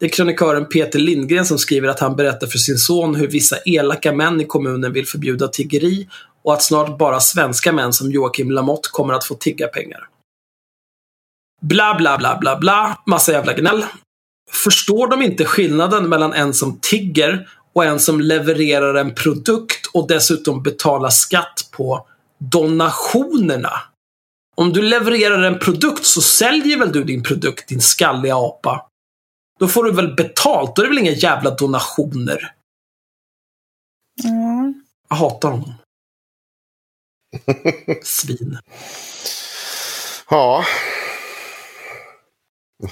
Det 0.00 0.06
är 0.06 0.10
krönikören 0.10 0.68
Peter 0.68 0.98
Lindgren 0.98 1.46
som 1.46 1.58
skriver 1.58 1.88
att 1.88 2.00
han 2.00 2.16
berättar 2.16 2.46
för 2.46 2.58
sin 2.58 2.78
son 2.78 3.14
hur 3.14 3.28
vissa 3.28 3.56
elaka 3.64 4.12
män 4.12 4.40
i 4.40 4.44
kommunen 4.44 4.92
vill 4.92 5.06
förbjuda 5.06 5.48
tiggeri 5.48 6.08
och 6.42 6.52
att 6.52 6.62
snart 6.62 6.98
bara 6.98 7.20
svenska 7.20 7.72
män 7.72 7.92
som 7.92 8.10
Joakim 8.10 8.50
Lamotte 8.50 8.88
kommer 8.92 9.14
att 9.14 9.24
få 9.24 9.34
tigga 9.34 9.66
pengar. 9.68 10.08
Bla, 11.60 11.94
bla, 11.98 12.18
bla, 12.18 12.38
bla, 12.40 12.58
bla. 12.58 12.98
Massa 13.06 13.32
jävla 13.32 13.52
gnäll. 13.52 13.84
Förstår 14.50 15.08
de 15.08 15.22
inte 15.22 15.44
skillnaden 15.44 16.08
mellan 16.08 16.32
en 16.32 16.54
som 16.54 16.78
tigger 16.80 17.48
och 17.72 17.84
en 17.84 18.00
som 18.00 18.20
levererar 18.20 18.94
en 18.94 19.14
produkt 19.14 19.86
och 19.92 20.08
dessutom 20.08 20.62
betalar 20.62 21.10
skatt 21.10 21.68
på 21.70 22.06
donationerna? 22.38 23.72
Om 24.56 24.72
du 24.72 24.82
levererar 24.82 25.42
en 25.42 25.58
produkt 25.58 26.06
så 26.06 26.22
säljer 26.22 26.78
väl 26.78 26.92
du 26.92 27.04
din 27.04 27.22
produkt, 27.22 27.68
din 27.68 27.80
skalliga 27.80 28.36
apa? 28.36 28.86
Då 29.58 29.68
får 29.68 29.84
du 29.84 29.92
väl 29.92 30.14
betalt? 30.14 30.76
Då 30.76 30.82
är 30.82 30.86
det 30.86 30.88
väl 30.88 30.98
inga 30.98 31.12
jävla 31.12 31.50
donationer? 31.50 32.54
Mm. 34.24 34.84
Jag 35.08 35.16
hatar 35.16 35.50
honom. 35.50 35.74
Svin. 38.02 38.58
Ja. 40.30 40.64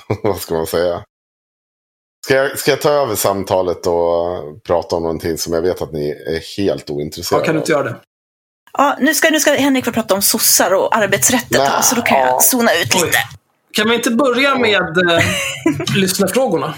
Vad 0.23 0.41
ska 0.41 0.55
man 0.55 0.67
säga? 0.67 1.05
Ska 2.25 2.35
jag, 2.35 2.59
ska 2.59 2.71
jag 2.71 2.81
ta 2.81 2.91
över 2.91 3.15
samtalet 3.15 3.87
och 3.87 4.63
prata 4.63 4.97
om 4.97 5.03
någonting 5.03 5.39
som 5.39 5.53
jag 5.53 5.63
vet 5.63 5.83
att 5.83 5.93
ni 5.93 6.11
är 6.11 6.57
helt 6.57 6.91
ointresserade 6.91 7.41
av? 7.41 7.43
Ja, 7.43 7.47
kan 7.47 7.55
du 7.55 7.61
inte 7.61 7.73
göra 7.73 7.83
det? 7.83 7.97
Ja, 8.73 8.97
nu 9.01 9.15
ska, 9.15 9.31
nu 9.31 9.41
ska 9.41 9.53
Henrik 9.53 9.85
få 9.85 9.93
prata 9.93 10.15
om 10.15 10.23
sossar 10.23 10.75
och 10.75 10.97
arbetsrättet, 10.97 11.59
Nä, 11.59 11.83
så 11.83 11.95
då 11.95 12.03
kan 12.03 12.19
ja. 12.19 12.27
jag 12.27 12.43
zona 12.43 12.71
ut 12.75 12.95
lite. 12.95 13.07
Oj. 13.07 13.13
Kan 13.73 13.89
vi 13.89 13.95
inte 13.95 14.11
börja 14.11 14.59
med 14.59 14.83
eh, 14.83 15.25
lyssnarfrågorna? 15.97 16.75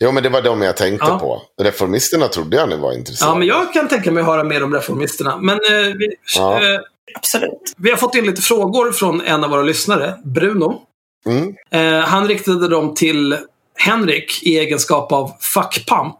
Jo, 0.00 0.12
men 0.12 0.22
det 0.22 0.28
var 0.28 0.42
de 0.42 0.62
jag 0.62 0.76
tänkte 0.76 1.06
ja. 1.06 1.18
på. 1.18 1.42
Reformisterna 1.62 2.28
trodde 2.28 2.56
jag 2.56 2.68
ni 2.68 2.76
var 2.76 2.92
intresserade 2.92 3.32
Ja, 3.32 3.38
men 3.38 3.48
jag 3.48 3.72
kan 3.72 3.88
tänka 3.88 4.12
mig 4.12 4.20
att 4.20 4.26
höra 4.26 4.44
mer 4.44 4.62
om 4.62 4.74
reformisterna. 4.74 5.36
Men 5.36 5.54
eh, 5.54 5.94
vi, 5.98 6.14
ja. 6.36 6.62
eh, 6.62 6.80
Absolut. 7.14 7.74
vi 7.76 7.90
har 7.90 7.96
fått 7.96 8.14
in 8.14 8.26
lite 8.26 8.42
frågor 8.42 8.92
från 8.92 9.20
en 9.20 9.44
av 9.44 9.50
våra 9.50 9.62
lyssnare, 9.62 10.14
Bruno. 10.24 10.82
Mm. 11.26 11.54
Eh, 11.70 12.04
han 12.06 12.28
riktade 12.28 12.68
dem 12.68 12.94
till 12.94 13.36
Henrik 13.74 14.42
i 14.42 14.58
egenskap 14.58 15.12
av 15.12 15.32
fuckpump. 15.40 16.18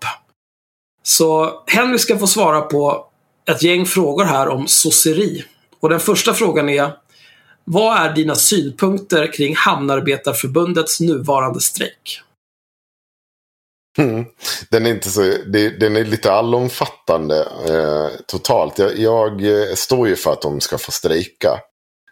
Så 1.03 1.63
Henrik 1.67 2.01
ska 2.01 2.19
få 2.19 2.27
svara 2.27 2.61
på 2.61 3.07
ett 3.51 3.63
gäng 3.63 3.87
frågor 3.87 4.25
här 4.25 4.49
om 4.49 4.67
sosseri. 4.67 5.45
Och 5.81 5.89
den 5.89 6.01
första 6.01 6.35
frågan 6.35 6.69
är 6.69 6.93
Vad 7.65 7.97
är 7.97 8.15
dina 8.15 8.35
synpunkter 8.35 9.33
kring 9.33 9.57
Hamnarbetarförbundets 9.57 11.01
nuvarande 11.01 11.61
strejk? 11.61 12.21
Mm. 13.99 14.25
Den 14.71 14.87
är 14.87 14.91
inte 14.91 15.11
så, 15.11 15.21
den 15.81 15.97
är 15.97 16.05
lite 16.05 16.33
allomfattande 16.33 17.41
eh, 17.69 18.21
totalt. 18.27 18.79
Jag, 18.79 18.99
jag, 18.99 19.45
eh, 19.45 19.75
står 19.75 20.09
ju 20.09 20.17
för 20.17 20.33
att 20.33 20.43
de 20.43 20.61
ska 20.61 20.79
få 20.79 20.93
strejka. 20.93 21.61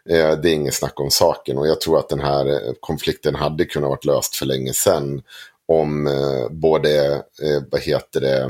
Eh, 0.09 0.31
det 0.31 0.49
är 0.49 0.53
inget 0.53 0.73
snack 0.73 0.99
om 0.99 1.11
saken 1.11 1.57
och 1.57 1.67
jag 1.67 1.81
tror 1.81 1.99
att 1.99 2.09
den 2.09 2.19
här 2.19 2.45
eh, 2.45 2.73
konflikten 2.79 3.35
hade 3.35 3.65
kunnat 3.65 3.89
varit 3.89 4.05
löst 4.05 4.35
för 4.35 4.45
länge 4.45 4.73
sedan. 4.73 5.21
Om 5.67 6.07
eh, 6.07 6.49
både, 6.49 7.13
eh, 7.15 7.63
vad 7.71 7.81
heter 7.81 8.21
det, 8.21 8.41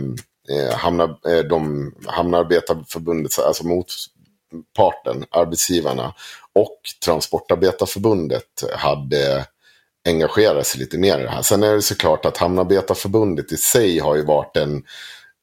eh, 0.56 0.76
hamnar, 0.76 1.18
eh, 1.28 1.40
de 1.40 1.94
hamnarbetarförbundet, 2.06 3.40
alltså 3.40 3.64
motparten, 3.66 5.26
arbetsgivarna 5.32 6.14
och 6.54 6.80
Transportarbetarförbundet 7.06 8.64
hade 8.76 9.46
engagerat 10.06 10.68
sig 10.68 10.80
lite 10.80 10.98
mer 10.98 11.20
i 11.20 11.24
det 11.24 11.30
här. 11.30 11.42
Sen 11.42 11.64
är 11.64 11.74
det 11.74 11.82
såklart 11.82 12.26
att 12.26 12.38
Hamnarbetarförbundet 12.38 13.52
i 13.52 13.58
sig 13.58 14.00
har 14.00 14.16
ju 14.16 14.26
varit 14.26 14.58
en, 14.58 14.84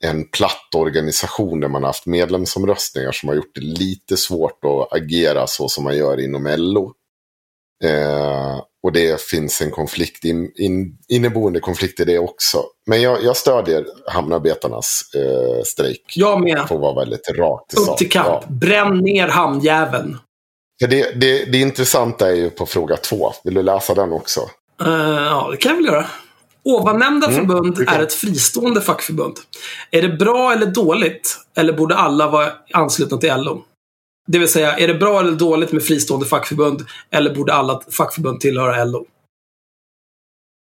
en 0.05 0.29
platt 0.29 0.75
organisation 0.75 1.61
där 1.61 1.69
man 1.69 1.83
har 1.83 1.89
haft 1.89 2.07
medlemsomröstningar 2.07 3.13
som 3.13 3.29
har 3.29 3.37
gjort 3.37 3.55
det 3.55 3.61
lite 3.61 4.17
svårt 4.17 4.65
att 4.65 4.93
agera 4.93 5.47
så 5.47 5.69
som 5.69 5.85
man 5.85 5.97
gör 5.97 6.21
inom 6.21 6.55
LO. 6.59 6.93
Eh, 7.85 8.61
och 8.83 8.93
det 8.93 9.21
finns 9.21 9.63
en 9.63 9.71
konflikt, 9.71 10.25
in, 10.25 10.53
in, 10.57 10.99
inneboende 11.09 11.61
konflikt 11.61 12.01
i 12.01 12.05
det 12.05 12.19
också. 12.19 12.63
Men 12.87 13.03
jag, 13.03 13.25
jag 13.25 13.37
stödjer 13.37 13.85
hamnarbetarnas 14.07 15.03
eh, 15.15 15.63
strejk. 15.65 16.13
Jag 16.17 16.43
med. 16.43 16.69
Får 16.69 16.79
vara 16.79 16.95
väldigt 16.95 17.31
rakt 17.31 17.75
Upp 17.75 17.97
till 17.97 18.11
kamp. 18.11 18.27
Ja. 18.29 18.43
Bränn 18.49 18.99
ner 18.99 19.29
hamnjäveln. 19.29 20.19
Det, 20.81 21.21
det, 21.21 21.45
det 21.45 21.59
intressanta 21.59 22.31
är 22.31 22.35
ju 22.35 22.51
på 22.51 22.67
fråga 22.67 22.97
två. 22.97 23.33
Vill 23.45 23.55
du 23.55 23.63
läsa 23.63 23.95
den 23.95 24.13
också? 24.13 24.41
Uh, 24.83 25.23
ja, 25.23 25.49
det 25.51 25.57
kan 25.57 25.71
jag 25.71 25.77
väl 25.77 25.87
göra. 25.87 26.07
Ovannämnda 26.62 27.27
mm, 27.27 27.39
förbund 27.39 27.78
är 27.89 28.03
ett 28.03 28.12
fristående 28.12 28.81
fackförbund. 28.81 29.37
Är 29.91 30.03
det 30.03 30.09
bra 30.09 30.53
eller 30.53 30.66
dåligt? 30.66 31.39
Eller 31.57 31.73
borde 31.73 31.97
alla 31.97 32.31
vara 32.31 32.53
anslutna 32.73 33.16
till 33.16 33.35
LO? 33.37 33.62
Det 34.27 34.39
vill 34.39 34.49
säga, 34.49 34.77
är 34.77 34.89
det 34.89 34.95
bra 34.95 35.20
eller 35.20 35.32
dåligt 35.32 35.73
med 35.73 35.82
fristående 35.82 36.27
fackförbund? 36.27 36.87
Eller 37.11 37.35
borde 37.35 37.55
alla 37.55 37.81
fackförbund 37.91 38.41
tillhöra 38.41 38.85
LO? 38.85 39.07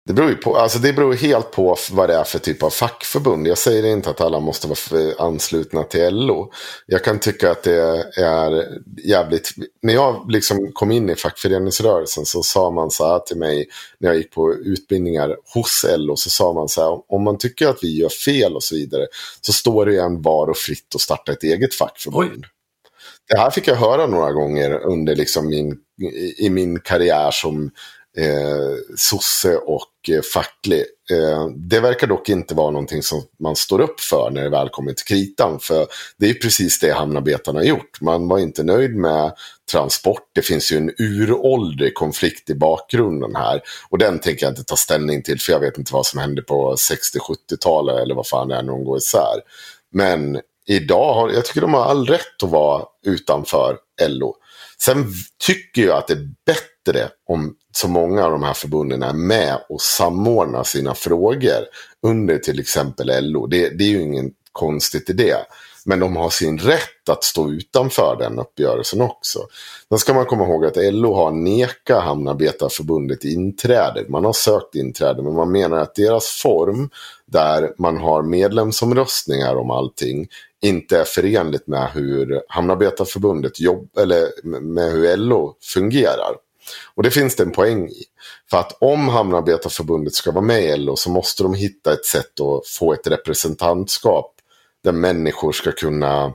Det 0.10 0.14
beror, 0.14 0.34
på, 0.34 0.58
alltså 0.58 0.80
det 0.80 0.94
beror 0.94 1.14
helt 1.14 1.52
på 1.52 1.78
vad 1.92 2.10
det 2.10 2.16
är 2.16 2.24
för 2.24 2.40
typ 2.40 2.64
av 2.64 2.70
fackförbund. 2.70 3.48
Jag 3.48 3.58
säger 3.58 3.86
inte 3.86 4.10
att 4.10 4.22
alla 4.22 4.40
måste 4.40 4.68
vara 4.68 5.14
anslutna 5.20 5.84
till 5.84 6.16
LO. 6.16 6.52
Jag 6.86 7.04
kan 7.04 7.20
tycka 7.20 7.52
att 7.52 7.64
det 7.64 8.04
är 8.18 8.66
jävligt... 9.06 9.50
När 9.82 9.94
jag 9.94 10.32
liksom 10.32 10.72
kom 10.74 10.92
in 10.92 11.10
i 11.10 11.16
fackföreningsrörelsen 11.16 12.26
så 12.26 12.44
sa 12.44 12.72
man 12.72 12.92
så 12.92 13.08
här 13.08 13.20
till 13.20 13.38
mig 13.38 13.68
när 14.00 14.10
jag 14.10 14.18
gick 14.18 14.32
på 14.32 14.54
utbildningar 14.54 15.36
hos 15.54 15.86
LO. 15.98 16.16
Så 16.16 16.30
sa 16.30 16.54
man 16.54 16.70
så 16.70 16.82
här, 16.82 17.14
om 17.14 17.24
man 17.24 17.38
tycker 17.38 17.68
att 17.68 17.80
vi 17.82 17.98
gör 17.98 18.10
fel 18.10 18.56
och 18.56 18.64
så 18.64 18.76
vidare 18.76 19.08
så 19.42 19.54
står 19.54 19.86
det 19.86 20.02
en 20.02 20.22
var 20.22 20.48
och 20.48 20.58
fritt 20.58 20.96
att 20.96 21.02
starta 21.02 21.32
ett 21.32 21.44
eget 21.44 21.74
fackförbund. 21.74 22.32
Oj. 22.32 22.50
Det 23.30 23.38
här 23.38 23.50
fick 23.50 23.68
jag 23.68 23.76
höra 23.76 24.08
några 24.08 24.32
gånger 24.32 24.72
under 24.72 25.16
liksom 25.16 25.48
min, 25.48 25.78
i 26.38 26.50
min 26.50 26.80
karriär 26.80 27.32
som 27.32 27.72
eh, 28.20 28.76
sosse 28.98 29.56
och 29.56 30.10
eh, 30.10 30.22
facklig. 30.34 30.84
Eh, 31.12 31.48
det 31.56 31.80
verkar 31.80 32.08
dock 32.08 32.30
inte 32.30 32.56
vara 32.56 32.72
någonting 32.72 33.04
som 33.04 33.24
man 33.40 33.56
står 33.56 33.82
upp 33.82 34.00
för 34.00 34.30
när 34.32 34.44
det 34.44 34.50
väl 34.50 34.70
kommer 34.70 34.94
till 34.94 35.06
kritan. 35.06 35.60
För 35.60 35.88
det 36.18 36.30
är 36.30 36.34
precis 36.34 36.80
det 36.80 36.92
hamnarbetarna 36.92 37.60
har 37.60 37.66
gjort. 37.66 38.02
Man 38.02 38.28
var 38.28 38.40
inte 38.40 38.64
nöjd 38.64 38.96
med 38.96 39.34
transport. 39.72 40.30
Det 40.36 40.42
finns 40.42 40.72
ju 40.72 40.78
en 40.78 40.92
uråldrig 40.98 41.94
konflikt 41.94 42.50
i 42.50 42.56
bakgrunden 42.56 43.36
här. 43.36 43.62
Och 43.90 43.98
den 43.98 44.20
tänker 44.20 44.46
jag 44.46 44.52
inte 44.52 44.64
ta 44.64 44.76
ställning 44.76 45.24
till 45.24 45.42
för 45.42 45.52
jag 45.52 45.60
vet 45.60 45.78
inte 45.78 45.94
vad 45.94 46.06
som 46.06 46.20
hände 46.20 46.42
på 46.42 46.76
60-70-talet 46.76 48.00
eller 48.00 48.16
vad 48.16 48.28
fan 48.28 48.48
det 48.48 48.56
är 48.56 48.64
när 48.64 48.72
de 48.72 48.84
går 48.84 48.98
isär. 48.98 49.40
Men 49.94 50.40
idag 50.68 51.14
har, 51.14 51.30
jag 51.30 51.46
tycker 51.46 51.62
de 51.62 51.74
har 51.74 51.86
all 51.86 52.08
rätt 52.08 52.44
att 52.44 52.50
vara 52.50 52.86
utanför 53.06 53.78
LO. 54.08 54.36
Sen 54.86 55.06
tycker 55.48 55.82
jag 55.82 55.98
att 55.98 56.08
det 56.08 56.14
är 56.14 56.30
bättre 56.46 57.10
om 57.28 57.56
så 57.72 57.88
många 57.88 58.26
av 58.26 58.32
de 58.32 58.44
här 58.44 58.54
förbunden 58.54 59.04
är 59.04 59.14
med 59.14 59.58
och 59.70 59.82
samordnar 59.82 60.64
sina 60.64 60.96
frågor 60.96 61.66
under 62.08 62.38
till 62.38 62.60
exempel 62.60 63.32
LO. 63.32 63.48
Det, 63.48 63.70
det 63.70 63.84
är 63.84 63.90
ju 63.90 64.02
inget 64.02 64.34
konstigt 64.52 65.10
i 65.10 65.14
det. 65.14 65.46
Men 65.86 66.00
de 66.00 66.16
har 66.16 66.30
sin 66.30 66.58
rätt 66.58 67.10
att 67.10 67.24
stå 67.24 67.50
utanför 67.50 68.16
den 68.20 68.40
uppgörelsen 68.40 69.02
också. 69.02 69.40
Sen 69.90 69.98
ska 70.00 70.14
man 70.14 70.26
komma 70.26 70.44
ihåg 70.44 70.66
att 70.66 70.94
LO 70.94 71.14
har 71.14 71.32
nekat 71.32 72.04
Hamnarbetarförbundet 72.04 73.24
inträde. 73.24 74.06
Man 74.10 74.26
har 74.26 74.34
sökt 74.34 74.76
inträde 74.76 75.24
men 75.24 75.34
man 75.34 75.52
menar 75.52 75.78
att 75.78 75.96
deras 75.96 76.28
form 76.28 76.90
där 77.26 77.74
man 77.78 77.98
har 77.98 78.22
medlemsomröstningar 78.22 79.56
om 79.56 79.72
allting 79.72 80.28
inte 80.62 81.00
är 81.00 81.04
förenligt 81.04 81.68
med 81.68 81.92
hur 81.94 82.42
Hamnarbetarförbundet 82.50 83.60
jobb 83.60 83.98
eller 83.98 84.46
med 84.62 84.92
hur 84.92 85.18
LO 85.18 85.56
fungerar. 85.62 86.36
Och 86.96 87.04
det 87.04 87.12
finns 87.12 87.36
det 87.36 87.44
en 87.44 87.52
poäng 87.52 87.90
i. 87.90 88.04
För 88.50 88.58
att 88.58 88.78
om 88.82 89.08
Hamnarbetarförbundet 89.08 90.14
ska 90.14 90.32
vara 90.32 90.46
med 90.46 90.64
i 90.64 90.78
LO 90.78 90.96
så 90.96 91.10
måste 91.10 91.44
de 91.44 91.54
hitta 91.54 91.94
ett 91.94 92.06
sätt 92.06 92.40
att 92.40 92.68
få 92.68 92.94
ett 92.94 93.08
representantskap 93.08 94.36
där 94.84 94.92
människor 94.92 95.52
ska 95.52 95.72
kunna 95.72 96.34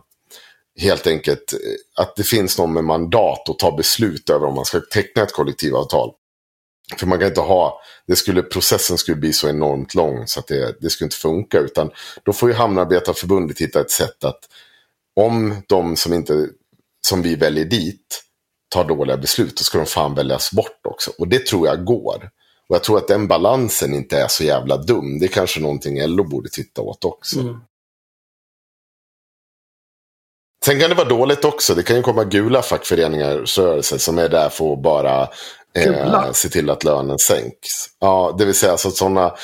helt 0.80 1.06
enkelt 1.06 1.52
eh, 1.52 2.02
att 2.02 2.16
det 2.16 2.22
finns 2.22 2.58
någon 2.58 2.72
med 2.72 2.84
mandat 2.84 3.48
att 3.48 3.58
ta 3.58 3.76
beslut 3.76 4.30
över 4.30 4.46
om 4.46 4.54
man 4.54 4.64
ska 4.64 4.80
teckna 4.80 5.22
ett 5.22 5.32
kollektivavtal. 5.32 6.12
För 6.98 7.06
man 7.06 7.18
kan 7.18 7.28
inte 7.28 7.40
ha, 7.40 7.80
det 8.06 8.16
skulle, 8.16 8.42
processen 8.42 8.98
skulle 8.98 9.16
bli 9.16 9.32
så 9.32 9.48
enormt 9.48 9.94
lång 9.94 10.26
så 10.26 10.40
att 10.40 10.46
det, 10.46 10.76
det 10.80 10.90
skulle 10.90 11.06
inte 11.06 11.16
funka. 11.16 11.58
Utan 11.58 11.90
då 12.22 12.32
får 12.32 12.48
ju 12.48 12.54
Hamnarbetarförbundet 12.54 13.60
hitta 13.60 13.80
ett 13.80 13.90
sätt 13.90 14.24
att 14.24 14.48
om 15.20 15.54
de 15.66 15.96
som, 15.96 16.12
inte, 16.12 16.48
som 17.06 17.22
vi 17.22 17.36
väljer 17.36 17.64
dit 17.64 18.24
tar 18.68 18.84
dåliga 18.84 19.16
beslut, 19.16 19.56
då 19.56 19.64
ska 19.64 19.78
de 19.78 19.86
fan 19.86 20.14
väljas 20.14 20.52
bort 20.52 20.80
också. 20.84 21.10
Och 21.18 21.28
det 21.28 21.46
tror 21.46 21.66
jag 21.66 21.84
går. 21.84 22.30
Och 22.68 22.76
jag 22.76 22.84
tror 22.84 22.98
att 22.98 23.08
den 23.08 23.28
balansen 23.28 23.94
inte 23.94 24.18
är 24.18 24.28
så 24.28 24.44
jävla 24.44 24.76
dum. 24.76 25.18
Det 25.18 25.26
är 25.26 25.28
kanske 25.28 25.60
någonting 25.60 26.06
LO 26.06 26.24
borde 26.24 26.48
titta 26.48 26.82
åt 26.82 27.04
också. 27.04 27.40
Mm. 27.40 27.56
Sen 30.64 30.80
kan 30.80 30.88
det 30.90 30.94
vara 30.96 31.08
dåligt 31.08 31.44
också. 31.44 31.74
Det 31.74 31.82
kan 31.82 31.96
ju 31.96 32.02
komma 32.02 32.24
gula 32.24 32.62
fackföreningar 32.62 33.44
som 33.98 34.18
är 34.18 34.28
där 34.28 34.48
för 34.48 34.72
att 34.72 34.82
bara 34.82 35.28
eh, 35.76 36.32
se 36.32 36.48
till 36.48 36.70
att 36.70 36.84
lönen 36.84 37.18
sänks. 37.18 37.86
Ja, 38.00 38.34
det 38.38 38.44
vill 38.44 38.54
säga 38.54 38.72
alltså 38.72 38.90
sådana 38.90 39.34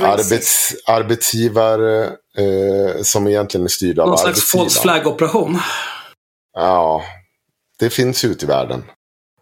arbets, 0.00 0.74
arbetsgivare 0.86 2.04
eh, 2.38 3.02
som 3.02 3.26
egentligen 3.26 3.64
är 3.64 3.68
styrda 3.68 4.02
av 4.02 4.08
arbetsgivaren. 4.08 4.30
Någon 4.34 4.70
slags 4.70 4.80
false 4.80 4.80
flag-operation. 4.80 5.58
Ja, 6.54 7.04
det 7.78 7.90
finns 7.90 8.24
ju 8.24 8.28
ute 8.28 8.44
i 8.44 8.48
världen. 8.48 8.84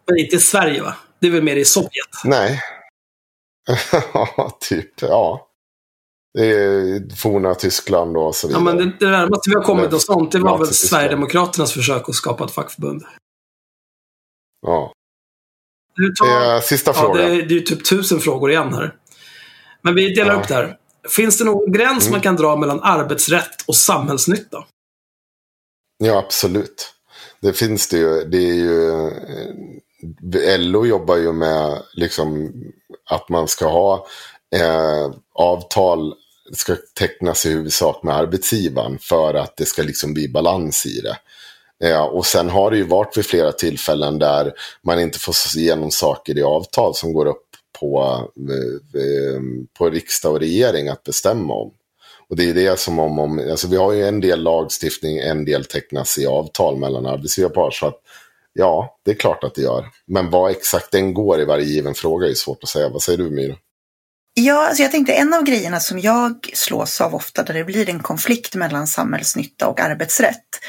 Men 0.07 0.17
inte 0.17 0.35
i 0.35 0.39
Sverige 0.39 0.81
va? 0.81 0.95
Det 1.19 1.27
är 1.27 1.31
väl 1.31 1.43
mer 1.43 1.55
i 1.55 1.65
Sovjet? 1.65 1.91
Nej. 2.23 2.61
typ, 4.69 5.01
ja. 5.01 5.47
Det 6.33 6.45
är 6.45 7.15
forna 7.15 7.55
Tyskland 7.55 8.17
och 8.17 8.35
så 8.35 8.47
vidare. 8.47 8.63
Ja, 8.63 8.73
men 8.73 8.77
det, 8.77 8.97
det 8.99 9.11
närmaste 9.11 9.49
vi 9.49 9.55
har 9.55 9.63
kommit 9.63 9.91
något 9.91 10.01
sånt, 10.01 10.31
det 10.31 10.39
var 10.39 10.57
väl 10.57 10.67
Sverigedemokraternas 10.67 11.73
försök 11.73 12.09
att 12.09 12.15
skapa 12.15 12.45
ett 12.45 12.51
fackförbund. 12.51 13.03
Ja. 14.61 14.93
Tar, 16.19 16.55
eh, 16.55 16.61
sista 16.61 16.91
ja, 16.91 17.01
frågan. 17.01 17.17
Det, 17.17 17.23
är, 17.23 17.41
det 17.41 17.55
är 17.55 17.59
typ 17.59 17.85
tusen 17.89 18.19
frågor 18.19 18.51
igen 18.51 18.73
här. 18.73 18.95
Men 19.81 19.95
vi 19.95 20.13
delar 20.13 20.33
ja. 20.33 20.39
upp 20.39 20.47
det 20.47 20.53
här. 20.53 20.77
Finns 21.09 21.37
det 21.37 21.43
någon 21.43 21.71
gräns 21.71 22.03
mm. 22.03 22.11
man 22.11 22.21
kan 22.21 22.35
dra 22.35 22.55
mellan 22.55 22.79
arbetsrätt 22.83 23.61
och 23.67 23.75
samhällsnytta? 23.75 24.65
Ja, 25.97 26.17
absolut. 26.17 26.93
Det 27.41 27.53
finns 27.53 27.87
det 27.87 27.97
ju. 27.97 28.23
Det 28.23 28.37
är 28.37 28.53
ju 28.53 29.07
eh, 30.35 30.59
LO 30.59 30.85
jobbar 30.85 31.15
ju 31.15 31.31
med 31.31 31.83
liksom 31.93 32.53
att 33.09 33.29
man 33.29 33.47
ska 33.47 33.67
ha 33.67 34.07
eh, 34.55 35.11
avtal 35.33 36.13
ska 36.51 36.75
tecknas 36.93 37.45
i 37.45 37.49
huvudsak 37.49 38.03
med 38.03 38.15
arbetsgivaren 38.15 38.97
för 38.99 39.33
att 39.33 39.57
det 39.57 39.65
ska 39.65 39.83
liksom 39.83 40.13
bli 40.13 40.29
balans 40.29 40.85
i 40.85 41.01
det. 41.01 41.17
Ja, 41.77 42.09
och 42.09 42.25
sen 42.25 42.49
har 42.49 42.71
det 42.71 42.77
ju 42.77 42.83
varit 42.83 43.17
vid 43.17 43.25
flera 43.25 43.51
tillfällen 43.51 44.19
där 44.19 44.53
man 44.81 44.99
inte 44.99 45.19
får 45.19 45.35
igenom 45.55 45.91
saker 45.91 46.37
i 46.37 46.43
avtal 46.43 46.95
som 46.95 47.13
går 47.13 47.25
upp 47.25 47.45
på, 47.79 48.01
eh, 48.49 49.01
eh, 49.01 49.41
på 49.77 49.89
riksdag 49.89 50.31
och 50.31 50.39
regering 50.39 50.89
att 50.89 51.03
bestämma 51.03 51.53
om. 51.53 51.71
Och 52.29 52.35
det 52.35 52.49
är 52.49 52.53
det 52.53 52.79
som 52.79 52.99
om, 52.99 53.19
om 53.19 53.39
alltså 53.51 53.67
vi 53.67 53.77
har 53.77 53.91
ju 53.91 54.07
en 54.07 54.19
del 54.19 54.43
lagstiftning, 54.43 55.17
en 55.17 55.45
del 55.45 55.65
tecknas 55.65 56.17
i 56.17 56.25
avtal 56.25 56.77
mellan 56.77 57.05
arbetsgivarpar. 57.05 57.71
Så 57.71 57.85
att 57.85 57.99
ja, 58.53 58.97
det 59.03 59.11
är 59.11 59.15
klart 59.15 59.43
att 59.43 59.55
det 59.55 59.61
gör. 59.61 59.85
Men 60.05 60.29
vad 60.29 60.51
exakt 60.51 60.91
den 60.91 61.13
går 61.13 61.41
i 61.41 61.45
varje 61.45 61.65
given 61.65 61.93
fråga 61.93 62.27
är 62.27 62.33
svårt 62.33 62.63
att 62.63 62.69
säga. 62.69 62.89
Vad 62.89 63.01
säger 63.01 63.17
du 63.17 63.29
Myra? 63.29 63.55
Ja, 64.35 64.67
alltså 64.67 64.83
jag 64.83 64.91
tänkte 64.91 65.13
en 65.13 65.33
av 65.33 65.43
grejerna 65.43 65.79
som 65.79 65.99
jag 65.99 66.49
slås 66.53 67.01
av 67.01 67.15
ofta 67.15 67.43
där 67.43 67.53
det 67.53 67.63
blir 67.63 67.89
en 67.89 67.99
konflikt 67.99 68.55
mellan 68.55 68.87
samhällsnytta 68.87 69.67
och 69.67 69.79
arbetsrätt 69.79 70.59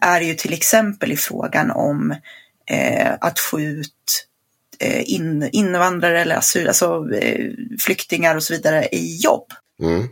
är 0.00 0.20
ju 0.20 0.34
till 0.34 0.52
exempel 0.52 1.12
i 1.12 1.16
frågan 1.16 1.70
om 1.70 2.14
eh, 2.70 3.12
att 3.20 3.38
få 3.38 3.60
ut 3.60 4.26
eh, 4.78 5.10
in, 5.10 5.48
invandrare 5.52 6.20
eller 6.20 6.36
asyl, 6.36 6.68
alltså, 6.68 7.14
eh, 7.14 7.50
flyktingar 7.80 8.36
och 8.36 8.42
så 8.42 8.52
vidare 8.52 8.88
i 8.92 9.16
jobb. 9.16 9.46
Mm. 9.82 10.08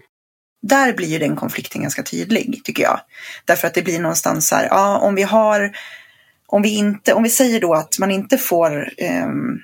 Där 0.62 0.93
blir 0.93 1.09
ju 1.09 1.18
den 1.18 1.36
konflikten 1.36 1.82
ganska 1.82 2.02
tydlig 2.02 2.60
tycker 2.64 2.82
jag. 2.82 3.01
Därför 3.44 3.66
att 3.66 3.74
det 3.74 3.82
blir 3.82 4.01
någonstans 4.01 4.48
så 4.48 4.55
här, 4.55 4.66
ja 4.70 4.98
om 4.98 5.14
vi 5.14 5.22
har, 5.22 5.76
om 6.47 6.62
vi 6.62 6.76
inte, 6.76 7.12
om 7.12 7.22
vi 7.22 7.30
säger 7.30 7.60
då 7.60 7.74
att 7.74 7.98
man 7.98 8.10
inte 8.10 8.39
får 8.39 8.93
um, 9.24 9.62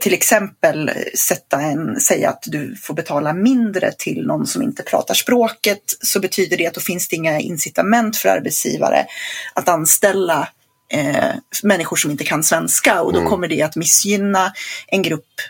till 0.00 0.14
exempel 0.14 0.90
sätta 1.14 1.60
en, 1.60 2.00
säga 2.00 2.30
att 2.30 2.44
du 2.46 2.76
får 2.76 2.94
betala 2.94 3.32
mindre 3.32 3.92
till 3.92 4.26
någon 4.26 4.46
som 4.46 4.62
inte 4.62 4.82
pratar 4.82 5.14
språket 5.14 5.82
så 6.00 6.20
betyder 6.20 6.56
det 6.56 6.66
att 6.66 6.74
då 6.74 6.80
finns 6.80 7.08
det 7.08 7.16
inga 7.16 7.40
incitament 7.40 8.16
för 8.16 8.28
arbetsgivare 8.28 9.06
att 9.54 9.68
anställa 9.68 10.48
eh, 10.92 11.30
människor 11.62 11.96
som 11.96 12.10
inte 12.10 12.24
kan 12.24 12.44
svenska 12.44 13.02
och 13.02 13.12
då 13.12 13.18
mm. 13.18 13.30
kommer 13.30 13.48
det 13.48 13.62
att 13.62 13.76
missgynna 13.76 14.52
en 14.86 15.02
grupp 15.02 15.40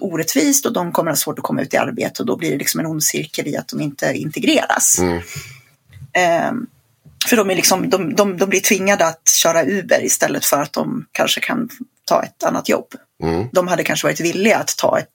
orättvist 0.00 0.66
och 0.66 0.72
de 0.72 0.92
kommer 0.92 1.10
ha 1.10 1.16
svårt 1.16 1.38
att 1.38 1.44
komma 1.44 1.62
ut 1.62 1.74
i 1.74 1.76
arbete 1.76 2.22
och 2.22 2.26
då 2.26 2.36
blir 2.36 2.50
det 2.50 2.58
liksom 2.58 2.80
en 2.80 2.86
ond 2.86 3.02
cirkel 3.02 3.46
i 3.46 3.56
att 3.56 3.68
de 3.68 3.80
inte 3.80 4.12
integreras. 4.12 4.98
Mm. 4.98 5.16
Eh, 6.12 6.52
för 7.26 7.36
de, 7.36 7.50
är 7.50 7.54
liksom, 7.54 7.90
de, 7.90 8.14
de, 8.14 8.36
de 8.36 8.48
blir 8.48 8.60
tvingade 8.60 9.06
att 9.06 9.28
köra 9.28 9.64
Uber 9.64 10.04
istället 10.04 10.44
för 10.44 10.62
att 10.62 10.72
de 10.72 11.06
kanske 11.12 11.40
kan 11.40 11.68
ta 12.04 12.22
ett 12.22 12.42
annat 12.42 12.68
jobb. 12.68 12.94
Mm. 13.22 13.48
De 13.52 13.68
hade 13.68 13.84
kanske 13.84 14.06
varit 14.06 14.20
villiga 14.20 14.56
att 14.56 14.76
ta 14.78 14.98
ett 14.98 15.06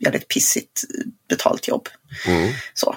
väldigt 0.00 0.28
pissigt 0.28 0.82
betalt 1.28 1.68
jobb. 1.68 1.88
Mm. 2.26 2.52
Så, 2.74 2.96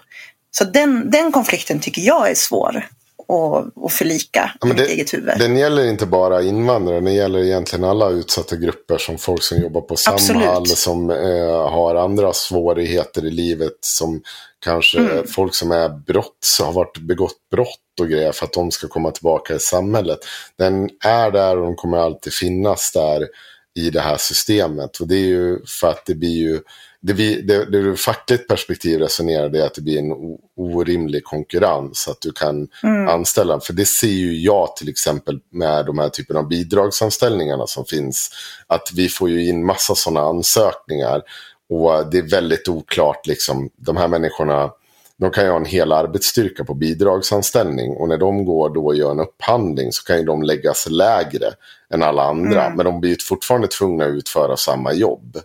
så 0.51 0.63
den, 0.63 1.11
den 1.11 1.31
konflikten 1.31 1.79
tycker 1.79 2.01
jag 2.01 2.29
är 2.29 2.35
svår 2.35 2.89
att, 3.27 3.83
att 3.85 3.93
förlika 3.93 4.51
ja, 4.61 4.67
mitt 4.67 4.79
eget 4.79 5.13
huvud. 5.13 5.33
Den 5.39 5.57
gäller 5.57 5.85
inte 5.85 6.05
bara 6.05 6.41
invandrare, 6.41 6.99
den 6.99 7.13
gäller 7.13 7.39
egentligen 7.39 7.83
alla 7.83 8.09
utsatta 8.09 8.55
grupper 8.55 8.97
som 8.97 9.17
folk 9.17 9.43
som 9.43 9.61
jobbar 9.61 9.81
på 9.81 9.95
Samhall, 9.95 10.67
som 10.67 11.09
eh, 11.09 11.69
har 11.69 11.95
andra 11.95 12.33
svårigheter 12.33 13.25
i 13.25 13.31
livet, 13.31 13.77
som 13.81 14.21
kanske 14.63 14.99
mm. 14.99 15.27
folk 15.27 15.55
som 15.55 15.71
är 15.71 15.89
brott, 15.89 16.57
har 16.63 16.71
varit 16.71 16.97
begått 16.97 17.49
brott 17.51 17.99
och 18.01 18.09
grejer 18.09 18.31
för 18.31 18.45
att 18.45 18.53
de 18.53 18.71
ska 18.71 18.87
komma 18.87 19.11
tillbaka 19.11 19.55
i 19.55 19.59
samhället. 19.59 20.19
Den 20.57 20.89
är 21.03 21.31
där 21.31 21.57
och 21.57 21.65
de 21.65 21.75
kommer 21.75 21.97
alltid 21.97 22.33
finnas 22.33 22.91
där 22.91 23.27
i 23.75 23.89
det 23.89 24.01
här 24.01 24.17
systemet. 24.17 24.97
Och 24.97 25.07
det 25.07 25.15
är 25.15 25.27
ju 25.27 25.59
för 25.65 25.89
att 25.89 26.05
det 26.05 26.15
blir 26.15 26.37
ju, 26.37 26.61
det, 27.01 27.13
blir, 27.13 27.41
det, 27.41 27.65
det 27.65 27.77
ur 27.77 27.95
fackligt 27.95 28.47
perspektiv 28.47 28.99
resonerar 28.99 29.49
det 29.49 29.65
att 29.65 29.73
det 29.73 29.81
blir 29.81 29.99
en 29.99 30.37
orimlig 30.57 31.23
konkurrens. 31.23 32.07
Att 32.07 32.21
du 32.21 32.31
kan 32.31 32.67
mm. 32.83 33.07
anställa, 33.07 33.59
för 33.59 33.73
det 33.73 33.85
ser 33.85 34.07
ju 34.07 34.39
jag 34.41 34.75
till 34.75 34.89
exempel 34.89 35.39
med 35.51 35.85
de 35.85 35.99
här 35.99 36.09
typen 36.09 36.37
av 36.37 36.47
bidragsanställningarna 36.47 37.67
som 37.67 37.85
finns. 37.85 38.29
Att 38.67 38.91
vi 38.93 39.09
får 39.09 39.29
ju 39.29 39.47
in 39.47 39.65
massa 39.65 39.95
sådana 39.95 40.27
ansökningar. 40.27 41.21
Och 41.69 42.09
det 42.11 42.17
är 42.17 42.29
väldigt 42.29 42.67
oklart, 42.67 43.27
liksom, 43.27 43.69
de 43.77 43.97
här 43.97 44.07
människorna 44.07 44.71
de 45.17 45.31
kan 45.31 45.43
ju 45.43 45.49
ha 45.49 45.57
en 45.57 45.65
hel 45.65 45.91
arbetsstyrka 45.91 46.63
på 46.63 46.73
bidragsanställning 46.73 47.91
och 47.91 48.09
när 48.09 48.17
de 48.17 48.45
går 48.45 48.69
då 48.69 48.85
och 48.85 48.95
gör 48.95 49.11
en 49.11 49.19
upphandling 49.19 49.91
så 49.91 50.03
kan 50.03 50.17
ju 50.17 50.23
de 50.23 50.43
läggas 50.43 50.87
lägre 50.89 51.45
än 51.93 52.03
alla 52.03 52.23
andra. 52.23 52.65
Mm. 52.65 52.77
Men 52.77 52.85
de 52.85 52.99
blir 52.99 53.11
ju 53.11 53.17
fortfarande 53.17 53.67
tvungna 53.67 54.05
att 54.05 54.11
utföra 54.11 54.57
samma 54.57 54.93
jobb. 54.93 55.37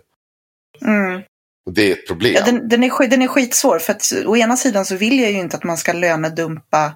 Mm. 0.85 1.21
Och 1.65 1.73
det 1.73 1.89
är 1.89 1.91
ett 1.91 2.07
problem. 2.07 2.33
Ja, 2.35 2.45
den, 2.45 2.69
den, 2.69 2.83
är, 2.83 3.07
den 3.07 3.21
är 3.21 3.27
skitsvår 3.27 3.79
för 3.79 3.93
att 3.93 4.13
å 4.25 4.37
ena 4.37 4.57
sidan 4.57 4.85
så 4.85 4.95
vill 4.95 5.19
jag 5.19 5.31
ju 5.31 5.39
inte 5.39 5.57
att 5.57 5.63
man 5.63 5.77
ska 5.77 5.93
lönedumpa. 5.93 6.93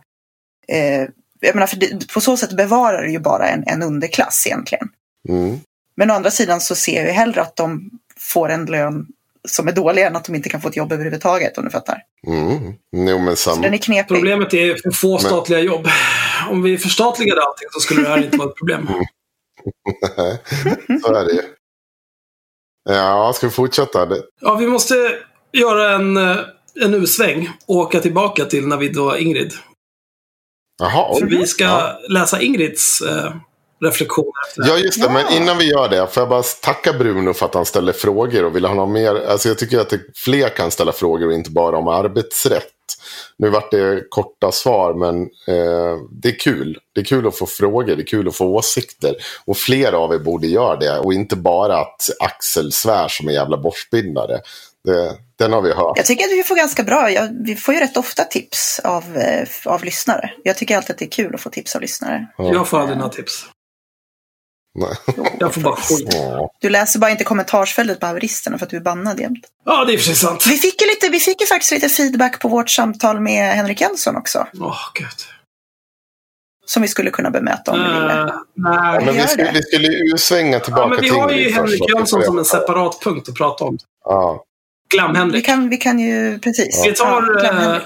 Eh, 0.68 1.08
jag 1.40 1.56
menar, 1.56 1.68
för 1.68 1.78
det, 1.78 2.14
på 2.14 2.22
så 2.22 2.38
sätt 2.38 2.58
bevarar 2.58 3.04
det 3.04 3.12
ju 3.12 3.20
bara 3.20 3.48
en, 3.48 3.64
en 3.68 3.84
underklass 3.84 4.48
egentligen. 4.48 4.90
Mm. 5.30 5.60
Men 5.96 6.12
å 6.12 6.14
andra 6.14 6.32
sidan 6.32 6.62
så 6.62 6.76
ser 6.76 6.96
jag 6.96 7.06
ju 7.06 7.12
hellre 7.12 7.42
att 7.42 7.56
de 7.56 7.90
får 8.18 8.50
en 8.50 8.66
lön 8.66 9.08
som 9.48 9.68
är 9.68 9.72
dåliga 9.72 10.08
än 10.08 10.16
att 10.16 10.26
de 10.26 10.36
inte 10.36 10.50
kan 10.50 10.62
få 10.62 10.70
ett 10.70 10.76
jobb 10.76 10.92
överhuvudtaget, 10.92 11.58
om 11.58 11.64
du 11.66 11.70
fattar. 11.72 12.02
Mm. 12.28 12.74
Jo, 13.10 13.20
men 13.20 13.36
sam... 13.36 13.62
den 13.62 13.74
är 13.74 13.78
knepig. 13.78 14.16
Problemet 14.16 14.54
är 14.54 14.76
för 14.76 14.92
få 14.92 15.18
statliga 15.18 15.60
men... 15.60 15.68
jobb. 15.68 15.88
Om 16.50 16.62
vi 16.62 16.78
förstatligade 16.78 17.42
allting 17.42 17.68
så 17.72 17.80
skulle 17.80 18.02
det 18.02 18.10
här 18.10 18.24
inte 18.24 18.38
vara 18.38 18.50
ett 18.50 18.56
problem. 18.56 18.90
Nej, 20.18 20.42
så 21.02 21.14
är 21.14 21.26
det 21.26 21.32
ju. 21.34 21.42
Ja, 22.90 23.34
ska 23.36 23.48
vi 23.48 23.54
fortsätta? 23.54 24.08
Ja, 24.42 24.56
vi 24.56 24.68
måste 24.68 24.96
göra 25.52 25.96
en, 25.96 26.18
en 26.82 26.94
U-sväng 26.94 27.50
och 27.66 27.76
åka 27.76 28.00
tillbaka 28.00 28.46
till 28.46 28.68
Navid 28.68 28.98
och 29.00 29.20
Ingrid. 29.20 29.54
Jaha, 30.80 31.20
För 31.20 31.26
vi 31.26 31.48
ska 31.48 31.64
Ja. 31.64 32.00
läsa 32.10 32.42
Ingrids 32.42 33.02
eh, 33.02 33.36
här. 34.58 34.70
Ja, 34.70 34.78
just 34.78 35.02
det. 35.02 35.08
Ja. 35.08 35.14
Men 35.14 35.42
innan 35.42 35.58
vi 35.58 35.70
gör 35.70 35.90
det, 35.90 36.08
får 36.08 36.22
jag 36.22 36.30
bara 36.30 36.44
tacka 36.44 36.94
Bruno 36.94 37.34
för 37.34 37.46
att 37.46 37.54
han 37.54 37.66
ställer 37.66 37.94
frågor 37.94 38.46
och 38.46 38.56
vill 38.56 38.66
ha 38.66 38.86
mer? 38.86 39.28
Alltså 39.28 39.48
jag 39.48 39.58
tycker 39.58 39.80
att 39.80 39.90
det, 39.90 40.00
fler 40.16 40.50
kan 40.50 40.72
ställa 40.72 40.92
frågor 40.92 41.28
och 41.28 41.34
inte 41.34 41.52
bara 41.52 41.78
om 41.78 41.88
arbetsrätt. 41.88 42.72
Nu 43.38 43.50
vart 43.50 43.72
det 43.72 44.04
korta 44.10 44.52
svar, 44.52 44.94
men 44.94 45.22
eh, 45.58 45.98
det 46.12 46.30
är 46.30 46.40
kul. 46.40 46.78
Det 46.94 47.02
är 47.02 47.06
kul 47.06 47.28
att 47.28 47.38
få 47.38 47.46
frågor, 47.46 47.96
det 47.96 48.04
är 48.04 48.08
kul 48.08 48.28
att 48.28 48.36
få 48.36 48.46
åsikter. 48.46 49.16
Och 49.46 49.58
fler 49.58 49.92
av 49.92 50.14
er 50.14 50.20
borde 50.20 50.48
göra 50.48 50.76
det. 50.76 51.00
Och 51.00 51.14
inte 51.14 51.36
bara 51.36 51.78
att 51.78 52.10
Axel 52.20 52.72
svär 52.72 53.08
som 53.08 53.28
en 53.28 53.34
jävla 53.34 53.58
borstbindare. 53.58 54.42
Det, 54.84 55.18
den 55.40 55.54
har 55.54 55.62
vi 55.62 55.74
hört. 55.74 55.98
Jag 55.98 56.06
tycker 56.06 56.26
att 56.26 56.32
vi 56.32 56.44
får 56.44 56.56
ganska 56.56 56.84
bra, 56.84 57.12
jag, 57.12 57.30
vi 57.46 57.56
får 57.56 57.74
ju 57.74 57.80
rätt 57.80 57.98
ofta 57.98 58.24
tips 58.24 58.80
av, 58.84 59.18
eh, 59.18 59.48
av 59.66 59.84
lyssnare. 59.84 60.32
Jag 60.44 60.58
tycker 60.58 60.78
alltid 60.78 60.92
att 60.92 60.98
det 60.98 61.06
är 61.06 61.10
kul 61.10 61.36
att 61.36 61.42
få 61.42 61.50
tips 61.50 61.76
av 61.76 61.82
lyssnare. 61.82 62.28
Jag 62.38 62.68
får 62.68 62.80
aldrig 62.80 62.98
några 62.98 63.12
tips. 63.12 63.46
Nej. 64.76 64.96
Jag 65.40 65.54
får 65.54 65.62
bara 65.62 65.76
skit. 65.76 66.08
Ja. 66.14 66.50
Du 66.62 66.70
läser 66.70 67.00
bara 67.00 67.12
inte 67.12 67.24
kommentarsfältet 67.24 68.00
på 68.00 68.06
haveristerna 68.06 68.58
för 68.58 68.66
att 68.66 68.70
du 68.70 68.78
är 68.78 68.82
bannad 68.82 69.20
jämt. 69.20 69.46
Ja, 69.66 69.86
det 69.86 69.94
är 69.94 69.98
precis 69.98 70.20
sant. 70.20 70.48
Vi 70.48 70.58
fick 70.58 70.82
ju, 70.82 70.88
lite, 70.88 71.10
vi 71.10 71.20
fick 71.20 71.42
ju 71.42 71.48
faktiskt 71.48 71.72
lite 71.72 71.90
feedback 71.90 72.42
på 72.42 72.48
vårt 72.48 72.70
samtal 72.70 73.20
med 73.20 73.56
Henrik 73.56 73.82
Jönsson 73.82 74.16
också. 74.16 74.48
Åh, 74.60 74.78
gud. 74.94 75.08
Som 76.66 76.82
vi 76.82 76.88
skulle 76.88 77.10
kunna 77.12 77.30
bemöta 77.32 77.72
om 77.72 77.80
vi 77.80 77.86
ville. 77.86 78.22
Eh, 78.22 78.34
nej. 78.56 79.06
Men 79.06 79.14
vi 79.16 79.28
skulle, 79.28 79.44
det. 79.46 79.52
vi 79.54 79.62
skulle 79.64 79.88
ju 79.88 80.18
svänga 80.18 80.54
Ja, 80.54 80.60
tillbaka 80.60 80.88
men 80.88 81.02
vi 81.02 81.10
har 81.10 81.32
ju 81.32 81.46
först, 81.46 81.56
Henrik 81.58 81.82
vi 81.88 81.94
Jönsson 81.96 82.24
som 82.24 82.38
en 82.38 82.46
separat 82.46 83.00
punkt 83.04 83.30
att 83.30 83.36
prata 83.36 83.64
om. 83.64 83.78
Ja. 84.06 84.44
Vi 84.92 84.98
Glam-Henrik. 84.98 85.46
kan, 85.46 85.70
vi 85.70 85.78
kan 85.78 86.00
ju, 86.00 86.40
precis. 86.40 86.86
Vi 86.86 86.92
tar, 86.94 87.44
Ja, 87.44 87.76
eh. 87.76 87.82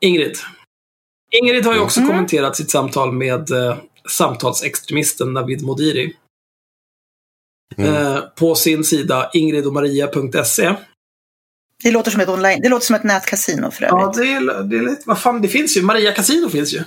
Ingrid. 0.00 0.36
Ingrid 1.42 1.66
har 1.66 1.74
ju 1.74 1.80
också 1.80 2.00
Mm. 2.00 2.10
kommenterat 2.10 2.56
sitt 2.56 2.70
samtal 2.70 3.12
med 3.12 3.50
eh, 3.50 3.76
samtalsextremisten 4.08 5.32
Navid 5.32 5.62
Modiri. 5.62 6.16
Mm. 7.76 7.94
Eh, 7.94 8.20
på 8.20 8.54
sin 8.54 8.84
sida 8.84 9.30
ingridomaria.se. 9.32 10.74
Det 11.82 11.90
låter 11.90 12.10
som 12.10 12.20
ett 12.20 12.28
online, 12.28 12.60
det 12.60 12.68
låter 12.68 12.86
som 12.86 12.96
ett 12.96 13.04
nätkasino 13.04 13.70
för 13.70 13.84
Ja, 13.84 14.02
övrigt. 14.02 14.16
det 14.18 14.32
är, 14.32 14.62
det 14.62 14.76
är 14.76 14.82
lite, 14.82 15.02
vad 15.06 15.18
fan, 15.20 15.42
det 15.42 15.48
finns 15.48 15.76
ju. 15.76 15.82
Maria 15.82 16.12
Casino 16.12 16.48
finns 16.48 16.74
ju. 16.74 16.82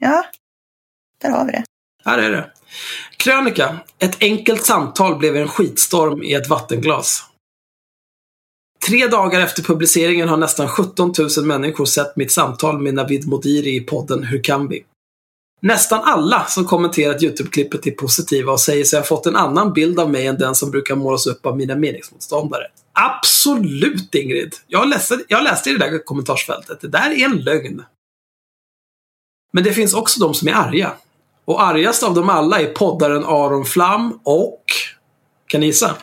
Ja, 0.00 0.24
där 1.18 1.30
har 1.30 1.44
vi 1.46 1.52
det. 1.52 1.64
Här 2.04 2.18
är 2.18 2.30
det. 2.30 2.50
Krönika. 3.16 3.80
Ett 3.98 4.16
enkelt 4.22 4.64
samtal 4.64 5.18
blev 5.18 5.36
en 5.36 5.48
skitstorm 5.48 6.22
i 6.22 6.34
ett 6.34 6.48
vattenglas. 6.48 7.24
Tre 8.86 9.06
dagar 9.06 9.40
efter 9.40 9.62
publiceringen 9.62 10.28
har 10.28 10.36
nästan 10.36 10.68
17 10.68 11.12
000 11.36 11.46
människor 11.46 11.84
sett 11.84 12.16
mitt 12.16 12.32
samtal 12.32 12.78
med 12.78 12.94
Navid 12.94 13.28
Modiri 13.28 13.76
i 13.76 13.80
podden 13.80 14.22
Hur 14.24 14.42
kan 14.42 14.68
vi? 14.68 14.84
Nästan 15.62 16.00
alla 16.04 16.44
som 16.44 16.64
kommenterat 16.64 17.22
YouTube-klippet 17.22 17.86
är 17.86 17.90
positiva 17.90 18.52
och 18.52 18.60
säger 18.60 18.84
sig 18.84 18.98
ha 18.98 19.06
fått 19.06 19.26
en 19.26 19.36
annan 19.36 19.72
bild 19.72 20.00
av 20.00 20.10
mig 20.10 20.26
än 20.26 20.38
den 20.38 20.54
som 20.54 20.70
brukar 20.70 20.94
målas 20.94 21.26
upp 21.26 21.46
av 21.46 21.56
mina 21.56 21.76
meningsmotståndare. 21.76 22.66
Absolut 22.92 24.14
Ingrid! 24.14 24.54
Jag 24.66 24.88
läste, 24.88 25.24
jag 25.28 25.44
läste 25.44 25.70
i 25.70 25.72
det 25.72 25.78
där 25.78 26.04
kommentarsfältet. 26.04 26.80
Det 26.80 26.88
där 26.88 27.10
är 27.10 27.24
en 27.24 27.36
lögn. 27.36 27.84
Men 29.52 29.64
det 29.64 29.72
finns 29.72 29.94
också 29.94 30.20
de 30.20 30.34
som 30.34 30.48
är 30.48 30.52
arga. 30.52 30.92
Och 31.44 31.62
argast 31.62 32.02
av 32.02 32.14
dem 32.14 32.28
alla 32.28 32.60
är 32.60 32.66
poddaren 32.66 33.24
Aron 33.24 33.64
Flam 33.64 34.20
och... 34.24 34.64
Kan 35.46 35.60
ni 35.60 35.66
gissa? 35.66 35.96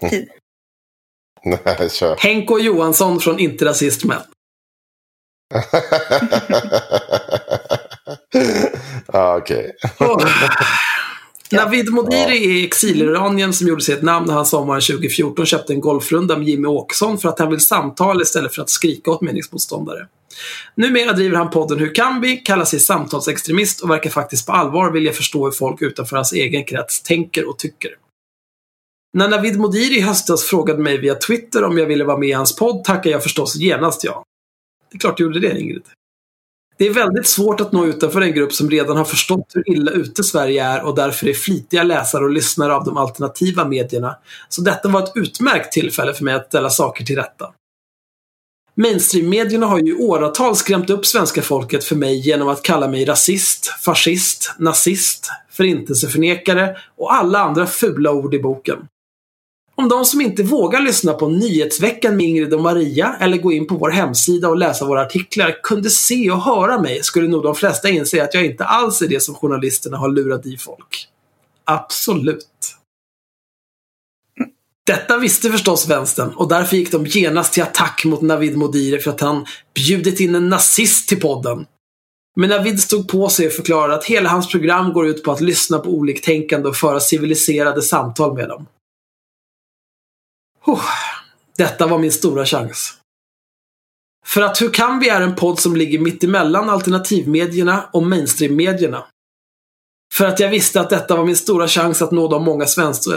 Du. 0.00 0.28
Nej, 1.44 1.90
kör. 1.90 2.16
Henko 2.16 2.58
Johansson 2.58 3.20
från 3.20 3.38
Inte 3.38 3.64
Rasist 3.64 4.04
Men. 4.04 4.20
ah, 9.06 9.36
okej. 9.36 9.72
Oh. 10.00 10.24
Navid 11.52 11.92
Modiri 11.92 12.60
är 12.60 12.66
exiliranien 12.66 13.52
som 13.52 13.68
gjorde 13.68 13.82
sig 13.82 13.94
ett 13.94 14.02
namn 14.02 14.26
när 14.26 14.34
han 14.34 14.46
sommaren 14.46 14.80
2014 14.80 15.46
köpte 15.46 15.72
en 15.72 15.80
golfrunda 15.80 16.38
med 16.38 16.48
Jimmy 16.48 16.68
Åkesson 16.68 17.18
för 17.18 17.28
att 17.28 17.38
han 17.38 17.50
vill 17.50 17.60
samtala 17.60 18.22
istället 18.22 18.54
för 18.54 18.62
att 18.62 18.70
skrika 18.70 19.10
åt 19.10 19.20
meningsmotståndare. 19.20 20.06
Numera 20.74 21.12
driver 21.12 21.36
han 21.36 21.50
podden 21.50 21.78
Hur 21.78 21.94
kan 21.94 22.20
vi, 22.20 22.36
kallar 22.36 22.64
sig 22.64 22.80
samtalsextremist 22.80 23.80
och 23.80 23.90
verkar 23.90 24.10
faktiskt 24.10 24.46
på 24.46 24.52
allvar 24.52 24.90
vilja 24.90 25.12
förstå 25.12 25.44
hur 25.44 25.52
folk 25.52 25.82
utanför 25.82 26.16
hans 26.16 26.32
egen 26.32 26.64
krets 26.64 27.02
tänker 27.02 27.48
och 27.48 27.58
tycker. 27.58 27.90
När 29.14 29.28
Navid 29.28 29.58
Modiri 29.58 29.96
i 29.96 30.00
höstas 30.00 30.44
frågade 30.44 30.82
mig 30.82 30.98
via 30.98 31.14
Twitter 31.14 31.64
om 31.64 31.78
jag 31.78 31.86
ville 31.86 32.04
vara 32.04 32.18
med 32.18 32.28
i 32.28 32.32
hans 32.32 32.56
podd 32.56 32.84
tackade 32.84 33.10
jag 33.10 33.22
förstås 33.22 33.56
genast 33.56 34.04
ja. 34.04 34.24
Det 34.92 34.96
är 34.96 34.98
klart 34.98 35.16
du 35.16 35.24
gjorde 35.24 35.40
det, 35.40 35.60
Ingrid. 35.60 35.82
Det 36.78 36.86
är 36.86 36.94
väldigt 36.94 37.26
svårt 37.26 37.60
att 37.60 37.72
nå 37.72 37.86
utanför 37.86 38.20
en 38.20 38.32
grupp 38.32 38.52
som 38.52 38.70
redan 38.70 38.96
har 38.96 39.04
förstått 39.04 39.52
hur 39.54 39.70
illa 39.70 39.90
ute 39.90 40.24
Sverige 40.24 40.64
är 40.64 40.82
och 40.82 40.94
därför 40.94 41.28
är 41.28 41.34
flitiga 41.34 41.82
läsare 41.82 42.24
och 42.24 42.30
lyssnare 42.30 42.74
av 42.74 42.84
de 42.84 42.96
alternativa 42.96 43.64
medierna. 43.64 44.16
Så 44.48 44.62
detta 44.62 44.88
var 44.88 45.02
ett 45.02 45.12
utmärkt 45.14 45.72
tillfälle 45.72 46.14
för 46.14 46.24
mig 46.24 46.34
att 46.34 46.46
ställa 46.46 46.70
saker 46.70 47.04
till 47.04 47.16
rätta. 47.16 47.52
Mainstream-medierna 48.74 49.66
har 49.66 49.78
ju 49.78 49.92
i 49.92 49.94
åratal 49.94 50.56
skrämt 50.56 50.90
upp 50.90 51.06
svenska 51.06 51.42
folket 51.42 51.84
för 51.84 51.96
mig 51.96 52.28
genom 52.28 52.48
att 52.48 52.62
kalla 52.62 52.88
mig 52.88 53.04
rasist, 53.04 53.66
fascist, 53.66 54.54
nazist, 54.58 55.30
förintelseförnekare 55.50 56.76
och 56.96 57.14
alla 57.14 57.38
andra 57.38 57.66
fula 57.66 58.12
ord 58.12 58.34
i 58.34 58.38
boken. 58.38 58.78
Om 59.74 59.88
de 59.88 60.04
som 60.04 60.20
inte 60.20 60.42
vågar 60.42 60.80
lyssna 60.80 61.12
på 61.12 61.28
Nyhetsveckan 61.28 62.16
med 62.16 62.26
Ingrid 62.26 62.54
och 62.54 62.62
Maria 62.62 63.16
eller 63.20 63.36
gå 63.36 63.52
in 63.52 63.66
på 63.66 63.74
vår 63.74 63.90
hemsida 63.90 64.48
och 64.48 64.56
läsa 64.56 64.84
våra 64.84 65.02
artiklar 65.02 65.56
kunde 65.62 65.90
se 65.90 66.30
och 66.30 66.42
höra 66.42 66.80
mig 66.80 67.02
skulle 67.02 67.28
nog 67.28 67.42
de 67.42 67.54
flesta 67.54 67.88
inse 67.88 68.24
att 68.24 68.34
jag 68.34 68.44
inte 68.44 68.64
alls 68.64 69.02
är 69.02 69.08
det 69.08 69.20
som 69.20 69.34
journalisterna 69.34 69.96
har 69.96 70.08
lurat 70.08 70.46
i 70.46 70.56
folk. 70.56 71.08
Absolut. 71.64 72.46
Detta 74.86 75.18
visste 75.18 75.50
förstås 75.50 75.88
vänstern 75.88 76.28
och 76.36 76.48
därför 76.48 76.76
gick 76.76 76.92
de 76.92 77.06
genast 77.06 77.52
till 77.52 77.62
attack 77.62 78.04
mot 78.04 78.22
Navid 78.22 78.56
Modiri 78.56 78.98
för 78.98 79.10
att 79.10 79.20
han 79.20 79.46
bjudit 79.74 80.20
in 80.20 80.34
en 80.34 80.48
nazist 80.48 81.08
till 81.08 81.20
podden. 81.20 81.66
Men 82.36 82.50
Navid 82.50 82.80
stod 82.80 83.08
på 83.08 83.28
sig 83.28 83.46
och 83.46 83.52
förklarade 83.52 83.94
att 83.94 84.04
hela 84.04 84.28
hans 84.28 84.48
program 84.48 84.92
går 84.92 85.06
ut 85.06 85.22
på 85.22 85.32
att 85.32 85.40
lyssna 85.40 85.78
på 85.78 85.90
oliktänkande 85.90 86.68
och 86.68 86.76
föra 86.76 87.00
civiliserade 87.00 87.82
samtal 87.82 88.34
med 88.34 88.48
dem. 88.48 88.66
Oh, 90.66 90.84
detta 91.56 91.86
var 91.86 91.98
min 91.98 92.12
stora 92.12 92.46
chans. 92.46 92.94
För 94.26 94.42
att 94.42 94.62
Hur 94.62 94.70
kan 94.70 94.98
vi 94.98 95.08
är 95.08 95.20
en 95.20 95.34
podd 95.34 95.58
som 95.58 95.76
ligger 95.76 95.98
mitt 95.98 96.24
emellan 96.24 96.70
alternativmedierna 96.70 97.84
och 97.92 98.02
mainstreammedierna. 98.02 99.04
För 100.14 100.26
att 100.26 100.40
jag 100.40 100.48
visste 100.48 100.80
att 100.80 100.90
detta 100.90 101.16
var 101.16 101.24
min 101.24 101.36
stora 101.36 101.68
chans 101.68 102.02
att 102.02 102.10
nå 102.10 102.28
de 102.28 102.44
många 102.44 102.66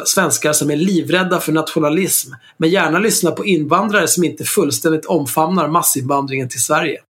svenskar 0.06 0.54
som 0.54 0.72
är 0.72 0.76
livrädda 0.76 1.40
för 1.40 1.52
nationalism, 1.52 2.32
men 2.58 2.70
gärna 2.70 3.00
lyssnar 3.00 3.32
på 3.32 3.46
invandrare 3.46 4.08
som 4.08 4.24
inte 4.24 4.44
fullständigt 4.44 5.06
omfamnar 5.06 5.68
massinvandringen 5.68 6.50
till 6.50 6.62
Sverige. 6.62 7.02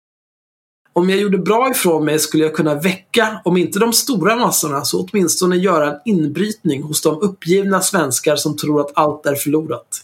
Om 0.93 1.11
jag 1.11 1.19
gjorde 1.19 1.39
bra 1.39 1.71
ifrån 1.71 2.05
mig 2.05 2.19
skulle 2.19 2.45
jag 2.45 2.55
kunna 2.55 2.75
väcka, 2.75 3.41
om 3.45 3.57
inte 3.57 3.79
de 3.79 3.93
stora 3.93 4.37
massorna, 4.37 4.85
så 4.85 5.07
åtminstone 5.07 5.57
göra 5.57 5.93
en 5.93 6.01
inbrytning 6.05 6.83
hos 6.83 7.03
de 7.03 7.21
uppgivna 7.21 7.81
svenskar 7.81 8.37
som 8.37 8.57
tror 8.57 8.81
att 8.81 8.93
allt 8.95 9.27
är 9.27 9.35
förlorat. 9.35 10.04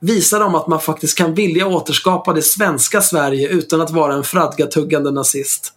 Visa 0.00 0.38
dem 0.38 0.54
att 0.54 0.66
man 0.66 0.80
faktiskt 0.80 1.18
kan 1.18 1.34
vilja 1.34 1.66
återskapa 1.66 2.32
det 2.32 2.42
svenska 2.42 3.00
Sverige 3.00 3.48
utan 3.48 3.80
att 3.80 3.90
vara 3.90 4.14
en 4.14 4.24
fradgatuggande 4.24 5.10
nazist. 5.10 5.72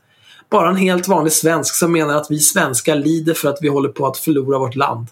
Bara 0.49 0.69
en 0.69 0.75
helt 0.75 1.07
vanlig 1.07 1.33
svensk 1.33 1.75
som 1.75 1.91
menar 1.91 2.15
att 2.15 2.31
vi 2.31 2.39
svenskar 2.39 2.95
lider 2.95 3.33
för 3.33 3.49
att 3.49 3.57
vi 3.61 3.67
håller 3.67 3.89
på 3.89 4.07
att 4.07 4.17
förlora 4.17 4.59
vårt 4.59 4.75
land. 4.75 5.07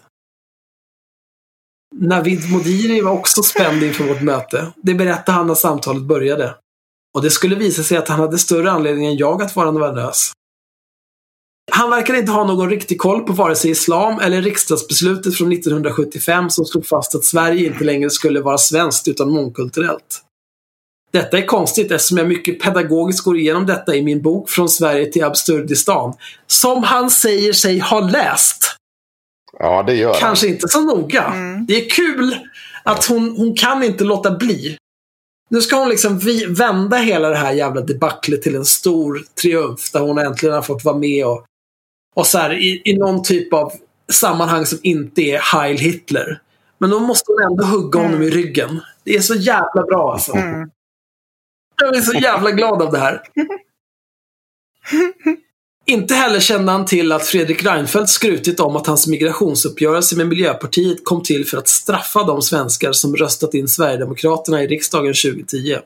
Navid 1.94 2.50
Modiri 2.50 3.00
var 3.00 3.12
också 3.12 3.42
spänd 3.42 3.82
inför 3.82 4.04
vårt 4.04 4.22
möte. 4.22 4.72
Det 4.76 4.94
berättade 4.94 5.38
han 5.38 5.46
när 5.46 5.54
samtalet 5.54 6.02
började. 6.02 6.54
Och 7.14 7.22
det 7.22 7.30
skulle 7.30 7.56
visa 7.56 7.82
sig 7.82 7.98
att 7.98 8.08
han 8.08 8.20
hade 8.20 8.38
större 8.38 8.70
anledning 8.70 9.06
än 9.06 9.16
jag 9.16 9.42
att 9.42 9.56
vara 9.56 9.70
nervös. 9.70 10.32
Han 11.72 11.90
verkar 11.90 12.14
inte 12.14 12.32
ha 12.32 12.44
någon 12.44 12.70
riktig 12.70 12.98
koll 12.98 13.20
på 13.20 13.32
vare 13.32 13.54
sig 13.54 13.70
islam 13.70 14.20
eller 14.20 14.42
riksdagsbeslutet 14.42 15.36
från 15.36 15.52
1975 15.52 16.50
som 16.50 16.64
slog 16.64 16.86
fast 16.86 17.14
att 17.14 17.24
Sverige 17.24 17.66
inte 17.66 17.84
längre 17.84 18.10
skulle 18.10 18.40
vara 18.40 18.58
svenskt 18.58 19.08
utan 19.08 19.30
mångkulturellt. 19.30 20.22
Detta 21.12 21.38
är 21.38 21.46
konstigt 21.46 21.90
eftersom 21.90 22.18
jag 22.18 22.28
mycket 22.28 22.60
pedagogiskt 22.60 23.24
går 23.24 23.38
igenom 23.38 23.66
detta 23.66 23.94
i 23.94 24.02
min 24.02 24.22
bok 24.22 24.50
Från 24.50 24.68
Sverige 24.68 25.12
till 25.12 25.24
Absurdistan. 25.24 26.14
Som 26.46 26.82
han 26.82 27.10
säger 27.10 27.52
sig 27.52 27.78
ha 27.78 28.00
läst. 28.00 28.76
Ja, 29.58 29.82
det 29.82 29.94
gör 29.94 30.10
han. 30.12 30.20
Kanske 30.20 30.48
inte 30.48 30.68
så 30.68 30.80
noga. 30.80 31.24
Mm. 31.24 31.66
Det 31.66 31.84
är 31.84 31.90
kul 31.90 32.36
att 32.84 33.04
hon, 33.04 33.36
hon 33.36 33.56
kan 33.56 33.82
inte 33.82 34.04
låta 34.04 34.30
bli. 34.30 34.76
Nu 35.50 35.60
ska 35.60 35.76
hon 35.76 35.88
liksom 35.88 36.18
vi, 36.18 36.46
vända 36.46 36.96
hela 36.96 37.28
det 37.28 37.36
här 37.36 37.52
jävla 37.52 37.80
debaclet 37.80 38.42
till 38.42 38.56
en 38.56 38.64
stor 38.64 39.24
triumf 39.42 39.92
där 39.92 40.00
hon 40.00 40.18
äntligen 40.18 40.54
har 40.54 40.62
fått 40.62 40.84
vara 40.84 40.96
med 40.96 41.26
och, 41.26 41.44
och 42.14 42.26
så 42.26 42.38
här, 42.38 42.52
i, 42.52 42.82
i 42.84 42.96
någon 42.96 43.22
typ 43.22 43.52
av 43.52 43.72
sammanhang 44.12 44.66
som 44.66 44.78
inte 44.82 45.22
är 45.22 45.38
Heil 45.38 45.78
Hitler. 45.78 46.40
Men 46.78 46.90
då 46.90 47.00
måste 47.00 47.32
hon 47.32 47.42
ändå 47.42 47.64
hugga 47.64 48.00
honom 48.00 48.22
i 48.22 48.30
ryggen. 48.30 48.80
Det 49.04 49.14
är 49.14 49.20
så 49.20 49.34
jävla 49.34 49.82
bra 49.82 50.12
alltså. 50.12 50.32
Mm. 50.32 50.70
Jag 51.82 51.96
är 51.96 52.00
så 52.00 52.18
jävla 52.18 52.50
glad 52.50 52.82
av 52.82 52.92
det 52.92 52.98
här. 52.98 53.22
Inte 55.86 56.14
heller 56.14 56.40
kände 56.40 56.72
han 56.72 56.86
till 56.86 57.12
att 57.12 57.26
Fredrik 57.26 57.64
Reinfeldt 57.64 58.10
skrutit 58.10 58.60
om 58.60 58.76
att 58.76 58.86
hans 58.86 59.06
migrationsuppgörelse 59.06 60.16
med 60.16 60.28
Miljöpartiet 60.28 61.04
kom 61.04 61.22
till 61.22 61.46
för 61.46 61.58
att 61.58 61.68
straffa 61.68 62.24
de 62.24 62.42
svenskar 62.42 62.92
som 62.92 63.16
röstat 63.16 63.54
in 63.54 63.68
Sverigedemokraterna 63.68 64.62
i 64.62 64.66
riksdagen 64.66 65.14
2010. 65.14 65.78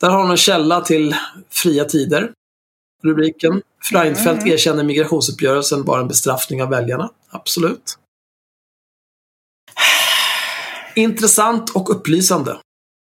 Där 0.00 0.10
har 0.10 0.18
hon 0.18 0.30
en 0.30 0.36
källa 0.36 0.80
till 0.80 1.16
Fria 1.50 1.84
Tider. 1.84 2.32
Rubriken. 3.02 3.62
Reinfeldt 3.92 4.46
erkänner 4.46 4.84
migrationsuppgörelsen 4.84 5.84
var 5.84 6.00
en 6.00 6.08
bestraffning 6.08 6.62
av 6.62 6.68
väljarna. 6.68 7.10
Absolut. 7.30 7.98
Intressant 10.94 11.70
och 11.70 11.90
upplysande. 11.90 12.58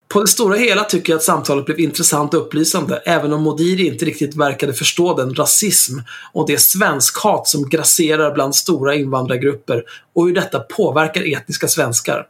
På 0.08 0.20
det 0.20 0.28
stora 0.28 0.56
hela 0.56 0.84
tycker 0.84 1.12
jag 1.12 1.18
att 1.18 1.24
samtalet 1.24 1.66
blev 1.66 1.80
intressant 1.80 2.34
och 2.34 2.40
upplysande, 2.40 2.96
även 2.96 3.32
om 3.32 3.42
Modiri 3.42 3.86
inte 3.86 4.04
riktigt 4.04 4.36
verkade 4.36 4.74
förstå 4.74 5.14
den 5.14 5.34
rasism 5.34 5.98
och 6.32 6.46
det 6.46 6.58
svenskhat 6.58 7.48
som 7.48 7.68
grasserar 7.68 8.34
bland 8.34 8.54
stora 8.54 8.94
invandrargrupper 8.94 9.84
och 10.12 10.26
hur 10.26 10.34
detta 10.34 10.60
påverkar 10.60 11.36
etniska 11.36 11.68
svenskar. 11.68 12.26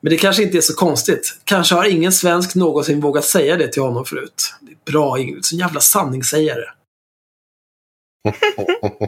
Men 0.00 0.10
det 0.10 0.16
kanske 0.16 0.42
inte 0.42 0.56
är 0.56 0.60
så 0.60 0.74
konstigt. 0.74 1.38
Kanske 1.44 1.74
har 1.74 1.84
ingen 1.84 2.12
svensk 2.12 2.54
någonsin 2.54 3.00
vågat 3.00 3.24
säga 3.24 3.56
det 3.56 3.68
till 3.68 3.82
honom 3.82 4.04
förut. 4.04 4.54
Bra 4.86 5.18
Ingrid, 5.18 5.44
så 5.44 5.56
jävla 5.56 5.80
sanningssägare. 5.80 6.64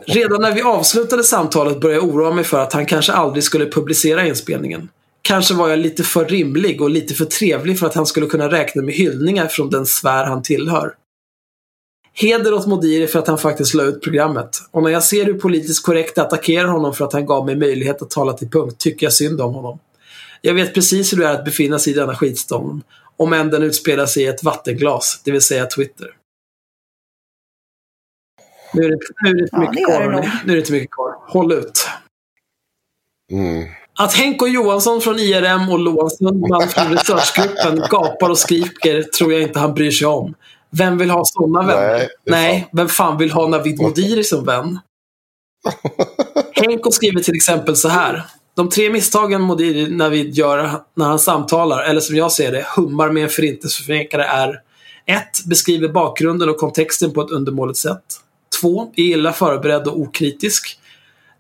Redan 0.07 0.43
när 0.43 0.55
vi 0.55 0.63
avslutade 0.63 1.25
samtalet 1.25 1.81
började 1.81 2.07
jag 2.07 2.15
oroa 2.15 2.35
mig 2.35 2.45
för 2.45 2.59
att 2.59 2.73
han 2.73 2.87
kanske 2.87 3.13
aldrig 3.13 3.45
skulle 3.45 3.67
publicera 3.67 4.27
inspelningen. 4.27 4.89
Kanske 5.23 5.55
var 5.55 5.69
jag 5.69 5.79
lite 5.79 6.03
för 6.03 6.25
rimlig 6.25 6.83
och 6.83 6.91
lite 6.91 7.15
för 7.15 7.25
trevlig 7.25 7.79
för 7.79 7.87
att 7.87 7.95
han 7.95 8.07
skulle 8.07 8.27
kunna 8.27 8.51
räkna 8.51 8.83
med 8.83 8.95
hyllningar 8.95 9.47
från 9.47 9.71
den 9.71 9.87
sfär 9.87 10.25
han 10.25 10.43
tillhör. 10.43 10.95
Heder 12.13 12.55
åt 12.55 12.67
Modiri 12.67 13.07
för 13.07 13.19
att 13.19 13.29
han 13.29 13.39
faktiskt 13.39 13.75
la 13.75 13.83
ut 13.83 14.03
programmet. 14.03 14.59
Och 14.71 14.83
när 14.83 14.91
jag 14.91 15.05
ser 15.05 15.25
hur 15.25 15.35
politiskt 15.35 15.87
korrekt 15.87 16.19
attackerar 16.19 16.69
honom 16.69 16.95
för 16.95 17.05
att 17.05 17.13
han 17.13 17.27
gav 17.27 17.47
mig 17.47 17.57
möjlighet 17.57 18.03
att 18.03 18.11
tala 18.11 18.33
till 18.33 18.51
punkt 18.51 18.79
tycker 18.79 19.07
jag 19.07 19.13
synd 19.13 19.41
om 19.41 19.55
honom. 19.55 19.79
Jag 20.41 20.55
vet 20.55 20.75
precis 20.75 21.13
hur 21.13 21.19
det 21.19 21.27
är 21.27 21.35
att 21.35 21.45
befinna 21.45 21.79
sig 21.79 21.93
i 21.93 21.97
denna 21.97 22.17
skitstorm. 22.17 22.83
Om 23.17 23.33
än 23.33 23.51
den 23.51 23.63
utspelar 23.63 24.07
sig 24.07 24.23
i 24.23 24.27
ett 24.27 24.43
vattenglas, 24.45 25.21
det 25.25 25.31
vill 25.31 25.43
säga 25.43 25.67
Twitter. 25.67 26.17
Nu 28.73 28.83
är 28.85 28.91
det, 28.91 28.99
nu 29.23 29.31
är 29.31 29.35
det 29.35 29.41
inte 29.43 29.57
Ja, 29.57 29.61
mycket 29.71 29.87
kvar. 29.87 30.01
hörni. 30.01 30.31
Nu 30.45 30.53
är 30.53 30.57
det 30.57 30.61
inte 30.61 30.73
mycket 30.73 30.91
kvar. 30.91 31.15
Håll 31.29 31.53
ut. 31.53 31.87
Mm. 33.33 33.65
Att 33.99 34.15
Henko 34.15 34.47
Johansson 34.47 35.01
från 35.01 35.19
IRM 35.19 35.69
och 35.69 35.79
Loan 35.79 36.11
Sundman 36.11 36.69
från 36.69 36.93
researchgruppen 36.97 37.77
gapar 37.91 38.31
och 38.31 38.39
skriker 38.39 39.03
tror 39.03 39.33
jag 39.33 39.43
inte 39.43 39.59
han 39.59 39.75
bryr 39.75 39.91
sig 39.91 40.07
om. 40.07 40.35
Vem 40.71 40.99
vill 40.99 41.11
ha 41.11 41.23
sådana 41.25 41.67
vänner? 41.67 41.99
Nej, 41.99 42.09
Nej, 42.25 42.69
vem 42.73 42.89
fan 42.89 43.19
vill 43.19 43.31
ha 43.31 43.49
Navid 43.49 43.81
Modiri 43.81 44.25
som 44.25 44.45
vän? 44.45 44.79
Henko 46.53 46.91
skriver 46.91 47.21
till 47.21 47.35
exempel 47.37 47.77
så 47.77 47.89
här. 47.89 48.23
De 48.57 48.69
tre 48.69 48.91
misstagen 48.91 49.43
Modiri 49.43 49.91
Navid 49.91 50.35
gör 50.35 50.81
när 50.95 51.07
han 51.07 51.19
samtalar, 51.19 51.83
eller 51.83 52.01
som 52.01 52.17
jag 52.17 52.33
ser 52.33 52.53
det, 52.53 52.67
hummar 52.77 53.11
med 53.11 53.23
en 53.23 53.29
förintelseförnekare 53.29 54.25
är 54.25 54.61
1. 55.07 55.45
Beskriver 55.47 55.89
bakgrunden 55.89 56.49
och 56.49 56.57
kontexten 56.57 57.13
på 57.13 57.23
ett 57.23 57.31
undermåligt 57.31 57.79
sätt. 57.79 58.03
2. 58.61 58.93
Är 58.97 59.03
illa 59.03 59.33
förberedd 59.33 59.89
och 59.89 60.01
okritisk. 60.01 60.79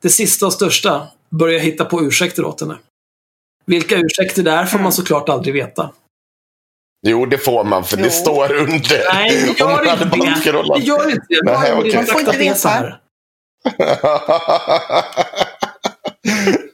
Det 0.02 0.08
sista 0.08 0.46
och 0.46 0.52
största, 0.52 1.06
börjar 1.30 1.60
hitta 1.60 1.84
på 1.84 2.02
ursäkter 2.02 2.44
åt 2.44 2.60
henne. 2.60 2.76
Vilka 3.66 3.96
ursäkter 3.96 4.42
det 4.42 4.50
är 4.50 4.64
får 4.64 4.78
man 4.78 4.92
såklart 4.92 5.28
aldrig 5.28 5.54
veta. 5.54 5.90
Jo, 7.06 7.26
det 7.26 7.38
får 7.38 7.64
man, 7.64 7.84
för 7.84 7.96
Jo. 7.96 8.02
det 8.04 8.10
står 8.10 8.52
under. 8.52 9.14
Nej, 9.14 9.30
det 9.30 9.60
gör 9.60 9.92
inte 9.92 10.04
det. 10.04 10.74
Det 10.74 10.80
gör 10.84 11.10
inte 11.10 11.26
det. 11.28 11.40
Nej, 11.44 11.70
jag 11.70 11.94
Man 11.94 12.06
får 12.06 12.20
inte 12.20 12.38
det 12.38 12.54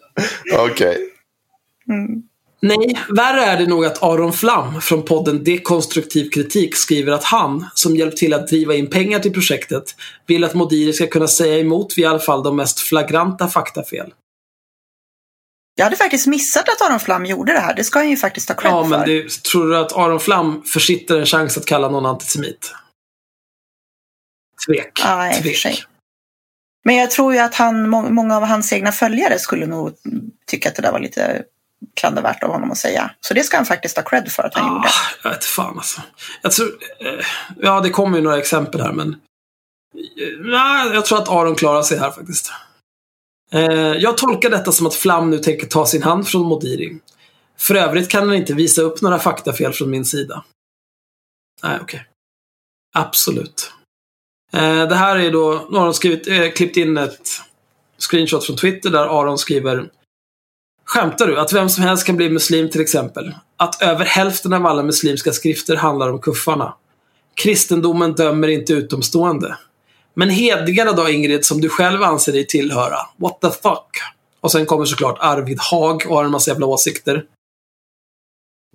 Okej. 0.58 0.98
Mm. 1.88 2.22
Nej, 2.62 2.98
värre 3.16 3.44
är 3.44 3.58
det 3.58 3.66
nog 3.66 3.84
att 3.84 4.02
Aron 4.02 4.32
Flam 4.32 4.80
från 4.80 5.02
podden 5.04 5.44
Dekonstruktiv 5.44 6.30
kritik 6.30 6.76
skriver 6.76 7.12
att 7.12 7.24
han, 7.24 7.66
som 7.74 7.96
hjälpt 7.96 8.16
till 8.16 8.34
att 8.34 8.48
driva 8.48 8.74
in 8.74 8.90
pengar 8.90 9.18
till 9.18 9.32
projektet, 9.32 9.84
vill 10.26 10.44
att 10.44 10.54
Modiri 10.54 10.92
ska 10.92 11.06
kunna 11.06 11.28
säga 11.28 11.58
emot 11.58 11.98
vid 11.98 12.02
i 12.02 12.06
alla 12.06 12.18
fall 12.18 12.42
de 12.42 12.56
mest 12.56 12.80
flagranta 12.80 13.48
faktafel. 13.48 14.12
Jag 15.74 15.84
hade 15.84 15.96
faktiskt 15.96 16.26
missat 16.26 16.68
att 16.68 16.80
Aron 16.90 17.00
Flam 17.00 17.26
gjorde 17.26 17.52
det 17.52 17.58
här. 17.60 17.74
Det 17.74 17.84
ska 17.84 17.98
han 17.98 18.10
ju 18.10 18.16
faktiskt 18.16 18.48
ha 18.48 18.56
cred 18.56 18.72
Ja, 18.72 18.86
men 18.86 19.00
för. 19.00 19.06
det, 19.06 19.42
tror 19.42 19.68
du 19.68 19.76
att 19.76 19.92
Aron 19.92 20.20
Flam 20.20 20.62
försitter 20.62 21.18
en 21.18 21.26
chans 21.26 21.58
att 21.58 21.66
kalla 21.66 21.88
någon 21.88 22.06
antisemit? 22.06 22.72
Tvek. 24.66 25.00
Ja, 25.04 25.36
i 25.36 25.40
och 25.40 25.44
för 25.44 25.50
sig. 25.50 25.78
Men 26.84 26.96
jag 26.96 27.10
tror 27.10 27.34
ju 27.34 27.38
att 27.40 27.54
han, 27.54 27.88
må- 27.88 28.10
många 28.10 28.36
av 28.36 28.44
hans 28.44 28.72
egna 28.72 28.92
följare 28.92 29.38
skulle 29.38 29.66
nog 29.66 29.94
tycka 30.46 30.68
att 30.68 30.74
det 30.76 30.82
där 30.82 30.92
var 30.92 31.00
lite 31.00 31.42
klandervärt 31.94 32.42
av 32.42 32.50
honom 32.50 32.70
att 32.70 32.78
säga. 32.78 33.10
Så 33.20 33.34
det 33.34 33.44
ska 33.44 33.56
han 33.56 33.66
faktiskt 33.66 33.96
ha 33.96 34.04
cred 34.04 34.32
för 34.32 34.42
att 34.42 34.54
han 34.54 34.74
gjorde. 34.74 34.88
Ah, 34.88 34.92
jag 35.22 35.30
vet 35.30 35.44
fan 35.44 35.76
alltså. 35.76 36.00
Jag 36.42 36.52
tror, 36.52 36.68
eh, 37.00 37.26
ja, 37.56 37.80
det 37.80 37.90
kommer 37.90 38.18
ju 38.18 38.24
några 38.24 38.38
exempel 38.38 38.80
här, 38.80 38.92
men... 38.92 39.08
Eh, 39.08 40.40
nej, 40.40 40.94
jag 40.94 41.04
tror 41.04 41.18
att 41.18 41.28
Aron 41.28 41.54
klarar 41.54 41.82
sig 41.82 41.98
här 41.98 42.10
faktiskt. 42.10 42.52
Eh, 43.52 43.62
jag 43.72 44.18
tolkar 44.18 44.50
detta 44.50 44.72
som 44.72 44.86
att 44.86 44.94
Flam 44.94 45.30
nu 45.30 45.38
tänker 45.38 45.66
ta 45.66 45.86
sin 45.86 46.02
hand 46.02 46.28
från 46.28 46.42
Modiri. 46.42 46.98
För 47.58 47.74
övrigt 47.74 48.08
kan 48.10 48.28
han 48.28 48.36
inte 48.36 48.54
visa 48.54 48.82
upp 48.82 49.02
några 49.02 49.18
faktafel 49.18 49.72
från 49.72 49.90
min 49.90 50.04
sida. 50.04 50.44
Nej, 51.62 51.78
okej. 51.82 52.06
Absolut. 52.94 53.72
Eh, 54.52 54.88
det 54.88 54.94
här 54.94 55.16
är 55.16 55.30
då, 55.30 55.66
nu 55.70 55.78
har 55.78 55.84
de 55.84 55.94
skrivit, 55.94 56.28
eh, 56.28 56.50
klippt 56.50 56.76
in 56.76 56.98
ett 56.98 57.28
screenshot 57.98 58.46
från 58.46 58.56
Twitter 58.56 58.90
där 58.90 59.20
Aron 59.20 59.38
skriver 59.38 59.88
Skämtar 60.84 61.26
du? 61.26 61.40
Att 61.40 61.52
vem 61.52 61.68
som 61.68 61.84
helst 61.84 62.06
kan 62.06 62.16
bli 62.16 62.30
muslim 62.30 62.70
till 62.70 62.80
exempel? 62.80 63.34
Att 63.56 63.82
över 63.82 64.04
hälften 64.04 64.52
av 64.52 64.66
alla 64.66 64.82
muslimska 64.82 65.32
skrifter 65.32 65.76
handlar 65.76 66.12
om 66.12 66.20
kuffarna? 66.20 66.74
Kristendomen 67.34 68.12
dömer 68.12 68.48
inte 68.48 68.72
utomstående. 68.72 69.56
Men 70.14 70.30
hedningarna 70.30 70.92
då 70.92 71.08
Ingrid, 71.08 71.44
som 71.44 71.60
du 71.60 71.68
själv 71.68 72.02
anser 72.02 72.32
dig 72.32 72.46
tillhöra? 72.46 72.96
What 73.16 73.40
the 73.40 73.50
fuck? 73.50 73.88
Och 74.40 74.52
sen 74.52 74.66
kommer 74.66 74.84
såklart 74.84 75.16
Arvid 75.20 75.58
Hag 75.60 76.04
och 76.08 76.16
har 76.16 76.24
en 76.24 76.30
massa 76.30 76.50
jävla 76.50 76.66
åsikter. 76.66 77.24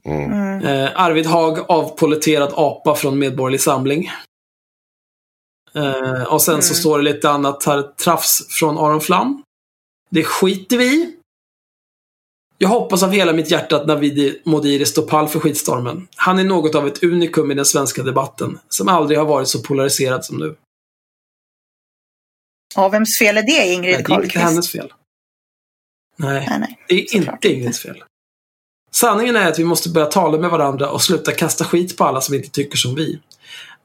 Mm. 0.05 0.31
Mm. 0.31 0.65
Eh, 0.65 0.91
Arvid 0.95 1.25
Hag, 1.25 1.59
avpoliterad 1.71 2.53
apa 2.55 2.95
från 2.95 3.19
Medborgerlig 3.19 3.61
Samling. 3.61 4.11
Eh, 5.75 6.23
och 6.33 6.41
sen 6.41 6.61
så 6.61 6.73
Mm. 6.73 6.79
står 6.79 6.97
det 6.97 7.03
lite 7.03 7.29
annat 7.29 7.63
här, 7.65 7.81
trafs 7.81 8.47
från 8.59 8.77
Aron 8.77 9.01
Flam. 9.01 9.43
Det 10.09 10.23
skiter 10.23 10.77
vi 10.77 10.85
i. 10.85 11.15
Jag 12.57 12.69
hoppas 12.69 13.03
av 13.03 13.11
hela 13.11 13.33
mitt 13.33 13.51
hjärta 13.51 13.75
att 13.75 13.87
Navid 13.87 14.41
Modiri 14.45 14.85
står 14.85 15.07
pall 15.07 15.27
för 15.27 15.39
skitstormen. 15.39 16.07
Han 16.15 16.39
är 16.39 16.43
något 16.43 16.75
av 16.75 16.87
ett 16.87 17.03
unikum 17.03 17.51
i 17.51 17.53
den 17.53 17.65
svenska 17.65 18.03
debatten, 18.03 18.59
som 18.69 18.87
aldrig 18.89 19.19
har 19.19 19.25
varit 19.25 19.47
så 19.47 19.61
polariserad 19.61 20.25
som 20.25 20.37
nu. 20.37 20.55
Ja, 22.75 22.89
vems 22.89 23.17
fel 23.19 23.37
är 23.37 23.41
det, 23.43 23.73
Ingrid 23.73 23.81
Nej, 23.81 23.91
det 23.91 23.95
är 23.95 23.97
inte 23.99 24.03
Carlqvist? 24.11 24.35
hennes 24.35 24.71
fel. 24.71 24.93
Nej. 26.17 26.47
Nej, 26.49 26.59
nej. 26.59 26.79
Det 26.87 26.95
är 27.03 27.07
Såklart 27.07 27.45
inte. 27.45 27.47
Ingrids 27.57 27.79
fel. 27.79 28.03
Sanningen 28.91 29.35
är 29.35 29.47
att 29.51 29.59
vi 29.59 29.63
måste 29.63 29.89
börja 29.89 30.07
tala 30.07 30.37
med 30.37 30.49
varandra 30.49 30.89
och 30.91 31.01
sluta 31.01 31.31
kasta 31.31 31.65
skit 31.65 31.97
på 31.97 32.03
alla 32.03 32.21
som 32.21 32.35
inte 32.35 32.49
tycker 32.49 32.77
som 32.77 32.95
vi. 32.95 33.19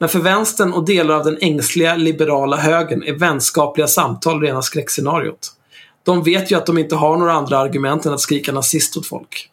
Men 0.00 0.08
för 0.08 0.18
vänstern 0.18 0.72
och 0.72 0.84
delar 0.84 1.14
av 1.14 1.24
den 1.24 1.38
ängsliga 1.40 1.96
liberala 1.96 2.56
högern 2.56 3.02
är 3.02 3.12
vänskapliga 3.12 3.86
samtal 3.86 4.40
rena 4.40 4.62
skräckscenariot. 4.62 5.52
De 6.02 6.22
vet 6.22 6.52
ju 6.52 6.56
att 6.56 6.66
de 6.66 6.78
inte 6.78 6.96
har 6.96 7.16
några 7.16 7.32
andra 7.32 7.58
argument 7.58 8.06
än 8.06 8.12
att 8.12 8.20
skrika 8.20 8.52
nazist 8.52 8.96
åt 8.96 9.06
folk. 9.06 9.50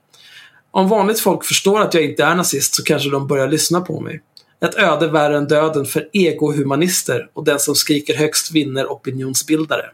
Om 0.71 0.89
vanligt 0.89 1.19
folk 1.19 1.45
förstår 1.45 1.81
att 1.81 1.93
jag 1.93 2.03
inte 2.03 2.23
är 2.23 2.35
nazist 2.35 2.75
så 2.75 2.83
kanske 2.83 3.09
de 3.09 3.27
börjar 3.27 3.47
lyssna 3.47 3.81
på 3.81 3.99
mig. 3.99 4.21
Ett 4.65 4.75
öde 4.75 5.07
värre 5.07 5.37
än 5.37 5.47
döden 5.47 5.85
för 5.85 6.09
egohumanister 6.13 7.29
och 7.33 7.43
den 7.43 7.59
som 7.59 7.75
skriker 7.75 8.15
högst 8.17 8.51
vinner 8.51 8.85
opinionsbildare. 8.85 9.85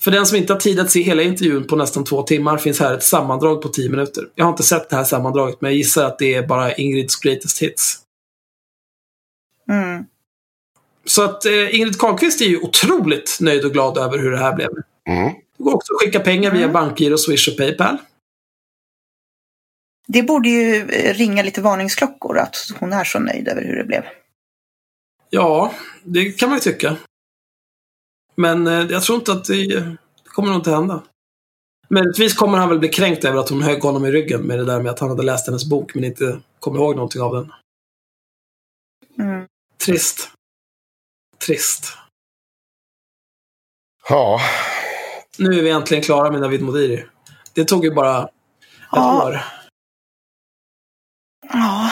För 0.00 0.10
den 0.10 0.26
som 0.26 0.36
inte 0.36 0.52
har 0.52 0.60
tid 0.60 0.80
att 0.80 0.90
se 0.90 1.02
hela 1.02 1.22
intervjun 1.22 1.66
på 1.66 1.76
nästan 1.76 2.04
två 2.04 2.22
timmar 2.22 2.58
finns 2.58 2.80
här 2.80 2.94
ett 2.94 3.02
sammandrag 3.02 3.62
på 3.62 3.68
10 3.68 3.90
minuter. 3.90 4.24
Jag 4.34 4.44
har 4.44 4.50
inte 4.50 4.62
sett 4.62 4.90
det 4.90 4.96
här 4.96 5.04
sammandraget 5.04 5.60
men 5.60 5.70
jag 5.70 5.76
gissar 5.76 6.04
att 6.04 6.18
det 6.18 6.34
är 6.34 6.46
bara 6.46 6.74
Ingrids 6.74 7.16
greatest 7.16 7.62
hits. 7.62 8.03
Mm. 9.70 10.04
Så 11.04 11.22
att 11.24 11.46
eh, 11.46 11.74
Ingrid 11.74 11.98
Carlqvist 11.98 12.40
är 12.40 12.44
ju 12.44 12.58
otroligt 12.60 13.38
nöjd 13.40 13.64
och 13.64 13.72
glad 13.72 13.98
över 13.98 14.18
hur 14.18 14.30
det 14.30 14.38
här 14.38 14.54
blev. 14.54 14.68
Mm. 15.08 15.32
Det 15.56 15.64
går 15.64 15.74
också 15.74 15.92
att 15.92 16.00
skicka 16.00 16.20
pengar 16.20 16.50
via 16.50 16.60
Mm. 16.60 16.72
bankgiro, 16.72 17.18
Swish 17.18 17.48
och 17.48 17.56
Paypal. 17.56 17.96
Det 20.06 20.22
borde 20.22 20.48
ju 20.48 20.76
eh, 20.76 21.14
ringa 21.14 21.42
lite 21.42 21.60
varningsklockor 21.60 22.38
att 22.38 22.56
hon 22.80 22.92
är 22.92 23.04
så 23.04 23.18
nöjd 23.18 23.48
över 23.48 23.62
hur 23.62 23.76
det 23.76 23.84
blev. 23.84 24.02
Ja, 25.30 25.74
det 26.02 26.32
kan 26.32 26.48
man 26.48 26.58
ju 26.58 26.60
tycka. 26.60 26.96
Men 28.34 28.66
eh, 28.66 28.86
jag 28.90 29.02
tror 29.02 29.18
inte 29.18 29.32
att 29.32 29.44
det, 29.44 29.66
det 29.66 29.96
kommer 30.24 30.48
nog 30.48 30.58
inte 30.58 30.70
hända. 30.70 31.02
Möjligtvis 31.88 32.34
kommer 32.34 32.58
han 32.58 32.68
väl 32.68 32.78
bli 32.78 32.88
kränkt 32.88 33.24
över 33.24 33.38
att 33.38 33.48
hon 33.48 33.62
högg 33.62 33.82
honom 33.82 34.04
i 34.04 34.10
ryggen 34.10 34.42
med 34.42 34.58
det 34.58 34.64
där 34.64 34.82
med 34.82 34.92
att 34.92 34.98
han 34.98 35.08
hade 35.08 35.22
läst 35.22 35.46
hennes 35.46 35.64
bok 35.70 35.94
men 35.94 36.04
inte 36.04 36.40
kommer 36.60 36.78
ihåg 36.78 36.96
någonting 36.96 37.22
av 37.22 37.34
den. 37.34 37.52
Trist. 39.84 40.28
Trist. 41.46 41.92
Ja, 44.08 44.40
Nu 45.38 45.58
är 45.58 45.62
vi 45.62 45.70
äntligen 45.70 46.04
klara 46.04 46.30
med 46.30 46.40
Navid 46.40 46.62
Modiri. 46.62 47.04
Det 47.54 47.64
tog 47.64 47.84
ju 47.84 47.90
bara 47.94 48.22
ett 48.24 48.30
Ja. 48.92 49.24
år. 49.26 49.44
Ja, 51.52 51.90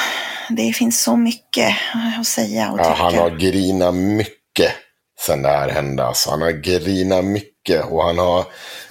det 0.50 0.72
finns 0.72 1.02
så 1.02 1.16
mycket 1.16 1.76
att 2.18 2.26
säga 2.26 2.72
och 2.72 2.78
ja 2.78 2.84
tycka. 2.84 2.94
han 3.02 3.14
har 3.14 3.30
grinat 3.30 3.94
mycket 3.94 4.72
sen 5.20 5.42
det 5.42 5.48
här 5.48 5.68
hände. 5.68 6.04
Alltså, 6.04 6.30
han 6.30 6.42
har 6.42 6.50
grinat 6.50 7.24
mycket 7.24 7.84
och 7.90 8.04
han 8.04 8.18
har 8.18 8.44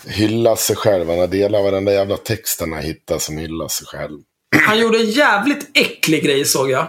hyllat 0.07 0.59
sig 0.59 0.75
själv. 0.75 1.09
Han 1.09 1.19
har 1.19 1.27
delat 1.27 1.63
varenda 1.63 1.93
jävla 1.93 2.17
texten 2.17 2.73
han 2.73 2.81
hittat 2.83 3.21
som 3.21 3.37
hyllar 3.37 3.67
sig 3.67 3.87
själv. 3.87 4.19
Han 4.67 4.79
gjorde 4.79 4.97
en 4.99 5.09
jävligt 5.11 5.77
äcklig 5.77 6.23
grej 6.23 6.45
såg 6.45 6.69
jag. 6.69 6.87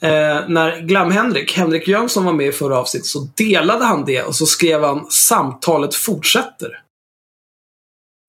Eh, 0.00 0.48
när 0.48 0.80
Glam-Henrik, 0.80 1.56
Henrik 1.56 1.88
Jönsson 1.88 2.24
var 2.24 2.32
med 2.32 2.46
i 2.46 2.52
förra 2.52 2.78
avsnittet, 2.78 3.06
så 3.06 3.28
delade 3.34 3.84
han 3.84 4.04
det 4.04 4.22
och 4.22 4.34
så 4.34 4.46
skrev 4.46 4.84
han 4.84 5.06
“Samtalet 5.10 5.94
fortsätter”. 5.94 6.82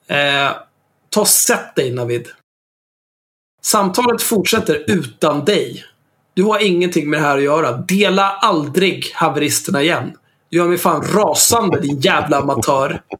Eh, 0.07 0.51
ta 1.09 1.25
sätt 1.25 1.75
dig 1.75 1.91
Navid. 1.91 2.27
Samtalet 3.61 4.21
fortsätter 4.21 4.83
utan 4.87 5.45
dig. 5.45 5.83
Du 6.33 6.43
har 6.43 6.59
ingenting 6.59 7.09
med 7.09 7.19
det 7.19 7.25
här 7.25 7.37
att 7.37 7.43
göra. 7.43 7.71
Dela 7.71 8.31
aldrig 8.31 9.11
haveristerna 9.13 9.83
igen. 9.83 10.17
Du 10.49 10.57
gör 10.57 10.67
mig 10.67 10.77
fan 10.77 11.03
rasande 11.03 11.79
din 11.79 11.99
jävla 11.99 12.37
amatör. 12.37 13.01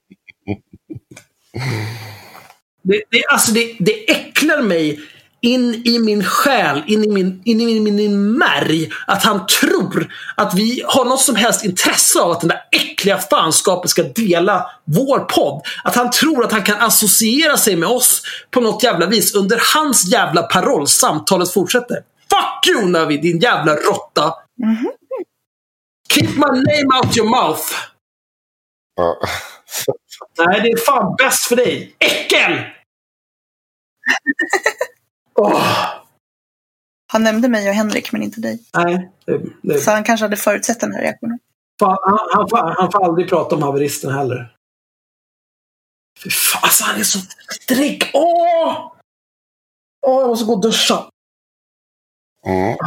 Det, 2.89 3.03
det, 3.09 3.25
alltså 3.25 3.51
det, 3.51 3.75
det 3.79 4.11
äcklar 4.11 4.61
mig 4.61 4.99
in 5.47 5.81
i 5.85 5.99
min 5.99 6.23
själ, 6.23 6.83
in 6.87 7.03
i 7.03 7.07
min, 7.07 7.41
in 7.45 7.61
i 7.61 7.65
min, 7.65 7.83
min, 7.83 7.95
min 7.95 8.37
märg, 8.37 8.89
att 9.07 9.23
han 9.23 9.45
tror 9.47 10.13
att 10.35 10.53
vi 10.53 10.83
har 10.87 11.05
något 11.05 11.21
som 11.21 11.35
helst 11.35 11.65
intresse 11.65 12.19
av 12.19 12.31
att 12.31 12.41
den 12.41 12.47
där 12.47 12.61
äckliga 12.71 13.17
fanskapet 13.17 13.91
ska 13.91 14.03
dela 14.03 14.71
vår 14.85 15.19
podd. 15.19 15.61
Att 15.83 15.95
han 15.95 16.11
tror 16.11 16.45
att 16.45 16.51
han 16.51 16.63
kan 16.63 16.81
associera 16.81 17.57
sig 17.57 17.75
med 17.75 17.89
oss 17.89 18.21
på 18.51 18.61
något 18.61 18.83
jävla 18.83 19.05
vis 19.05 19.35
under 19.35 19.61
hans 19.75 20.05
jävla 20.05 20.43
paroll. 20.43 20.87
Samtalet 20.87 21.53
fortsätter. 21.53 21.97
Fuck 22.29 22.75
you 22.75 22.89
Navid, 22.89 23.21
din 23.21 23.39
jävla 23.39 23.75
råtta! 23.75 24.33
Keep 26.13 26.27
my 26.27 26.47
name 26.47 26.97
out 27.03 27.17
your 27.17 27.29
mouth! 27.29 27.63
Ja. 28.95 29.17
Nej, 30.45 30.61
det 30.61 30.69
är 30.69 30.77
fan 30.77 31.15
bäst 31.17 31.45
för 31.45 31.55
dig. 31.55 31.95
Äckel! 31.99 32.61
Åh, 35.41 35.63
Han 37.13 37.23
nämnde 37.23 37.47
mig 37.49 37.69
och 37.69 37.75
Henrik, 37.75 38.11
men 38.11 38.23
inte 38.23 38.41
dig. 38.41 38.59
nej, 38.73 39.11
det, 39.25 39.41
det, 39.63 39.79
Så 39.79 39.91
han 39.91 40.03
kanske 40.03 40.23
hade 40.25 40.35
förutsett 40.37 40.79
den 40.79 40.93
här 40.93 41.01
reaktionen. 41.01 41.39
han, 41.81 41.97
han, 42.33 42.49
får, 42.49 42.57
han 42.81 42.91
får 42.91 43.05
aldrig 43.05 43.29
prata 43.29 43.55
om 43.55 43.61
haveristen 43.63 44.11
heller. 44.11 44.53
Fy 46.23 46.29
fan, 46.29 46.59
alltså 46.63 46.83
han 46.83 46.99
är 46.99 47.03
så 47.03 47.19
drägg. 47.67 48.11
Åh! 48.13 48.91
Åh, 50.07 50.19
jag 50.21 50.27
måste 50.27 50.45
gå 50.45 50.53
och 50.53 50.61
duscha. 50.61 51.05
Mm. 52.45 52.77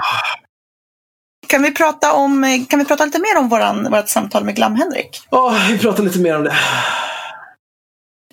Kan 1.47 1.63
vi 1.63 1.75
prata, 1.75 2.13
om, 2.13 2.67
kan 2.71 2.79
vi 2.79 2.85
prata 2.85 3.05
lite 3.05 3.19
mer 3.19 3.39
om 3.39 3.49
våran, 3.49 3.91
vårt 3.91 4.09
samtal 4.09 4.45
med 4.45 4.57
Glam-Henrik? 4.57 5.23
Åh, 5.31 5.69
vi 5.71 5.79
pratar 5.79 6.03
lite 6.03 6.19
mer 6.19 6.37
om 6.37 6.45
det. 6.45 6.55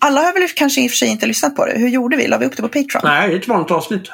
Alla 0.02 0.22
har 0.22 0.34
väl 0.34 0.48
kanske 0.50 0.82
i 0.82 0.88
och 0.88 0.92
för 0.92 0.98
sig 0.98 1.08
inte 1.08 1.26
lyssnat 1.26 1.56
på 1.56 1.66
det. 1.66 1.80
Hur 1.80 1.90
gjorde 1.90 2.18
vi? 2.18 2.28
La 2.28 2.38
vi 2.38 2.46
upp 2.46 2.56
det 2.56 2.62
på 2.62 2.68
Patreon? 2.68 3.02
Nej, 3.04 3.30
det 3.30 3.36
är 3.36 3.40
ett 3.40 3.48
vanligt 3.48 3.72
avsnitt. 3.72 4.10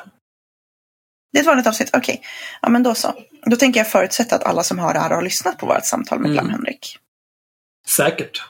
Det 1.32 1.40
är 1.40 1.42
ett 1.42 1.48
vanligt 1.48 1.68
avsnitt? 1.68 1.90
Okej. 1.94 2.22
Ja, 2.62 2.70
men 2.70 2.84
då 2.84 2.96
så. 2.96 3.14
Då 3.46 3.56
tänker 3.56 3.80
jag 3.80 3.92
förutsätta 3.92 4.36
att 4.36 4.44
alla 4.44 4.64
som 4.64 4.80
hör 4.80 4.94
det 4.94 5.00
här 5.00 5.10
har 5.10 5.22
lyssnat 5.22 5.58
på 5.58 5.66
vårt 5.66 5.86
samtal 5.86 6.20
med 6.20 6.32
Mm. 6.32 6.34
Glam-Henrik. 6.34 6.98
Säkert. 7.88 8.44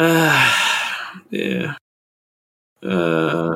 Uh, 0.00 0.32
det, 1.30 1.64
eh, 2.84 3.52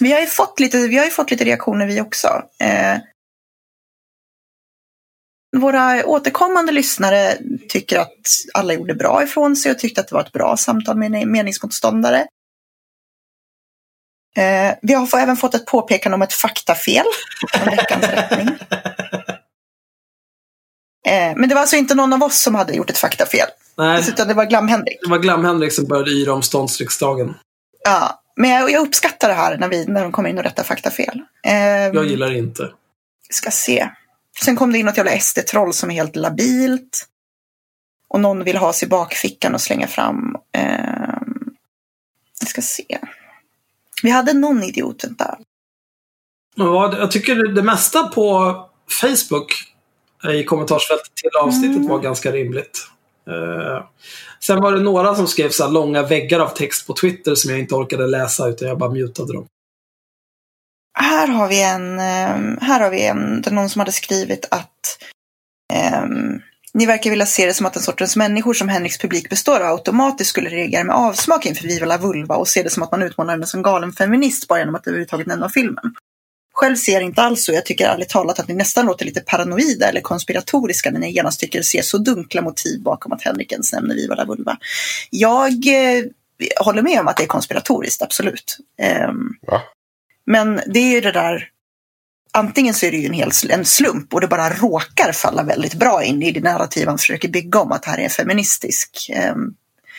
Vi 0.00 0.12
har 0.12 0.20
ju 0.20 0.26
fått 0.26 0.60
lite, 0.60 0.78
vi 0.88 0.98
har 0.98 1.06
fått 1.06 1.30
lite 1.30 1.44
reaktioner 1.44 1.86
vi 1.86 2.00
också. 2.00 2.42
Eh, 2.60 2.98
våra 5.58 6.06
återkommande 6.06 6.72
lyssnare 6.72 7.36
tycker 7.68 7.98
att 7.98 8.08
alla 8.54 8.72
gjorde 8.72 8.94
bra 8.94 9.22
ifrån 9.22 9.56
sig 9.56 9.72
och 9.72 9.78
tyckte 9.78 10.00
att 10.00 10.08
det 10.08 10.14
var 10.14 10.22
ett 10.22 10.32
bra 10.32 10.56
samtal 10.56 10.96
med 10.96 11.14
en 11.14 11.32
meningsmotståndare. 11.32 12.26
Eh, 14.36 14.74
vi 14.82 14.94
har 14.94 15.18
även 15.18 15.36
fått 15.36 15.54
ett 15.54 15.66
påpekande 15.66 16.14
om 16.14 16.22
ett 16.22 16.32
faktafel 16.32 17.04
från 17.52 17.76
veckans 17.76 18.04
rättning. 18.04 18.48
Eh, 21.08 21.32
men 21.36 21.48
det 21.48 21.54
var 21.54 21.60
alltså 21.62 21.76
inte 21.76 21.94
någon 21.94 22.12
av 22.12 22.22
oss 22.22 22.42
som 22.42 22.54
hade 22.54 22.72
gjort 22.74 22.90
ett 22.90 22.98
faktafel, 22.98 23.46
nej, 23.76 24.04
utan 24.08 24.28
det 24.28 24.34
var 24.34 24.44
Glam-Henrik. 24.44 24.98
det 25.02 25.10
var 25.10 25.18
Glam-Henrik 25.18 25.72
som 25.72 25.84
började 25.84 26.10
yra 26.10 26.32
om 26.32 26.42
ståndsriksdagen. 26.42 27.34
Ja, 27.84 28.22
men 28.36 28.50
jag, 28.50 28.70
jag 28.70 28.86
uppskattar 28.86 29.28
det 29.28 29.34
här 29.34 29.56
när, 29.58 29.68
vi, 29.68 29.86
när 29.86 30.02
de 30.02 30.12
kommer 30.12 30.28
in 30.30 30.38
och 30.38 30.44
rättar 30.44 30.62
faktafel. 30.64 31.22
Eh, 31.46 31.54
Jag 31.86 32.06
gillar 32.06 32.30
det 32.30 32.38
inte. 32.38 32.70
ska 33.30 33.50
se. 33.50 33.88
Sen 34.44 34.56
kom 34.56 34.72
det 34.72 34.78
in 34.78 34.86
något 34.86 34.96
jävla 34.96 35.20
SD-troll 35.20 35.72
som 35.72 35.90
är 35.90 35.94
helt 35.94 36.16
labilt. 36.16 37.08
Och 38.08 38.20
någon 38.20 38.44
vill 38.44 38.56
ha 38.56 38.72
sig 38.72 38.86
i 38.86 38.88
bakfickan 38.88 39.54
och 39.54 39.60
slänga 39.60 39.86
fram. 39.86 40.36
Eh, 40.52 41.20
jag 42.40 42.48
ska 42.48 42.62
se. 42.62 42.98
Vi 44.02 44.10
hade 44.10 44.32
någon 44.32 44.62
idiot 44.62 45.04
där. 45.08 45.36
Vad, 46.56 46.94
jag 46.94 47.10
tycker 47.10 47.34
det, 47.34 47.62
mesta 47.62 48.02
på 48.02 48.54
Facebook 49.00 49.52
i 50.34 50.44
kommentarsfältet 50.44 51.14
till 51.14 51.30
avsnittet 51.40 51.76
Mm. 51.76 51.88
var 51.88 51.98
ganska 51.98 52.32
rimligt. 52.32 52.86
Eh, 53.28 53.84
sen 54.40 54.60
var 54.60 54.72
det 54.72 54.80
några 54.80 55.14
som 55.14 55.26
skrev 55.26 55.50
så 55.50 55.64
här 55.64 55.70
långa 55.70 56.02
väggar 56.02 56.40
av 56.40 56.48
text 56.48 56.86
på 56.86 56.94
Twitter 56.94 57.34
som 57.34 57.50
jag 57.50 57.60
inte 57.60 57.74
orkade 57.74 58.06
läsa 58.06 58.48
utan 58.48 58.68
jag 58.68 58.78
bara 58.78 58.90
mutade 58.90 59.32
dem. 59.32 59.46
Här 61.00 61.28
har 61.28 61.48
vi 61.48 61.62
en, 61.62 62.00
ehm, 62.00 62.58
här 62.60 62.80
har 62.80 62.90
vi 62.90 63.06
en, 63.06 63.42
det 63.42 63.50
är 63.50 63.54
någon 63.54 63.70
som 63.70 63.78
hade 63.80 63.92
skrivit 63.92 64.48
att 64.50 64.98
um, 66.02 66.42
ni 66.74 66.86
verkar 66.86 67.10
vilja 67.10 67.26
se 67.26 67.46
det 67.46 67.54
som 67.54 67.66
att 67.66 67.72
den 67.72 67.82
sortens 67.82 68.16
människor 68.16 68.54
som 68.54 68.68
Henriks 68.68 68.98
publik 68.98 69.30
består 69.30 69.60
av 69.60 69.72
automatiskt 69.72 70.30
skulle 70.30 70.50
reagera 70.50 70.84
med 70.84 70.96
avsmak 70.96 71.46
inför 71.46 71.68
Viva 71.68 71.86
la 71.86 71.96
Vulva 71.96 72.36
och 72.36 72.48
se 72.48 72.62
det 72.62 72.70
som 72.70 72.82
att 72.82 72.90
man 72.90 73.02
utmålar 73.02 73.32
henne 73.32 73.46
som 73.46 73.62
galen 73.62 73.92
feminist 73.92 74.48
bara 74.48 74.58
genom 74.58 74.74
att 74.74 74.86
överhuvudtaget 74.86 75.26
nämna 75.26 75.48
filmen. 75.48 75.94
Själv 76.54 76.76
ser 76.76 76.92
jag 76.92 77.02
inte 77.02 77.22
alls 77.22 77.44
så. 77.44 77.52
Jag 77.52 77.66
tycker 77.66 77.88
ärligt 77.88 78.08
talat 78.08 78.38
att 78.38 78.48
ni 78.48 78.54
nästan 78.54 78.86
låter 78.86 79.04
lite 79.04 79.20
paranoida 79.20 79.88
eller 79.88 80.00
konspiratoriska 80.00 80.90
när 80.90 81.00
ni 81.00 81.12
genast 81.12 81.40
tycker 81.40 81.62
se 81.62 81.82
så 81.82 81.98
dunkla 81.98 82.42
motiv 82.42 82.82
bakom 82.82 83.12
att 83.12 83.22
Henrik 83.22 83.52
ens 83.52 83.72
nämner 83.72 83.94
Viva 83.94 84.14
la 84.14 84.24
Vulva. 84.24 84.58
Jag 85.10 85.66
eh, 85.66 86.04
håller 86.60 86.82
med 86.82 87.00
om 87.00 87.08
att 87.08 87.16
det 87.16 87.22
är 87.22 87.26
konspiratoriskt, 87.26 88.02
absolut. 88.02 88.56
Um, 89.08 89.36
Va? 89.46 89.62
Men 90.30 90.60
det 90.66 90.78
är 90.78 90.90
ju 90.90 91.00
det 91.00 91.12
där, 91.12 91.48
antingen 92.32 92.74
så 92.74 92.86
är 92.86 92.90
det 92.90 92.96
ju 92.96 93.06
en 93.06 93.12
hel 93.12 93.30
en 93.50 93.64
slump 93.64 94.14
och 94.14 94.20
det 94.20 94.28
bara 94.28 94.50
råkar 94.50 95.12
falla 95.12 95.42
väldigt 95.42 95.74
bra 95.74 96.04
in 96.04 96.22
i 96.22 96.32
det 96.32 96.40
narrativ 96.40 96.88
han 96.88 96.98
försöker 96.98 97.28
bygga 97.28 97.60
om 97.60 97.72
att 97.72 97.82
det 97.82 97.90
här 97.90 97.98
är 97.98 98.04
en 98.04 98.10
feministisk 98.10 99.10
eh, 99.12 99.34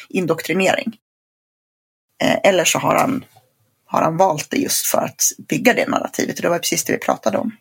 indoktrinering. 0.10 0.97
Eh, 2.23 2.38
eller 2.43 2.65
så 2.65 2.80
har 2.80 2.95
han, 2.95 3.26
har 3.85 4.01
han 4.01 4.18
valt 4.18 4.49
det 4.49 4.57
just 4.57 4.85
för 4.85 4.97
att 4.97 5.22
bygga 5.38 5.73
det 5.73 5.88
narrativet 5.88 6.35
och 6.35 6.41
det 6.41 6.49
var 6.49 6.60
precis 6.60 6.84
det 6.84 6.93
vi 6.93 6.99
pratade 6.99 7.38
om. 7.38 7.51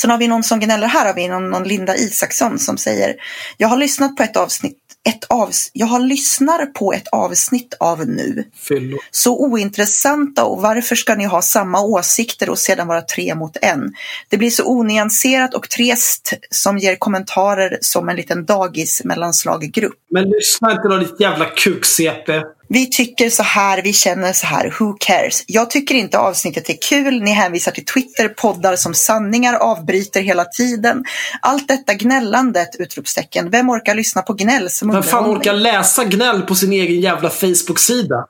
Sen 0.00 0.10
har 0.10 0.18
vi 0.18 0.28
någon 0.28 0.44
som 0.44 0.60
gnäller 0.60 0.86
här, 0.86 1.06
har 1.06 1.14
vi 1.14 1.28
någon, 1.28 1.50
någon 1.50 1.68
Linda 1.68 1.96
Isaksson 1.96 2.58
som 2.58 2.78
säger 2.78 3.16
Jag 3.56 3.68
har 3.68 3.76
lyssnat 3.76 4.16
på 4.16 4.22
ett 4.22 4.36
avsnitt, 4.36 4.83
ett 5.08 5.24
avs, 5.28 5.70
jag 5.72 5.86
har 5.86 6.00
lyssnar 6.00 6.66
på 6.66 6.92
ett 6.92 7.08
avsnitt 7.08 7.74
av 7.80 8.08
nu. 8.08 8.44
Fyllo. 8.68 8.98
Så 9.10 9.38
ointressanta 9.38 10.44
och 10.44 10.62
varför 10.62 10.96
ska 10.96 11.14
ni 11.14 11.24
ha 11.24 11.42
samma 11.42 11.80
åsikter 11.80 12.50
och 12.50 12.58
sedan 12.58 12.88
vara 12.88 13.02
tre 13.02 13.34
mot 13.34 13.56
en? 13.62 13.94
Det 14.28 14.36
blir 14.36 14.50
så 14.50 14.64
onyanserat 14.66 15.54
och 15.54 15.70
trist 15.70 16.32
som 16.50 16.78
ger 16.78 16.96
kommentarer 16.96 17.78
som 17.80 18.08
en 18.08 18.16
liten 18.16 18.44
dagis 18.44 19.04
mellanslaggrupp. 19.04 19.98
Men 20.10 20.24
lyssna 20.24 20.72
inte 20.72 20.88
då 20.88 20.96
ditt 20.96 21.20
jävla 21.20 21.44
kuk-CP. 21.44 22.42
Vi 22.68 22.90
tycker 22.90 23.30
så 23.30 23.42
här, 23.42 23.82
vi 23.82 23.92
känner 23.92 24.32
så 24.32 24.46
här, 24.46 24.74
who 24.78 24.96
cares? 25.00 25.44
Jag 25.46 25.70
tycker 25.70 25.94
inte 25.94 26.18
avsnittet 26.18 26.70
är 26.70 26.76
kul, 26.88 27.22
ni 27.22 27.30
hänvisar 27.30 27.72
till 27.72 27.84
Twitter, 27.84 28.28
poddar 28.28 28.76
som 28.76 28.94
sanningar, 28.94 29.54
avbryter 29.54 30.22
hela 30.22 30.44
tiden. 30.44 31.04
Allt 31.42 31.68
detta 31.68 31.94
gnällandet, 31.94 32.68
utropstecken. 32.78 33.50
Vem 33.50 33.70
orkar 33.70 33.94
lyssna 33.94 34.22
på 34.22 34.32
gnäll 34.32 34.70
som 34.70 34.90
Vem 34.90 35.02
fan 35.02 35.26
orkar 35.26 35.52
läsa 35.52 36.04
gnäll 36.04 36.42
på 36.42 36.54
sin 36.54 36.72
egen 36.72 37.00
jävla 37.00 37.30
Facebook-sida? 37.30 38.26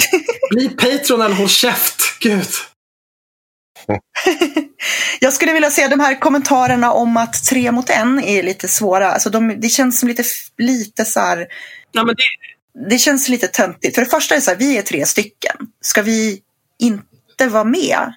Bli 0.50 0.68
Patreon 0.68 1.20
eller 1.20 1.34
håll 1.34 1.48
käft. 1.48 2.18
Gud. 2.20 2.48
Jag 5.20 5.32
skulle 5.32 5.52
vilja 5.52 5.70
säga 5.70 5.88
de 5.88 6.00
här 6.00 6.20
kommentarerna 6.20 6.92
om 6.92 7.16
att 7.16 7.44
tre 7.44 7.72
mot 7.72 7.90
en 7.90 8.24
är 8.24 8.42
lite 8.42 8.68
svåra. 8.68 9.12
Alltså 9.12 9.30
de, 9.30 9.60
det 9.60 9.68
känns 9.68 10.00
som 10.00 10.08
lite, 10.08 10.24
lite 10.58 11.04
så 11.04 11.20
här, 11.20 11.46
Ja, 11.92 12.04
men 12.04 12.14
det, 12.14 12.22
det 12.90 12.98
känns 12.98 13.28
lite 13.28 13.46
töntigt. 13.46 13.94
För 13.94 14.02
det 14.02 14.10
första 14.10 14.34
är 14.34 14.40
så 14.40 14.50
här, 14.50 14.58
vi 14.58 14.78
är 14.78 14.82
tre 14.82 15.06
stycken. 15.06 15.56
Ska 15.80 16.02
vi 16.02 16.42
inte 16.78 17.48
vara 17.48 17.64
med? 17.64 18.12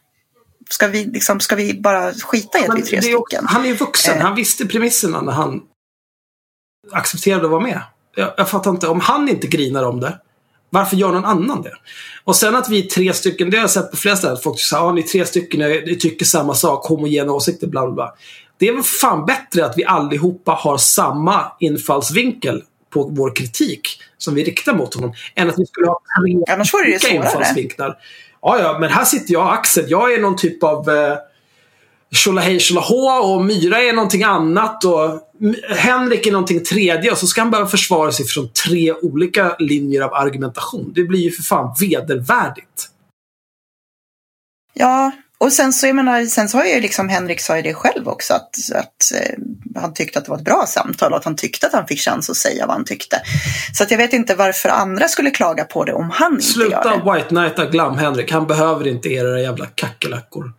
Ska 0.70 0.88
vi, 0.88 1.06
liksom, 1.06 1.40
ska 1.40 1.56
vi 1.56 1.82
bara 1.82 2.14
skita 2.14 2.60
i 2.60 2.68
att 2.68 2.78
vi 2.78 2.82
är 2.82 2.86
tre 2.86 2.98
är 2.98 3.02
stycken? 3.02 3.46
han 3.48 3.62
är 3.62 3.68
ju 3.68 3.76
vuxen. 3.76 4.18
Eh. 4.18 4.24
Han 4.24 4.36
visste 4.36 4.66
premisserna 4.66 5.22
när 5.22 5.32
han 5.32 5.62
accepterade 6.92 7.46
att 7.46 7.52
vara 7.52 7.62
med. 7.62 7.82
Jag, 8.16 8.34
jag 8.38 8.50
fattar 8.50 8.72
inte. 8.72 8.88
Om 8.88 9.00
han 9.00 9.30
inte 9.30 9.48
grinar 9.48 9.84
om 9.84 10.00
det, 10.00 10.20
varför 10.70 10.96
gör 10.96 11.12
någon 11.12 11.26
annan 11.26 11.62
det? 11.62 11.74
Och 12.24 12.36
sen 12.36 12.56
att 12.56 12.70
vi 12.70 12.86
är 12.86 12.90
tre 12.90 13.14
stycken, 13.14 13.50
det 13.50 13.58
har 13.58 13.64
jag 13.64 13.72
sett 13.72 13.92
på 13.92 13.98
flera 13.98 14.16
ställen. 14.16 14.38
Folk 14.44 14.60
säger 14.60 14.88
att 14.88 14.96
ni 14.96 15.02
är 15.02 15.08
tre 15.08 15.26
stycken, 15.26 15.60
ni 15.60 15.96
tycker 15.96 16.26
samma 16.26 16.54
sak, 16.54 16.86
homogena 16.86 17.32
åsikter, 17.32 17.68
bla 17.68 17.86
bla 17.86 17.96
bla. 17.96 18.14
Det 18.58 18.68
är 18.68 18.74
väl 18.74 18.84
fan 18.84 19.26
bättre 19.26 19.66
att 19.66 19.78
vi 19.78 19.86
allihopa 19.86 20.52
har 20.52 20.78
samma 20.78 21.52
infallsvinkel 21.60 22.64
på 22.92 23.04
vår 23.04 23.36
kritik 23.36 23.88
som 24.18 24.36
vi 24.36 24.44
riktar 24.44 24.74
mot 24.74 24.94
honom. 24.94 25.14
Än 25.36 25.50
att 25.50 25.60
vi 25.60 25.66
skulle 25.66 25.88
ha 25.88 26.02
Annars 26.50 26.74
vore 26.74 26.84
det 26.84 26.92
ju 26.92 27.00
svårare. 27.00 27.96
Ja, 28.42 28.60
ja, 28.60 28.78
men 28.80 28.90
här 28.90 29.06
sitter 29.06 29.34
jag 29.34 29.54
Axel. 29.54 29.86
Jag 29.88 30.14
är 30.14 30.22
någon 30.22 30.36
typ 30.36 30.64
av 30.64 30.90
eh, 30.90 31.18
tjolahej 32.12 32.60
tjolahå 32.60 33.34
och 33.34 33.46
Myra 33.46 33.82
är 33.82 33.94
någonting 33.94 34.24
annat 34.24 34.86
och 34.86 35.22
Henrik 35.78 36.28
är 36.28 36.32
någonting 36.32 36.64
tredje 36.64 37.12
och 37.12 37.18
så 37.18 37.28
ska 37.28 37.42
han 37.42 37.52
behöva 37.52 37.70
försvara 37.70 38.12
sig 38.12 38.26
från 38.26 38.50
tre 38.50 38.94
olika 38.94 39.56
linjer 39.60 40.02
av 40.02 40.14
argumentation. 40.14 40.92
Det 40.96 41.04
blir 41.04 41.20
ju 41.20 41.32
för 41.32 41.44
fan 41.44 41.76
vedervärdigt. 41.80 42.88
Ja, 44.74 45.12
och 45.42 45.54
sen 45.54 45.74
så, 45.74 45.88
jag 45.88 45.96
menar, 45.96 46.26
sen 46.26 46.50
så 46.50 46.58
har 46.58 46.66
ju 46.66 46.82
liksom 46.82 47.10
Henrik 47.10 47.42
sa 47.42 47.56
ju 47.56 47.62
det 47.62 47.74
själv 47.74 48.08
också 48.08 48.34
att, 48.34 48.56
att 48.76 49.12
eh, 49.16 49.36
han 49.76 49.94
tyckte 49.94 50.20
att 50.20 50.26
det 50.26 50.32
var 50.32 50.38
ett 50.38 50.44
bra 50.44 50.66
samtal 50.68 51.12
och 51.12 51.18
att 51.18 51.26
han 51.26 51.36
tyckte 51.36 51.68
att 51.68 51.74
han 51.74 51.88
fick 51.88 52.00
chans 52.00 52.30
att 52.30 52.38
säga 52.38 52.66
vad 52.66 52.76
han 52.76 52.86
tyckte. 52.86 53.22
Så 53.74 53.84
att 53.84 53.92
jag 53.92 53.98
vet 53.98 54.14
inte 54.14 54.36
varför 54.36 54.70
andra 54.70 55.08
skulle 55.08 55.32
klaga 55.32 55.66
på 55.66 55.86
det 55.86 55.94
om 55.94 56.10
han 56.10 56.34
inte 56.34 56.46
gör 56.46 56.54
Sluta 56.54 56.98
det. 56.98 57.14
White 57.14 57.28
Knighta 57.30 57.66
Glam 57.66 57.98
Henrik. 57.98 58.32
Han 58.32 58.48
behöver 58.48 58.88
inte 58.88 59.10
era 59.10 59.42
jävla 59.42 59.66
kackerlackor. 59.66 60.54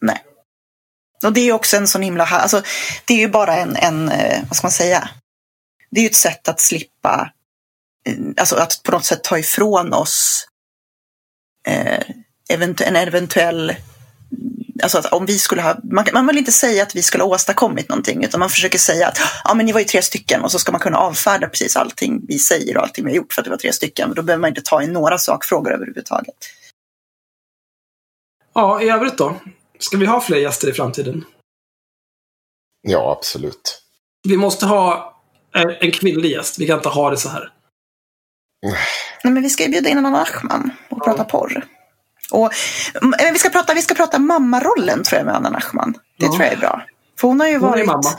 Nej. 0.00 0.22
Och 1.24 1.32
det 1.32 1.40
är 1.40 1.44
ju 1.44 1.52
också 1.52 1.76
en 1.76 1.88
sån 1.88 2.02
himla... 2.02 2.24
Alltså, 2.24 2.62
det 3.04 3.14
är 3.14 3.18
ju 3.18 3.28
bara 3.28 3.56
en, 3.56 3.76
en, 3.76 4.08
eh, 4.08 4.42
vad 4.48 4.56
ska 4.56 4.66
man 4.66 4.72
säga? 4.72 5.08
Det 5.90 6.00
är 6.00 6.02
ju 6.02 6.08
ett 6.08 6.14
sätt 6.14 6.48
att 6.48 6.60
slippa, 6.60 7.30
eh, 8.08 8.14
alltså 8.36 8.56
att 8.56 8.80
på 8.82 8.92
något 8.92 9.04
sätt 9.04 9.24
ta 9.24 9.38
ifrån 9.38 9.92
oss 9.92 10.46
eh, 11.68 12.02
eventu- 12.52 12.84
en 12.84 12.96
eventuell 12.96 13.74
Alltså 14.82 14.98
att 14.98 15.06
om 15.06 15.26
vi 15.26 15.38
skulle 15.38 15.62
ha, 15.62 15.76
man, 15.82 16.04
man 16.12 16.26
vill 16.26 16.38
inte 16.38 16.52
säga 16.52 16.82
att 16.82 16.96
vi 16.96 17.02
skulle 17.02 17.24
ha 17.24 17.30
åstadkommit 17.30 17.88
någonting 17.88 18.24
utan 18.24 18.40
man 18.40 18.50
försöker 18.50 18.78
säga 18.78 19.08
att 19.08 19.18
ja, 19.44 19.54
men 19.54 19.66
ni 19.66 19.72
var 19.72 19.80
ju 19.80 19.86
tre 19.86 20.02
stycken 20.02 20.42
och 20.42 20.50
så 20.50 20.58
ska 20.58 20.72
man 20.72 20.80
kunna 20.80 20.98
avfärda 20.98 21.48
precis 21.48 21.76
allting 21.76 22.20
vi 22.28 22.38
säger 22.38 22.76
och 22.76 22.82
allting 22.82 23.04
vi 23.04 23.10
har 23.10 23.16
gjort 23.16 23.32
för 23.32 23.40
att 23.40 23.44
det 23.44 23.50
var 23.50 23.56
tre 23.58 23.72
stycken. 23.72 24.14
Då 24.14 24.22
behöver 24.22 24.40
man 24.40 24.48
inte 24.48 24.62
ta 24.62 24.82
i 24.82 24.86
några 24.86 25.18
sakfrågor 25.18 25.74
överhuvudtaget. 25.74 26.34
Ja, 28.54 28.82
i 28.82 28.88
övrigt 28.88 29.18
då? 29.18 29.40
Ska 29.78 29.96
vi 29.96 30.06
ha 30.06 30.20
fler 30.20 30.36
gäster 30.36 30.68
i 30.68 30.72
framtiden? 30.72 31.24
Ja, 32.82 33.12
absolut. 33.18 33.82
Vi 34.28 34.36
måste 34.36 34.66
ha 34.66 35.14
en, 35.80 35.90
kvinnlig 35.90 36.30
gäst. 36.30 36.58
Vi 36.58 36.66
kan 36.66 36.76
inte 36.76 36.88
ha 36.88 37.10
det 37.10 37.16
så 37.16 37.28
här. 37.28 37.52
Nej, 39.24 39.32
men 39.32 39.42
vi 39.42 39.50
ska 39.50 39.62
ju 39.62 39.70
bjuda 39.70 39.88
in 39.88 39.98
en 39.98 40.06
annan 40.06 40.26
Ahman 40.42 40.70
och 40.90 41.04
prata 41.04 41.24
porr. 41.24 41.64
Och, 42.30 42.50
mm, 43.02 43.32
vi, 43.32 43.38
ska 43.38 43.48
prata, 43.48 43.74
vi 43.74 43.82
ska 43.82 43.94
prata 43.94 44.18
mammarollen 44.18 45.02
tror 45.02 45.18
jag 45.18 45.26
med 45.26 45.34
Anna 45.36 45.50
Nachman. 45.50 45.92
Det 46.18 46.26
Ja. 46.26 46.32
tror 46.32 46.44
jag 46.44 46.52
är 46.52 46.56
bra. 46.58 46.82
För 47.20 47.28
hon 47.28 47.40
har 47.40 47.48
ju 47.48 47.58
Hon 47.58 47.70
varit... 47.70 47.82
är 47.82 47.86
mamma. 47.86 48.10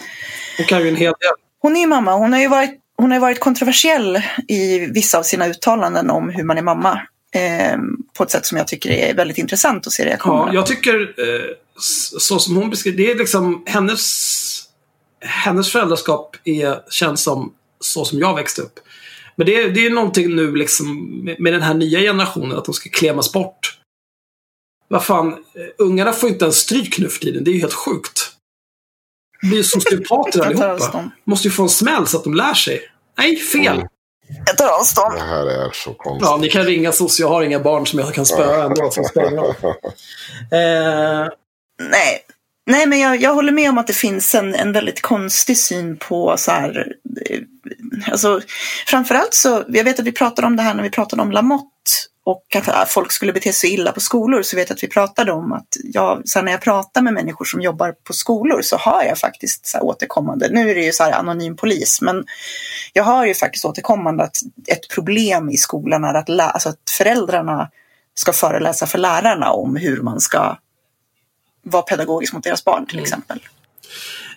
Hon 0.57 0.65
kan 0.65 0.81
ju 0.81 0.87
en 0.89 0.95
hel 0.95 1.13
del. 1.19 1.31
Hon 1.61 1.77
är 1.77 1.87
mamma. 1.87 2.13
Hon 2.13 2.33
har 2.33 2.39
ju 2.39 2.47
varit, 2.47 2.79
hon 2.97 3.11
har 3.11 3.19
varit 3.19 3.39
kontroversiell 3.39 4.21
i 4.47 4.79
vissa 4.79 5.17
av 5.19 5.23
sina 5.23 5.47
uttalanden 5.47 6.09
om 6.09 6.29
hur 6.29 6.43
man 6.43 6.57
är 6.57 6.61
mamma. 6.61 7.01
Eh, 7.35 7.77
på 8.17 8.23
ett 8.23 8.31
sätt 8.31 8.45
som 8.45 8.57
jag 8.57 8.67
tycker 8.67 8.89
är 8.91 9.13
väldigt 9.13 9.37
intressant 9.37 9.87
att 9.87 9.93
se 9.93 10.05
reaktionerna. 10.05 10.47
Ja, 10.47 10.53
jag 10.53 10.65
tycker 10.65 10.99
eh, 11.01 11.41
så 12.19 12.39
som 12.39 12.55
hon 12.55 12.69
beskriver 12.69 12.97
det 12.97 13.11
är 13.11 13.15
liksom 13.15 13.63
hennes, 13.67 14.61
hennes 15.21 15.71
föräldraskap 15.71 16.35
är, 16.43 16.79
känns 16.91 17.23
som 17.23 17.53
så 17.79 18.05
som 18.05 18.19
jag 18.19 18.35
växte 18.35 18.61
upp. 18.61 18.79
Men 19.35 19.47
det, 19.47 19.55
är- 19.63 19.69
det 19.69 19.85
är 19.85 19.89
någonting 19.89 20.35
nu 20.35 20.55
liksom 20.55 21.01
med, 21.25 21.39
med 21.39 21.53
den 21.53 21.61
här 21.61 21.73
nya 21.73 21.99
generationen 21.99 22.57
att 22.57 22.65
de 22.65 22.73
ska 22.73 22.89
klämmas 22.89 23.31
bort. 23.33 23.79
Vad 24.87 25.05
fan, 25.05 25.27
eh, 25.33 25.37
ungarna 25.77 26.11
får 26.13 26.29
inte 26.29 26.45
ens 26.45 26.57
stryk 26.57 26.99
nu 26.99 27.09
för 27.09 27.19
tiden. 27.19 27.43
Det 27.43 27.51
är 27.51 27.53
ju 27.53 27.59
helt 27.59 27.73
sjukt. 27.73 28.31
Det 29.41 29.47
blir 29.47 29.57
ju 29.57 29.63
sociopater 29.63 30.41
allihopa. 30.45 31.11
Måste 31.23 31.47
ju 31.47 31.51
få 31.51 31.63
en 31.63 31.69
smäll 31.69 32.07
så 32.07 32.17
att 32.17 32.23
de 32.23 32.33
lär 32.33 32.53
sig. 32.53 32.81
Nej, 33.17 33.35
fel! 33.35 33.75
Mm. 33.77 33.87
Jag 34.45 34.57
tar 34.57 34.67
avstånd. 34.79 35.15
Det 35.15 35.21
här 35.21 35.45
är 35.45 35.71
så 35.73 35.93
konstigt. 35.93 36.27
Ja, 36.29 36.37
ni 36.37 36.49
kan 36.49 36.63
ringa 36.63 36.91
SOS. 36.91 37.19
Jag 37.19 37.29
har 37.29 37.43
inga 37.43 37.59
barn 37.59 37.87
som 37.87 37.99
jag 37.99 38.13
kan 38.13 38.25
spöa 38.25 38.63
ändå. 38.63 38.91
Som 38.91 39.03
eh, 40.51 41.27
Nej. 41.89 42.21
Nej, 42.67 42.85
men 42.87 42.99
jag, 42.99 43.21
jag 43.21 43.33
håller 43.33 43.51
med 43.51 43.69
om 43.69 43.77
att 43.77 43.87
det 43.87 43.93
finns 43.93 44.35
en, 44.35 44.55
en 44.55 44.71
väldigt 44.71 45.01
konstig 45.01 45.57
syn 45.57 45.97
på 45.97 46.35
så 46.37 46.51
här. 46.51 46.87
eh, 47.29 47.39
Alltså, 48.11 48.41
framförallt 48.87 49.33
så, 49.33 49.63
jag 49.67 49.83
vet 49.83 49.99
att 49.99 50.05
vi 50.05 50.11
pratade 50.11 50.47
om 50.47 50.55
det 50.55 50.63
här 50.63 50.73
när 50.73 50.83
vi 50.83 50.89
pratade 50.89 51.21
om 51.21 51.31
Lamotte 51.31 51.91
och 52.25 52.55
att 52.55 52.67
äh, 52.67 52.85
folk 52.87 53.11
skulle 53.11 53.33
bete 53.33 53.53
sig 53.53 53.73
illa 53.73 53.91
på 53.91 53.99
skolor 53.99 54.41
så 54.41 54.55
vet 54.55 54.69
jag 54.69 54.75
att 54.75 54.83
vi 54.83 54.87
pratade 54.87 55.31
om 55.31 55.51
att 55.51 55.67
jag, 55.83 56.21
så 56.25 56.41
när 56.41 56.51
jag 56.51 56.61
pratar 56.61 57.01
med 57.01 57.13
människor 57.13 57.45
som 57.45 57.61
jobbar 57.61 57.91
på 57.91 58.13
skolor 58.13 58.61
så 58.61 58.77
har 58.77 59.03
jag 59.03 59.17
faktiskt 59.17 59.65
så 59.65 59.79
återkommande, 59.79 60.49
nu 60.49 60.69
är 60.69 60.75
det 60.75 60.81
ju 60.81 60.91
så 60.91 61.03
här 61.03 61.11
anonym 61.11 61.55
polis, 61.55 62.01
men 62.01 62.25
jag 62.93 63.03
har 63.03 63.25
ju 63.25 63.33
faktiskt 63.33 63.65
återkommande 63.65 64.23
att 64.23 64.37
ett 64.67 64.89
problem 64.89 65.49
i 65.49 65.57
skolan 65.57 66.03
är 66.03 66.13
att, 66.13 66.29
lä- 66.29 66.43
alltså 66.49 66.69
att 66.69 66.89
föräldrarna 66.97 67.69
ska 68.15 68.33
föreläsa 68.33 68.87
för 68.87 68.97
lärarna 68.97 69.51
om 69.51 69.75
hur 69.75 70.01
man 70.01 70.19
ska 70.19 70.57
vara 71.63 71.83
pedagogisk 71.83 72.33
mot 72.33 72.43
deras 72.43 72.63
barn 72.65 72.85
till 72.85 72.99
exempel. 72.99 73.39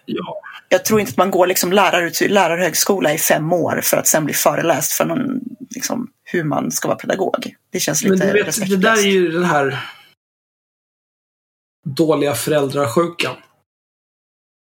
ja. 0.04 0.40
Jag 0.68 0.84
tror 0.84 1.00
inte 1.00 1.10
att 1.10 1.16
man 1.16 1.30
går 1.30 1.46
liksom 1.46 1.72
lärarhögskola 1.72 3.12
i 3.12 3.18
fem 3.18 3.52
år 3.52 3.80
för 3.84 3.96
att 3.96 4.06
sen 4.06 4.24
bli 4.24 4.34
föreläst 4.34 4.92
för 4.92 5.04
någon, 5.04 5.40
liksom, 5.70 6.10
hur 6.30 6.44
man 6.44 6.70
ska 6.70 6.88
vara 6.88 6.98
pedagog. 6.98 7.56
Det 7.70 7.80
känns 7.80 8.02
lite 8.02 8.16
Men 8.16 8.34
du 8.34 8.42
vet, 8.42 8.68
det 8.70 8.76
där 8.76 8.98
är 8.98 9.10
ju 9.10 9.30
den 9.32 9.44
här 9.44 9.78
dåliga 11.86 12.34
föräldrasjukan. 12.34 13.36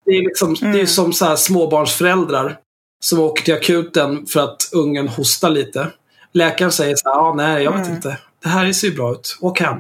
Det 0.06 0.12
är, 0.12 0.22
liksom, 0.24 0.54
det 0.54 0.66
är 0.68 0.74
Mm. 0.74 0.88
som 0.88 1.14
så 1.14 1.26
här 1.26 1.36
småbarnsföräldrar 1.36 2.60
som 3.04 3.20
åker 3.20 3.44
till 3.44 3.54
akuten 3.54 4.26
för 4.26 4.40
att 4.40 4.70
ungen 4.74 5.08
hostar 5.08 5.50
lite. 5.50 5.92
Läkaren 6.32 6.72
säger 6.72 6.96
så 6.96 7.10
här, 7.10 7.16
ah, 7.20 7.34
nej, 7.34 7.64
jag 7.64 7.72
vet 7.72 7.82
Mm. 7.86 7.96
inte. 7.96 8.18
Det 8.44 8.50
här 8.50 8.74
ser 8.74 8.88
ju 8.88 8.96
bra 8.96 9.12
ut. 9.12 9.38
Åk 9.42 9.60
hem. 9.60 9.78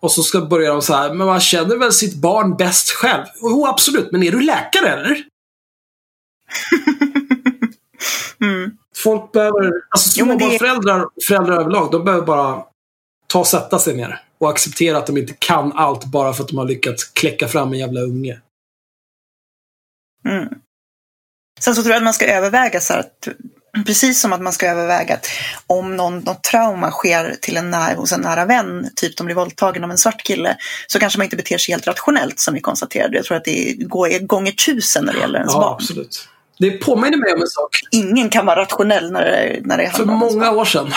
Och 0.00 0.12
så 0.12 0.22
ska 0.22 0.40
börja 0.40 0.72
de 0.72 0.82
så 0.82 0.94
här, 0.94 1.14
men 1.14 1.26
man 1.26 1.40
känner 1.40 1.76
väl 1.76 1.92
sitt 1.92 2.14
barn 2.14 2.56
bäst 2.56 2.90
själv? 2.90 3.24
Jo, 3.42 3.66
absolut. 3.66 4.12
Men 4.12 4.22
är 4.22 4.32
du 4.32 4.40
läkare 4.40 4.88
eller? 4.88 5.24
Mm. 8.42 8.70
Folk 9.04 9.32
behöver, 9.32 9.72
alltså 9.90 10.10
småbarnsföräldrar, 10.10 11.06
föräldrar 11.28 11.60
överlag, 11.60 11.90
de 11.92 12.04
behöver 12.04 12.26
bara 12.26 12.64
ta 13.26 13.38
och 13.38 13.46
sätta 13.46 13.78
sig 13.78 13.96
ner 13.96 14.20
och 14.38 14.50
acceptera 14.50 14.98
att 14.98 15.06
de 15.06 15.16
inte 15.16 15.34
kan 15.38 15.72
allt 15.72 16.04
bara 16.04 16.32
för 16.32 16.42
att 16.42 16.48
de 16.48 16.58
har 16.58 16.64
lyckats 16.64 17.04
kläcka 17.04 17.48
fram 17.48 17.72
en 17.72 17.78
jävla 17.78 18.00
unge. 18.00 18.40
Mm. 20.28 20.48
Sen 21.60 21.74
så 21.74 21.82
tror 21.82 21.90
jag 21.90 21.96
att 21.96 22.04
man 22.04 22.14
ska 22.14 22.26
överväga 22.26 22.80
så 22.80 22.94
att 22.94 23.28
Precis 23.86 24.20
som 24.20 24.32
att 24.32 24.40
man 24.40 24.52
ska 24.52 24.66
överväga 24.66 25.14
att 25.14 25.26
om 25.66 25.96
någon, 25.96 26.18
något 26.18 26.42
trauma 26.42 26.90
sker 26.90 27.36
till 27.40 27.56
en 27.56 27.70
när, 27.70 27.94
hos 27.94 28.12
en 28.12 28.20
nära 28.20 28.44
vän, 28.44 28.90
typ 28.96 29.16
de 29.16 29.24
blir 29.24 29.36
våldtagen 29.36 29.84
av 29.84 29.90
en 29.90 29.98
svart 29.98 30.22
kille, 30.22 30.56
så 30.86 30.98
kanske 30.98 31.18
man 31.18 31.24
inte 31.24 31.36
beter 31.36 31.58
sig 31.58 31.72
helt 31.72 31.86
rationellt 31.86 32.40
som 32.40 32.54
vi 32.54 32.60
konstaterade. 32.60 33.16
Jag 33.16 33.24
tror 33.24 33.36
att 33.36 33.44
det 33.44 33.74
går 33.78 34.26
gånger 34.26 34.52
tusen 34.52 35.04
när 35.04 35.12
det 35.12 35.18
gäller 35.18 35.38
ens 35.38 35.52
Ja, 35.54 35.60
barn. 35.60 35.74
absolut. 35.74 36.28
Det 36.60 36.70
påminner 36.70 37.16
mig 37.18 37.32
om 37.32 37.40
en 37.40 37.46
sak. 37.48 37.76
Ingen 37.90 38.28
kan 38.30 38.46
vara 38.46 38.60
rationell 38.60 39.12
när 39.12 39.24
det, 39.24 39.60
när 39.64 39.78
det 39.78 39.90
För 39.90 39.96
handlar 39.98 40.14
om 40.14 40.22
ens 40.22 40.34
många 40.34 40.50
år 40.52 40.64
sedan, 40.64 40.90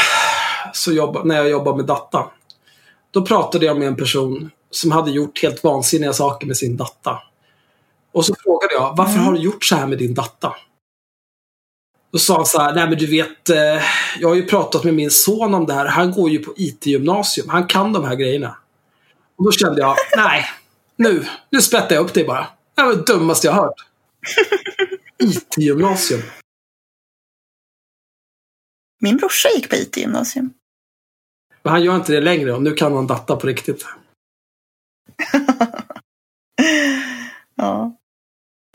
så 0.74 0.92
jobba, 0.94 1.24
när 1.24 1.36
jag 1.36 1.50
jobbade 1.50 1.78
med 1.78 1.86
data, 1.86 2.26
då 3.12 3.26
pratade 3.26 3.66
jag 3.66 3.78
med 3.80 3.88
en 3.88 3.96
person 3.96 4.52
som 4.72 4.92
hade 4.92 5.12
gjort 5.12 5.44
helt 5.44 5.64
vansinniga 5.64 6.14
saker 6.14 6.48
med 6.48 6.58
sin 6.58 6.78
data. 6.78 7.20
Och 8.14 8.26
så 8.26 8.36
frågade 8.44 8.74
jag, 8.74 8.94
varför 8.98 9.14
Mm. 9.14 9.26
har 9.26 9.34
du 9.34 9.40
gjort 9.40 9.64
så 9.66 9.76
här 9.76 9.88
med 9.88 9.98
din 9.98 10.14
data? 10.14 10.54
Då 12.12 12.20
sa 12.20 12.36
han 12.36 12.46
så 12.46 12.62
här, 12.62 12.74
nej 12.76 12.90
men 12.90 12.98
du 12.98 13.06
vet, 13.08 13.50
eh, 13.50 13.84
jag 14.20 14.28
har 14.28 14.36
ju 14.36 14.46
pratat 14.46 14.84
med 14.84 14.94
min 14.94 15.12
son 15.12 15.54
om 15.54 15.66
det 15.66 15.74
här. 15.74 15.86
Han 15.86 16.12
går 16.12 16.30
ju 16.30 16.40
på 16.40 16.54
IT-gymnasium. 16.58 17.50
Han 17.50 17.68
kan 17.68 17.94
de 17.94 18.04
här 18.04 18.16
grejerna. 18.16 18.58
Och 19.38 19.46
då 19.46 19.52
kände 19.52 19.82
jag, 19.82 19.96
nej, 20.18 20.46
nu, 20.96 21.26
nu 21.50 21.62
sprättar 21.62 21.96
jag 21.96 22.06
upp 22.06 22.14
dig 22.14 22.24
bara. 22.24 22.48
Det 22.76 22.84
var 22.84 22.94
det 22.96 23.14
dummaste 23.14 23.48
jag 23.48 23.54
hört. 23.54 23.76
IT-gymnasium. 25.18 26.22
Min 29.02 29.18
brorsa 29.18 29.50
gick 29.56 29.70
på 29.70 29.76
IT-gymnasium. 29.76 30.54
Men 31.64 31.72
han 31.74 31.84
gör 31.84 31.96
inte 31.96 32.14
det 32.14 32.22
längre 32.22 32.54
och 32.54 32.64
nu 32.64 32.74
kan 32.74 32.94
han 32.94 33.08
data 33.08 33.36
på 33.36 33.48
riktigt. 33.48 33.86
Ja. 37.56 37.98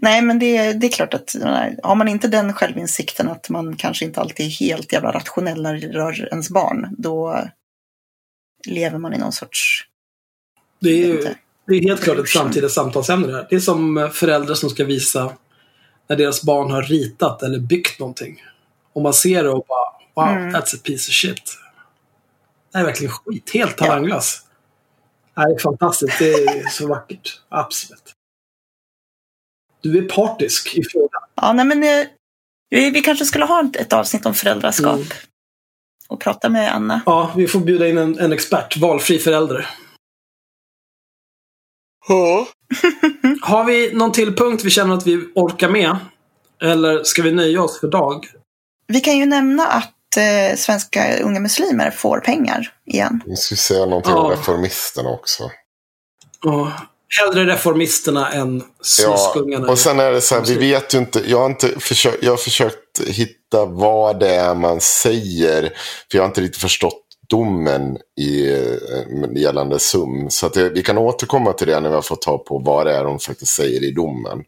Nej, 0.03 0.23
men 0.23 0.39
det, 0.39 0.73
det 0.73 0.87
är 0.87 0.91
klart 0.91 1.15
att 1.15 1.37
nej, 1.41 1.79
har 1.83 1.95
man 1.95 2.09
inte 2.09 2.29
den 2.29 2.53
självinsikten 2.53 3.29
att 3.29 3.49
man 3.49 3.77
kanske 3.77 4.05
inte 4.05 4.21
alltid 4.21 4.47
är 4.47 4.51
helt 4.51 4.93
jävla 4.93 5.13
rationell 5.13 5.63
när 5.63 5.75
det 5.75 5.89
rör 5.89 6.29
ens 6.31 6.51
barn, 6.51 6.95
då 6.99 7.45
lever 8.67 8.99
man 8.99 9.15
i 9.15 9.19
någon 9.19 9.33
sorts... 9.33 9.87
Det 10.81 10.91
är 10.91 11.07
ju 11.07 11.35
det 11.67 11.75
är 11.75 11.83
helt 11.83 12.03
klart 12.03 12.19
ett 12.19 12.31
framtida 12.31 12.69
samtalsämne 12.69 13.27
det 13.27 13.33
här. 13.33 13.47
Det 13.51 13.57
är 13.57 13.61
som 13.61 14.11
föräldrar 14.13 14.55
som 14.55 14.71
ska 14.71 14.85
visa 14.85 15.33
när 16.09 16.17
deras 16.17 16.43
barn 16.43 16.71
har 16.71 16.83
ritat 16.83 17.43
eller 17.43 17.59
byggt 17.59 17.99
någonting. 17.99 18.43
Och 18.93 19.03
man 19.03 19.15
ser 19.15 19.43
det 19.43 19.51
och 19.51 19.65
bara 19.69 19.89
Wow, 20.15 20.29
Mm. 20.37 20.55
that's 20.57 20.75
a 20.77 20.79
piece 20.85 21.09
of 21.11 21.15
shit. 21.15 21.57
Det 22.73 22.79
är 22.79 22.85
verkligen 22.85 23.13
skit. 23.13 23.51
Helt 23.55 23.77
talanglös. 23.77 24.43
Det 25.35 25.41
är 25.43 25.59
fantastiskt. 25.59 26.19
Det 26.19 26.31
är 26.33 26.69
så 26.69 26.89
vackert. 26.89 27.41
Absolut. 27.49 28.13
Du 29.81 29.99
är 29.99 30.09
partisk 30.09 30.75
i 30.77 30.83
frågan. 30.93 31.23
Ja, 31.35 31.53
nej, 31.53 31.65
men 31.65 31.83
eh, 31.85 32.07
vi, 32.71 32.91
vi 32.91 33.01
kanske 33.01 33.25
skulle 33.25 33.45
ha 33.45 33.65
ett, 33.65 33.77
ett 33.77 33.93
avsnitt 33.93 34.27
om 34.27 34.35
föräldraskap. 34.35 34.95
Mm. 34.97 35.07
Och 36.09 36.21
prata 36.21 36.49
med 36.49 36.75
Anna. 36.75 37.01
Ja, 37.07 37.33
vi 37.37 37.49
får 37.49 37.61
bjuda 37.61 37.89
in 37.89 37.99
en, 37.99 38.19
en 38.19 38.33
expert. 38.33 38.77
Valfri 38.77 39.19
förälder. 39.19 39.69
Ja. 42.09 42.47
Har 43.43 43.65
vi 43.65 43.93
någon 43.93 44.13
till 44.13 44.37
punkt 44.37 44.65
vi 44.65 44.71
känner 44.71 44.95
att 44.95 45.07
vi 45.07 45.17
orkar 45.35 45.69
med? 45.69 45.97
Eller 46.63 47.05
ska 47.05 47.23
vi 47.23 47.33
nöja 47.33 47.63
oss 47.63 47.81
för 47.81 47.89
dag? 47.89 48.27
Vi 48.87 49.01
kan 49.01 49.19
ju 49.19 49.27
nämna 49.27 49.67
att 49.67 50.17
eh, 50.17 50.57
svenska 50.57 51.19
unga 51.23 51.41
muslimer 51.41 51.91
får 51.91 52.21
pengar 52.21 52.73
igen. 52.87 53.21
Vi 53.27 53.37
ska 53.37 53.57
säga 53.57 53.87
någonting 53.87 54.13
om 54.15 54.31
Ja. 54.31 54.37
reformisterna 54.39 55.09
också. 55.11 55.51
Ja. 56.45 56.73
Hellre 57.21 57.53
reformisterna 57.53 58.33
än 58.33 58.63
Ja, 59.03 59.17
suskungarna. 59.17 59.69
och 59.69 59.79
sen 59.79 60.01
är 60.01 60.13
det 60.13 60.21
så 60.21 60.35
här, 60.35 60.43
vi 60.45 60.55
vet 60.55 60.95
ju 60.95 60.99
inte, 60.99 61.23
jag 61.27 61.39
har, 61.39 61.47
inte 61.47 61.81
försökt, 61.81 62.23
jag 62.23 62.33
har 62.33 62.37
försökt 62.37 63.01
hitta 63.07 63.65
vad 63.65 64.21
det 64.21 64.35
är 64.35 64.55
man 64.55 64.81
säger. 64.81 65.63
För 66.11 66.19
jag 66.19 66.23
har 66.23 66.27
inte 66.29 66.41
riktigt 66.41 66.61
förstått 66.63 67.03
domen 67.31 67.99
i, 68.21 68.53
eh, 68.53 69.33
gällande 69.37 69.79
SUM. 69.79 70.31
Så 70.31 70.49
det, 70.49 70.71
vi 70.71 70.83
kan 70.83 70.99
återkomma 70.99 71.53
till 71.53 71.67
det 71.67 71.81
när 71.81 71.89
vi 71.89 71.95
har 71.95 72.03
fått 72.03 72.23
ta 72.23 72.39
på 72.39 72.59
vad 72.59 72.87
det 72.87 72.93
är 72.97 73.05
de 73.05 73.19
faktiskt 73.19 73.53
säger 73.55 73.85
i 73.85 73.91
domen. 73.91 74.45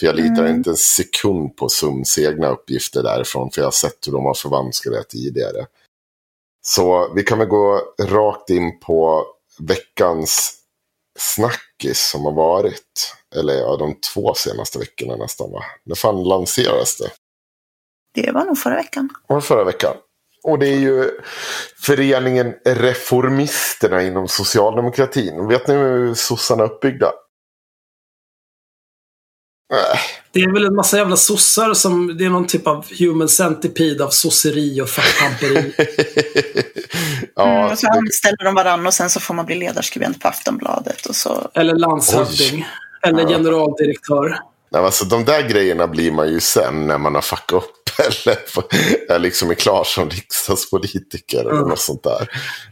För 0.00 0.06
jag 0.06 0.16
litar 0.16 0.42
Mm. 0.44 0.54
inte 0.54 0.70
en 0.70 0.76
sekund 0.76 1.56
på 1.56 1.68
SUMs 1.68 2.18
egna 2.18 2.48
uppgifter 2.48 3.02
därifrån. 3.02 3.50
För 3.50 3.60
jag 3.60 3.66
har 3.66 3.72
sett 3.72 4.06
hur 4.06 4.12
de 4.12 4.24
har 4.24 4.34
förvanskat 4.34 4.92
det 4.92 5.04
tidigare. 5.04 5.66
Så 6.66 7.12
vi 7.14 7.22
kan 7.22 7.38
väl 7.38 7.48
gå 7.48 7.82
rakt 8.02 8.50
in 8.50 8.80
på 8.80 9.26
veckans 9.58 10.54
snackis 11.18 12.08
som 12.10 12.24
har 12.24 12.32
varit. 12.32 13.14
Eller 13.36 13.54
ja, 13.54 13.76
de 13.76 13.94
två 14.14 14.34
senaste 14.34 14.78
veckorna 14.78 15.16
nästan 15.16 15.50
va? 15.50 15.62
När 15.84 15.94
fan 15.94 16.24
lanserades 16.24 16.96
det? 16.98 17.10
Det 18.14 18.32
var 18.32 18.44
nog 18.44 18.58
förra 18.58 18.76
veckan. 18.76 19.08
Var 19.26 19.36
det 19.36 19.42
förra 19.42 19.64
veckan? 19.64 19.96
Och 20.44 20.58
det 20.58 20.68
är 20.68 20.78
ju 20.78 21.10
föreningen 21.82 22.54
Reformisterna 22.64 24.02
inom 24.02 24.28
socialdemokratin. 24.28 25.48
Vet 25.48 25.68
ni 25.68 25.74
hur 25.74 26.14
sossarna 26.14 26.62
är 26.64 26.66
uppbyggda? 26.68 27.06
Äh, 29.72 29.98
Det 30.32 30.40
är 30.40 30.52
väl 30.52 30.64
en 30.64 30.74
massa 30.74 30.96
jävla 30.98 31.16
sossar 31.16 31.74
som... 31.74 32.16
Det 32.18 32.24
är 32.24 32.30
någon 32.30 32.46
typ 32.46 32.66
av 32.66 32.86
human 32.98 33.28
centipede 33.28 34.04
av 34.04 34.08
sosseri 34.10 34.80
och 34.80 34.88
fackpamperi. 34.88 35.74
ja, 37.34 37.58
mm, 37.60 37.72
och 37.72 37.78
så 37.78 37.86
det, 37.86 37.98
anställer 37.98 38.44
de 38.44 38.54
varann 38.54 38.86
och 38.86 38.94
sen 38.94 39.10
så 39.10 39.20
får 39.20 39.34
man 39.34 39.46
bli 39.46 39.54
ledarskribent 39.54 40.20
på 40.20 40.28
Aftonbladet. 40.28 41.06
Och 41.06 41.16
så. 41.16 41.50
Eller 41.54 41.74
landshövding. 41.74 42.66
Eller 43.02 43.22
Ja. 43.22 43.28
generaldirektör. 43.28 44.38
nej, 44.72 44.82
alltså, 44.82 45.04
de 45.04 45.24
där 45.24 45.48
grejerna 45.48 45.86
blir 45.86 46.12
man 46.12 46.28
ju 46.28 46.40
sen 46.40 46.86
när 46.86 46.98
man 46.98 47.14
har 47.14 47.22
fuckat 47.22 47.52
upp. 47.52 47.83
Eller 47.98 48.38
är 49.08 49.18
liksom 49.18 49.50
är 49.50 49.54
klar 49.54 49.84
som 49.84 50.10
riksdagspolitiker. 50.10 51.40
Eller 51.40 51.50
Mm. 51.50 51.68
något 51.68 51.78
sånt 51.78 52.02
där. 52.02 52.28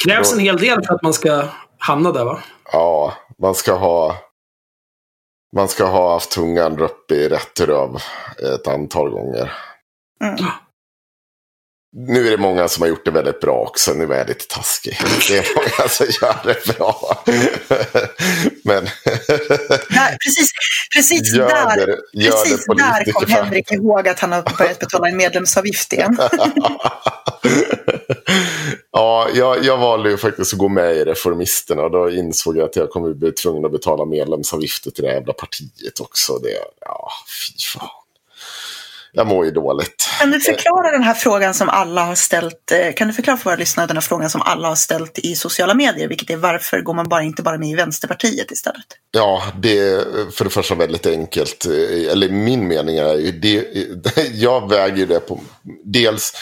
Krävs 0.07 0.33
en 0.33 0.39
hel 0.39 0.59
del 0.59 0.85
för 0.87 0.95
att 0.95 1.03
man 1.03 1.13
ska 1.13 1.45
hamna 1.79 2.13
där 2.13 2.25
va? 2.25 2.43
Ja, 2.73 3.15
man 3.39 3.55
ska 3.55 3.73
ha... 3.73 4.17
Man 5.57 5.69
ska 5.69 5.85
ha 5.85 6.13
haft 6.13 6.31
tungan 6.31 6.79
uppe 6.81 7.15
i 7.15 7.29
rätt 7.29 7.61
röv 7.61 7.97
ett 8.55 8.67
antal 8.69 9.11
gånger. 9.11 9.53
Mm. 10.25 10.45
Nu 11.95 12.27
är 12.27 12.31
det 12.31 12.39
många 12.39 12.69
som 12.69 12.83
har 12.83 12.89
gjort 12.89 13.05
det 13.05 13.11
väldigt 13.11 13.41
bra 13.41 13.55
också. 13.55 13.93
Nu 13.93 14.05
är 14.13 14.19
jag 14.19 14.29
lite 14.29 14.47
taskig. 14.49 14.99
Det 15.29 15.39
är 15.39 15.55
många 15.55 15.89
som 15.89 16.07
gör 16.07 16.41
det 16.45 16.77
bra. 16.77 17.23
Men 18.65 18.85
Där, 19.89 20.17
precis 20.25 20.53
precis 20.97 21.35
gör 21.35 21.49
där, 21.49 21.87
det, 21.87 21.97
precis 22.31 22.67
där 22.67 23.13
kom 23.13 23.31
Henrik 23.31 23.73
ihåg 23.73 24.09
att 24.09 24.19
han 24.21 24.33
har 24.33 24.59
börjat 24.59 24.79
betala 24.79 25.09
en 25.09 25.17
medlemsavgift 25.17 25.93
igen. 25.93 26.19
ja, 28.93 29.29
jag, 29.35 29.65
jag 29.65 29.79
valde 29.79 30.11
ju 30.11 30.17
faktiskt 30.17 30.53
att 30.53 30.59
gå 30.59 30.69
med 30.69 30.97
i 30.97 31.05
Reformisterna. 31.05 31.83
Och 31.83 31.91
då 31.91 32.11
insåg 32.11 32.57
jag 32.57 32.65
att 32.65 32.77
jag 32.77 32.91
kommer 32.91 33.15
bli 33.15 33.33
tvungen 33.33 33.65
att 33.65 33.73
betala 33.73 34.05
medlemsavgifter 34.05 34.91
till 34.91 35.05
det 35.05 35.13
jävla 35.13 35.33
partiet 35.33 36.01
också. 36.01 36.39
Det, 36.39 36.59
ja, 36.81 37.09
fy 37.49 37.79
fan. 37.79 38.02
Jag 39.15 39.27
mår 39.27 39.45
ju 39.45 39.51
dåligt. 39.51 40.09
Kan 40.21 40.31
du 40.31 40.41
förklara 40.41 40.91
den 40.91 41.03
här 41.03 41.15
frågan 41.15 41.55
som 41.55 41.69
alla 41.69 42.05
har 42.05 42.15
ställt? 42.15 42.73
eh, 42.73 42.93
Kan 42.93 43.09
du 43.09 43.15
förklara 43.15 43.37
för 43.37 43.45
våra 43.45 43.57
lyssnare 43.57 43.87
den 43.87 43.97
här 43.97 44.01
frågan 44.03 44.31
som 44.31 44.43
alla 44.43 44.69
har 44.69 44.75
ställt 44.75 45.19
i 45.19 45.35
sociala 45.35 45.75
medier? 45.75 46.09
Vilket 46.09 46.31
är 46.31 46.37
varför 46.37 46.81
går 46.81 46.95
man 46.95 47.09
bara 47.09 47.23
inte 47.23 47.43
bara 47.43 47.59
med 47.59 47.69
i 47.69 47.75
Vänsterpartiet 47.75 48.51
istället? 48.51 48.85
Ja, 49.11 49.43
det 49.63 49.79
är 49.79 50.31
för 50.31 50.45
det 50.45 50.51
första 50.51 50.75
väldigt 50.75 51.07
enkelt. 51.07 51.65
Eller 52.11 52.29
min 52.29 52.69
mening 52.69 52.97
är 52.97 53.15
ju 53.15 53.33
det. 53.33 53.67
Jag 54.33 54.69
väger 54.71 55.07
det 55.07 55.21
på 55.21 55.41
dels 55.85 56.33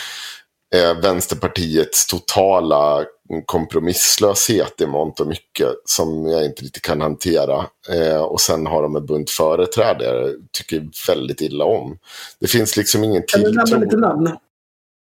eh, 0.75 1.01
Vänsterpartiets 1.03 2.07
totala 2.07 3.05
kompromisslöshet 3.47 4.81
i 4.81 4.87
mångt 4.87 5.21
och 5.21 5.27
mycket 5.27 5.69
som 5.85 6.27
jag 6.27 6.45
inte 6.45 6.63
riktigt 6.63 6.83
kan 6.83 7.01
hantera. 7.01 7.67
Eh, 7.91 8.23
och 8.23 8.41
sen 8.41 8.67
har 8.67 8.83
de 8.83 8.97
en 8.97 9.07
bunt 9.07 9.31
företrädare 9.31 10.33
tycker 10.53 10.89
väldigt 11.09 11.41
illa 11.41 11.65
om. 11.65 11.99
Det 12.41 12.47
finns 12.47 12.77
liksom 12.77 13.05
ingen 13.05 13.23
Kan 13.27 13.41
du 13.41 13.47
nämna 13.47 13.63
lite 13.65 13.81
tilltro. 13.81 14.01
namn? 14.01 14.37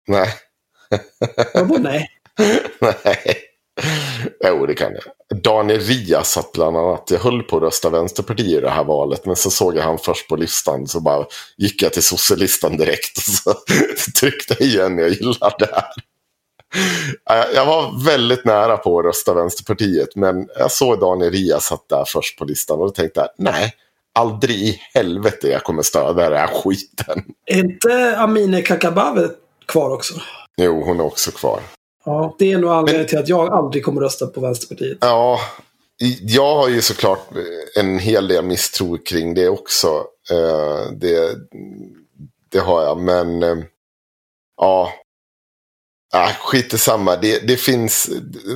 Nej. 0.07 0.29
Vadå 1.53 1.77
nej? 1.79 2.09
Nej. 2.81 3.37
Jo, 4.43 4.65
det 4.65 4.73
kan 4.73 4.91
jag. 4.93 5.41
Daniel 5.43 5.79
Riazat 5.79 6.51
bland 6.51 6.77
annat. 6.77 7.11
Jag 7.11 7.19
höll 7.19 7.43
på 7.43 7.57
att 7.57 7.63
rösta 7.63 7.89
Vänsterpartiet 7.89 8.47
i 8.57 8.61
det 8.61 8.69
här 8.69 8.83
valet. 8.83 9.25
Men 9.25 9.35
så 9.35 9.49
såg 9.51 9.75
jag 9.77 9.83
han 9.83 9.97
först 9.97 10.27
på 10.27 10.35
listan. 10.35 10.87
Så 10.87 10.99
bara 10.99 11.25
gick 11.57 11.81
jag 11.81 11.93
till 11.93 12.03
sosselistan 12.03 12.77
direkt. 12.77 13.17
Och 13.17 13.23
så 13.23 13.53
tryckte 14.19 14.55
jag 14.59 14.67
igen 14.67 14.97
jag 14.97 15.09
gillar 15.09 15.55
det 15.59 15.69
här. 15.73 15.85
Jag- 17.53 17.65
var 17.65 18.05
väldigt 18.05 18.45
nära 18.45 18.77
på 18.77 18.99
att 18.99 19.05
rösta 19.05 19.33
Vänsterpartiet. 19.33 20.15
Men 20.15 20.47
jag 20.57 20.71
såg 20.71 20.99
Daniel 20.99 21.31
Riazat 21.31 21.85
där 21.89 22.03
först 22.07 22.37
på 22.39 22.45
listan. 22.45 22.79
Och 22.79 22.85
då 22.85 22.91
tänkte 22.91 23.19
jag, 23.19 23.29
nej. 23.37 23.75
Aldrig 24.19 24.55
i 24.59 24.79
helvete 24.93 25.47
jag 25.47 25.63
kommer 25.63 25.83
stödja 25.83 26.29
den 26.29 26.39
här 26.39 26.47
skiten. 26.47 27.23
Är 27.45 27.57
inte 27.59 28.17
Amineh 28.17 28.63
Kakabaveh 28.63 29.29
kvar 29.67 29.89
också? 29.89 30.13
Jo, 30.57 30.83
hon 30.85 30.99
är 30.99 31.03
också 31.05 31.31
kvar. 31.31 31.59
Ja, 32.05 32.35
det 32.39 32.51
är 32.51 32.57
nog 32.57 32.71
anledningen 32.71 33.07
till 33.07 33.17
att 33.19 33.27
jag 33.29 33.53
aldrig 33.53 33.85
kommer 33.85 34.01
rösta 34.01 34.27
på 34.27 34.41
Vänsterpartiet. 34.41 34.97
Ja, 35.01 35.39
jag 36.21 36.55
har 36.55 36.69
ju 36.69 36.81
såklart 36.81 37.27
en 37.79 37.99
hel 37.99 38.27
del 38.27 38.45
misstro 38.45 38.97
kring 38.97 39.33
det 39.33 39.49
också. 39.49 39.87
Eh, 40.31 40.91
det, 40.91 41.35
det 42.49 42.59
har 42.59 42.83
jag, 42.83 42.97
men 42.99 43.43
eh, 43.43 43.57
ja. 44.57 44.91
Ah, 46.13 46.31
skit 46.39 46.73
i 46.73 46.77
samma. 46.77 47.15
Det, 47.15 47.47
det 47.47 47.57
finns, 47.57 48.09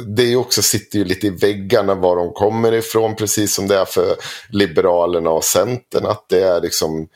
det 0.08 0.36
också, 0.36 0.62
sitter 0.62 1.00
ju 1.00 1.06
lite 1.06 1.28
i 1.28 1.30
väggarna 1.30 1.96
var 1.96 2.16
de 2.16 2.34
kommer 2.34 2.72
ifrån, 2.72 3.16
precis 3.16 3.54
som 3.54 3.68
det 3.68 3.76
är 3.76 3.86
för 3.86 4.16
Liberalerna 4.50 5.30
och 5.30 5.44
Centern. 5.44 6.06
Att 6.06 6.26
det 6.30 6.44
är 6.44 6.62
liksom 6.62 7.08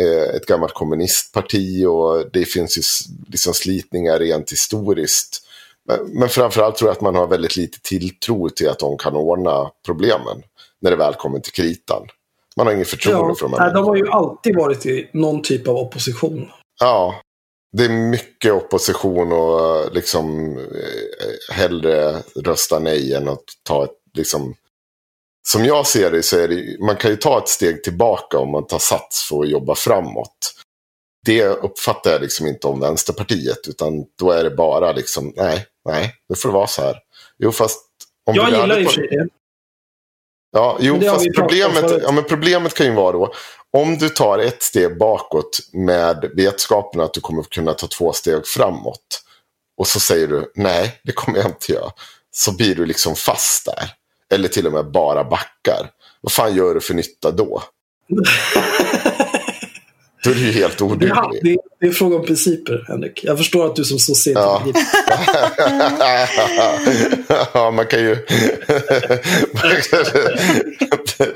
eh, 0.00 0.36
ett 0.36 0.46
gammalt 0.46 0.74
kommunistparti 0.74 1.84
och 1.86 2.30
det 2.32 2.44
finns 2.44 2.78
ju 2.78 2.82
liksom 3.28 3.54
slitningar 3.54 4.18
rent 4.18 4.52
historiskt. 4.52 5.42
Men, 5.88 5.98
men 6.18 6.28
framförallt 6.28 6.76
tror 6.76 6.88
jag 6.88 6.96
att 6.96 7.00
man 7.00 7.14
har 7.14 7.26
väldigt 7.26 7.56
lite 7.56 7.78
tilltro 7.82 8.48
till 8.48 8.68
att 8.68 8.78
de 8.78 8.98
kan 8.98 9.14
ordna 9.14 9.70
problemen 9.86 10.42
när 10.80 10.90
det 10.90 10.96
väl 10.96 11.14
kommer 11.14 11.38
till 11.38 11.52
kritan. 11.52 12.02
Man 12.56 12.66
har 12.66 12.74
ingen 12.74 12.86
förtroende 12.86 13.28
Ja, 13.28 13.34
för 13.34 13.48
de 13.48 13.52
här 13.52 13.64
nej, 13.64 13.74
de 13.74 13.84
har 13.84 13.96
ju 13.96 14.08
alltid 14.08 14.56
varit 14.56 14.86
i 14.86 15.10
någon 15.12 15.42
typ 15.42 15.68
av 15.68 15.76
opposition. 15.76 16.48
Ja, 16.80 17.14
det 17.72 17.84
är 17.84 17.88
mycket 17.88 18.52
opposition 18.52 19.32
och 19.32 19.76
eh, 19.84 19.92
liksom 19.92 20.56
eh, 20.58 21.54
hellre 21.54 22.22
rösta 22.36 22.78
nej 22.78 23.14
än 23.14 23.28
att 23.28 23.44
ta 23.62 23.84
ett 23.84 23.96
liksom 24.16 24.54
som 25.48 25.64
jag 25.64 25.86
ser 25.86 26.10
det 26.10 26.22
så 26.22 26.38
är 26.38 26.48
det, 26.48 26.80
man 26.86 26.96
kan 26.96 27.10
ju 27.10 27.16
ta 27.16 27.38
ett 27.38 27.48
steg 27.48 27.84
tillbaka 27.84 28.38
om 28.38 28.50
man 28.50 28.66
tar 28.66 28.78
sats 28.78 29.28
för 29.28 29.40
att 29.42 29.48
jobba 29.50 29.74
framåt. 29.74 30.54
Det 31.26 31.44
uppfattar 31.46 32.12
jag 32.12 32.20
liksom 32.22 32.46
inte 32.46 32.66
om 32.66 32.80
Vänsterpartiet, 32.80 33.68
utan 33.68 34.04
då 34.18 34.30
är 34.30 34.44
det 34.44 34.50
bara 34.50 34.92
liksom, 34.92 35.32
nej, 35.36 35.66
nej, 35.84 36.14
det 36.28 36.34
får 36.38 36.48
vara 36.48 36.66
så 36.66 36.82
här. 36.82 36.96
Jo, 37.38 37.52
fast 37.52 37.80
om 38.26 38.34
Jag 38.34 38.46
vi 38.46 38.56
gillar 38.56 38.84
på- 38.84 38.90
sig 38.90 39.08
det. 39.08 39.28
Ja, 40.52 40.76
jo, 40.80 41.00
fast 41.00 41.34
problemet, 41.36 42.02
ja, 42.02 42.12
men 42.12 42.24
problemet 42.24 42.74
kan 42.74 42.86
ju 42.86 42.92
vara 42.92 43.12
då. 43.12 43.32
Om 43.70 43.98
du 43.98 44.08
tar 44.08 44.38
ett 44.38 44.62
steg 44.62 44.98
bakåt 44.98 45.58
med 45.72 46.30
vetskapen 46.36 47.00
att 47.00 47.14
du 47.14 47.20
kommer 47.20 47.42
kunna 47.42 47.74
ta 47.74 47.86
två 47.86 48.12
steg 48.12 48.46
framåt. 48.46 49.22
Och 49.76 49.86
så 49.86 50.00
säger 50.00 50.28
du 50.28 50.52
nej, 50.54 51.00
det 51.04 51.12
kommer 51.12 51.38
jag 51.38 51.46
inte 51.46 51.72
göra. 51.72 51.90
Så 52.30 52.56
blir 52.56 52.74
du 52.74 52.86
liksom 52.86 53.16
fast 53.16 53.64
där. 53.64 53.90
Eller 54.34 54.48
till 54.48 54.66
och 54.66 54.72
med 54.72 54.90
bara 54.90 55.24
backar. 55.24 55.90
Vad 56.20 56.32
fan 56.32 56.54
gör 56.54 56.74
du 56.74 56.80
för 56.80 56.94
nytta 56.94 57.30
då? 57.30 57.62
Då 60.24 60.30
är 60.30 60.34
du 60.34 60.40
ju 60.40 60.52
helt 60.52 60.82
oduglig. 60.82 61.58
Det, 61.82 61.86
är, 61.86 61.90
är 61.90 61.94
fråga 61.94 62.16
om 62.16 62.24
principer, 62.24 62.84
Henrik. 62.88 63.20
Jag 63.24 63.38
förstår 63.38 63.66
att 63.66 63.76
du 63.76 63.84
som 63.84 63.98
sosse 63.98 64.30
inte 64.30 64.40
Ja. 64.40 64.62
ja, 67.54 67.70
man 67.70 67.86
kan 67.86 68.00
ju... 68.00 68.16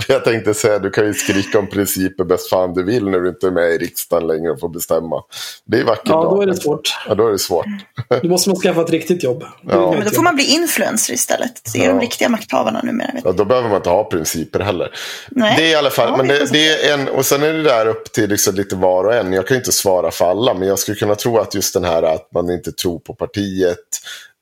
jag 0.09 0.25
tänkte 0.25 0.55
säga, 0.55 0.79
du 0.79 0.91
kan 0.91 1.07
ju 1.07 1.15
skrika 1.15 1.59
om 1.59 1.67
principer 1.67 2.25
bäst 2.25 2.51
fan 2.51 2.75
du 2.75 2.83
vill 2.85 3.05
när 3.05 3.21
du 3.21 3.29
inte 3.29 3.47
är 3.47 3.51
med 3.51 3.71
i 3.75 3.79
riksdagen 3.79 4.27
längre 4.27 4.51
och 4.51 4.61
får 4.61 4.69
bestämma. 4.69 5.23
Det 5.65 5.79
är 5.81 5.85
vackert. 5.85 6.07
Ja, 6.09 6.23
då 6.23 6.43
är 6.43 6.47
det 6.47 6.57
svårt. 6.57 6.91
Ja, 7.09 7.15
då 7.15 7.27
är 7.29 7.33
det 7.33 7.39
svårt. 7.39 7.67
Då 8.23 8.29
måste 8.29 8.49
man 8.51 8.57
skaffa 8.57 8.81
ett 8.81 8.91
riktigt 8.91 9.23
jobb. 9.25 9.45
Ja. 9.69 9.93
Men 9.93 10.05
då 10.05 10.11
får 10.11 10.23
man 10.23 10.35
bli 10.35 10.45
influencer 10.45 11.15
istället. 11.15 11.71
Det 11.75 11.85
är 11.85 11.89
de 11.89 11.97
Ja. 11.97 12.03
riktiga 12.03 12.29
makthavarna 12.29 12.81
numera. 12.83 13.11
Vet. 13.15 13.25
Ja, 13.25 13.33
då 13.33 13.45
behöver 13.45 13.69
man 13.69 13.77
inte 13.77 13.91
ha 13.91 14.05
principer 14.05 14.61
heller. 14.61 14.91
Nej. 15.29 15.55
Det 15.57 15.63
är 15.65 15.71
i 15.71 15.75
alla 15.75 15.91
fall, 15.91 16.09
Ja, 16.11 16.17
men 16.17 16.27
det 16.29 16.37
är 16.37 16.41
det, 16.41 16.47
det 16.53 16.89
är 16.89 16.95
en, 16.95 17.09
och 17.09 17.27
sen 17.27 17.43
är 17.43 17.53
det 17.53 17.63
där 17.63 17.87
upp 17.87 18.13
till 18.13 18.31
liksom 18.31 18.55
lite 18.55 18.77
var 18.77 19.05
och 19.05 19.15
en. 19.15 19.33
Jag 19.33 19.47
kan 19.47 19.55
ju 19.55 19.59
inte 19.59 19.73
svara 19.73 20.11
för 20.11 20.31
alla, 20.31 20.36
men 20.55 20.69
jag 20.69 20.79
skulle 20.79 20.97
kunna 20.97 21.15
tro 21.15 21.39
att 21.39 21.55
just 21.55 21.75
den 21.75 21.85
här 21.85 22.03
att 22.03 22.29
man 22.33 22.51
inte 22.51 22.73
tror 22.73 22.99
på 22.99 23.15
partiet, 23.15 23.79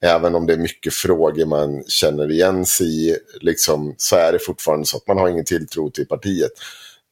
även 0.04 0.34
om 0.34 0.46
det 0.46 0.52
är 0.52 0.58
mycket 0.58 0.94
frågor 0.94 1.46
man 1.46 1.84
känner 1.86 2.30
igen 2.30 2.66
sig 2.66 3.10
i, 3.10 3.16
liksom, 3.40 3.94
så 3.98 4.16
är 4.16 4.32
det 4.32 4.38
fortfarande 4.38 4.86
så 4.86 4.96
att 4.96 5.06
man 5.06 5.18
har 5.18 5.28
ingen 5.28 5.44
tilltro 5.44 5.90
till 5.90 6.06
partiet. 6.06 6.52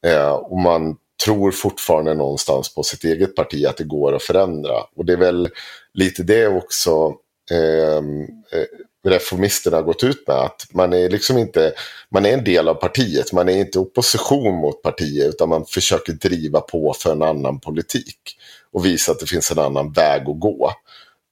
Eh, 0.05 0.31
och 0.31 0.59
man 0.59 0.95
tror 1.25 1.51
fortfarande 1.51 2.13
någonstans 2.13 2.75
på 2.75 2.83
sitt 2.83 3.03
eget 3.03 3.35
parti 3.35 3.65
att 3.65 3.77
det 3.77 3.83
går 3.83 4.15
att 4.15 4.23
förändra. 4.23 4.73
Och 4.95 5.05
det 5.05 5.13
är 5.13 5.17
väl 5.17 5.49
lite 5.93 6.23
det 6.23 6.47
också 6.47 7.15
ehm, 7.51 8.21
eh, 8.51 8.65
reformisterna 9.09 9.77
har 9.77 9.83
gått 9.83 10.03
ut 10.03 10.27
med. 10.27 10.35
Att 10.35 10.67
man 10.71 10.93
är 10.93 11.09
liksom 11.09 11.37
inte, 11.37 11.73
man 12.09 12.25
är 12.25 12.33
en 12.33 12.43
del 12.43 12.67
av 12.67 12.73
partiet, 12.73 13.33
man 13.33 13.49
är 13.49 13.57
inte 13.57 13.79
opposition 13.79 14.55
mot 14.55 14.81
partiet 14.81 15.27
utan 15.27 15.49
man 15.49 15.65
försöker 15.65 16.13
driva 16.13 16.61
på 16.61 16.93
för 16.93 17.11
en 17.11 17.21
annan 17.21 17.59
politik. 17.59 18.37
Och 18.73 18.85
visa 18.85 19.11
att 19.11 19.19
det 19.19 19.25
finns 19.25 19.51
en 19.51 19.59
annan 19.59 19.91
väg 19.91 20.21
att 20.21 20.39
gå. 20.39 20.73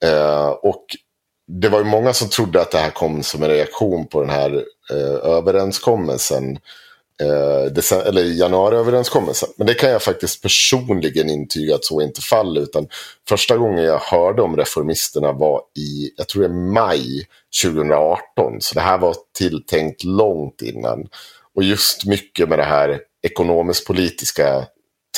Eh, 0.03 0.49
och 0.49 0.85
det 1.47 1.69
var 1.69 1.79
ju 1.79 1.85
många 1.85 2.13
som 2.13 2.29
trodde 2.29 2.61
att 2.61 2.71
det 2.71 2.77
här 2.77 2.89
kom 2.89 3.23
som 3.23 3.43
en 3.43 3.49
reaktion 3.49 4.07
på 4.07 4.21
den 4.21 4.29
här 4.29 4.65
eh, 4.91 5.31
överenskommelsen. 5.31 6.59
Eh, 7.21 8.07
eller 8.07 8.23
januariöverenskommelsen. 8.23 9.49
Men 9.57 9.67
det 9.67 9.73
kan 9.73 9.89
jag 9.89 10.01
faktiskt 10.01 10.41
personligen 10.41 11.29
intyga 11.29 11.75
att 11.75 11.85
så 11.85 12.01
inte 12.01 12.21
faller. 12.21 12.61
Utan 12.61 12.87
första 13.29 13.57
gången 13.57 13.83
jag 13.83 13.99
hörde 13.99 14.41
om 14.41 14.57
reformisterna 14.57 15.31
var 15.31 15.61
i, 15.77 16.11
jag 16.17 16.27
tror 16.27 16.43
det 16.43 16.49
är 16.49 16.73
maj 16.73 17.27
2018. 17.63 18.61
Så 18.61 18.75
det 18.75 18.81
här 18.81 18.97
var 18.97 19.15
tilltänkt 19.37 20.03
långt 20.03 20.61
innan. 20.61 21.07
Och 21.55 21.63
just 21.63 22.05
mycket 22.05 22.49
med 22.49 22.59
det 22.59 22.65
här 22.65 22.99
ekonomisk-politiska 23.23 24.65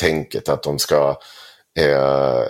tänket 0.00 0.48
att 0.48 0.62
de 0.62 0.78
ska 0.78 1.16
eh, 1.78 2.44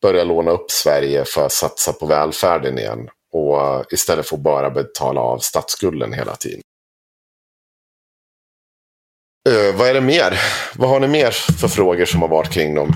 börja 0.00 0.24
låna 0.24 0.50
upp 0.50 0.70
Sverige 0.70 1.24
för 1.24 1.46
att 1.46 1.52
satsa 1.52 1.92
på 1.92 2.06
välfärden 2.06 2.78
igen. 2.78 3.08
Och 3.32 3.92
istället 3.92 4.28
för 4.28 4.36
att 4.36 4.42
bara 4.42 4.70
betala 4.70 5.20
av 5.20 5.38
statsskulden 5.38 6.12
hela 6.12 6.36
tiden. 6.36 6.60
Eh, 9.48 9.76
vad 9.76 9.88
är 9.88 9.94
det 9.94 10.00
mer? 10.00 10.40
Vad 10.76 10.90
har 10.90 11.00
ni 11.00 11.08
mer 11.08 11.30
för 11.30 11.68
frågor 11.68 12.04
som 12.04 12.22
har 12.22 12.28
varit 12.28 12.52
kring 12.52 12.74
dem? 12.74 12.92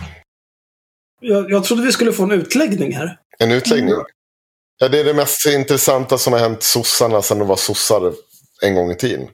Jag, 1.20 1.51
jag 1.51 1.65
trodde 1.65 1.82
vi 1.82 1.93
skulle 1.93 2.12
få 2.12 2.23
en 2.23 2.32
utläggning 2.32 2.97
här. 2.97 3.19
En 3.39 3.52
utläggning? 3.52 3.94
Ja, 4.78 4.89
det 4.89 5.01
är 5.01 5.05
det 5.05 5.15
mest 5.15 5.47
intressanta 5.47 6.19
som 6.19 6.32
har 6.32 6.40
hänt 6.40 6.62
sossarna 6.62 7.23
sedan 7.23 7.39
de 7.39 7.48
var 7.48 7.56
sossar 7.56 8.12
en 8.62 8.74
gång 8.74 8.90
i 8.90 8.94
tiden. 8.94 9.28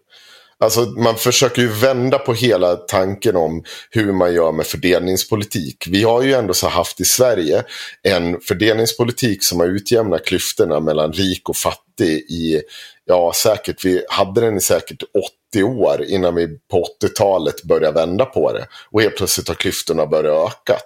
Alltså 0.58 0.80
man 0.80 1.16
försöker 1.16 1.62
ju 1.62 1.68
vända 1.68 2.18
på 2.18 2.34
hela 2.34 2.76
tanken 2.76 3.36
om 3.36 3.64
hur 3.90 4.12
man 4.12 4.34
gör 4.34 4.52
med 4.52 4.66
fördelningspolitik. 4.66 5.86
Vi 5.90 6.02
har 6.02 6.22
ju 6.22 6.34
ändå 6.34 6.54
så 6.54 6.68
haft 6.68 7.00
i 7.00 7.04
Sverige 7.04 7.64
en 8.02 8.40
fördelningspolitik 8.40 9.44
som 9.44 9.60
har 9.60 9.66
utjämnat 9.66 10.24
klyftorna 10.24 10.80
mellan 10.80 11.12
rik 11.12 11.48
och 11.48 11.56
fattig 11.56 12.16
i, 12.30 12.62
ja 13.04 13.32
säkert, 13.34 13.84
vi 13.84 14.04
hade 14.08 14.40
den 14.40 14.56
i 14.56 14.60
säkert 14.60 15.02
80 15.52 15.64
år 15.64 16.04
innan 16.04 16.34
vi 16.34 16.48
på 16.70 16.86
80-talet 17.02 17.62
började 17.62 18.00
vända 18.00 18.24
på 18.24 18.52
det. 18.52 18.66
Och 18.90 19.02
helt 19.02 19.16
plötsligt 19.16 19.48
har 19.48 19.54
klyftorna 19.54 20.06
börjat 20.06 20.52
öka 20.52 20.78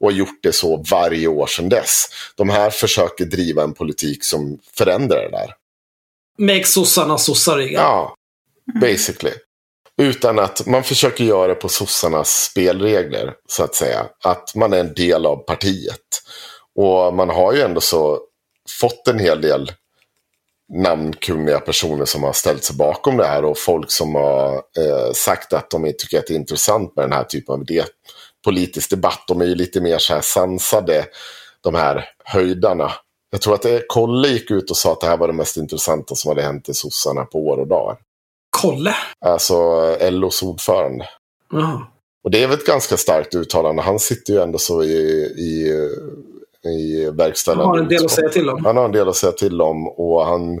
och 0.00 0.10
har 0.10 0.18
gjort 0.18 0.42
det 0.42 0.52
så 0.52 0.84
varje 0.90 1.28
år 1.28 1.46
sedan 1.46 1.68
dess. 1.68 2.06
De 2.36 2.48
här 2.48 2.70
försöker 2.70 3.24
driva 3.24 3.62
en 3.62 3.74
politik 3.74 4.24
som 4.24 4.58
förändrar 4.78 5.22
det 5.22 5.30
där. 5.30 5.54
Make 6.38 6.64
sossarna 6.64 7.18
sossariga. 7.18 7.80
Ja, 7.80 8.15
Mm. 8.68 8.80
basically. 8.80 9.34
Utan 10.02 10.38
att 10.38 10.66
man 10.66 10.84
försöker 10.84 11.24
göra 11.24 11.46
det 11.46 11.54
på 11.54 11.68
sossarnas 11.68 12.30
spelregler, 12.30 13.34
så 13.48 13.64
att 13.64 13.74
säga. 13.74 14.06
Att 14.24 14.54
man 14.54 14.72
är 14.72 14.78
en 14.80 14.94
del 14.94 15.26
av 15.26 15.36
partiet. 15.36 16.22
Och 16.74 17.14
man 17.14 17.30
har 17.30 17.52
ju 17.52 17.60
ändå 17.60 17.80
så 17.80 18.20
fått 18.80 19.08
en 19.08 19.18
hel 19.18 19.40
del 19.40 19.72
namnkunniga 20.72 21.60
personer 21.60 22.04
som 22.04 22.22
har 22.22 22.32
ställt 22.32 22.64
sig 22.64 22.76
bakom 22.76 23.16
det 23.16 23.26
här 23.26 23.44
och 23.44 23.58
folk 23.58 23.90
som 23.90 24.14
har 24.14 24.54
eh, 24.54 25.12
sagt 25.14 25.52
att 25.52 25.70
de 25.70 25.92
tycker 25.98 26.18
att 26.18 26.26
det 26.26 26.34
är 26.34 26.38
intressant 26.38 26.96
med 26.96 27.04
den 27.04 27.12
här 27.12 27.24
typen 27.24 27.54
av 27.54 27.62
idé, 27.62 27.84
politisk 28.44 28.90
debatt. 28.90 29.24
De 29.28 29.40
är 29.40 29.46
ju 29.46 29.54
lite 29.54 29.80
mer 29.80 29.98
så 29.98 30.14
här 30.14 30.20
sansade, 30.20 31.06
de 31.60 31.74
här 31.74 32.04
höjdarna. 32.24 32.92
Jag 33.30 33.40
tror 33.40 33.54
att 33.54 33.64
eh, 33.64 33.78
Kolle 33.88 34.28
gick 34.28 34.50
ut 34.50 34.70
och 34.70 34.76
sa 34.76 34.92
att 34.92 35.00
det 35.00 35.06
här 35.06 35.16
var 35.16 35.26
det 35.26 35.34
mest 35.34 35.56
intressanta 35.56 36.14
som 36.14 36.28
hade 36.28 36.42
hänt 36.42 36.68
i 36.68 36.74
sossarna 36.74 37.24
på 37.24 37.38
år 37.46 37.56
och 37.56 37.66
dagar. 37.66 37.96
Kolle. 38.62 38.94
Alltså 39.20 39.54
LOs 40.10 40.42
ordförande. 40.42 41.08
Jaha. 41.52 41.86
Och 42.24 42.30
det 42.30 42.42
är 42.42 42.46
väl 42.46 42.58
ett 42.58 42.66
ganska 42.66 42.96
starkt 42.96 43.34
uttalande. 43.34 43.82
Han 43.82 43.98
sitter 43.98 44.32
ju 44.32 44.42
ändå 44.42 44.58
så 44.58 44.82
i, 44.82 44.96
i, 45.36 45.72
i 46.68 47.04
Han 47.06 47.16
verkställande 47.16 47.64
har 47.64 47.78
en 47.78 47.88
del 47.88 47.98
att 47.98 48.04
utskott. 48.04 48.20
säga 48.20 48.28
till 48.28 48.50
om. 48.50 48.64
Han 48.64 48.76
har 48.76 48.84
en 48.84 48.92
del 48.92 49.08
att 49.08 49.16
säga 49.16 49.32
till 49.32 49.60
om 49.60 49.88
och 49.88 50.26
han 50.26 50.60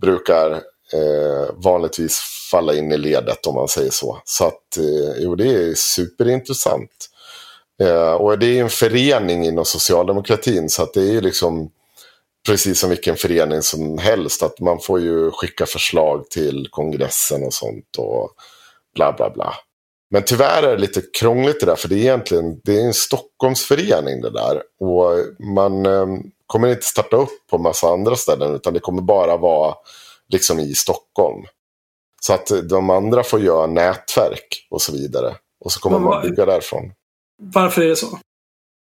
brukar 0.00 0.50
eh, 0.92 1.54
vanligtvis 1.54 2.18
falla 2.50 2.74
in 2.74 2.92
i 2.92 2.96
ledet 2.96 3.46
om 3.46 3.54
man 3.54 3.68
säger 3.68 3.90
så. 3.90 4.18
Så 4.24 4.44
att, 4.44 4.76
eh, 4.76 5.22
jo 5.22 5.34
det 5.34 5.48
är 5.48 5.74
superintressant. 5.74 7.08
Eh, 7.82 8.12
och 8.12 8.38
det 8.38 8.46
är 8.58 8.62
en 8.62 8.70
förening 8.70 9.44
inom 9.46 9.64
socialdemokratin 9.64 10.68
så 10.68 10.82
att 10.82 10.94
det 10.94 11.00
är 11.00 11.12
ju 11.12 11.20
liksom 11.20 11.70
precis 12.46 12.80
som 12.80 12.90
vilken 12.90 13.16
förening 13.16 13.62
som 13.62 13.98
helst. 13.98 14.42
Att 14.42 14.60
man 14.60 14.80
får 14.80 15.00
ju 15.00 15.30
skicka 15.30 15.66
förslag 15.66 16.30
till 16.30 16.68
kongressen 16.70 17.42
och 17.42 17.54
sånt 17.54 17.96
och 17.98 18.30
bla 18.94 19.12
bla 19.12 19.30
bla. 19.30 19.54
Men 20.10 20.22
tyvärr 20.22 20.62
är 20.62 20.76
det 20.76 20.80
lite 20.80 21.02
krångligt 21.18 21.60
det 21.60 21.66
där 21.66 21.76
för 21.76 21.88
det 21.88 21.94
är 21.94 21.98
egentligen 21.98 22.60
det 22.64 22.80
är 22.80 22.84
en 22.86 22.94
Stockholmsförening 22.94 24.20
det 24.20 24.30
där. 24.30 24.62
Och 24.80 25.44
man 25.54 25.86
eh, 25.86 26.06
kommer 26.46 26.68
inte 26.68 26.86
starta 26.86 27.16
upp 27.16 27.46
på 27.50 27.58
massa 27.58 27.88
andra 27.88 28.16
ställen 28.16 28.54
utan 28.54 28.74
det 28.74 28.80
kommer 28.80 29.02
bara 29.02 29.36
vara 29.36 29.74
liksom 30.28 30.58
i 30.60 30.74
Stockholm. 30.74 31.44
Så 32.20 32.32
att 32.32 32.50
de 32.68 32.90
andra 32.90 33.22
får 33.22 33.40
göra 33.40 33.66
nätverk 33.66 34.66
och 34.70 34.82
så 34.82 34.92
vidare. 34.92 35.36
Och 35.64 35.72
så 35.72 35.80
kommer 35.80 35.98
Men 35.98 36.08
man 36.08 36.22
bygga 36.22 36.46
därifrån. 36.46 36.92
Varför 37.38 37.82
är 37.82 37.88
det 37.88 37.96
så? 37.96 38.18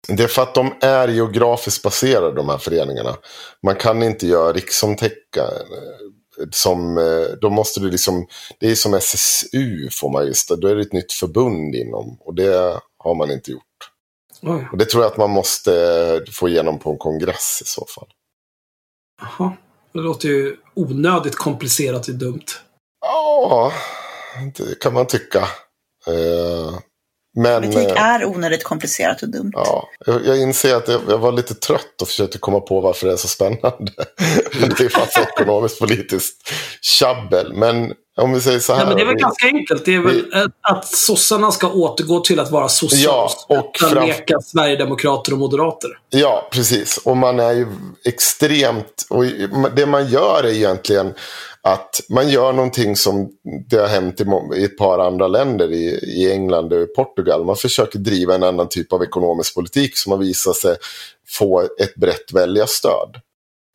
Det 0.07 0.23
är 0.23 0.27
för 0.27 0.41
att 0.41 0.55
de 0.55 0.73
är 0.81 1.07
geografiskt 1.07 1.83
baserade 1.83 2.35
de 2.35 2.49
här 2.49 2.57
föreningarna. 2.57 3.15
Man 3.63 3.75
kan 3.75 4.03
inte 4.03 4.27
göra 4.27 4.53
riksomtäckande. 4.53 5.59
Som, 6.51 6.97
eh, 6.97 7.37
då 7.41 7.49
måste 7.49 7.79
du 7.79 7.91
liksom, 7.91 8.27
det 8.59 8.71
är 8.71 8.75
som 8.75 8.93
SSU 8.93 9.89
får 9.91 10.09
man 10.09 10.25
just 10.25 10.49
det. 10.49 10.55
Då 10.55 10.67
är 10.67 10.75
det 10.75 10.81
ett 10.81 10.93
nytt 10.93 11.13
förbund 11.13 11.75
inom. 11.75 12.17
Och 12.19 12.35
det 12.35 12.79
har 12.97 13.15
man 13.15 13.31
inte 13.31 13.51
gjort. 13.51 13.61
Oj. 14.41 14.67
Och 14.71 14.77
det 14.77 14.85
tror 14.85 15.03
jag 15.03 15.11
att 15.11 15.17
man 15.17 15.29
måste 15.29 16.25
få 16.31 16.49
igenom 16.49 16.79
på 16.79 16.91
en 16.91 16.97
kongress 16.97 17.61
i 17.61 17.65
så 17.65 17.85
fall. 17.95 18.07
Jaha. 19.21 19.53
Det 19.93 19.99
låter 19.99 20.27
ju 20.29 20.55
onödigt 20.73 21.35
komplicerat 21.35 22.07
och 22.07 22.15
dumt. 22.15 22.45
Ja, 23.01 23.71
det 24.57 24.79
kan 24.79 24.93
man 24.93 25.07
tycka. 25.07 25.47
Men 27.35 27.61
Politik 27.61 27.89
eh, 27.89 28.03
är 28.03 28.25
onödigt 28.25 28.63
komplicerat 28.63 29.21
och 29.21 29.29
dumt. 29.29 29.51
ja, 29.53 29.89
jag, 30.05 30.25
jag 30.25 30.41
inser 30.41 30.75
att 30.75 30.87
jag, 30.87 31.01
jag 31.09 31.17
var 31.17 31.31
lite 31.31 31.55
trött 31.55 32.01
och 32.01 32.07
försökte 32.07 32.37
komma 32.37 32.59
på 32.59 32.81
varför 32.81 33.07
det 33.07 33.13
är 33.13 33.17
så 33.17 33.27
spännande. 33.27 33.91
det 34.59 34.79
är 34.79 34.89
fast 34.89 35.17
ekonomiskt 35.17 35.79
politiskt 35.79 36.53
tjabbel. 36.81 37.53
Men 37.53 37.93
om 38.21 38.33
vi 38.33 38.41
säger 38.41 38.59
så 38.59 38.73
här. 38.73 38.79
Ja, 38.81 38.87
men 38.87 38.95
det 38.97 39.01
är 39.03 39.05
väl 39.05 39.15
vi- 39.15 39.21
ganska 39.21 39.47
enkelt. 39.47 39.85
Det 39.85 39.95
är 39.95 39.99
väl 39.99 40.13
vi- 40.33 40.47
att 40.61 40.85
sossarna 40.87 41.51
ska 41.51 41.69
återgå 41.71 42.19
till 42.19 42.39
att 42.39 42.51
vara 42.51 42.69
sossar 42.69 42.97
Ja, 42.97 43.29
och 43.47 43.71
fram- 43.79 43.89
förneka 43.89 44.39
Sverigedemokrater 44.41 45.31
och 45.31 45.39
moderater. 45.39 45.89
Ja, 46.09 46.47
precis. 46.51 46.97
Och 46.97 47.17
man 47.17 47.39
är 47.39 47.51
ju 47.53 47.67
extremt... 48.05 49.05
Och 49.09 49.25
det 49.75 49.85
man 49.85 50.07
gör 50.07 50.43
är 50.43 50.53
egentligen 50.53 51.13
att 51.61 52.01
man 52.09 52.29
gör 52.29 52.53
någonting 52.53 52.95
som 52.95 53.29
det 53.69 53.77
har 53.77 53.87
hänt 53.87 54.21
i, 54.55 54.63
ett 54.63 54.77
par 54.77 54.99
andra 54.99 55.27
länder, 55.27 55.71
i, 55.71 55.85
i 56.17 56.31
England 56.31 56.73
och 56.73 56.95
Portugal. 56.95 57.45
Man 57.45 57.55
försöker 57.55 57.99
driva 57.99 58.35
en 58.35 58.43
annan 58.43 58.69
typ 58.69 58.93
av 58.93 59.03
ekonomisk 59.03 59.55
politik 59.55 59.97
som 59.97 60.11
har 60.11 60.19
visat 60.19 60.55
sig 60.55 60.75
få 61.29 61.61
ett 61.61 61.95
brett 61.95 62.33
väljarstöd. 62.33 63.15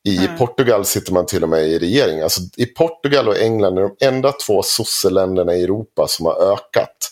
I 0.05 0.19
Mm. 0.19 0.39
Portugal 0.39 0.85
sitter 0.85 1.13
man 1.13 1.27
till 1.27 1.43
och 1.43 1.49
med 1.49 1.69
i 1.69 1.79
regering. 1.79 2.21
Alltså, 2.21 2.41
I 2.57 2.67
Portugal 2.67 3.29
och 3.29 3.39
England 3.39 3.79
är 3.79 3.83
de 3.83 3.97
enda 4.07 4.33
två 4.33 4.63
sosseländerna 4.63 5.55
i 5.55 5.63
Europa 5.63 6.09
som 6.09 6.27
har 6.27 6.53
ökat. 6.53 7.11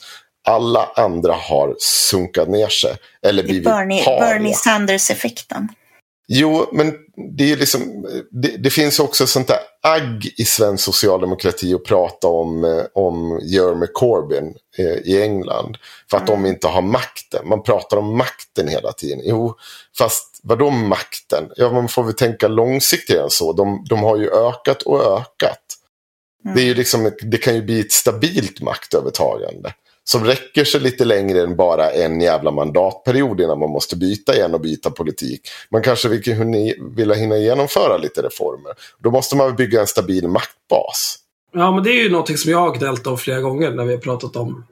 Alla 0.49 0.89
andra 0.97 1.33
har 1.33 1.75
sunkat 1.79 2.49
ner 2.49 2.69
sig. 2.69 2.97
Eller 3.23 3.43
blivit 3.43 3.65
Bernie. 3.65 4.05
Bernie 4.05 4.55
Sanders-effekten. 4.55 5.69
Jo, 6.31 6.67
men 6.73 6.95
det, 7.37 7.53
är 7.53 7.57
liksom, 7.57 8.07
det, 8.31 8.57
det 8.57 8.71
finns 8.71 9.01
också 9.01 9.27
sånt 9.27 9.49
där 9.49 9.59
agg 9.83 10.35
i 10.37 10.45
svensk 10.45 10.85
socialdemokrati 10.85 11.75
att 11.75 11.85
prata 11.85 12.29
om, 12.29 12.65
eh, 12.65 12.85
om 12.95 13.41
Jeremy 13.43 13.87
Corbyn 13.87 14.55
eh, 14.79 14.87
i 14.87 15.23
England. 15.23 15.79
För 16.11 16.17
att 16.17 16.27
de 16.27 16.47
inte 16.47 16.69
har 16.69 16.83
makten. 16.83 17.49
Man 17.49 17.63
pratar 17.63 17.97
om 17.97 18.17
makten 18.17 18.69
hela 18.69 18.93
tiden. 18.93 19.21
Jo, 19.25 19.55
fast 19.99 20.41
vadå 20.43 20.71
makten? 20.71 21.45
Ja, 21.57 21.73
man 21.73 21.89
får 21.89 22.05
väl 22.05 22.15
tänka 22.15 22.49
långsiktigare 22.49 23.23
än 23.23 23.31
så. 23.31 23.53
De, 23.53 23.85
de 23.89 23.99
har 23.99 24.17
ju 24.17 24.31
ökat 24.31 24.83
och 24.83 25.19
ökat. 25.19 25.63
Det, 26.55 26.61
är 26.61 26.65
ju 26.65 26.75
liksom, 26.75 27.13
det 27.23 27.39
kan 27.39 27.55
ju 27.55 27.63
bli 27.63 27.81
ett 27.81 27.93
stabilt 27.93 28.61
maktövertagande. 28.61 29.73
Som 30.11 30.25
räcker 30.25 30.65
sig 30.65 30.81
lite 30.81 31.05
längre 31.05 31.41
än 31.43 31.57
bara 31.57 31.91
en 31.91 32.21
jävla 32.21 32.51
mandatperiod 32.51 33.41
innan 33.41 33.59
man 33.59 33.71
måste 33.71 33.97
byta 33.97 34.35
igen 34.35 34.55
och 34.55 34.61
byta 34.61 34.91
politik. 34.91 35.41
Man 35.71 35.83
kanske 35.83 36.09
vill, 36.09 36.23
hinna- 36.23 36.75
vill 36.97 37.13
hinna 37.13 37.37
genomföra 37.39 37.97
lite 37.97 38.23
reformer. 38.23 38.73
Då 38.99 39.11
måste 39.11 39.37
man 39.37 39.47
väl 39.47 39.55
bygga 39.57 39.81
en 39.81 39.87
stabil 39.87 40.29
maktbas. 40.29 41.17
Ja, 41.53 41.73
men 41.73 41.85
det 41.85 41.91
är 41.91 42.03
ju 42.03 42.11
någonting 42.11 42.37
som 42.37 42.53
jag 42.53 42.59
har 42.59 42.75
gnällt 42.79 43.07
om 43.07 43.19
flera 43.19 43.41
gånger 43.41 43.71
när 43.71 43.85
vi 43.85 43.93
har 43.95 44.01
pratat 44.01 44.37
om 44.37 44.65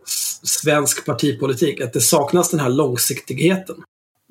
svensk 0.44 1.06
partipolitik. 1.06 1.80
Att 1.80 1.92
det 1.92 2.00
saknas 2.00 2.50
den 2.50 2.60
här 2.60 2.68
långsiktigheten. 2.68 3.76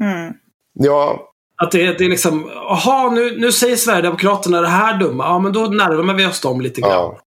Mm. 0.02 0.34
Ja, 0.74 1.30
Att 1.62 1.72
det, 1.72 1.98
det 1.98 2.06
är 2.06 2.10
liksom, 2.10 2.50
jaha, 2.54 3.12
nu, 3.12 3.40
nu 3.40 3.52
säger 3.52 3.76
Sverigedemokraterna 3.76 4.62
det 4.62 4.68
här 4.68 4.98
dumma. 5.00 5.24
Ja, 5.24 5.40
men 5.40 5.54
då 5.54 5.60
närmar 5.60 6.14
vi 6.14 6.26
oss 6.26 6.42
dem 6.42 6.62
lite 6.62 6.82
grann. 6.82 6.92
ja. 6.92 7.20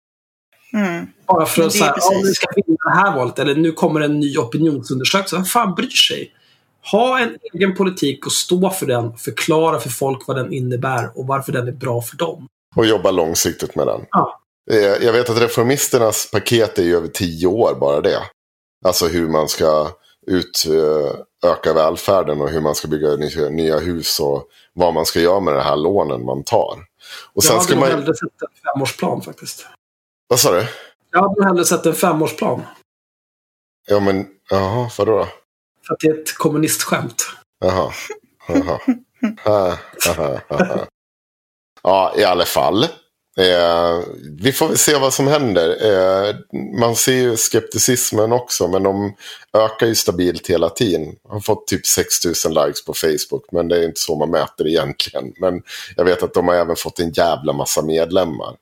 Bara 1.27 1.45
för 1.45 1.63
att 1.63 1.71
säga, 1.73 1.91
precis. 1.91 2.23
nu 2.23 2.31
ska 2.33 2.47
vi 2.55 2.61
vinna 2.65 2.77
det 2.83 2.95
här 2.95 3.15
valet. 3.15 3.39
Eller 3.39 3.55
nu 3.55 3.71
kommer 3.71 4.01
en 4.01 4.19
ny 4.19 4.37
opinionsundersökning. 4.37 5.37
Vem 5.41 5.45
fan 5.45 5.75
bryr 5.75 5.89
sig? 5.89 6.31
Ha 6.91 7.19
en 7.19 7.37
egen 7.53 7.75
politik 7.75 8.25
och 8.25 8.31
stå 8.31 8.69
för 8.69 8.85
den. 8.85 9.17
Förklara 9.17 9.79
för 9.79 9.89
folk 9.89 10.27
vad 10.27 10.37
den 10.37 10.53
innebär 10.53 11.09
och 11.19 11.27
varför 11.27 11.51
den 11.51 11.67
är 11.67 11.71
bra 11.71 12.01
för 12.01 12.17
dem. 12.17 12.47
och 12.75 12.85
jobba 12.85 13.11
långsiktigt 13.11 13.75
med 13.75 13.87
den. 13.87 14.05
Ja. 14.11 14.39
Eh, 14.71 14.77
Jag 14.77 15.13
vet 15.13 15.29
att 15.29 15.41
Reformisternas 15.41 16.31
paket 16.31 16.79
är 16.79 16.83
ju 16.83 16.95
över 16.97 17.07
tio 17.07 17.47
år 17.47 17.75
bara 17.79 18.01
det. 18.01 18.19
Alltså 18.85 19.07
hur 19.07 19.27
man 19.29 19.47
ska 19.49 19.89
utöka 20.27 21.73
välfärden 21.73 22.41
och 22.41 22.49
hur 22.49 22.61
man 22.61 22.75
ska 22.75 22.87
bygga 22.87 23.07
nya- 23.07 23.49
nya 23.49 23.79
hus 23.79 24.19
och 24.19 24.47
vad 24.73 24.93
man 24.93 25.05
ska 25.05 25.19
göra 25.19 25.39
med 25.39 25.53
de 25.53 25.61
här 25.61 25.75
lånen 25.75 26.25
man 26.25 26.43
tar. 26.43 26.77
Och 27.33 27.33
Jag 27.33 27.43
sen 27.43 27.53
hade 27.55 27.63
ska 27.65 27.73
nog 27.75 27.83
man... 27.83 27.91
hellre 27.91 28.13
sett 28.15 28.21
en 28.23 28.73
femårsplan 28.73 29.21
faktiskt. 29.21 29.65
Vad 30.27 30.39
sa 30.39 30.51
du? 30.51 30.65
Jag 31.17 31.29
hade 31.29 31.45
hellre 31.45 31.65
sett 31.65 31.85
en 31.85 31.93
femårsplan. 31.93 32.61
Ja 33.87 33.99
men, 33.99 34.27
jaha, 34.49 34.89
vadå 34.97 35.17
då? 35.17 35.27
För 35.87 35.93
att 35.93 35.99
det 35.99 36.07
är 36.07 36.21
ett 36.21 36.37
kommunistskämt. 36.37 37.23
Jaha. 37.59 37.91
Jaha. 38.47 38.79
Ha, 39.43 39.77
ha, 40.05 40.39
ha, 40.49 40.65
ha. 40.65 40.85
Ja, 41.83 42.13
i 42.17 42.23
alla 42.23 42.45
fall. 42.45 42.83
Eh, 43.37 44.03
vi 44.39 44.51
får 44.51 44.67
väl 44.67 44.77
se 44.77 44.97
vad 44.97 45.13
som 45.13 45.27
händer. 45.27 45.69
Eh, 45.85 46.35
man 46.79 46.95
ser 46.95 47.13
ju 47.13 47.37
skepticismen 47.37 48.31
också, 48.31 48.67
men 48.67 48.83
de 48.83 49.15
ökar 49.53 49.87
ju 49.87 49.95
stabilt 49.95 50.47
hela 50.47 50.69
tiden. 50.69 51.15
Har 51.29 51.39
fått 51.39 51.67
typ 51.67 51.85
6000 51.85 52.53
likes 52.53 52.85
på 52.85 52.93
Facebook, 52.93 53.51
men 53.51 53.67
det 53.67 53.77
är 53.77 53.85
inte 53.85 53.99
så 53.99 54.15
man 54.15 54.29
mäter 54.29 54.67
egentligen. 54.67 55.33
Men 55.39 55.61
jag 55.95 56.05
vet 56.05 56.23
att 56.23 56.33
de 56.33 56.47
har 56.47 56.55
även 56.55 56.75
fått 56.75 56.99
en 56.99 57.11
jävla 57.11 57.53
massa 57.53 57.81
medlemmar. 57.81 58.55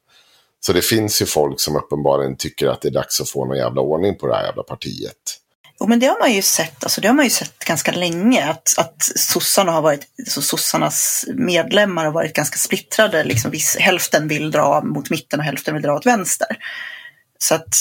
Så 0.65 0.73
det 0.73 0.81
finns 0.81 1.21
ju 1.21 1.25
folk 1.25 1.59
som 1.59 1.75
uppenbarligen 1.75 2.37
tycker 2.37 2.67
att 2.67 2.81
det 2.81 2.87
är 2.87 2.91
dags 2.91 3.21
att 3.21 3.29
få 3.29 3.45
någon 3.45 3.57
jävla 3.57 3.81
ordning 3.81 4.17
på 4.17 4.27
det 4.27 4.35
här 4.35 4.45
jävla 4.45 4.63
partiet. 4.63 5.39
Jo, 5.79 5.87
men 5.87 5.99
det 5.99 6.07
har 6.07 6.19
man 6.19 6.33
ju 6.33 6.41
sett, 6.41 6.83
alltså 6.83 7.01
det 7.01 7.07
har 7.07 7.15
man 7.15 7.25
ju 7.25 7.29
sett 7.29 7.59
ganska 7.59 7.91
länge, 7.91 8.49
att, 8.49 8.73
att 8.77 9.03
sossarna 9.15 9.71
har 9.71 9.81
varit, 9.81 10.07
så 10.27 10.41
sossarnas 10.41 11.25
medlemmar 11.33 12.05
har 12.05 12.11
varit 12.11 12.33
ganska 12.33 12.57
splittrade. 12.57 13.23
Liksom 13.23 13.51
viss, 13.51 13.77
hälften 13.79 14.27
vill 14.27 14.51
dra 14.51 14.81
mot 14.83 15.09
mitten 15.09 15.39
och 15.39 15.45
hälften 15.45 15.73
vill 15.73 15.83
dra 15.83 15.95
åt 15.95 16.05
vänster. 16.05 16.47
Så 17.39 17.55
att 17.55 17.75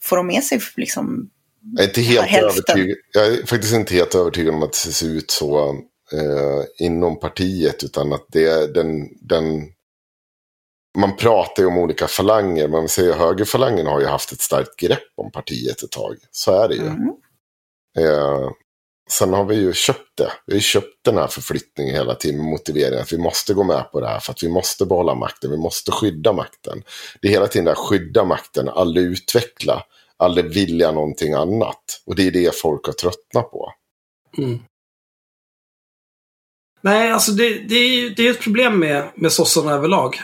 får 0.00 0.16
de 0.16 0.26
med 0.26 0.44
sig 0.44 0.60
liksom, 0.76 1.30
Jag 1.76 1.84
är, 1.84 1.88
inte 1.88 2.00
helt 2.00 2.26
hälften. 2.26 2.64
övertygad, 2.68 2.96
jag 3.12 3.26
är 3.26 3.46
faktiskt 3.46 3.74
inte 3.74 3.94
helt 3.94 4.14
övertygad 4.14 4.54
om 4.54 4.62
att 4.62 4.72
det 4.72 4.92
ser 4.92 5.06
ut 5.06 5.30
så 5.30 5.68
eh, 6.12 6.86
inom 6.86 7.20
partiet. 7.20 7.84
Utan 7.84 8.12
att 8.12 8.26
det 8.32 8.46
är 8.46 8.68
den, 8.68 9.08
den... 9.20 9.75
Man 10.96 11.16
pratar 11.16 11.62
ju 11.62 11.66
om 11.66 11.78
olika 11.78 12.08
falanger. 12.08 12.68
Man 12.68 12.88
säger 12.88 13.14
högerfalangen 13.14 13.86
har 13.86 14.00
ju 14.00 14.06
haft 14.06 14.32
ett 14.32 14.40
starkt 14.40 14.76
grepp 14.76 15.12
om 15.16 15.30
partiet 15.30 15.82
ett 15.82 15.90
tag. 15.90 16.16
Så 16.30 16.62
är 16.62 16.68
det 16.68 16.74
ju. 16.74 16.86
mm, 16.86 17.12
Eh, 17.98 18.50
sen 19.10 19.32
har 19.32 19.44
vi 19.44 19.54
ju 19.56 19.72
köpt 19.72 20.16
det. 20.16 20.32
Vi 20.46 20.52
har 20.52 20.56
ju 20.56 20.60
köpt 20.60 21.04
den 21.04 21.16
här 21.18 21.26
förflyttningen 21.26 21.94
hela 21.94 22.14
tiden 22.14 22.36
med 22.40 22.50
motiveringen 22.50 23.00
att 23.02 23.12
vi 23.12 23.18
måste 23.18 23.54
gå 23.54 23.64
med 23.64 23.92
på 23.92 24.00
det 24.00 24.08
här 24.08 24.20
för 24.20 24.32
att 24.32 24.42
vi 24.42 24.48
måste 24.48 24.86
behålla 24.86 25.14
makten. 25.14 25.50
Vi 25.50 25.56
måste 25.56 25.92
skydda 25.92 26.32
makten. 26.32 26.82
Det 27.22 27.28
är 27.28 27.32
hela 27.32 27.46
tiden 27.46 27.64
där 27.64 27.74
skydda 27.74 28.24
makten, 28.24 28.68
aldrig 28.68 29.04
utveckla, 29.06 29.82
aldrig 30.16 30.46
vilja 30.54 30.92
någonting 30.92 31.32
annat. 31.32 32.02
Och 32.06 32.14
det 32.16 32.26
är 32.26 32.30
det 32.30 32.54
folk 32.56 32.86
har 32.86 32.92
tröttnat 32.92 33.50
på. 33.50 33.72
Mm. 34.38 34.58
Nej, 36.80 37.10
alltså 37.12 37.32
det, 37.32 37.58
det, 37.58 37.74
är, 37.74 37.88
ju- 37.96 38.10
det 38.10 38.26
är 38.26 38.30
ett 38.30 38.40
problem 38.40 38.78
med, 38.78 39.10
med 39.14 39.32
sossarna 39.32 39.72
överlag. 39.72 40.16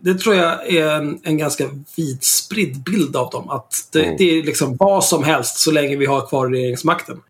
Det 0.00 0.14
tror 0.14 0.34
jag 0.34 0.66
är 0.68 0.90
en, 0.90 1.20
en 1.24 1.38
ganska 1.38 1.70
vidspridd 1.96 2.82
bild 2.82 3.16
av 3.16 3.30
dem. 3.30 3.50
Att 3.50 3.88
det, 3.92 4.04
Mm. 4.04 4.16
det 4.18 4.24
är 4.38 4.42
liksom 4.42 4.76
vad 4.76 5.04
som 5.04 5.24
helst 5.24 5.58
så 5.58 5.70
länge 5.72 5.96
vi 5.96 6.06
har 6.06 6.26
kvar 6.26 6.48
regeringsmakten. 6.48 7.20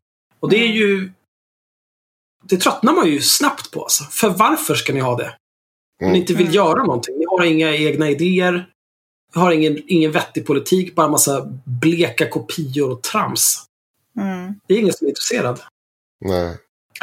Och 0.40 0.50
det 0.50 0.56
är 0.56 0.66
ju... 0.72 1.10
Det 2.44 2.56
tröttnar 2.56 2.92
man 2.92 3.06
ju 3.08 3.20
snabbt 3.20 3.70
på. 3.70 3.82
Alltså. 3.82 4.04
För 4.04 4.28
varför 4.30 4.74
ska 4.74 4.92
ni 4.92 5.00
ha 5.00 5.16
det? 5.16 5.36
Om 6.00 6.04
Mm. 6.04 6.12
ni 6.12 6.18
inte 6.18 6.32
vill 6.34 6.46
Mm. 6.46 6.54
göra 6.54 6.84
någonting. 6.84 7.18
Ni 7.18 7.24
har 7.28 7.44
inga 7.44 7.76
egna 7.76 8.10
idéer. 8.10 8.52
Ni 9.34 9.40
har 9.40 9.52
ingen, 9.52 9.78
ingen 9.86 10.12
vettig 10.12 10.46
politik. 10.46 10.94
Bara 10.94 11.08
massa 11.08 11.46
bleka 11.64 12.30
kopior 12.30 12.90
och 12.90 13.02
trams. 13.02 13.64
mm, 14.20 14.54
Det 14.66 14.74
är 14.74 14.78
ingen 14.78 14.92
som 14.92 15.06
är 15.06 15.08
intresserad. 15.08 15.60
Nej. 16.24 16.56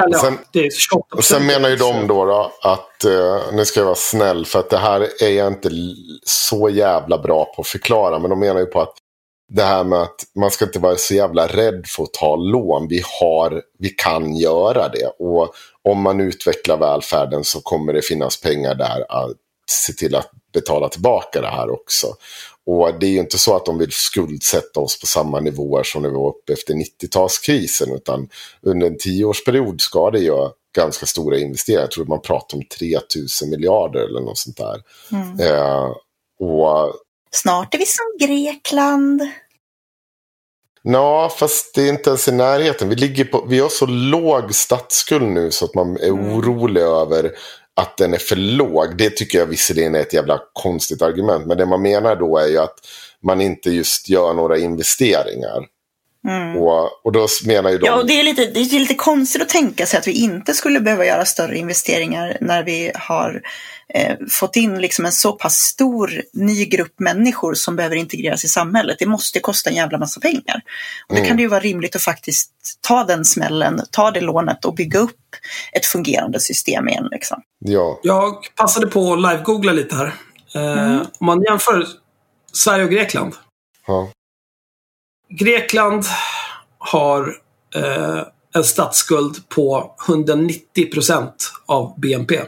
Eller 0.04 0.18
Sen- 0.18 0.38
det 0.54 0.60
är 0.60 0.70
28 0.72 1.16
Och 1.18 1.24
sen 1.24 1.46
menar 1.46 1.70
ju 1.70 1.76
de 1.76 2.08
då, 2.08 2.26
då 2.26 2.52
att, 2.62 3.04
eh, 3.04 3.54
nu 3.54 3.66
ska 3.66 3.80
jag 3.80 3.86
vara 3.86 3.96
snäll, 3.96 4.46
för 4.46 4.60
att 4.60 4.70
det 4.70 4.78
här 4.78 5.08
är 5.24 5.30
jag 5.30 5.48
inte 5.48 5.70
så 6.24 6.70
jävla 6.70 7.18
bra 7.18 7.46
på 7.56 7.62
att 7.62 7.68
förklara. 7.68 8.20
Men 8.20 8.30
de 8.30 8.40
menar 8.40 8.60
ju 8.60 8.66
på 8.66 8.82
att 8.82 8.94
det 9.54 9.64
här 9.64 9.84
med 9.84 10.02
att 10.02 10.16
man 10.36 10.52
ska 10.52 10.66
inte 10.66 10.80
vara 10.80 10.96
så 10.96 11.14
jävla 11.14 11.48
rädd 11.48 11.86
för 11.88 12.04
att 12.04 12.14
ta 12.14 12.36
lån. 12.36 12.88
Vi, 12.88 13.04
har, 13.20 13.62
vi 13.80 13.90
kan 13.90 14.36
göra 14.36 14.90
det. 14.90 15.08
Och 15.20 15.54
om 15.84 16.02
man 16.02 16.22
utvecklar 16.22 16.78
välfärden 16.78 17.44
så 17.44 17.62
kommer 17.62 17.94
det 17.94 18.02
finnas 18.02 18.42
pengar 18.42 18.76
där 18.76 19.06
att 19.10 19.32
se 19.72 19.94
till 19.94 20.16
att 20.16 20.30
betala 20.56 20.90
tillbaka 20.90 21.42
det 21.42 21.48
här 21.48 21.70
också. 21.70 22.08
Och 22.66 23.00
det 23.00 23.06
är 23.06 23.10
ju 23.10 23.20
inte 23.20 23.38
så 23.38 23.56
att 23.56 23.66
de 23.66 23.78
vill 23.78 23.92
skuldsätta 23.92 24.80
oss 24.80 25.00
på 25.00 25.06
samma 25.08 25.40
nivåer 25.40 25.84
som 25.84 26.02
när 26.02 26.10
vi 26.10 26.16
var 26.16 26.30
uppe 26.30 26.54
efter 26.54 26.74
90-talskrisen. 26.74 27.96
Utan 27.96 28.30
under 28.62 28.88
en 28.88 28.98
tioårsperiod 28.98 29.82
ska 29.82 30.12
det 30.12 30.20
göra 30.20 30.52
ganska 30.76 31.06
stora 31.06 31.38
investeringar. 31.38 31.82
Jag 31.82 31.92
tror 31.92 32.06
man 32.06 32.22
pratar 32.22 32.58
om 32.58 32.64
3000 32.80 33.50
miljarder 33.50 34.00
eller 34.00 34.22
något 34.22 34.38
sånt 34.38 34.58
där. 34.58 34.82
mm. 35.12 35.40
Eh, 35.40 35.92
och 36.40 36.94
Snart 37.32 37.74
är 37.74 37.80
vi 37.80 37.86
som 37.86 38.28
Grekland. 38.28 39.22
Ja, 40.88 41.32
fast 41.40 41.76
det 41.76 41.82
är 41.82 41.90
inte 41.90 42.10
ens 42.10 42.28
i 42.28 42.32
närheten. 42.32 42.90
Vi, 42.90 42.96
ligger 42.96 43.26
på, 43.26 43.46
vi 43.48 43.60
har 43.60 43.70
så 43.70 43.86
låg 43.86 44.56
statsskuld 44.56 45.28
nu 45.32 45.52
så 45.52 45.66
att 45.66 45.76
man 45.76 45.98
är 45.98 46.08
Mm. 46.08 46.34
orolig 46.38 46.82
över 46.82 47.32
att 47.76 47.98
den 47.98 48.14
är 48.14 48.18
för 48.18 48.36
låg. 48.36 48.98
Det 48.98 49.10
tycker 49.10 49.40
jag 49.40 49.46
visserligen 49.46 49.96
är 49.96 50.00
ett 50.00 50.14
jävla 50.14 50.40
konstigt 50.54 51.02
argument. 51.02 51.46
Men 51.46 51.58
det 51.58 51.66
man 51.66 51.82
menar 51.82 52.16
då 52.16 52.38
är 52.38 52.48
ju 52.48 52.58
att 52.58 52.80
man 53.24 53.42
inte 53.42 53.70
just 53.70 54.10
gör 54.10 54.34
några 54.34 54.58
investeringar. 54.58 55.66
Mm. 56.28 56.58
Och, 56.58 57.06
och 57.06 57.12
då 57.12 57.28
menar 57.46 57.70
ju 57.70 57.78
de... 57.78 57.86
Ja, 57.86 57.96
och 57.96 58.08
det 58.08 58.20
är, 58.20 58.24
lite, 58.24 58.46
det 58.46 58.60
är 58.60 58.80
lite 58.80 58.96
konstigt 58.96 59.42
att 59.42 59.50
tänka 59.50 59.86
sig 59.86 60.00
att 60.00 60.08
vi 60.08 60.12
inte 60.12 60.54
skulle 60.54 60.80
behöva 60.80 61.06
göra 61.06 61.26
större 61.26 61.58
investeringar 61.58 62.38
när 62.42 62.64
vi 62.64 62.92
har 62.96 63.42
eh, 63.94 64.18
fått 64.32 64.56
in 64.56 64.82
liksom 64.82 65.06
en 65.06 65.12
så 65.12 65.32
pass 65.32 65.56
stor 65.56 66.22
ny 66.34 66.66
grupp 66.66 67.00
människor 67.00 67.54
som 67.54 67.76
behöver 67.76 67.96
integreras 67.96 68.46
i 68.46 68.48
samhället. 68.48 68.96
Det 69.00 69.06
måste 69.06 69.40
kosta 69.40 69.70
en 69.70 69.76
jävla 69.76 69.98
massa 69.98 70.20
pengar. 70.20 70.62
Och 71.08 71.16
då 71.16 71.16
Mm. 71.16 71.28
kan 71.28 71.38
det 71.38 71.44
ju 71.44 71.50
vara 71.50 71.60
rimligt 71.60 71.96
att 71.96 72.02
faktiskt 72.02 72.52
ta 72.82 73.04
den 73.04 73.26
smällen, 73.26 73.82
ta 73.92 74.12
det 74.12 74.22
lånet 74.22 74.66
och 74.66 74.76
bygga 74.76 75.00
upp 75.00 75.20
ett 75.74 75.86
fungerande 75.86 76.40
system 76.40 76.88
igen. 76.90 77.08
Liksom. 77.12 77.42
Ja, 77.60 78.00
Jag 78.04 78.48
passade 78.56 78.88
på 78.88 79.14
att 79.14 79.20
live-googla 79.20 79.72
lite 79.72 79.96
här. 79.96 80.14
Eh, 80.56 81.02
Om 81.20 81.26
man 81.26 81.44
jämför 81.44 81.88
Sverige 82.54 82.84
och 82.86 82.92
Grekland. 82.92 83.34
ja. 83.88 84.12
Grekland 85.30 86.06
har 86.78 87.36
eh, 87.76 88.24
en 88.56 88.64
statsskuld 88.64 89.50
på 89.50 89.96
190 90.08 90.92
procent 90.94 91.52
av 91.66 92.00
BNP. 92.00 92.42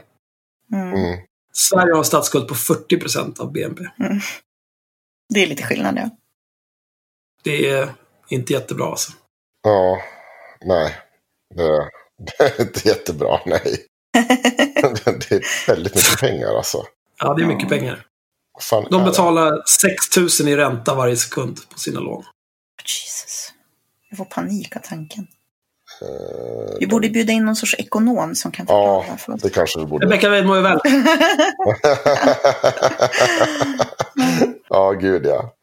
Mm. 0.74 0.94
Mm. 0.94 1.20
Sverige 1.54 1.92
har 1.92 1.98
en 2.00 2.06
statsskuld 2.06 2.48
på 2.48 2.56
40 2.56 2.98
procent 3.00 3.40
av 3.40 3.52
BNP. 3.52 3.84
Det 5.34 5.44
är 5.44 5.48
lite 5.48 5.64
skillnad, 5.64 5.98
ja. 5.98 6.10
Det 7.44 7.70
är 7.70 7.94
inte 8.30 8.54
jättebra 8.54 8.86
alltså. 8.86 9.12
Ja, 9.64 10.02
nej. 10.66 10.96
Det, 11.56 11.64
det 12.38 12.44
är 12.44 12.62
inte 12.62 12.88
jättebra, 12.88 13.40
nej. 13.46 13.86
det 14.14 15.32
är 15.32 15.68
väldigt 15.68 15.96
mycket 15.96 16.20
pengar 16.20 16.48
alltså. 16.58 16.84
Ja, 17.20 17.34
det 17.34 17.44
är 17.44 17.48
mycket 17.48 17.72
Ja. 17.72 17.78
pengar. 17.78 18.06
Fan 18.62 18.88
De 18.92 19.04
betalar 19.04 19.64
6 19.68 20.40
000 20.42 20.50
i 20.50 20.56
ränta 20.56 20.96
varje 20.96 21.16
sekund 21.16 21.60
på 21.70 21.80
sina 21.80 22.00
lån. 22.00 22.24
Jesus. 22.84 23.54
Jag 24.10 24.18
får 24.18 24.26
panik 24.26 24.76
av 24.76 24.80
tanken. 24.80 25.28
Eh, 26.02 26.78
Vi 26.80 26.88
borde 26.88 27.10
bjuda 27.10 27.34
in 27.34 27.46
någon 27.46 27.56
sorts 27.56 27.76
ekonom 27.78 28.36
som 28.36 28.52
kan 28.52 28.66
Ja, 28.70 29.02
förklara 29.04 29.18
för 29.18 29.34
oss. 29.34 29.42
det 29.42 29.50
kanske 29.50 29.80
vi 29.80 29.86
borde. 29.86 30.06
Rebecka 30.06 30.30
Weid 30.30 30.46
mår 30.46 30.56
ju 30.58 30.62
väl. 30.64 30.80
ja, 34.70 34.92
gud 34.92 35.26
ja. 35.26 35.54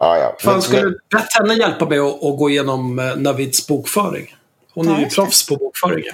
Ah, 0.00 0.16
ja. 0.16 0.36
Fan, 0.40 0.52
Men- 0.52 0.62
skulle 0.62 0.82
men- 0.82 0.98
bett 1.10 1.32
henne 1.38 1.54
hjälpa 1.54 1.88
mig 1.88 1.98
att, 1.98 2.14
att 2.24 2.38
gå 2.38 2.50
igenom 2.50 2.98
eh, 2.98 3.16
Navids 3.16 3.66
bokföring? 3.66 4.36
Hon 4.74 4.88
är 4.88 4.92
Ja, 4.92 5.00
ju 5.00 5.06
proffs 5.06 5.46
på 5.48 5.56
bokföring. 5.56 6.04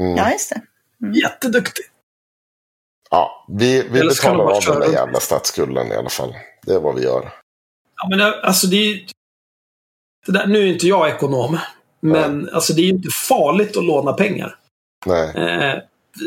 mm. 0.00 0.16
Ja, 0.16 0.30
just 0.32 0.50
det. 0.50 0.60
Jätteduktig. 1.22 1.84
Ja, 3.10 3.46
vi, 3.48 3.82
vi 3.90 3.98
Eller 4.00 4.10
betalar 4.10 4.44
av 4.44 4.62
den 4.66 4.80
där 4.80 4.92
jävla 4.92 5.20
statsskulden 5.20 5.92
i 5.92 5.94
alla 5.94 6.08
fall. 6.10 6.34
Det 6.66 6.74
är 6.74 6.80
vad 6.80 6.94
vi 6.94 7.02
gör. 7.02 7.32
Ja, 7.96 8.08
men 8.08 8.18
det, 8.18 8.40
alltså 8.42 8.66
det 8.66 8.76
är 8.76 8.84
ju- 8.94 9.06
det 10.26 10.32
där, 10.32 10.46
Nu 10.46 10.58
är 10.58 10.66
inte 10.72 10.86
jag 10.88 11.08
ekonom, 11.08 11.58
men 12.04 12.48
alltså 12.52 12.72
det 12.72 12.80
är 12.80 12.84
ju 12.84 12.90
inte 12.90 13.08
farligt 13.28 13.76
att 13.76 13.84
låna 13.84 14.12
pengar. 14.12 14.54
Nej. 15.06 15.32
Eh, 15.36 15.78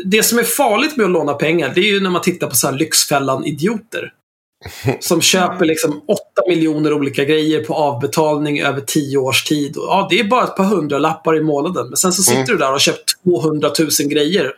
det 0.04 0.22
som 0.22 0.38
är 0.38 0.42
farligt 0.42 0.96
med 0.96 1.04
att 1.04 1.12
låna 1.12 1.34
pengar, 1.34 1.72
det 1.74 1.80
är 1.80 1.92
ju 1.92 2.00
när 2.00 2.10
man 2.10 2.22
tittar 2.22 2.46
på 2.46 2.56
så 2.56 2.66
här 2.66 2.74
Lyxfällan-idioter. 2.74 4.12
Som 5.00 5.20
köper 5.20 5.64
liksom 5.64 6.02
8 6.08 6.20
miljoner 6.48 6.92
olika 6.92 7.24
grejer 7.24 7.64
på 7.64 7.74
avbetalning 7.74 8.60
över 8.60 8.80
10 8.80 9.18
års 9.18 9.44
tid. 9.44 9.76
Och, 9.76 9.84
ja, 9.84 10.06
det 10.10 10.20
är 10.20 10.24
bara 10.24 10.44
ett 10.44 10.56
par 10.56 10.64
hundralappar 10.64 11.36
i 11.36 11.40
månaden. 11.40 11.86
Men 11.88 11.96
sen 11.96 12.12
så 12.12 12.22
sitter 12.22 12.38
Mm. 12.42 12.46
du 12.46 12.56
där 12.56 12.66
och 12.66 12.72
har 12.72 12.78
köpt 12.78 13.22
200 13.24 13.70
000 13.78 13.88
grejer. 14.08 14.52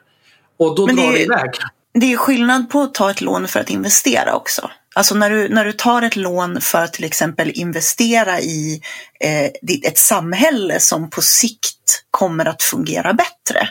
Och 0.59 0.77
då 0.77 0.87
Men 0.87 0.97
det 0.97 1.03
drar 1.03 1.09
är 1.09 1.13
det 1.13 1.23
iväg. 1.23 1.51
Det 1.95 2.13
är 2.13 2.17
skillnad 2.17 2.71
på 2.71 2.81
att 2.81 2.95
ta 2.95 3.11
ett 3.11 3.21
lån 3.21 3.49
för 3.49 3.61
att 3.61 3.71
investera 3.71 4.35
också. 4.37 4.71
Alltså 4.95 5.15
när 5.15 5.31
du, 5.31 5.49
när 5.49 5.65
du 5.65 5.73
tar 5.73 6.03
ett 6.03 6.17
lån 6.17 6.61
för 6.61 6.83
att 6.83 6.93
till 6.93 7.05
exempel 7.05 7.51
investera 7.55 8.41
i 8.41 8.81
eh, 9.21 9.45
ett 9.87 9.99
samhälle 9.99 10.81
som 10.81 11.11
på 11.11 11.23
sikt 11.23 12.05
kommer 12.11 12.47
att 12.47 12.63
fungera 12.63 13.13
bättre. 13.13 13.69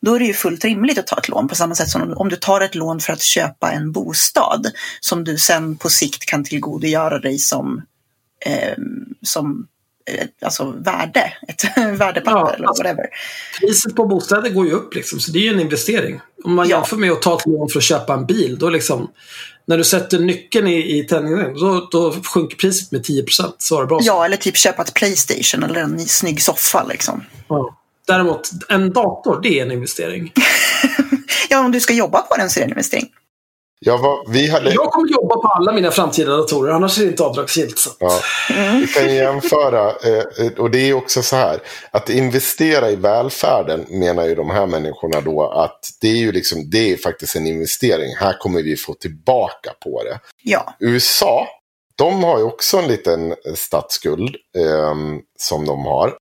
Då 0.00 0.14
är 0.14 0.18
det 0.18 0.24
ju 0.24 0.32
fullt 0.34 0.64
rimligt 0.64 0.98
att 0.98 1.06
ta 1.06 1.18
ett 1.18 1.28
lån 1.28 1.48
på 1.48 1.54
samma 1.54 1.74
sätt 1.74 1.88
som 1.88 2.12
om- 2.16 2.28
du 2.28 2.36
tar 2.36 2.60
ett 2.60 2.74
lån 2.74 3.00
för 3.00 3.12
att 3.12 3.22
köpa 3.22 3.72
en 3.72 3.92
bostad 3.92 4.66
som 5.00 5.24
du 5.24 5.38
sen 5.38 5.76
på 5.76 5.88
sikt 5.90 6.26
kan 6.26 6.44
tillgodogöra 6.44 7.18
dig 7.18 7.38
som, 7.38 7.82
eh, 8.46 8.76
som 9.22 9.66
alltså 10.42 10.74
värde, 10.78 11.32
ett 11.48 11.64
värdepapper 11.76 12.40
Ja, 12.40 12.54
eller 12.54 12.66
whatever. 12.66 13.06
Priset 13.60 13.94
på 13.96 14.06
bostäder 14.06 14.50
går 14.50 14.66
ju 14.66 14.72
upp 14.72 14.94
liksom, 14.94 15.20
så 15.20 15.30
det 15.32 15.38
är 15.38 15.42
ju 15.42 15.48
en 15.48 15.60
investering. 15.60 16.20
Om 16.44 16.54
man 16.54 16.68
Ja. 16.68 16.76
jämför 16.76 16.96
med 16.96 17.12
att 17.12 17.22
ta 17.22 17.36
ett 17.36 17.46
lån 17.46 17.68
för 17.68 17.78
att 17.78 17.84
köpa 17.84 18.14
en 18.14 18.26
bil, 18.26 18.58
då 18.58 18.70
liksom 18.70 19.10
när 19.68 19.78
du 19.78 19.84
sätter 19.84 20.18
nyckeln 20.18 20.66
i, 20.66 20.98
i 20.98 21.04
tändningen, 21.04 21.54
då, 21.54 21.88
då 21.90 22.12
sjunker 22.12 22.56
priset 22.56 22.92
med 22.92 23.04
10 23.04 23.24
Så 23.58 23.80
det 23.80 23.86
bra. 23.86 23.98
Ja, 24.02 24.24
eller 24.24 24.36
typ 24.36 24.56
köpa 24.56 24.82
ett 24.82 24.94
Playstation 24.94 25.62
eller 25.70 25.80
en 25.80 25.90
ny 25.90 26.04
snygg 26.06 26.42
soffa 26.42 26.84
liksom. 26.84 27.24
Ja. 27.48 27.78
Däremot, 28.06 28.50
en 28.68 28.92
dator, 28.92 29.40
det 29.42 29.58
är 29.60 29.62
en 29.66 29.72
investering. 29.72 30.32
Ja, 31.50 31.58
om 31.60 31.72
du 31.72 31.80
ska 31.80 31.94
jobba 31.94 32.22
på 32.22 32.36
den 32.36 32.50
så 32.50 32.60
är 32.60 32.62
det 32.62 32.66
en 32.66 32.70
investering. 32.70 33.08
Jag 33.78 33.98
var, 33.98 34.32
vi 34.32 34.50
hade... 34.50 34.74
Jag 34.74 34.92
kommer 34.92 35.12
jobba 35.12 35.36
på 35.36 35.48
alla 35.48 35.72
mina 35.72 35.90
framtida 35.90 36.36
datorer, 36.36 36.72
annars 36.72 36.98
är 36.98 37.02
det 37.02 37.08
inte 37.08 37.22
avdragsgillt. 37.22 37.78
Så. 37.78 37.90
Ja, 37.98 38.20
vi 38.80 38.86
kan 38.86 39.14
jämföra, 39.14 39.88
eh, 39.88 40.52
och 40.58 40.70
det 40.70 40.78
är 40.78 40.94
också 40.94 41.22
så 41.22 41.36
här, 41.36 41.60
att 41.90 42.10
investera 42.10 42.90
i 42.90 42.96
välfärden 42.96 43.86
menar 43.88 44.24
ju 44.24 44.34
de 44.34 44.50
här 44.50 44.66
människorna 44.66 45.20
då 45.20 45.50
att 45.50 45.80
det 46.00 46.08
är 46.08 46.16
ju 46.16 46.32
liksom, 46.32 46.70
det 46.70 46.92
är 46.92 46.96
faktiskt 46.96 47.36
en 47.36 47.46
investering. 47.46 48.16
Här 48.16 48.38
kommer 48.38 48.62
vi 48.62 48.76
få 48.76 48.94
tillbaka 48.94 49.70
på 49.84 50.02
det. 50.02 50.20
Ja, 50.42 50.74
USA, 50.80 51.46
de 51.98 52.24
har 52.24 52.38
ju 52.38 52.44
också 52.44 52.76
en 52.76 52.88
liten 52.88 53.34
statsskuld 53.54 54.36
eh, 54.56 54.94
som 55.38 55.66
de 55.66 55.84
har. 55.84 56.14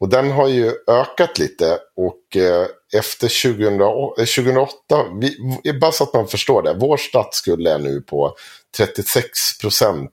Och 0.00 0.08
den 0.08 0.30
har 0.30 0.48
ju 0.48 0.72
ökat 0.86 1.38
lite 1.38 1.78
och 1.96 2.36
eh, 2.36 2.66
efter 2.98 3.54
2008, 3.54 4.14
2008 4.16 4.72
eh, 4.92 5.04
vi, 5.20 5.72
bara 5.80 5.92
så 5.92 6.04
att 6.04 6.14
man 6.14 6.28
förstår 6.28 6.62
det, 6.62 6.76
vår 6.80 6.96
statsskuld 6.96 7.66
är 7.66 7.78
nu 7.78 8.00
på 8.00 8.34
36 8.76 9.58
procent 9.60 10.12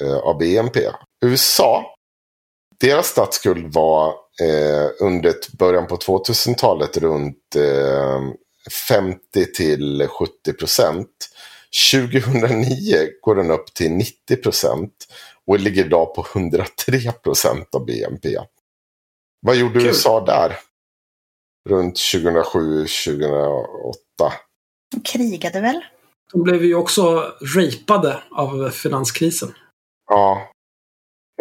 eh, 0.00 0.16
av 0.16 0.38
BNP. 0.38 0.80
USA, 1.24 1.94
deras 2.80 3.06
statsskuld 3.06 3.74
var 3.74 4.08
eh, 4.42 4.90
under 5.00 5.34
början 5.58 5.86
på 5.86 5.96
2000-talet 5.96 6.96
runt 6.96 7.56
eh, 7.56 8.20
50 8.88 9.52
till 9.52 10.08
70 10.08 10.52
procent. 10.52 11.10
2009 11.92 13.08
går 13.20 13.34
den 13.34 13.50
upp 13.50 13.74
till 13.74 13.92
90 13.92 14.36
procent 14.36 14.92
och 15.46 15.60
ligger 15.60 15.84
idag 15.84 16.14
på 16.14 16.26
103 16.34 17.12
procent 17.12 17.74
av 17.74 17.86
BNP. 17.86 18.38
Vad 19.46 19.56
gjorde 19.56 19.78
Kul. 19.80 19.86
USA 19.86 20.24
där? 20.24 20.56
Runt 21.68 21.96
2007-2008. 21.96 23.64
de 24.94 25.00
krigade 25.04 25.60
väl? 25.60 25.80
De 26.32 26.42
blev 26.42 26.64
ju 26.64 26.74
också 26.74 27.32
rapade 27.56 28.22
av 28.30 28.70
finanskrisen. 28.70 29.54
Ja. 30.10 30.50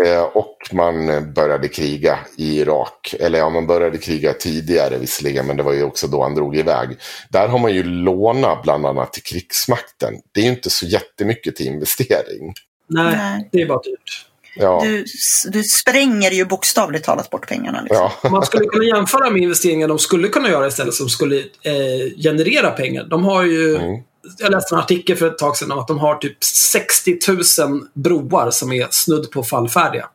Eh, 0.05 0.23
och 0.23 0.57
man 0.71 0.93
började 1.33 1.67
kriga 1.67 2.19
i 2.37 2.59
Irak. 2.59 3.15
Eller 3.19 3.39
ja, 3.39 3.49
man 3.49 3.67
började 3.67 3.97
kriga 3.97 4.33
tidigare 4.33 4.97
visserligen, 4.97 5.47
men 5.47 5.57
det 5.57 5.63
var 5.63 5.73
ju 5.73 5.83
också 5.83 6.07
då 6.07 6.23
han 6.23 6.35
drog 6.35 6.55
iväg. 6.57 6.97
Där 7.29 7.47
har 7.47 7.59
man 7.59 7.73
ju 7.73 7.83
lånat 7.83 8.63
bland 8.63 8.85
annat 8.85 9.13
till 9.13 9.23
krigsmakten. 9.23 10.13
Det 10.31 10.39
är 10.39 10.45
ju 10.45 10.51
inte 10.51 10.69
så 10.69 10.85
jättemycket 10.85 11.55
till 11.55 11.67
investering. 11.67 12.53
Nej, 12.87 13.15
Nej. 13.15 13.49
det 13.51 13.61
är 13.61 13.67
bara 13.67 13.81
dyrt. 13.81 14.32
Ja, 14.55 14.81
Du, 14.83 15.05
du 15.51 15.63
spränger 15.63 16.31
ju 16.31 16.45
bokstavligt 16.45 17.05
talat 17.05 17.29
bort 17.29 17.47
pengarna. 17.47 17.81
Liksom. 17.81 18.09
ja. 18.23 18.29
Man 18.29 18.45
skulle 18.45 18.65
kunna 18.65 18.83
jämföra 18.83 19.29
med 19.29 19.41
investeringar 19.41 19.87
de 19.87 19.99
skulle 19.99 20.27
kunna 20.27 20.49
göra 20.49 20.67
istället 20.67 20.93
som 20.93 21.09
skulle 21.09 21.37
eh, 21.39 22.21
generera 22.23 22.71
pengar. 22.71 23.03
De 23.03 23.23
har 23.23 23.43
ju, 23.43 23.75
Mm. 23.75 24.01
jag 24.37 24.51
läste 24.51 24.75
en 24.75 24.79
artikel 24.79 25.17
för 25.17 25.27
ett 25.27 25.37
tag 25.37 25.57
sedan 25.57 25.71
om 25.71 25.79
att 25.79 25.87
de 25.87 25.99
har 25.99 26.15
typ 26.15 26.43
60 26.43 27.19
000 27.67 27.87
broar 27.93 28.51
som 28.51 28.71
är 28.71 28.87
snudd 28.91 29.31
på 29.31 29.43
fallfärdiga. 29.43 30.09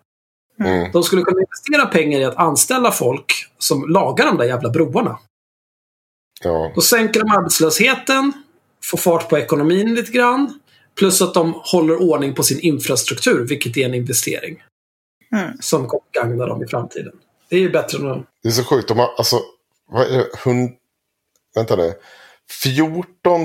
Mm. 0.60 0.93
De 0.93 1.02
skulle 1.02 1.23
kunna 1.23 1.40
investera 1.40 1.86
pengar 1.86 2.20
i 2.20 2.24
att 2.24 2.36
anställa 2.36 2.90
folk 2.93 3.32
som 3.59 3.89
lagar 3.89 4.27
de 4.27 4.36
där 4.36 4.44
jävla 4.44 4.70
broarna. 4.70 5.19
ja. 6.43 6.73
Då 6.74 6.81
sänker 6.81 7.20
de 7.20 7.31
arbetslösheten, 7.31 8.32
får 8.85 8.98
fart 8.98 9.28
på 9.28 9.39
ekonomin 9.39 9.94
lite 9.94 10.12
grann. 10.12 10.60
Plus 10.99 11.23
att 11.23 11.35
de 11.35 11.61
håller 11.65 12.03
ordning 12.03 12.35
på 12.35 12.43
sin 12.43 12.61
infrastruktur, 12.61 13.47
vilket 13.49 13.77
är 13.77 13.85
en 13.85 13.95
investering. 13.95 14.62
Mm. 15.33 15.57
Som 15.61 15.87
kommer 15.87 16.05
gagna 16.12 16.47
dem 16.47 16.62
i 16.62 16.66
framtiden. 16.66 17.12
Det 17.51 17.57
är 17.57 17.61
ju 17.61 17.70
bättre 17.70 17.99
än 17.99 18.11
att... 18.11 18.27
Det 18.43 18.49
är 18.49 18.53
så 18.53 18.65
sjukt. 18.65 18.89
De 18.89 18.99
har 18.99 19.15
alltså, 19.19 19.41
vad 19.91 20.07
är 20.07 20.19
det? 20.19 20.27
Hund... 20.45 20.70
Vänta 21.55 21.77
nu. 21.77 21.95
14 22.62 23.41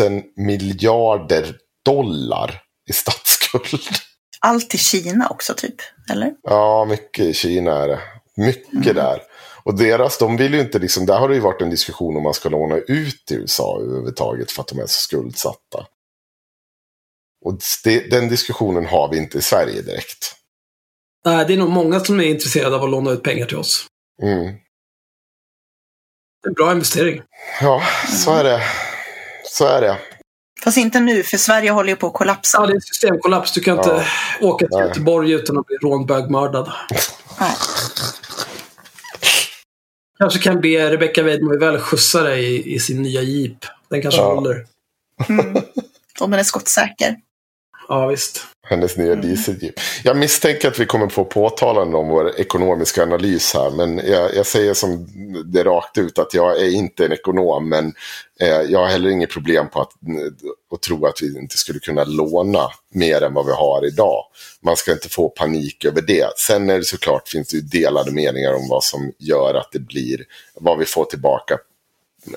000 0.00 0.22
miljarder 0.36 1.56
dollar 1.84 2.62
i 2.90 2.92
statsskuld. 2.92 3.82
Allt 4.40 4.70
till 4.70 4.78
Kina 4.78 5.28
också 5.28 5.54
typ, 5.54 5.74
eller? 6.10 6.34
Ja, 6.42 6.84
mycket 6.84 7.24
i 7.24 7.32
Kina 7.32 7.82
är 7.82 7.88
det. 7.88 8.00
Mycket 8.36 8.94
där. 8.94 9.22
Och 9.64 9.78
deras, 9.78 10.18
de 10.18 10.36
vill 10.36 10.54
ju 10.54 10.60
inte 10.60 10.78
liksom, 10.78 11.06
där 11.06 11.18
har 11.18 11.28
det 11.28 11.34
ju 11.34 11.40
varit 11.40 11.62
en 11.62 11.70
diskussion 11.70 12.16
om 12.16 12.22
man 12.22 12.34
ska 12.34 12.48
låna 12.48 12.76
ut 12.76 13.26
till 13.26 13.36
USA 13.36 13.80
överhuvudtaget 13.80 14.52
för 14.52 14.62
att 14.62 14.68
de 14.68 14.78
är 14.78 14.86
så 14.86 14.88
skuldsatta. 14.88 15.86
Och 17.44 17.58
det, 17.84 18.10
den 18.10 18.28
diskussionen 18.28 18.86
har 18.86 19.08
vi 19.10 19.16
inte 19.18 19.38
i 19.38 19.42
Sverige 19.42 19.82
direkt. 19.82 20.34
Nej, 21.24 21.44
det 21.46 21.52
är 21.52 21.56
nog 21.56 21.70
många 21.70 22.00
som 22.00 22.20
är 22.20 22.24
intresserade 22.24 22.76
av 22.76 22.82
att 22.82 22.90
låna 22.90 23.10
ut 23.10 23.22
pengar 23.22 23.46
till 23.46 23.56
oss. 23.56 23.86
Mm. 24.22 24.44
Det 26.42 26.46
är 26.46 26.48
en 26.48 26.54
bra 26.54 26.72
investering. 26.72 27.22
Ja, 27.60 27.82
så 28.24 28.34
är 28.34 28.44
det. 28.44 28.62
Så 29.44 29.66
är 29.66 29.80
det. 29.80 29.98
Fast 30.64 30.76
inte 30.76 31.00
nu, 31.00 31.22
för 31.22 31.36
Sverige 31.36 31.70
håller 31.70 31.90
ju 31.90 31.96
på 31.96 32.06
att 32.06 32.12
kollapsa. 32.12 32.58
Ja, 32.58 32.66
det 32.66 32.72
är 32.72 32.74
en 32.74 32.80
systemkollaps. 32.80 33.52
Du 33.52 33.60
kan 33.60 33.76
Ja. 33.76 33.82
inte 33.82 34.06
åka 34.40 34.66
till 34.66 34.76
Nej. 34.78 34.88
Göteborg 34.88 35.32
utan 35.32 35.58
att 35.58 35.66
bli 35.66 35.76
rånbögmördad. 35.76 36.72
Nej. 37.40 37.52
Kanske 40.18 40.38
kan 40.38 40.60
be 40.60 40.90
Rebecca 40.90 41.22
Weidmo 41.22 41.58
väl 41.58 41.78
skjutsa 41.78 42.22
dig 42.22 42.44
i, 42.44 42.74
i 42.74 42.80
sin 42.80 43.02
nya 43.02 43.22
jeep. 43.22 43.58
Den 43.88 44.02
kanske 44.02 44.20
Ja. 44.20 44.34
håller. 44.34 44.66
Mm. 45.28 45.56
Om 46.20 46.30
den 46.30 46.40
är 46.40 46.44
skottsäker. 46.44 47.16
Ja, 47.88 48.06
visst. 48.06 48.46
Hennes 48.66 48.96
nya 48.96 49.14
dieseljeep. 49.14 49.74
Jag 50.04 50.16
misstänker 50.16 50.68
att 50.68 50.78
vi 50.78 50.86
kommer 50.86 51.08
få 51.08 51.24
påtalande 51.24 51.96
om 51.96 52.08
vår 52.08 52.40
ekonomiska 52.40 53.02
analys 53.02 53.54
här. 53.54 53.70
Men 53.70 53.98
jag, 53.98 54.34
jag 54.34 54.46
säger 54.46 54.74
som 54.74 55.08
det 55.44 55.64
rakt 55.64 55.98
ut 55.98 56.18
att 56.18 56.34
jag 56.34 56.60
är 56.60 56.70
inte 56.70 57.04
en 57.04 57.12
ekonom. 57.12 57.68
Men 57.68 57.94
eh, 58.40 58.48
jag 58.48 58.78
har 58.78 58.86
heller 58.86 59.10
inget 59.10 59.30
problem 59.30 59.68
på 59.68 59.80
att, 59.80 59.92
att 60.74 60.82
tro 60.82 61.06
att 61.06 61.22
vi 61.22 61.38
inte 61.38 61.58
skulle 61.58 61.78
kunna 61.78 62.04
låna 62.04 62.68
mer 62.94 63.22
än 63.22 63.34
vad 63.34 63.46
vi 63.46 63.52
har 63.52 63.86
idag. 63.86 64.24
Man 64.60 64.76
ska 64.76 64.92
inte 64.92 65.08
få 65.08 65.28
panik 65.28 65.84
över 65.84 66.02
det. 66.02 66.38
Sen 66.38 66.70
är 66.70 66.78
det 66.78 66.84
såklart 66.84 67.28
finns 67.28 67.48
det 67.48 67.60
delade 67.60 68.12
meningar 68.12 68.52
om 68.52 68.68
vad 68.68 68.84
som 68.84 69.12
gör 69.18 69.54
att 69.54 69.72
det 69.72 69.80
blir 69.80 70.24
vad 70.54 70.78
vi 70.78 70.84
får 70.84 71.04
tillbaka. 71.04 71.58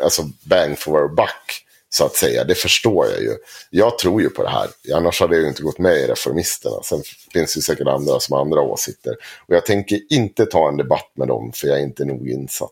Alltså 0.02 0.24
bang 0.44 0.80
for 0.80 1.02
our 1.02 1.16
buck. 1.16 1.65
Så 1.98 2.06
att 2.06 2.16
säga, 2.16 2.44
det 2.44 2.56
förstår 2.56 3.06
jag 3.08 3.22
ju. 3.22 3.36
Jag 3.70 3.98
tror 4.00 4.22
ju 4.22 4.30
på 4.30 4.44
det 4.44 4.50
här. 4.50 4.68
Annars 4.96 5.20
hade 5.20 5.36
jag 5.36 5.42
ju 5.44 5.48
inte 5.50 5.64
gått 5.64 5.80
med 5.80 5.98
i 5.98 6.08
Reformisterna. 6.08 6.76
Sen 6.84 7.02
finns 7.34 7.54
det 7.54 7.58
ju 7.58 7.62
säkert 7.62 7.88
andra 7.88 8.20
som 8.20 8.34
har 8.34 8.42
andra 8.42 8.62
åsikter. 8.62 9.16
Och 9.48 9.56
jag 9.56 9.66
tänker 9.66 10.00
inte 10.10 10.46
ta 10.46 10.68
en 10.70 10.78
debatt 10.78 11.12
med 11.16 11.28
dem, 11.28 11.52
för 11.56 11.68
jag 11.68 11.80
är 11.80 11.84
inte 11.84 12.06
nog 12.06 12.30
insatt. 12.30 12.72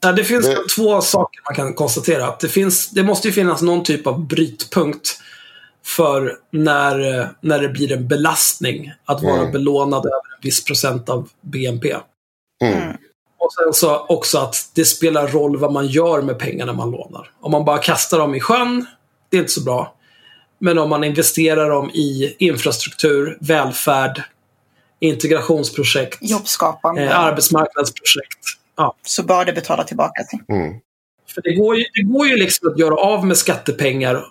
Ja, 0.00 0.12
det 0.12 0.24
finns 0.24 0.46
Det- 0.46 0.68
två 0.76 1.00
saker 1.00 1.40
man 1.44 1.54
kan 1.54 1.74
konstatera. 1.74 2.26
Att 2.28 2.40
det, 2.40 2.48
finns, 2.48 2.90
det 2.90 3.02
måste 3.02 3.28
ju 3.28 3.32
finnas 3.32 3.62
någon 3.62 3.82
typ 3.84 4.06
av 4.06 4.26
brytpunkt 4.26 5.08
för 5.84 6.32
när, 6.52 7.28
när 7.40 7.58
det 7.62 7.68
blir 7.68 7.92
en 7.92 8.08
belastning 8.08 8.92
att 9.04 9.22
vara 9.22 9.38
Mm. 9.40 9.52
belånad 9.52 10.06
över 10.06 10.34
en 10.36 10.42
viss 10.42 10.64
procent 10.64 11.08
av 11.08 11.28
BNP. 11.40 11.96
Mm. 12.64 12.96
Och 13.38 13.52
sen 13.52 13.72
så 13.72 13.98
också 13.98 14.38
att 14.38 14.70
det 14.74 14.84
spelar 14.84 15.28
roll 15.28 15.56
vad 15.56 15.72
man 15.72 15.86
gör 15.86 16.22
med 16.22 16.38
pengarna 16.38 16.72
man 16.72 16.90
lånar. 16.90 17.30
Om 17.40 17.52
man 17.52 17.64
bara 17.64 17.78
kastar 17.78 18.18
dem 18.18 18.34
i 18.34 18.40
sjön, 18.40 18.86
det 19.28 19.36
är 19.36 19.40
inte 19.40 19.52
så 19.52 19.60
bra. 19.64 19.94
Men 20.58 20.78
om 20.78 20.90
man 20.90 21.04
investerar 21.04 21.70
dem 21.70 21.90
i 21.90 22.36
infrastruktur, 22.38 23.38
välfärd, 23.40 24.22
integrationsprojekt, 25.00 26.18
Jobbskapande. 26.20 27.02
eh, 27.04 27.20
arbetsmarknadsprojekt. 27.20 28.38
Ja, 28.76 28.94
Så 29.02 29.22
bör 29.22 29.44
det 29.44 29.52
betala 29.52 29.84
tillbaka 29.84 30.24
sig. 30.24 30.40
Mm. 30.48 30.80
för 31.34 31.42
det 31.42 31.54
går, 31.54 31.76
ju, 31.76 31.84
det 31.94 32.02
går 32.02 32.26
ju 32.26 32.36
liksom 32.36 32.72
att 32.72 32.78
göra 32.78 32.94
av 32.94 33.26
med 33.26 33.36
skattepengar 33.36 34.24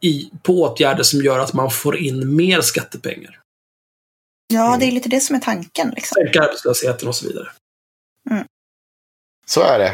i, 0.00 0.30
på 0.42 0.62
åtgärder 0.62 1.02
som 1.02 1.20
gör 1.22 1.38
att 1.38 1.52
man 1.52 1.70
får 1.70 1.96
in 1.96 2.36
mer 2.36 2.60
skattepengar. 2.60 3.40
Ja, 4.52 4.76
det 4.80 4.86
är 4.86 4.92
lite 4.92 5.08
det 5.08 5.20
som 5.20 5.36
är 5.36 5.40
tanken. 5.40 5.90
Liksom. 5.96 6.14
Sänka 6.24 6.42
arbetslösheten 6.42 7.08
och 7.08 7.14
så 7.14 7.28
vidare. 7.28 7.48
Så 9.46 9.60
är 9.62 9.78
det. 9.78 9.92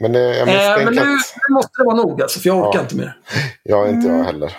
Men 0.00 0.14
eh, 0.14 0.20
jag 0.20 0.48
Eh, 0.48 0.84
men 0.84 0.94
nu, 0.94 1.00
att 1.00 1.06
nu 1.48 1.54
måste 1.54 1.70
det 1.82 1.84
vara 1.84 1.96
nog 1.96 2.22
alltså, 2.22 2.40
för 2.40 2.48
jag 2.48 2.58
orkar 2.68 2.78
Ja. 2.78 2.82
inte 2.82 2.96
mer. 2.96 3.18
jag 3.62 3.88
är 3.88 3.92
inte 3.92 4.06
Mm. 4.08 4.18
jag 4.18 4.24
heller. 4.24 4.56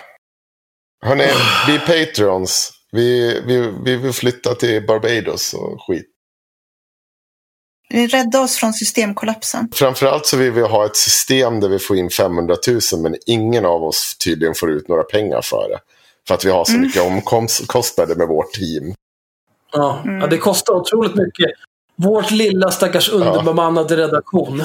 Hörrni, 1.04 1.26
vi 1.66 1.78
Patreons. 1.78 2.72
Vi, 2.92 3.40
vi, 3.46 3.72
vi 3.84 3.96
vill 3.96 4.12
flytta 4.12 4.54
till 4.54 4.86
Barbados 4.86 5.54
och 5.54 5.82
skit. 5.86 6.06
Rädda 7.90 8.40
oss 8.40 8.56
från 8.56 8.72
systemkollapsen. 8.72 9.68
Framförallt 9.74 10.26
så 10.26 10.36
vill 10.36 10.52
vi 10.52 10.60
ha 10.62 10.84
ett 10.86 10.96
system 10.96 11.60
där 11.60 11.68
vi 11.68 11.78
får 11.78 11.96
in 11.96 12.10
500 12.10 12.56
000 12.92 13.02
men 13.02 13.16
ingen 13.26 13.64
av 13.66 13.84
oss 13.84 14.16
tydligen 14.24 14.54
får 14.54 14.70
ut 14.70 14.88
några 14.88 15.02
pengar 15.02 15.40
för 15.42 15.68
det. 15.68 15.78
För 16.28 16.34
att 16.34 16.44
vi 16.44 16.50
har 16.50 16.64
så 16.64 16.72
Mm. 16.72 16.86
mycket 16.86 17.02
omkostnader 17.02 18.14
med 18.16 18.28
vårt 18.28 18.52
team. 18.52 18.94
Ja, 19.72 20.00
Mm. 20.04 20.20
ja, 20.20 20.26
det 20.26 20.38
kostar 20.38 20.74
otroligt 20.74 21.14
mycket. 21.14 21.50
Vårt 21.98 22.30
lilla 22.30 22.70
stackars 22.70 23.08
underbemannade 23.08 23.96
redaktion. 23.96 24.62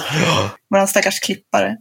Våran 0.70 0.88
stackars 0.88 1.20
klippare. 1.20 1.78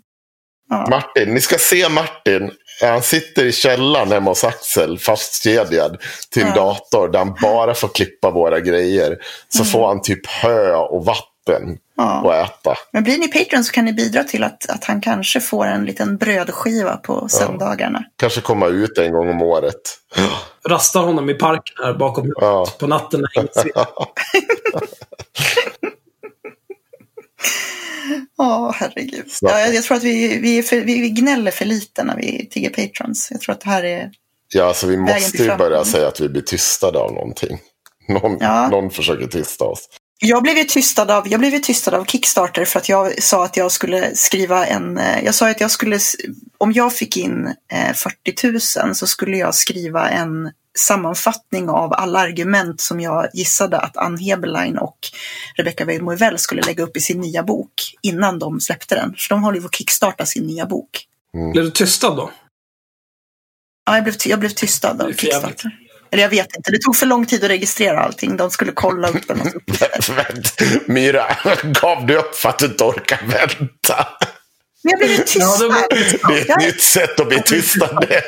Ja. 0.71 0.87
Martin, 0.91 1.35
ni 1.35 1.41
ska 1.41 1.59
se 1.59 1.89
Martin. 1.89 2.51
Han 2.83 3.03
sitter 3.03 3.45
i 3.45 3.53
källaren 3.53 4.13
hemma 4.13 4.31
hos 4.31 4.45
Axel 4.45 4.99
fastkedjad 4.99 5.97
till 6.31 6.43
Ja. 6.47 6.55
dator 6.55 7.09
där 7.09 7.19
han 7.19 7.35
bara 7.43 7.75
får 7.75 7.89
klippa 7.89 8.31
våra 8.31 8.61
grejer. 8.61 9.19
Så 9.49 9.63
Mm. 9.63 9.71
får 9.73 9.87
han 9.89 10.03
typ 10.03 10.27
hö 10.27 10.75
och 10.75 11.05
vatten 11.05 11.79
Ja. 11.97 12.33
att 12.43 12.49
äta. 12.51 12.75
Men 12.93 13.05
blir 13.05 13.19
ni 13.19 13.29
Patreon 13.29 13.65
så 13.65 13.73
kan 13.73 13.85
ni 13.85 13.93
bidra 13.93 14.25
till 14.25 14.45
att, 14.45 14.71
att 14.71 14.85
han 14.85 15.01
kanske 15.01 15.41
får 15.41 15.67
en 15.67 15.85
liten 15.85 16.17
brödskiva 16.17 16.97
på 16.97 17.29
söndagarna. 17.29 18.05
Kanske 18.17 18.41
komma 18.41 18.67
ut 18.67 18.99
en 18.99 19.13
gång 19.13 19.29
om 19.31 19.43
året. 19.43 19.81
Rastar 20.69 21.03
honom 21.03 21.31
i 21.31 21.35
parken 21.35 21.75
här 21.85 21.95
bakom 21.95 22.25
huset 22.25 22.39
Ja. 22.41 22.67
på 22.79 22.87
natten 22.87 23.21
när 23.21 23.39
ingen 23.39 23.49
ser. 23.55 23.73
Åh, 28.39 28.73
herregud. 28.75 29.31
Så. 29.31 29.47
Ja, 29.47 29.61
jag, 29.61 29.75
jag 29.75 29.85
tror 29.85 29.97
att 29.97 30.03
vi, 30.03 30.39
vi, 30.39 30.59
är 30.59 30.63
för, 30.63 30.77
vi, 30.81 31.01
vi 31.01 31.11
gnäller 31.11 31.51
för 31.51 31.65
lite 31.65 32.05
när 32.05 32.17
vi 32.17 32.49
tigger 32.51 32.71
Patrons. 32.71 33.29
Jag 33.31 33.41
tror 33.41 33.53
att 33.53 33.61
det 33.61 33.71
här 33.71 33.85
är... 33.85 34.11
Ja, 34.55 34.65
alltså 34.65 34.87
vi 34.87 34.97
måste 34.97 35.43
ju 35.43 35.57
börja 35.57 35.85
säga 35.85 36.09
att 36.09 36.21
vi 36.21 36.29
blir 36.29 36.43
tystade 36.43 36.99
av 36.99 37.13
någonting. 37.13 37.59
Någon, 38.09 38.37
Ja. 38.41 38.69
någon 38.69 38.91
försöker 38.91 39.27
tysta 39.27 39.65
oss. 39.65 39.89
Jag 40.25 40.43
blev 40.43 40.57
ju 40.57 40.65
tystad 40.65 41.11
av, 41.11 41.29
jag 41.29 41.41
blev 41.41 41.53
ju 41.55 41.59
tystad 41.59 41.95
av 41.95 42.05
Kickstarter 42.05 42.65
för 42.65 42.79
att 42.79 42.89
jag 42.89 43.23
sa 43.23 43.45
att 43.45 43.57
jag 43.57 43.73
skulle 43.73 44.17
skriva 44.17 44.67
en... 44.67 44.99
eh, 44.99 45.25
Jag 45.25 45.35
sa 45.35 45.51
att 45.51 45.61
jag 45.61 45.71
skulle... 45.71 45.99
Om 46.59 46.73
jag 46.73 46.93
fick 46.93 47.17
in 47.17 47.55
eh, 47.73 47.93
40 47.95 48.83
000 48.85 48.95
så 48.95 49.07
skulle 49.07 49.37
jag 49.37 49.55
skriva 49.55 50.11
en 50.11 50.51
sammanfattning 50.79 51.69
av 51.69 51.93
alla 51.93 52.19
argument 52.21 52.81
som 52.81 53.01
jag 53.01 53.29
gissade 53.35 53.79
att 53.79 53.97
Ann 53.97 54.19
Heberlein 54.19 54.79
och 54.79 54.99
Rebecca 55.57 55.85
Weidmo 55.85 56.39
skulle 56.39 56.63
lägga 56.63 56.85
upp 56.85 56.97
i 56.97 57.01
sin 57.01 57.21
nya 57.21 57.43
bok 57.43 57.73
innan 58.03 58.39
de 58.39 58.61
släppte 58.61 58.95
den. 58.95 59.15
För 59.19 59.29
de 59.35 59.43
håller 59.43 59.57
ju 59.57 59.63
på 59.63 59.67
att 59.67 59.75
kickstarta 59.75 60.27
sin 60.27 60.47
nya 60.47 60.67
bok. 60.67 61.07
Blev 61.53 61.65
du 61.65 61.71
tystad 61.71 62.17
då? 62.17 62.31
Ja, 63.87 63.95
jag 63.95 64.05
blev, 64.05 64.15
jag 64.25 64.41
blev 64.41 64.51
tystad 64.51 65.03
av. 65.03 65.13
Kickstarter. 65.13 65.79
Eller 66.13 66.23
jag 66.23 66.31
vet 66.31 66.57
inte, 66.57 66.71
det 66.71 66.79
tog 66.79 66.97
för 66.97 67.07
lång 67.07 67.27
tid 67.27 67.45
att 67.45 67.51
registrera 67.51 68.01
allting. 68.01 68.37
De 68.37 68.51
skulle 68.51 68.73
kolla 68.73 69.09
upp 69.09 69.31
en 69.31 69.39
massa 69.39 69.51
uppgifter. 69.57 70.81
Myra, 70.87 71.37
gav 71.83 72.07
du 72.07 72.17
upp 72.17 72.35
för 72.37 72.49
att 72.49 72.59
du 72.59 72.67
inte 72.67 72.85
orkar 72.85 73.21
vänta? 73.27 74.07
Men 74.85 74.91
jag 74.91 74.99
blev 74.99 75.11
ju 75.11 75.17
tystad. 75.17 75.75
Ja, 76.23 76.29
det 76.29 76.35
är 76.35 76.51
ett 76.51 76.59
nytt 76.59 76.83
sätt 76.83 77.21
att 77.21 77.29
bli 77.29 77.43
tystade. 77.43 78.23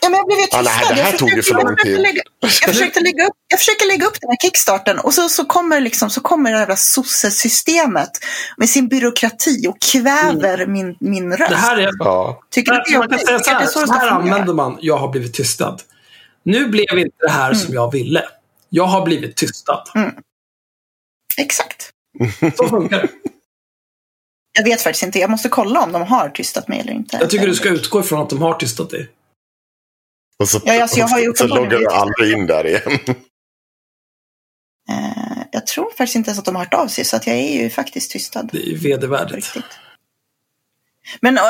Ja, 0.00 0.08
men 0.08 0.12
jag 0.12 0.26
blev 0.26 0.38
ju 0.38 0.46
Ja, 0.50 0.58
tystad. 0.58 0.62
nej, 0.64 0.84
det 0.88 1.02
här 1.02 1.10
jag 1.10 1.18
tog 1.18 1.30
ju 1.30 1.42
för 1.42 1.54
lång 1.54 1.76
tid. 1.76 1.98
lägga- 2.00 2.22
Jag 2.40 2.50
försökte 2.50 3.00
lägga 3.00 3.24
upp, 3.26 3.32
jag 3.48 3.58
försöker 3.58 3.86
lägga 3.86 4.06
upp 4.06 4.20
den 4.20 4.30
här 4.30 4.36
kickstarten 4.42 4.98
och 4.98 5.14
så, 5.14 5.28
så 5.28 5.44
kommer 5.44 5.80
liksom, 5.80 6.10
så 6.10 6.20
kommer 6.20 6.52
det 6.52 6.58
jävla 6.58 6.76
sossesystemet 6.76 8.10
med 8.56 8.68
sin 8.68 8.88
byråkrati 8.88 9.66
och 9.68 9.76
kväver 9.92 10.66
min, 10.66 10.96
min 11.00 11.36
röst. 11.36 11.50
Det 11.50 11.56
här 11.56 11.76
är... 11.76 11.90
Ja. 11.98 12.42
Tycker 12.50 12.72
du 12.72 12.78
det 12.86 12.94
är 12.94 12.98
man 12.98 13.08
kan 13.08 13.18
säga 13.18 13.38
så 13.38 13.50
här, 13.50 13.62
är 13.62 13.66
så 13.66 13.80
det 13.80 13.86
så 13.86 13.92
här 13.92 14.08
använder 14.08 14.54
man 14.54 14.78
jag 14.80 14.96
har 14.96 15.08
blivit 15.08 15.34
tystad. 15.34 15.76
Nu 16.42 16.66
blev 16.66 16.98
inte 16.98 17.16
det 17.18 17.30
här 17.30 17.54
som 17.54 17.74
jag 17.74 17.92
ville. 17.92 18.24
Jag 18.68 18.84
har 18.84 19.04
blivit 19.04 19.36
tystad. 19.36 19.84
Exakt. 21.36 21.90
Så 22.56 22.68
funkar 22.68 23.02
det. 23.02 23.08
Jag 24.58 24.64
vet 24.64 24.82
faktiskt 24.82 25.02
inte. 25.02 25.18
Jag 25.18 25.30
måste 25.30 25.48
kolla 25.48 25.82
om 25.82 25.92
de 25.92 26.02
har 26.02 26.28
tystat 26.28 26.68
mig 26.68 26.80
eller 26.80 26.92
inte. 26.92 27.16
Jag 27.20 27.30
tycker 27.30 27.46
du 27.46 27.54
ska 27.54 27.68
utgå 27.68 28.00
ifrån 28.00 28.22
att 28.22 28.30
de 28.30 28.42
har 28.42 28.54
tystat 28.54 28.90
dig. 28.90 29.08
Och 30.38 30.48
så, 30.48 30.60
Ja, 30.64 30.82
alltså, 30.82 30.98
jag 30.98 31.08
har 31.08 31.20
ju 31.20 31.34
så 31.34 31.46
loggar 31.46 31.78
du 31.78 31.86
aldrig 31.86 32.32
in 32.32 32.46
där 32.46 32.66
igen. 32.66 32.98
Eh, 34.90 35.42
jag 35.52 35.66
tror 35.66 35.90
faktiskt 35.90 36.16
inte 36.16 36.30
ens 36.30 36.38
att 36.38 36.44
de 36.44 36.54
har 36.56 36.64
hört 36.64 36.74
av 36.74 36.88
sig, 36.88 37.04
så 37.04 37.16
att 37.16 37.26
jag 37.26 37.36
är 37.36 37.62
ju 37.62 37.70
faktiskt 37.70 38.10
tystad. 38.10 38.48
Det 38.52 38.58
är 38.58 38.66
ju 38.66 38.76
vedervärdigt. 38.76 39.54
Men 41.20 41.38
eh, 41.38 41.44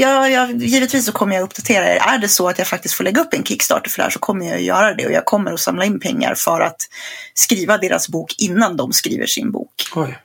jag, 0.00 0.30
jag, 0.30 0.50
givetvis 0.62 1.06
så 1.06 1.12
kommer 1.12 1.36
jag 1.36 1.42
uppdatera 1.42 1.94
er. 1.94 1.96
Är 1.96 2.18
det 2.18 2.28
så 2.28 2.48
att 2.48 2.58
jag 2.58 2.66
faktiskt 2.66 2.94
får 2.94 3.04
lägga 3.04 3.20
upp 3.20 3.34
en 3.34 3.44
Kickstarter 3.44 3.90
för 3.90 3.96
det 3.96 4.02
här 4.02 4.10
så 4.10 4.18
kommer 4.18 4.46
jag 4.46 4.54
att 4.56 4.62
göra 4.62 4.94
det. 4.94 5.06
Och 5.06 5.12
jag 5.12 5.24
kommer 5.24 5.52
att 5.52 5.60
samla 5.60 5.84
in 5.84 6.00
pengar 6.00 6.34
för 6.34 6.60
att 6.60 6.76
skriva 7.34 7.78
deras 7.78 8.08
bok 8.08 8.34
innan 8.38 8.76
de 8.76 8.92
skriver 8.92 9.26
sin 9.26 9.52
bok. 9.52 9.72
Oj. 9.94 10.18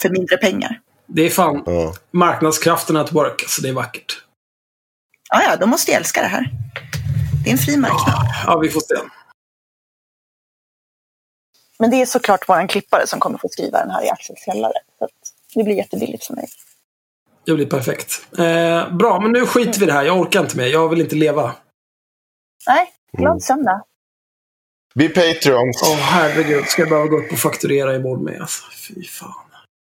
För 0.00 0.10
mindre 0.10 0.36
pengar. 0.36 0.80
Det 1.06 1.22
är 1.26 1.30
fan 1.30 1.62
Ja. 1.66 1.94
marknadskrafterna 2.10 3.04
work. 3.04 3.42
Alltså 3.42 3.62
det 3.62 3.68
är 3.68 3.72
vackert. 3.72 4.22
Ja, 5.30 5.42
ja, 5.42 5.56
de 5.56 5.70
måste 5.70 5.92
älska 5.92 6.22
det 6.22 6.28
här. 6.28 6.50
Det 7.44 7.50
är 7.50 7.52
en 7.52 7.58
fri 7.58 7.76
marknad. 7.76 8.26
Ja, 8.46 8.58
vi 8.58 8.68
får 8.68 8.80
se. 8.80 8.94
Men 11.78 11.90
det 11.90 11.96
är 12.02 12.06
såklart 12.06 12.48
våran 12.48 12.68
klippare 12.68 13.06
som 13.06 13.20
kommer 13.20 13.38
få 13.38 13.48
skriva 13.48 13.78
den 13.78 13.90
här 13.90 14.04
i 14.04 14.08
Axels 14.08 14.44
källare. 14.44 14.72
Så 14.98 15.04
att 15.04 15.10
det 15.54 15.64
blir 15.64 15.74
jättebilligt 15.74 16.24
för 16.24 16.34
mig. 16.34 16.48
Det 17.46 17.54
blir 17.54 17.66
perfekt. 17.66 18.26
Eh, 18.38 18.96
bra, 18.96 19.20
men 19.20 19.32
nu 19.32 19.46
skiter 19.46 19.78
vi 19.78 19.84
i 19.84 19.86
det 19.86 19.92
här. 19.92 20.04
Jag 20.04 20.20
orkar 20.20 20.40
inte 20.40 20.56
mer. 20.56 20.66
Jag 20.66 20.88
vill 20.88 21.00
inte 21.00 21.16
leva. 21.16 21.52
Nej, 22.66 22.86
glad 23.18 23.30
Mm. 23.30 23.40
söndag. 23.40 23.82
Bli 24.94 25.08
Patreons. 25.08 25.82
Åh 25.82 25.96
herregud, 25.96 26.64
ska 26.66 26.82
jag 26.82 26.88
behöva 26.88 27.08
gå 27.08 27.16
upp 27.18 27.32
och 27.32 27.38
fakturera 27.38 27.94
imorgon 27.96 28.24
med 28.24 28.40
alltså. 28.40 28.64
Fy 28.88 29.04
fan. 29.04 29.32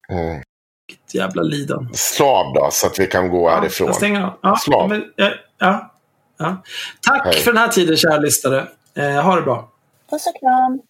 Mm. 0.08 0.42
Vilket 0.88 1.14
jävla 1.14 1.42
lidande. 1.42 1.94
Slav 1.94 2.54
då, 2.54 2.68
så 2.72 2.86
att 2.86 2.98
vi 2.98 3.06
kan 3.06 3.28
gå 3.28 3.50
härifrån. 3.50 3.86
Jag 3.86 3.96
stänger 3.96 4.22
av. 4.22 4.38
Ja, 4.42 4.56
Slav. 4.56 4.88
Men, 4.88 5.04
ja, 5.16 5.30
ja, 5.58 5.94
ja. 6.38 6.62
Tack 7.00 7.24
Hej. 7.24 7.34
för 7.34 7.52
den 7.52 7.62
här 7.62 7.68
tiden, 7.68 7.96
kära 7.96 8.16
lyssnare. 8.18 8.68
Eh, 8.94 9.22
ha 9.24 9.36
det 9.36 9.42
bra. 9.42 9.70
Puss 10.10 10.26
och 10.26 10.40
kram. 10.40 10.80